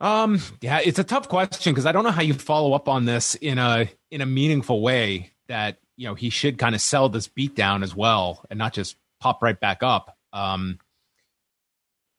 Um, 0.01 0.41
yeah, 0.61 0.81
it's 0.85 0.99
a 0.99 1.05
tough 1.05 1.29
question 1.29 1.73
because 1.73 1.87
I 1.87 1.93
don't 1.93 2.05
know 2.05 2.11
how 2.11 2.23
you 2.23 2.35
follow 2.35 2.73
up 2.73 2.89
on 2.89 3.05
this 3.05 3.35
in 3.35 3.59
a 3.59 3.91
in 4.11 4.21
a 4.21 4.27
meaningful 4.27 4.81
way 4.81 5.33
that 5.49 5.79
you 5.97 6.07
know 6.07 6.15
he 6.15 6.31
should 6.31 6.59
kind 6.59 6.75
of 6.75 6.81
sell 6.81 7.09
this 7.09 7.29
beatdown 7.29 7.83
as 7.83 7.95
well 7.95 8.45
and 8.51 8.59
not 8.59 8.73
just 8.73 8.97
pop 9.21 9.43
right 9.43 9.59
back 9.59 9.83
up. 9.83 10.17
Um, 10.33 10.79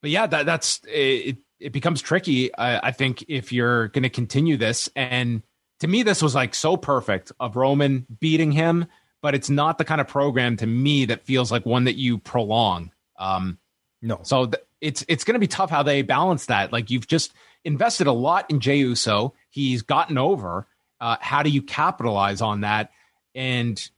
but 0.02 0.12
yeah, 0.12 0.28
that 0.28 0.46
that's 0.46 0.82
it. 0.88 1.38
It 1.60 1.74
becomes 1.74 2.02
tricky. 2.02 2.54
I, 2.56 2.88
I 2.88 2.92
think 2.92 3.26
if 3.28 3.52
you're 3.52 3.90
going 3.90 4.04
to 4.04 4.10
continue 4.10 4.56
this, 4.56 4.90
and 4.96 5.44
to 5.82 5.88
me, 5.88 6.04
this 6.04 6.22
was 6.22 6.34
like 6.34 6.56
so 6.56 6.78
perfect 6.78 7.34
of 7.40 7.58
Roman 7.58 8.06
beating 8.20 8.54
him, 8.54 8.86
but 9.22 9.36
it's 9.36 9.50
not 9.50 9.78
the 9.78 9.84
kind 9.84 10.00
of 10.00 10.08
program 10.08 10.56
to 10.58 10.68
me 10.68 11.06
that 11.06 11.26
feels 11.26 11.52
like 11.52 11.66
one 11.66 11.84
that 11.84 11.96
you 11.96 12.18
prolong. 12.18 12.92
Um, 13.18 13.58
no, 14.02 14.22
so 14.24 14.46
th- 14.46 14.64
it's 14.80 15.04
it's 15.10 15.26
going 15.26 15.34
to 15.34 15.40
be 15.40 15.48
tough 15.48 15.70
how 15.70 15.84
they 15.84 16.02
balance 16.02 16.46
that. 16.46 16.72
Like 16.72 16.90
you've 16.90 17.08
just 17.08 17.34
invested 17.66 18.08
a 18.08 18.12
lot 18.12 18.50
in 18.50 18.60
Jey 18.60 18.78
Uso. 18.78 19.34
He's 19.50 19.82
gotten 19.82 20.18
over. 20.18 20.68
Uh, 21.00 21.18
how 21.20 21.44
do 21.44 21.50
you 21.50 21.62
capitalize 21.62 22.42
on 22.42 22.62
that? 22.62 22.92
And 23.36 23.90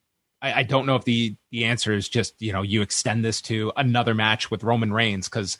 I, 0.42 0.54
I, 0.54 0.64
don't 0.64 0.86
know 0.86 0.96
if 0.96 1.04
the 1.04 1.36
the 1.52 1.66
answer 1.66 1.94
is 1.94 2.08
just 2.10 2.40
you 2.42 2.54
know 2.54 2.62
you 2.62 2.82
extend 2.82 3.24
this 3.24 3.42
to 3.44 3.72
another 3.76 4.14
match 4.14 4.52
with 4.52 4.64
Roman 4.64 4.94
Reigns 4.94 5.28
because 5.28 5.58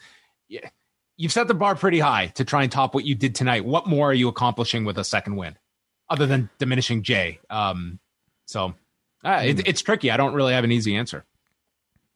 you've 1.18 1.32
set 1.32 1.48
the 1.48 1.54
bar 1.54 1.76
pretty 1.76 2.00
high 2.00 2.28
to 2.36 2.46
try 2.46 2.64
and 2.64 2.72
top 2.72 2.94
what 2.94 3.06
you 3.06 3.16
did 3.16 3.36
tonight. 3.36 3.66
What 3.66 3.88
more 3.88 4.10
are 4.10 4.14
you 4.14 4.28
accomplishing 4.28 4.86
with 4.86 4.98
a 4.98 5.04
second 5.04 5.36
win, 5.36 5.58
other 6.10 6.26
than 6.26 6.50
diminishing 6.60 7.04
Jey? 7.04 7.40
Um, 7.50 8.00
so 8.46 8.74
uh, 9.24 9.42
it, 9.46 9.68
it's 9.68 9.82
tricky. 9.82 10.12
I 10.12 10.18
don't 10.18 10.34
really 10.34 10.54
have 10.54 10.64
an 10.64 10.72
easy 10.72 10.96
answer. 10.96 11.26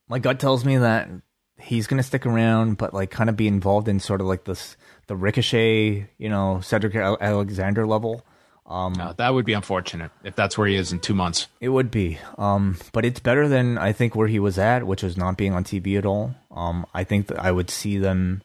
My 0.07 0.19
gut 0.19 0.39
tells 0.39 0.65
me 0.65 0.77
that 0.77 1.09
he's 1.57 1.87
going 1.87 1.97
to 1.97 2.03
stick 2.03 2.25
around, 2.25 2.77
but 2.77 2.93
like 2.93 3.11
kind 3.11 3.29
of 3.29 3.35
be 3.35 3.47
involved 3.47 3.87
in 3.87 3.99
sort 3.99 4.21
of 4.21 4.27
like 4.27 4.43
this 4.45 4.75
the 5.07 5.15
Ricochet, 5.15 6.07
you 6.17 6.29
know, 6.29 6.59
Cedric 6.61 6.95
Alexander 6.95 7.85
level. 7.85 8.23
Um, 8.67 8.93
no, 8.93 9.13
that 9.17 9.29
would 9.33 9.45
be 9.45 9.53
unfortunate 9.53 10.09
if 10.23 10.35
that's 10.35 10.57
where 10.57 10.67
he 10.67 10.75
is 10.75 10.91
in 10.91 10.99
two 10.99 11.13
months. 11.13 11.47
It 11.61 11.69
would 11.69 11.91
be, 11.91 12.17
um, 12.39 12.77
but 12.93 13.05
it's 13.05 13.19
better 13.19 13.47
than 13.47 13.77
I 13.77 13.91
think 13.91 14.15
where 14.15 14.27
he 14.27 14.39
was 14.39 14.57
at, 14.57 14.87
which 14.87 15.03
was 15.03 15.15
not 15.15 15.37
being 15.37 15.53
on 15.53 15.63
TV 15.63 15.97
at 15.99 16.05
all. 16.05 16.33
Um, 16.49 16.87
I 16.91 17.03
think 17.03 17.27
that 17.27 17.39
I 17.39 17.51
would 17.51 17.69
see 17.69 17.99
them, 17.99 18.41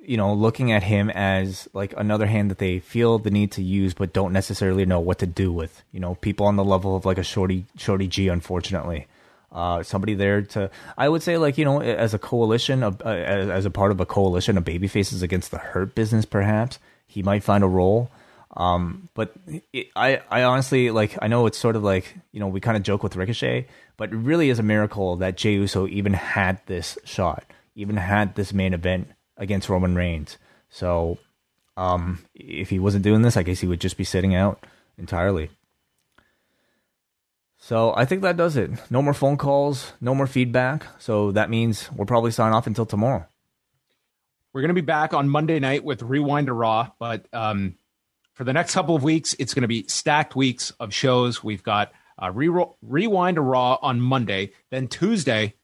you 0.00 0.16
know, 0.16 0.32
looking 0.32 0.70
at 0.70 0.84
him 0.84 1.10
as 1.10 1.68
like 1.72 1.94
another 1.96 2.26
hand 2.26 2.48
that 2.52 2.58
they 2.58 2.78
feel 2.78 3.18
the 3.18 3.30
need 3.30 3.50
to 3.52 3.62
use, 3.62 3.92
but 3.92 4.12
don't 4.12 4.32
necessarily 4.32 4.86
know 4.86 5.00
what 5.00 5.18
to 5.18 5.26
do 5.26 5.52
with. 5.52 5.82
You 5.90 5.98
know, 5.98 6.14
people 6.14 6.46
on 6.46 6.54
the 6.54 6.64
level 6.64 6.94
of 6.94 7.04
like 7.04 7.18
a 7.18 7.24
shorty, 7.24 7.66
shorty 7.76 8.06
G, 8.06 8.28
unfortunately 8.28 9.08
uh, 9.52 9.82
somebody 9.82 10.14
there 10.14 10.42
to 10.42 10.70
I 10.98 11.08
would 11.08 11.22
say 11.22 11.38
like 11.38 11.56
you 11.58 11.64
know 11.64 11.80
as 11.80 12.14
a 12.14 12.18
coalition 12.18 12.82
of, 12.82 13.00
uh, 13.02 13.08
as, 13.08 13.48
as, 13.48 13.64
a 13.64 13.70
part 13.70 13.90
of 13.90 14.00
a 14.00 14.06
coalition 14.06 14.58
of 14.58 14.64
baby 14.64 14.88
faces 14.88 15.22
against 15.22 15.50
the 15.50 15.58
hurt 15.58 15.94
business 15.94 16.24
perhaps 16.24 16.78
he 17.06 17.22
might 17.22 17.44
find 17.44 17.64
a 17.64 17.68
role. 17.68 18.10
Um, 18.56 19.08
but 19.14 19.32
it, 19.72 19.88
I 19.94 20.22
I 20.30 20.42
honestly 20.42 20.90
like 20.90 21.16
I 21.20 21.28
know 21.28 21.46
it's 21.46 21.58
sort 21.58 21.76
of 21.76 21.82
like 21.82 22.14
you 22.32 22.40
know 22.40 22.48
we 22.48 22.60
kind 22.60 22.76
of 22.76 22.82
joke 22.82 23.02
with 23.02 23.16
Ricochet 23.16 23.66
but 23.96 24.12
it 24.12 24.16
really 24.16 24.50
is 24.50 24.58
a 24.58 24.62
miracle 24.62 25.16
that 25.16 25.36
Jey 25.36 25.54
Uso 25.54 25.86
even 25.86 26.14
had 26.14 26.60
this 26.66 26.98
shot 27.04 27.44
even 27.74 27.96
had 27.96 28.34
this 28.34 28.52
main 28.52 28.72
event 28.72 29.10
against 29.36 29.68
Roman 29.68 29.94
Reigns. 29.94 30.38
So 30.70 31.18
um, 31.76 32.24
if 32.34 32.70
he 32.70 32.78
wasn't 32.78 33.04
doing 33.04 33.22
this 33.22 33.36
I 33.36 33.42
guess 33.42 33.60
he 33.60 33.66
would 33.66 33.80
just 33.80 33.98
be 33.98 34.04
sitting 34.04 34.34
out 34.34 34.64
entirely 34.98 35.50
so 37.66 37.92
I 37.96 38.04
think 38.04 38.22
that 38.22 38.36
does 38.36 38.56
it. 38.56 38.70
No 38.90 39.02
more 39.02 39.12
phone 39.12 39.36
calls, 39.36 39.92
no 40.00 40.14
more 40.14 40.28
feedback. 40.28 40.86
So 41.00 41.32
that 41.32 41.50
means 41.50 41.90
we'll 41.90 42.06
probably 42.06 42.30
sign 42.30 42.52
off 42.52 42.68
until 42.68 42.86
tomorrow. 42.86 43.26
We're 44.52 44.60
going 44.60 44.68
to 44.68 44.74
be 44.74 44.82
back 44.82 45.12
on 45.12 45.28
Monday 45.28 45.58
night 45.58 45.82
with 45.82 46.00
Rewind 46.00 46.46
to 46.46 46.52
Raw, 46.52 46.92
but 47.00 47.26
um, 47.32 47.74
for 48.34 48.44
the 48.44 48.52
next 48.52 48.72
couple 48.72 48.94
of 48.94 49.02
weeks, 49.02 49.34
it's 49.40 49.52
going 49.52 49.62
to 49.62 49.68
be 49.68 49.84
stacked 49.88 50.36
weeks 50.36 50.70
of 50.78 50.94
shows. 50.94 51.42
We've 51.42 51.64
got 51.64 51.90
uh, 52.22 52.30
Re- 52.30 52.66
Rewind 52.82 53.34
to 53.34 53.40
Raw 53.40 53.80
on 53.82 54.00
Monday. 54.00 54.52
Then 54.70 54.86
Tuesday, 54.86 55.54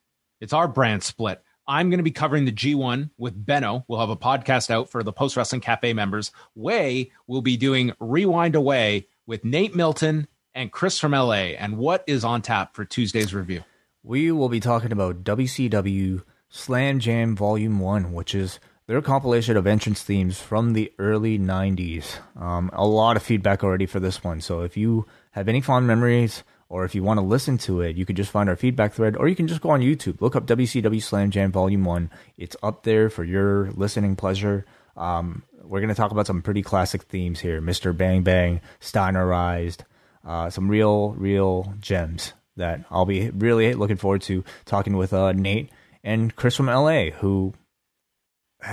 it's 0.40 0.53
our 0.53 0.66
brand 0.66 1.05
split. 1.05 1.40
I'm 1.68 1.88
going 1.88 1.98
to 2.00 2.05
be 2.05 2.11
covering 2.11 2.46
the 2.46 2.53
G1 2.53 3.11
with 3.16 3.46
Benno. 3.46 3.84
We'll 3.86 4.00
have 4.00 4.11
a 4.11 4.16
podcast 4.16 4.70
out 4.70 4.90
for 4.90 5.05
the 5.05 5.12
Post 5.12 5.36
Wrestling 5.36 5.61
Cafe 5.61 5.92
members. 5.92 6.32
Wai 6.57 7.11
will 7.28 7.42
be 7.42 7.57
doing 7.57 7.92
Rewind-A-Wai 8.00 9.05
with 9.24 9.44
Nate 9.44 9.76
Milton 9.76 10.26
and 10.55 10.72
Chris 10.72 10.98
from 10.98 11.12
LA. 11.12 11.55
And 11.57 11.78
what 11.78 12.05
is 12.07 12.24
on 12.24 12.42
tap 12.42 12.74
for 12.74 12.84
Tuesday's 12.84 13.34
review? 13.34 13.64
We 14.03 14.32
will 14.32 14.48
be 14.48 14.61
talking 14.61 14.92
about 14.92 15.24
WCW 15.24 16.22
Slam 16.48 16.98
Jam 16.98 17.36
Volume 17.36 17.78
1, 17.78 18.12
which 18.12 18.34
is 18.34 18.59
their 18.86 19.00
compilation 19.00 19.57
of 19.57 19.66
entrance 19.66 20.03
themes 20.03 20.40
from 20.40 20.72
the 20.72 20.92
early 20.98 21.38
90s. 21.38 22.18
Um, 22.40 22.70
a 22.72 22.86
lot 22.86 23.16
of 23.16 23.22
feedback 23.22 23.62
already 23.62 23.86
for 23.86 24.00
this 24.00 24.22
one. 24.24 24.40
So 24.40 24.62
if 24.62 24.76
you 24.76 25.07
have 25.30 25.48
any 25.48 25.61
fond 25.61 25.86
memories 25.86 26.42
or 26.68 26.84
if 26.84 26.94
you 26.94 27.03
want 27.03 27.18
to 27.18 27.24
listen 27.24 27.59
to 27.59 27.80
it, 27.80 27.96
you 27.96 28.05
can 28.05 28.16
just 28.16 28.30
find 28.30 28.48
our 28.48 28.57
feedback 28.57 28.92
thread 28.92 29.16
or 29.16 29.28
you 29.28 29.36
can 29.36 29.46
just 29.46 29.61
go 29.61 29.70
on 29.70 29.80
YouTube. 29.80 30.20
Look 30.20 30.34
up 30.34 30.46
WCW 30.46 31.03
Slam 31.03 31.30
Jam 31.30 31.53
Volume 31.53 31.84
1. 31.84 32.11
It's 32.36 32.57
up 32.62 32.82
there 32.82 33.09
for 33.09 33.24
your 33.24 33.70
listening 33.72 34.16
pleasure. 34.16 34.66
Um, 34.96 35.44
we're 35.62 35.80
going 35.80 35.88
to 35.88 35.94
talk 35.94 36.11
about 36.11 36.26
some 36.26 36.42
pretty 36.42 36.62
classic 36.62 37.05
themes 37.05 37.40
here 37.40 37.62
Mr. 37.62 37.96
Bang 37.96 38.22
Bang, 38.22 38.61
Steinerized, 38.80 39.82
uh, 40.24 40.50
some 40.50 40.68
real, 40.68 41.10
real 41.12 41.74
gems 41.80 42.32
that 42.56 42.84
I'll 42.90 43.06
be 43.06 43.30
really 43.30 43.74
looking 43.74 43.96
forward 43.96 44.22
to 44.22 44.44
talking 44.64 44.96
with 44.96 45.12
uh, 45.12 45.32
Nate 45.32 45.70
and 46.04 46.34
Chris 46.34 46.56
from 46.56 46.66
LA, 46.66 47.10
who 47.10 47.54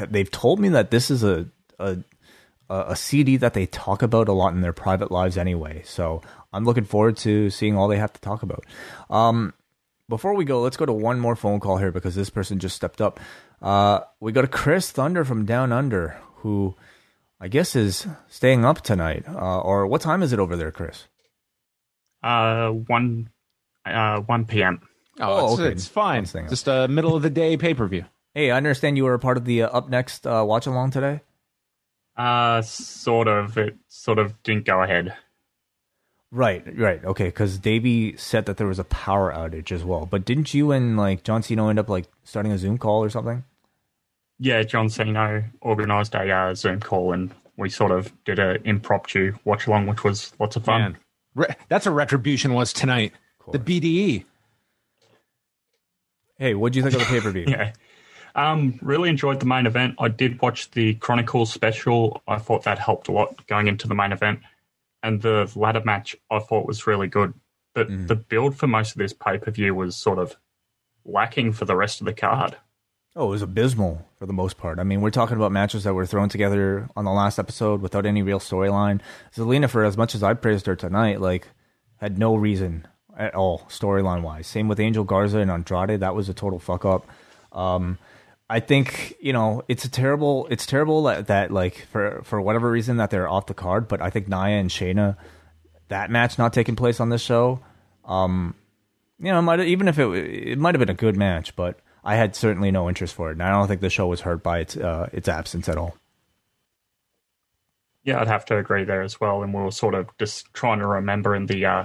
they've 0.10 0.30
told 0.30 0.60
me 0.60 0.70
that 0.70 0.92
this 0.92 1.10
is 1.10 1.24
a, 1.24 1.48
a 1.80 1.98
a 2.70 2.96
CD 2.96 3.36
that 3.38 3.56
they 3.56 3.66
talk 3.66 4.04
about 4.04 4.28
a 4.28 4.32
lot 4.32 4.54
in 4.54 4.62
their 4.62 4.74
private 4.74 5.12
lives 5.12 5.38
anyway. 5.38 5.82
So 5.86 6.22
I'm 6.54 6.66
looking 6.66 6.84
forward 6.84 7.18
to 7.18 7.50
seeing 7.50 7.76
all 7.76 7.88
they 7.88 7.98
have 7.98 8.14
to 8.14 8.22
talk 8.22 8.44
about. 8.44 8.64
Um, 9.10 9.54
before 10.08 10.36
we 10.36 10.46
go, 10.46 10.62
let's 10.62 10.78
go 10.78 10.86
to 10.86 10.94
one 10.94 11.20
more 11.20 11.36
phone 11.36 11.60
call 11.60 11.78
here 11.78 11.92
because 11.92 12.16
this 12.16 12.30
person 12.30 12.60
just 12.60 12.76
stepped 12.76 13.02
up. 13.02 13.20
Uh, 13.62 14.02
we 14.20 14.32
got 14.32 14.44
a 14.44 14.48
Chris 14.48 14.92
Thunder 14.92 15.26
from 15.26 15.46
Down 15.46 15.72
Under 15.72 16.18
who 16.38 16.76
I 17.40 17.48
guess 17.48 17.76
is 17.76 18.08
staying 18.28 18.66
up 18.66 18.82
tonight. 18.82 19.26
Uh, 19.28 19.60
or 19.62 19.88
what 19.88 20.02
time 20.02 20.22
is 20.22 20.32
it 20.32 20.40
over 20.40 20.56
there, 20.56 20.72
Chris? 20.72 21.06
Uh, 22.22 22.70
one, 22.70 23.30
uh, 23.86 24.22
one 24.22 24.46
p.m. 24.46 24.82
Oh, 25.20 25.26
oh 25.26 25.54
it's, 25.54 25.60
okay. 25.62 25.72
it's 25.72 25.88
fine. 25.88 26.26
Just 26.26 26.68
a 26.68 26.88
middle 26.88 27.16
of 27.16 27.24
the 27.24 27.30
day 27.30 27.58
pay 27.58 27.74
per 27.74 27.88
view. 27.88 28.06
Hey, 28.34 28.52
I 28.52 28.58
understand 28.58 28.98
you 28.98 29.06
were 29.06 29.14
a 29.14 29.20
part 29.20 29.38
of 29.38 29.46
the 29.46 29.64
uh, 29.64 29.70
Up 29.70 29.90
Next 29.90 30.28
uh, 30.28 30.44
watch 30.46 30.68
along 30.68 30.92
today. 30.92 31.22
Uh, 32.16 32.62
sort 32.62 33.28
of. 33.28 33.58
It 33.58 33.76
sort 33.88 34.20
of 34.20 34.42
didn't 34.44 34.66
go 34.66 34.82
ahead. 34.82 35.16
Right, 36.32 36.64
right, 36.78 37.04
okay. 37.04 37.26
Because 37.26 37.58
Davey 37.58 38.16
said 38.18 38.46
that 38.46 38.58
there 38.58 38.68
was 38.68 38.78
a 38.78 38.84
power 38.84 39.34
outage 39.34 39.72
as 39.72 39.84
well. 39.84 40.06
But 40.06 40.26
didn't 40.26 40.54
you 40.54 40.72
and 40.72 40.96
like 40.96 41.24
John 41.24 41.42
Cena 41.42 41.70
end 41.70 41.80
up 41.80 41.90
like 41.90 42.06
starting 42.24 42.52
a 42.52 42.58
Zoom 42.58 42.78
call 42.78 43.04
or 43.04 43.10
something? 43.10 43.44
Yeah, 44.38 44.64
John 44.64 44.90
Cena 44.90 45.50
organized 45.62 46.14
a 46.16 46.30
uh, 46.32 46.56
Zoom 46.56 46.80
call 46.80 47.14
and 47.14 47.34
we 47.58 47.70
sort 47.70 47.92
of 47.92 48.14
did 48.26 48.40
an 48.40 48.62
impromptu 48.64 49.34
watch 49.44 49.68
along, 49.68 49.88
which 49.88 50.04
was 50.04 50.32
lots 50.40 50.56
of 50.56 50.64
fun. 50.64 50.82
Man, 50.82 50.98
Re- 51.40 51.56
that's 51.70 51.86
what 51.86 51.94
retribution 51.94 52.54
was 52.54 52.74
tonight. 52.74 53.14
The 53.52 53.60
BDE. 53.60 54.26
Hey, 56.38 56.54
what 56.54 56.74
do 56.74 56.80
you 56.80 56.84
think 56.84 56.96
of 56.96 57.00
the 57.00 57.06
pay 57.06 57.22
per 57.22 57.32
view? 57.32 57.46
yeah. 57.48 57.72
Um, 58.36 58.78
really 58.82 59.10
enjoyed 59.10 59.40
the 59.40 59.46
main 59.46 59.66
event. 59.66 59.96
I 60.00 60.10
did 60.10 60.42
watch 60.42 60.70
the 60.72 60.96
Chronicles 60.96 61.52
special. 61.52 62.22
I 62.28 62.40
thought 62.40 62.64
that 62.64 62.78
helped 62.78 63.08
a 63.08 63.14
lot 63.14 63.48
going 63.48 63.68
into 63.68 63.88
the 63.88 63.96
main 63.96 64.12
event. 64.12 64.42
And 65.02 65.22
the 65.22 65.50
ladder 65.56 65.82
match 65.84 66.16
I 66.30 66.40
thought 66.40 66.68
was 66.68 66.86
really 66.86 67.08
good. 67.08 67.34
But 67.74 67.90
mm. 67.90 68.08
the 68.08 68.16
build 68.16 68.58
for 68.58 68.68
most 68.68 68.92
of 68.92 68.98
this 68.98 69.14
pay 69.14 69.38
per 69.38 69.50
view 69.50 69.74
was 69.74 69.96
sort 69.96 70.20
of 70.20 70.36
lacking 71.06 71.54
for 71.54 71.64
the 71.64 71.76
rest 71.76 72.02
of 72.02 72.06
the 72.06 72.14
card. 72.14 72.58
Oh, 73.16 73.28
it 73.28 73.32
was 73.32 73.42
abysmal 73.42 74.08
for 74.18 74.26
the 74.26 74.34
most 74.34 74.58
part. 74.58 74.80
I 74.80 74.84
mean, 74.84 75.02
we're 75.02 75.10
talking 75.10 75.36
about 75.36 75.52
matches 75.52 75.84
that 75.84 75.94
were 75.94 76.06
thrown 76.06 76.30
together 76.30 76.88
on 76.96 77.06
the 77.06 77.12
last 77.12 77.40
episode 77.40 77.82
without 77.82 78.06
any 78.06 78.22
real 78.22 78.40
storyline. 78.40 79.02
Zelina, 79.36 79.70
for 79.70 79.84
as 79.84 79.98
much 79.98 80.14
as 80.14 80.22
I 80.22 80.34
praised 80.36 80.68
her 80.68 80.76
tonight, 80.76 81.20
like 81.20 81.48
had 81.98 82.18
no 82.20 82.36
reason 82.36 82.88
at 83.18 83.36
all 83.36 83.66
storyline 83.68 84.22
wise. 84.22 84.48
Same 84.48 84.68
with 84.68 84.80
Angel 84.80 85.04
Garza 85.04 85.40
and 85.40 85.52
Andrade. 85.52 86.00
That 86.00 86.16
was 86.16 86.30
a 86.30 86.34
total 86.34 86.60
fuck 86.60 86.86
up. 86.86 87.08
Um, 87.52 87.98
I 88.50 88.60
think 88.60 89.16
you 89.20 89.34
know 89.34 89.64
it's 89.68 89.86
a 89.86 89.90
terrible. 89.90 90.48
It's 90.50 90.66
terrible 90.66 91.04
that, 91.04 91.28
that 91.28 91.52
like 91.52 91.88
for 91.92 92.22
for 92.24 92.40
whatever 92.40 92.70
reason 92.70 92.98
that 92.98 93.10
they're 93.10 93.30
off 93.30 93.48
the 93.48 93.54
card. 93.54 93.88
But 93.88 94.02
I 94.02 94.10
think 94.10 94.28
Nia 94.28 94.60
and 94.60 94.70
Shayna, 94.70 95.18
that 95.90 96.10
match 96.10 96.38
not 96.38 96.54
taking 96.54 96.76
place 96.76 97.00
on 97.00 97.10
this 97.10 97.22
show, 97.22 97.60
um, 98.06 98.56
you 99.20 99.32
know, 99.32 99.42
might 99.42 99.60
even 99.60 99.88
if 99.88 100.00
it 100.00 100.08
it 100.08 100.58
might 100.58 100.74
have 100.74 100.80
been 100.80 100.90
a 100.90 100.96
good 100.96 101.18
match, 101.18 101.56
but 101.56 101.80
I 102.04 102.16
had 102.16 102.36
certainly 102.36 102.72
no 102.72 102.88
interest 102.88 103.14
for 103.14 103.30
it, 103.30 103.34
and 103.34 103.44
I 103.44 103.50
don't 103.50 103.68
think 103.68 103.82
the 103.82 103.90
show 103.90 104.08
was 104.08 104.22
hurt 104.22 104.44
by 104.44 104.60
its 104.60 104.78
uh, 104.78 105.10
its 105.12 105.28
absence 105.28 105.68
at 105.70 105.78
all. 105.78 105.96
Yeah, 108.04 108.22
I'd 108.22 108.28
have 108.28 108.46
to 108.46 108.58
agree 108.58 108.86
there 108.86 109.02
as 109.02 109.20
well. 109.20 109.44
And 109.44 109.54
we 109.54 109.62
were 109.62 109.72
sort 109.72 109.94
of 109.94 110.10
just 110.18 110.54
trying 110.54 110.80
to 110.80 110.88
remember 110.88 111.36
in 111.36 111.46
the 111.46 111.66
uh, 111.66 111.84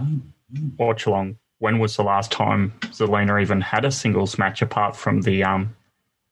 watch 0.78 1.07
along 1.07 1.39
when 1.59 1.78
was 1.78 1.97
the 1.97 2.03
last 2.03 2.31
time 2.31 2.73
Zelina 2.81 3.41
even 3.41 3.61
had 3.61 3.85
a 3.85 3.91
singles 3.91 4.39
match 4.39 4.62
apart 4.62 4.97
from 4.97 5.23
the 5.23 5.45
um, 5.45 5.74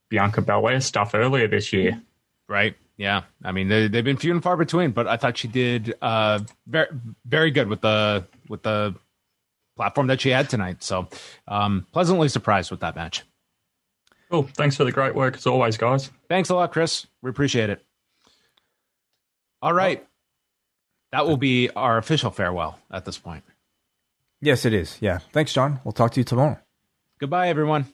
Bianca 0.08 0.42
Belair 0.42 0.80
stuff 0.80 1.14
earlier 1.14 1.48
this 1.48 1.72
year? 1.72 2.00
Right. 2.48 2.76
Yeah. 2.96 3.22
I 3.42 3.52
mean, 3.52 3.68
they, 3.68 3.88
they've 3.88 4.04
been 4.04 4.16
few 4.16 4.32
and 4.32 4.42
far 4.42 4.56
between, 4.56 4.92
but 4.92 5.06
I 5.08 5.16
thought 5.16 5.38
she 5.38 5.48
did 5.48 5.94
uh, 6.02 6.40
very 6.66 6.88
very 7.24 7.50
good 7.50 7.68
with 7.68 7.80
the 7.80 8.26
with 8.48 8.62
the 8.62 8.94
platform 9.76 10.08
that 10.08 10.20
she 10.20 10.28
had 10.28 10.50
tonight. 10.50 10.82
So, 10.82 11.08
um, 11.48 11.86
pleasantly 11.92 12.28
surprised 12.28 12.70
with 12.70 12.80
that 12.80 12.94
match. 12.94 13.24
Cool. 14.32 14.48
Thanks 14.56 14.76
for 14.76 14.84
the 14.84 14.92
great 14.92 15.14
work 15.14 15.36
as 15.36 15.46
always, 15.46 15.76
guys. 15.76 16.10
Thanks 16.30 16.48
a 16.48 16.54
lot, 16.54 16.72
Chris. 16.72 17.06
We 17.20 17.28
appreciate 17.28 17.68
it. 17.68 17.84
All 19.60 19.74
right. 19.74 20.06
That 21.10 21.26
will 21.26 21.36
be 21.36 21.68
our 21.68 21.98
official 21.98 22.30
farewell 22.30 22.78
at 22.90 23.04
this 23.04 23.18
point. 23.18 23.44
Yes, 24.40 24.64
it 24.64 24.72
is. 24.72 24.96
Yeah. 25.02 25.18
Thanks, 25.32 25.52
John. 25.52 25.80
We'll 25.84 25.92
talk 25.92 26.12
to 26.12 26.20
you 26.20 26.24
tomorrow. 26.24 26.58
Goodbye, 27.20 27.50
everyone. 27.50 27.92